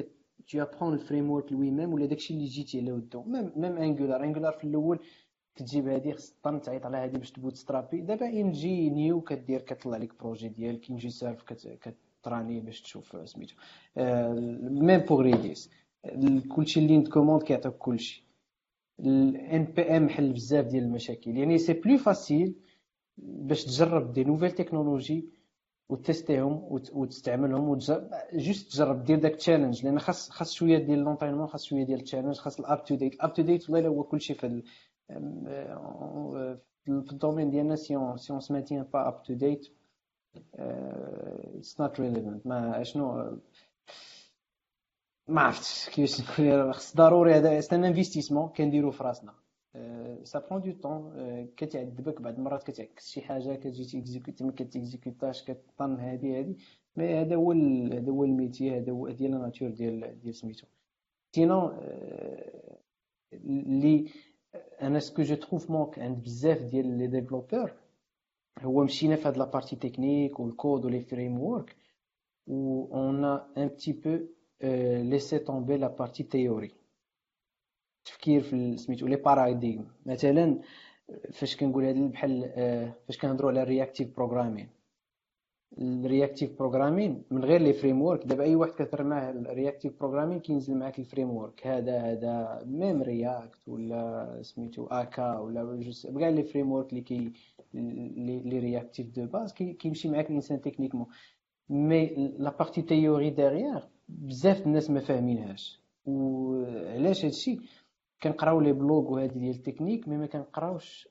tu 0.48 0.59
apprends 0.60 1.12
ورك 1.12 1.52
لوي 1.52 1.70
ميم 1.70 1.93
ولا 1.93 2.06
داكشي 2.06 2.35
اللي 2.35 2.44
جيتي 2.44 2.80
على 2.80 2.93
ودو. 2.93 3.22
ميم 3.22 3.52
ميم 3.56 3.78
انجولار 3.78 4.24
انجولار 4.24 4.52
في 4.52 4.64
الأول 4.64 4.98
كتجيب 5.59 5.89
هادي 5.89 6.12
خص 6.12 6.35
طن 6.43 6.60
تعيط 6.60 6.86
على 6.86 6.97
هادي 6.97 7.18
باش 7.18 7.30
تبوت 7.30 7.56
سترابي. 7.56 8.01
دابا 8.01 8.26
ينجي 8.26 8.90
نيو 8.90 9.20
كدير 9.20 9.60
كطلع 9.60 9.97
لك 9.97 10.18
بروجي 10.20 10.48
ديالك 10.48 10.90
ينجي 10.90 11.10
سيرف 11.10 11.43
كتراني 12.22 12.60
باش 12.60 12.82
تشوف 12.82 13.28
سميتو. 13.28 13.55
même 14.86 15.00
pour 15.00 15.20
Redis 15.20 15.70
كلشي 16.48 16.80
les 16.80 16.98
commandes 16.98 17.42
كيعطيك 17.43 17.72
كلشي. 17.72 18.24
ال 19.00 19.64
npm 19.64 20.09
حل 20.09 20.32
بزاف 20.32 20.66
ديال 20.66 20.85
المشاكل. 20.85 21.36
يعني 21.36 21.59
c'est 21.59 21.72
plus 21.72 21.98
facile 21.98 22.55
باش 23.18 23.64
تجرب 23.64 24.12
des 24.12 24.24
nouvelles 24.24 24.50
technologies 24.50 25.28
وت 25.90 26.06
tester 26.06 26.51
هم 26.51 26.66
وتستعملهم 26.70 27.68
وتجرب 27.68 28.10
juste 28.32 28.72
تجرب 28.72 29.05
دير 29.05 29.18
داك 29.18 29.36
challenge 29.36 29.84
لأن 29.85 29.98
خاص 29.98 30.30
خاص 30.30 30.52
شوية 30.52 30.78
ديال 30.78 30.98
l'entraînement 30.98 31.46
خاص 31.47 31.64
شوية 31.64 31.85
ديال 31.85 31.98
ال 31.98 32.02
challenge 32.02 32.36
خاص 32.36 32.60
ال 32.60 32.68
up 32.68 32.84
to 32.84 32.94
date 32.94 33.14
ال 33.14 33.20
up 33.20 33.32
to 33.32 33.42
date 33.42 33.70
والله 33.70 33.89
هو 33.89 34.02
كلشي 34.02 34.35
في 34.35 34.62
في 35.09 37.12
ال 37.12 37.17
domaine 37.17 37.50
ديالنا 37.51 37.76
سي 37.76 37.97
اون 37.97 38.16
سي 38.16 38.32
اون 38.32 38.40
سماتين 38.40 38.82
با 38.82 39.09
اب 39.09 39.22
تو 39.22 39.35
ديت 39.35 39.68
it's 40.55 41.80
not 41.80 42.00
relevant 42.00 42.46
ما 42.47 42.82
شنو 42.82 43.39
ما 45.28 45.40
عرفتش 45.40 45.89
كيفاش 45.89 46.20
نقول 46.20 46.74
خص 46.74 46.97
ضروري 46.97 47.35
هذا. 47.35 47.60
un 47.72 47.84
investissement 47.84 48.48
كنديرو 48.48 48.90
في 48.90 49.05
راسنا 49.05 49.35
ça 50.24 50.38
prend 50.38 50.62
du 50.62 50.72
temps 50.72 51.12
كتعذبك 51.56 52.22
بعض 52.22 52.35
المرات 52.35 52.62
كتعكس 52.62 53.09
شي 53.09 53.20
حاجة 53.20 53.55
كتجي 53.55 53.85
ت 53.84 53.91
exécuter 53.91 54.44
ما 54.44 54.52
كتيكزيكوتاش 54.52 55.44
كطن 55.44 56.01
هادي 56.01 56.39
هادي. 56.39 56.56
mais 56.96 57.20
هذا 57.20 57.36
هو 57.36 57.52
هذا 57.93 58.10
هو 58.10 58.24
ال 58.24 58.32
métier 58.32 58.76
هذا 58.76 58.93
هو 58.93 59.09
ديال 59.09 59.30
la 59.30 59.38
nature 59.38 59.70
ديال 59.70 60.20
ديال 60.20 60.35
سميتو. 60.35 60.66
sinon 61.34 61.72
اللي 63.32 64.09
أنا 64.82 65.00
ce 65.00 65.09
que 65.09 65.22
je 65.22 65.34
trouve 65.34 65.70
manque 65.70 65.98
عند 65.98 66.22
بزاف 66.22 66.62
ديال 66.62 66.98
les 66.98 67.06
développeurs 67.06 67.72
هو 68.58 68.84
مشينا 68.84 69.16
في 69.16 69.28
هاد 69.28 69.36
la 69.36 69.46
partie 69.46 69.76
technique 69.76 70.40
وال 70.40 70.55
code 70.55 70.84
و 70.84 70.88
les 70.88 71.00
frameworks 71.00 71.76
و 72.46 72.84
on 72.94 73.24
a 73.24 73.39
un 73.39 73.68
petit 73.68 73.92
peu 73.92 74.18
laissé 75.02 75.38
tomber 75.38 75.76
la 75.76 75.88
partie 75.88 76.22
théorie 76.22 76.70
التفكير 77.98 78.40
في 78.42 78.76
سميتو 78.76 79.06
les 79.06 79.16
paradigmes 79.16 79.86
مثلا 80.06 80.58
فاش 81.32 81.56
كنقول 81.56 81.84
هذا 81.84 82.06
بحال 82.08 82.42
فاش 83.06 83.18
كنهضروا 83.18 83.50
على 83.50 83.62
ال 83.62 83.68
reactive 83.68 84.16
programming 84.16 84.68
ال 85.78 85.87
reactive 85.87 86.59
programming 86.59 87.22
من 87.30 87.44
غير 87.44 87.60
les 87.60 87.72
frameworks 87.72 88.26
دابا 88.26 88.44
أي 88.44 88.54
واحد 88.54 88.72
كثر 88.72 89.04
معاه 89.04 89.30
ال 89.30 89.38
reactive 89.38 89.98
programming 90.00 90.40
كينزل 90.40 90.74
معاك 90.74 90.98
ال 90.98 91.30
framework 91.30 91.66
هذا 91.66 91.98
هذا 91.98 92.62
même 92.66 93.02
React 93.02 93.68
ولا 93.68 94.38
سميتو 94.42 94.86
Akka 94.86 95.38
ولا 95.38 95.80
كاع 96.18 96.28
les 96.28 96.42
frameworks 96.42 96.90
اللي 96.90 97.00
كي 97.00 97.32
les 97.74 98.59
réactifs 98.59 99.06
de 99.06 99.26
base 99.26 99.52
كيمشي 99.52 100.08
معاك 100.08 100.30
الإنسان 100.30 100.60
techniquement. 100.60 101.06
mais 101.70 102.06
la 102.38 102.56
partie 102.59 102.82
théorie 102.82 103.30
derrière 103.30 103.88
بزاف 104.08 104.66
الناس 104.66 104.90
ما 104.90 105.00
فاهمينهاش. 105.00 105.80
وعلاش 106.06 107.24
هادشي 107.24 107.58
كنقراو 108.22 108.60
les 108.60 108.72
blogs 108.72 109.12
وهادي 109.12 109.38
ديال 109.38 109.54
ال 109.55 109.60
technique 109.60 110.09
mais 110.09 110.16
ما 110.16 110.26
كنقراوش 110.26 111.08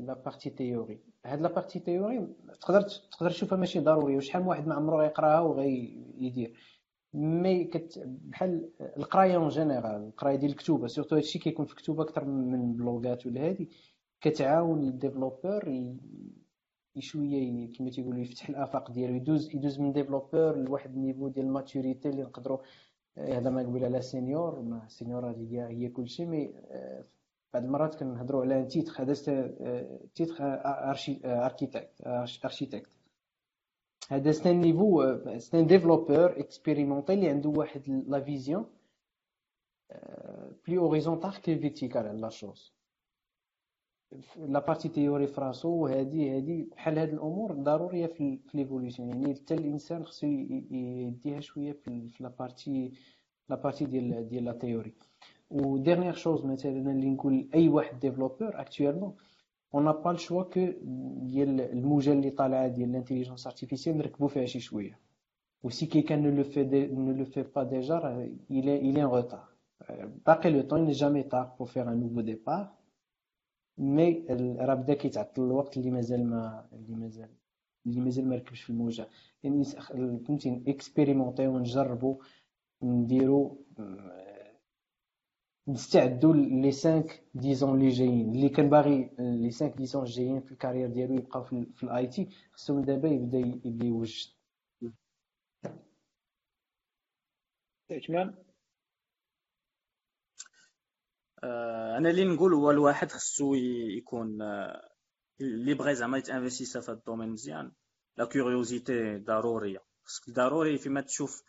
la 0.00 0.22
partie 0.24 0.50
théorie. 0.50 0.98
هاد 1.32 1.40
la 1.40 1.48
partie 1.48 1.78
théorie 1.80 2.26
تقدر 2.60 2.80
تقدر 3.12 3.30
تشوفها 3.30 3.58
ماشي 3.58 3.80
ضروري 3.80 4.16
وشحال 4.16 4.42
من 4.42 4.48
واحد 4.48 4.66
ما 4.66 4.74
عمرو 4.74 5.00
غيقراها 5.00 5.40
وغيدير. 5.40 6.52
mais 7.14 7.64
كت 7.64 8.02
بحال 8.06 8.70
القراية 8.96 9.36
en 9.36 9.48
général 9.48 10.06
القراية 10.06 10.36
ديال 10.36 10.50
الكتوبة 10.50 10.86
surtout 10.86 11.16
هادشي 11.16 11.38
كيكون 11.38 11.66
في 11.66 11.72
الكتوبة 11.72 12.02
أكثر 12.02 12.24
من 12.24 12.72
بلوغات 12.76 13.26
ولا 13.26 13.48
هادي. 13.48 13.70
كتعاون 14.20 14.82
ال 14.88 14.97
développeur 14.97 15.94
شوية 16.98 17.72
كما 17.72 17.90
تيقولوا 17.90 18.20
يفتح 18.20 18.48
الآفاق 18.48 18.90
ديالو 18.90 19.14
يدوز 19.14 19.54
يدوز 19.54 19.80
من 19.80 19.92
développeur 19.92 20.56
لواحد 20.56 20.94
ال 20.94 20.99
niveau 20.99 21.28
ديال 21.28 21.46
ال 21.46 21.53
maturité 21.53 22.08
اللي 22.08 22.22
نقدروا 22.22 22.58
هذا 23.18 23.50
ما 23.50 23.62
نقول 23.62 23.84
على 23.84 24.02
senior 24.02 24.62
ما 24.62 24.88
senior 24.88 25.30
هي 25.30 25.60
هي 25.68 25.88
كلشي 25.88 26.26
mais 26.26 26.54
بعض 27.54 27.64
المرات 27.64 27.94
كنهضروا 27.94 28.42
على 28.42 28.64
titre 28.64 29.02
هذا 29.02 29.12
titre 30.14 30.36
architecte 30.40 31.90
architecte 32.44 32.90
هذا 34.10 34.32
c'est 34.32 34.52
niveau 34.52 35.16
c'est 35.38 35.60
un 35.60 35.66
développeur 35.66 36.40
expérimenté 36.40 37.12
اللي 37.12 37.28
عنده 37.28 37.48
واحد 37.50 37.82
la 38.08 38.20
vision 38.20 38.66
plus 40.66 40.78
horizontale 40.78 41.40
que 41.42 41.58
verticale 41.58 42.06
على 42.06 42.20
la 42.20 42.28
chose. 42.28 42.72
la 44.36 44.58
partie 44.60 44.88
théorie 44.88 45.26
فراسو 45.26 45.68
وهادي 45.68 46.36
هادي 46.36 46.62
بحال 46.62 46.98
هاد 46.98 47.08
الأمور 47.12 47.52
ضرورية 47.52 48.06
في 48.06 48.38
l'évolution 48.54 49.08
يعني 49.08 49.34
حتى 49.34 49.54
الإنسان 49.54 50.04
خصو 50.04 50.26
يديها 50.26 51.40
شوية 51.40 51.72
في 51.72 52.10
la 52.20 52.28
partie 52.28 52.92
la 53.48 53.56
partie 53.56 53.84
ديال 53.84 54.28
ديال 54.28 54.44
la 54.44 54.52
théorie. 54.52 54.94
و 55.50 55.76
dernière 55.76 56.12
chose 56.12 56.44
مثلا 56.44 56.72
اللي 56.90 57.10
نقول 57.10 57.48
اي 57.54 57.68
واحد 57.68 58.00
développeur 58.00 58.60
actuellement 58.60 59.14
on 59.74 59.84
n'a 59.84 59.92
pas 59.92 60.10
le 60.10 60.19
choix 60.19 60.42
que 60.42 60.66
ديال 61.22 61.60
الموجه 61.60 62.12
اللي 62.12 62.30
طالعه 62.30 62.68
ديال 62.68 62.90
l'intelligence 62.90 63.46
artificielle 63.46 63.98
نركبو 63.98 64.26
فيها 64.26 64.44
شي 64.46 64.60
شوية 64.60 64.98
و 65.62 65.70
si 65.70 65.86
quelqu'un 65.86 66.22
ne 66.22 66.30
le 66.30 66.44
fait 66.44 66.64
ne 66.92 67.12
le 67.12 67.24
fait 67.24 67.42
pas 67.42 67.62
déjà 67.62 67.98
راه 67.98 68.28
il 68.50 68.64
est 68.64 68.82
il 68.88 68.98
est 68.98 69.04
en 69.04 69.10
retard. 69.20 69.48
باقي 70.26 70.50
le 70.50 70.60
temps 70.60 70.86
il 70.86 70.90
n'est 70.90 70.98
jamais 70.98 71.28
tard 71.28 71.54
pour 71.56 71.70
faire 71.70 71.88
un 71.88 71.96
nouveau 71.96 72.22
départ 72.22 72.66
mais 73.78 74.24
راه 74.60 74.74
بدا 74.74 74.94
كيتعطل 74.94 75.42
الوقت 75.42 75.76
اللي 75.76 75.90
مازال 75.90 76.26
ما 76.30 76.66
اللي 76.72 76.94
مازال 76.94 77.28
اللي 77.86 78.00
مازال 78.00 78.28
ما 78.28 78.36
ركبش 78.36 78.62
في 78.62 78.70
الموجه 78.70 79.08
يعني 79.42 79.64
فهمتي 80.24 80.62
اكسبيريمونطيو 80.68 81.58
نجربو 81.58 82.18
نديرو 82.82 83.58
نستعدوا 85.68 86.34
les 86.34 86.72
5 86.72 87.04
10 87.36 87.74
اللي 87.74 87.88
جايين 87.88 88.30
اللي 88.34 88.48
كان 88.48 88.70
باغي 88.70 89.10
les 89.18 89.50
5 89.50 89.74
10 89.80 90.04
جايين 90.04 90.40
في 90.40 90.52
ال 90.52 90.56
carrière 90.56 90.88
ديالو 90.88 91.14
يبقى 91.14 91.44
في, 91.44 91.66
في 91.76 91.82
ال 91.82 92.06
IT 92.06 92.28
خصو 92.52 92.76
من 92.76 92.84
دابا 92.84 93.08
يبدا 93.08 93.38
يبدا 93.38 93.86
يوجد. 93.86 94.28
عثمان 97.90 98.34
آه، 101.44 101.96
أنا 101.98 102.10
اللي 102.10 102.24
نقول 102.24 102.54
هو 102.54 102.70
الواحد 102.70 103.10
خصو 103.10 103.54
يكون 103.54 104.42
آه، 104.42 104.88
اللي 105.40 105.74
بغى 105.74 105.94
زعما 105.94 106.18
يتانفيستيسا 106.18 106.80
في 106.80 106.88
ال 106.92 106.97
domaine 106.97 107.28
مزيان. 107.28 107.72
la 108.16 108.24
curiosité 108.24 109.18
ضرورية. 109.18 109.84
خصك 110.04 110.30
ضروري 110.30 110.78
فيما 110.78 111.00
تشوف 111.00 111.42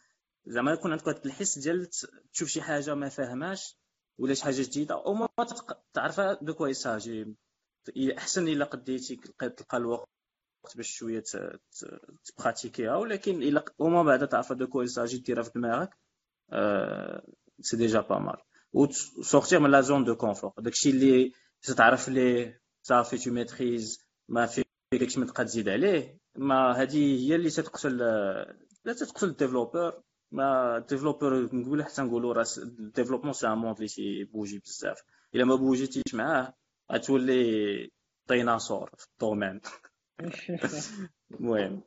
زعما 0.45 0.71
يكون 0.71 0.91
عندك 0.91 1.07
واحد 1.07 1.25
الحس 1.25 1.59
ديال 1.59 1.89
تشوف 2.33 2.49
شي 2.49 2.61
حاجة 2.61 2.95
ما 2.95 3.09
فاهماش 3.09 3.78
ولا 4.19 4.33
شي 4.33 4.43
حاجة 4.43 4.61
جديدة. 4.61 4.95
أو 4.95 5.13
ما 5.13 5.27
تعرف 5.93 6.21
de 6.21 6.53
quoi 6.53 6.67
il 6.67 6.84
s'agit 6.84 7.35
أحسن 8.17 8.47
إلا 8.47 8.65
قديتي 8.65 9.15
تلقى 9.39 9.77
الوقت 9.77 10.09
باش 10.75 10.87
شوية 10.87 11.23
تبراتيكيها. 12.25 12.95
ولكن 12.95 13.43
إلا 13.43 13.65
وما 13.79 14.03
بعد 14.03 14.27
تعرف 14.27 14.53
de 14.53 14.67
quoi 14.67 14.83
il 14.83 14.92
s'agit 14.92 15.17
ديرها 15.17 15.43
في 15.43 15.51
دماغك 15.55 15.97
c'est 17.61 17.77
déjà 17.77 18.01
pas 18.01 18.19
mal 18.19 18.37
و 18.73 18.86
sortir 18.86 19.59
من 19.59 19.71
la 19.71 19.81
zone 19.81 20.03
de 20.03 20.15
confort 20.15 20.53
داكشي 20.57 20.89
اللي 20.89 21.31
تعرف 21.77 22.09
ليه 22.09 22.61
صافي 22.83 23.17
tu 23.17 23.31
maîtrises 23.31 24.05
ما 24.29 24.45
فيكش 24.45 25.17
ما 25.17 25.25
تبقى 25.25 25.45
تزيد 25.45 25.69
عليه. 25.69 26.17
ما 26.35 26.71
هذه 26.71 27.29
هي 27.29 27.35
اللي 27.35 27.49
تتقتل 27.49 27.97
لا 28.85 28.93
تتقتل 28.93 29.27
ال 29.27 29.34
développeur 29.34 30.01
ما 30.31 30.79
développeur 30.89 31.55
نقول 31.55 31.83
حتى 31.83 32.01
نقولوا 32.01 32.33
راه 32.33 32.45
ال 32.57 32.63
développement 32.63 33.33
c'est 33.33 33.47
un 33.47 33.57
monde 33.57 33.75
اللي 33.75 33.87
تيبوجي 33.87 34.59
بزاف 34.59 35.03
الا 35.35 35.45
ما 35.45 35.55
بوجيتيش 35.55 36.15
معاه 36.15 36.53
غتولي 36.91 37.91
ديناصور 38.29 38.91
في 38.97 39.07
ال 39.13 39.19
domaine 39.19 39.61
المهم 41.31 41.83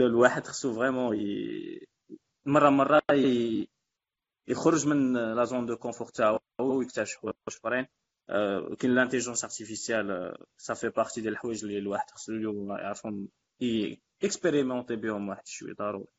الواحد 0.00 0.46
خصو 0.46 0.74
vraiment 0.74 1.16
مره 2.46 2.70
مره 2.70 3.02
يخرج 4.48 4.86
من 4.86 5.12
la 5.34 5.44
zone 5.44 5.66
de 5.66 5.76
confort 5.76 6.06
تاعو 6.08 6.38
ويكتشف 6.60 7.24
واش 7.24 7.34
اخرين 7.48 7.86
كاين 8.78 8.94
l'intelligence 8.94 9.44
artificielle 9.44 10.36
صافي 10.56 10.88
partie 10.88 11.20
ديال 11.20 11.32
الحوايج 11.32 11.64
اللي 11.64 11.78
الواحد 11.78 12.10
خصو 12.10 12.32
يعرفهم 12.32 13.28
expérimenter 14.22 14.96
بهم 14.96 15.28
واحد 15.28 15.46
شوية 15.46 15.72
ضروري 15.74 16.17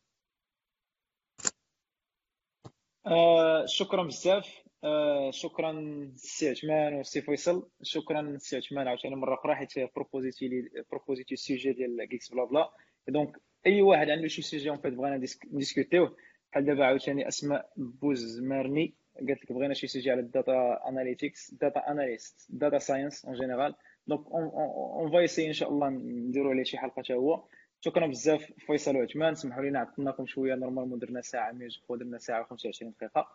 آه 3.09 3.65
شكرا 3.65 4.03
بزاف. 4.03 4.47
آه 4.83 5.31
شكرا 5.31 5.71
سي 6.15 6.49
عثمان 6.49 6.93
وسي 6.93 7.21
فيصل. 7.21 7.69
شكرا 7.83 8.37
سي 8.37 8.57
عثمان 8.57 8.87
عاوتاني 8.87 9.15
مرة 9.15 9.33
أخرى 9.35 9.55
حيت 9.55 9.73
بروبوزيتي 9.95 10.47
اللي 10.47 10.83
بروبوزيتي 10.91 11.33
ال 11.33 11.40
sujet 11.40 11.73
ديال 11.73 12.09
GeeksBlaBla 12.09 12.69
donc 13.07 13.37
أي 13.67 13.81
واحد 13.81 14.09
عنده 14.09 14.27
شي 14.27 14.41
sujet 14.41 14.69
en 14.69 14.77
fait 14.77 14.93
بغينا 14.93 15.21
نديسكوتيوه 15.51 16.15
بحال 16.51 16.65
دابا 16.65 16.85
عاوتاني 16.85 17.27
أسماء 17.27 17.69
بوز 17.77 18.39
مارني 18.41 18.93
قالت 19.27 19.43
لك 19.43 19.51
بغينا 19.51 19.73
شي 19.73 19.87
sujet 19.87 20.11
على 20.11 20.19
ال 20.19 20.33
data 20.33 20.87
analytics 20.87 21.53
data 21.53 21.91
analyst 21.91 22.47
data 22.49 22.77
science 22.77 23.25
en 23.25 23.35
général 23.35 23.75
donc 24.07 24.21
on 24.31 25.27
va 25.27 25.45
إن 25.47 25.53
شاء 25.53 25.69
الله 25.69 25.89
نديرو 25.89 26.49
عليه 26.49 26.63
شي 26.63 26.77
حلقة 26.77 27.01
حتى 27.03 27.13
هو. 27.13 27.43
شكرا 27.81 28.07
بزاف 28.07 28.53
فيصل 28.67 28.95
وعثمان. 28.95 29.35
سمحوا 29.35 29.63
لينا 29.63 29.79
عطلناكم 29.79 30.25
شوية. 30.25 30.55
normalement 30.55 30.99
درنا 30.99 31.21
ساعة 31.21 31.51
mais 31.51 31.67
je 31.67 31.95
درنا 31.95 32.17
ساعة 32.17 32.43
و25 32.43 32.83
دقيقة. 32.83 33.27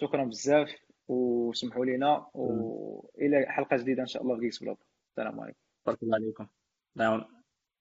شكرا 0.00 0.24
بزاف 0.24 0.70
وسمحوا 1.08 1.84
لينا 1.84 2.26
والى 2.34 3.46
حلقة 3.48 3.76
جديدة 3.76 4.02
إن 4.02 4.06
شاء 4.06 4.22
الله 4.22 4.34
في 4.34 4.40
GeeksBlaBla 4.40 4.78
السلام 5.10 5.40
عليكم. 5.40 5.58
بارك 5.86 6.02
الله 6.02 6.16
عليكم. 6.16 6.46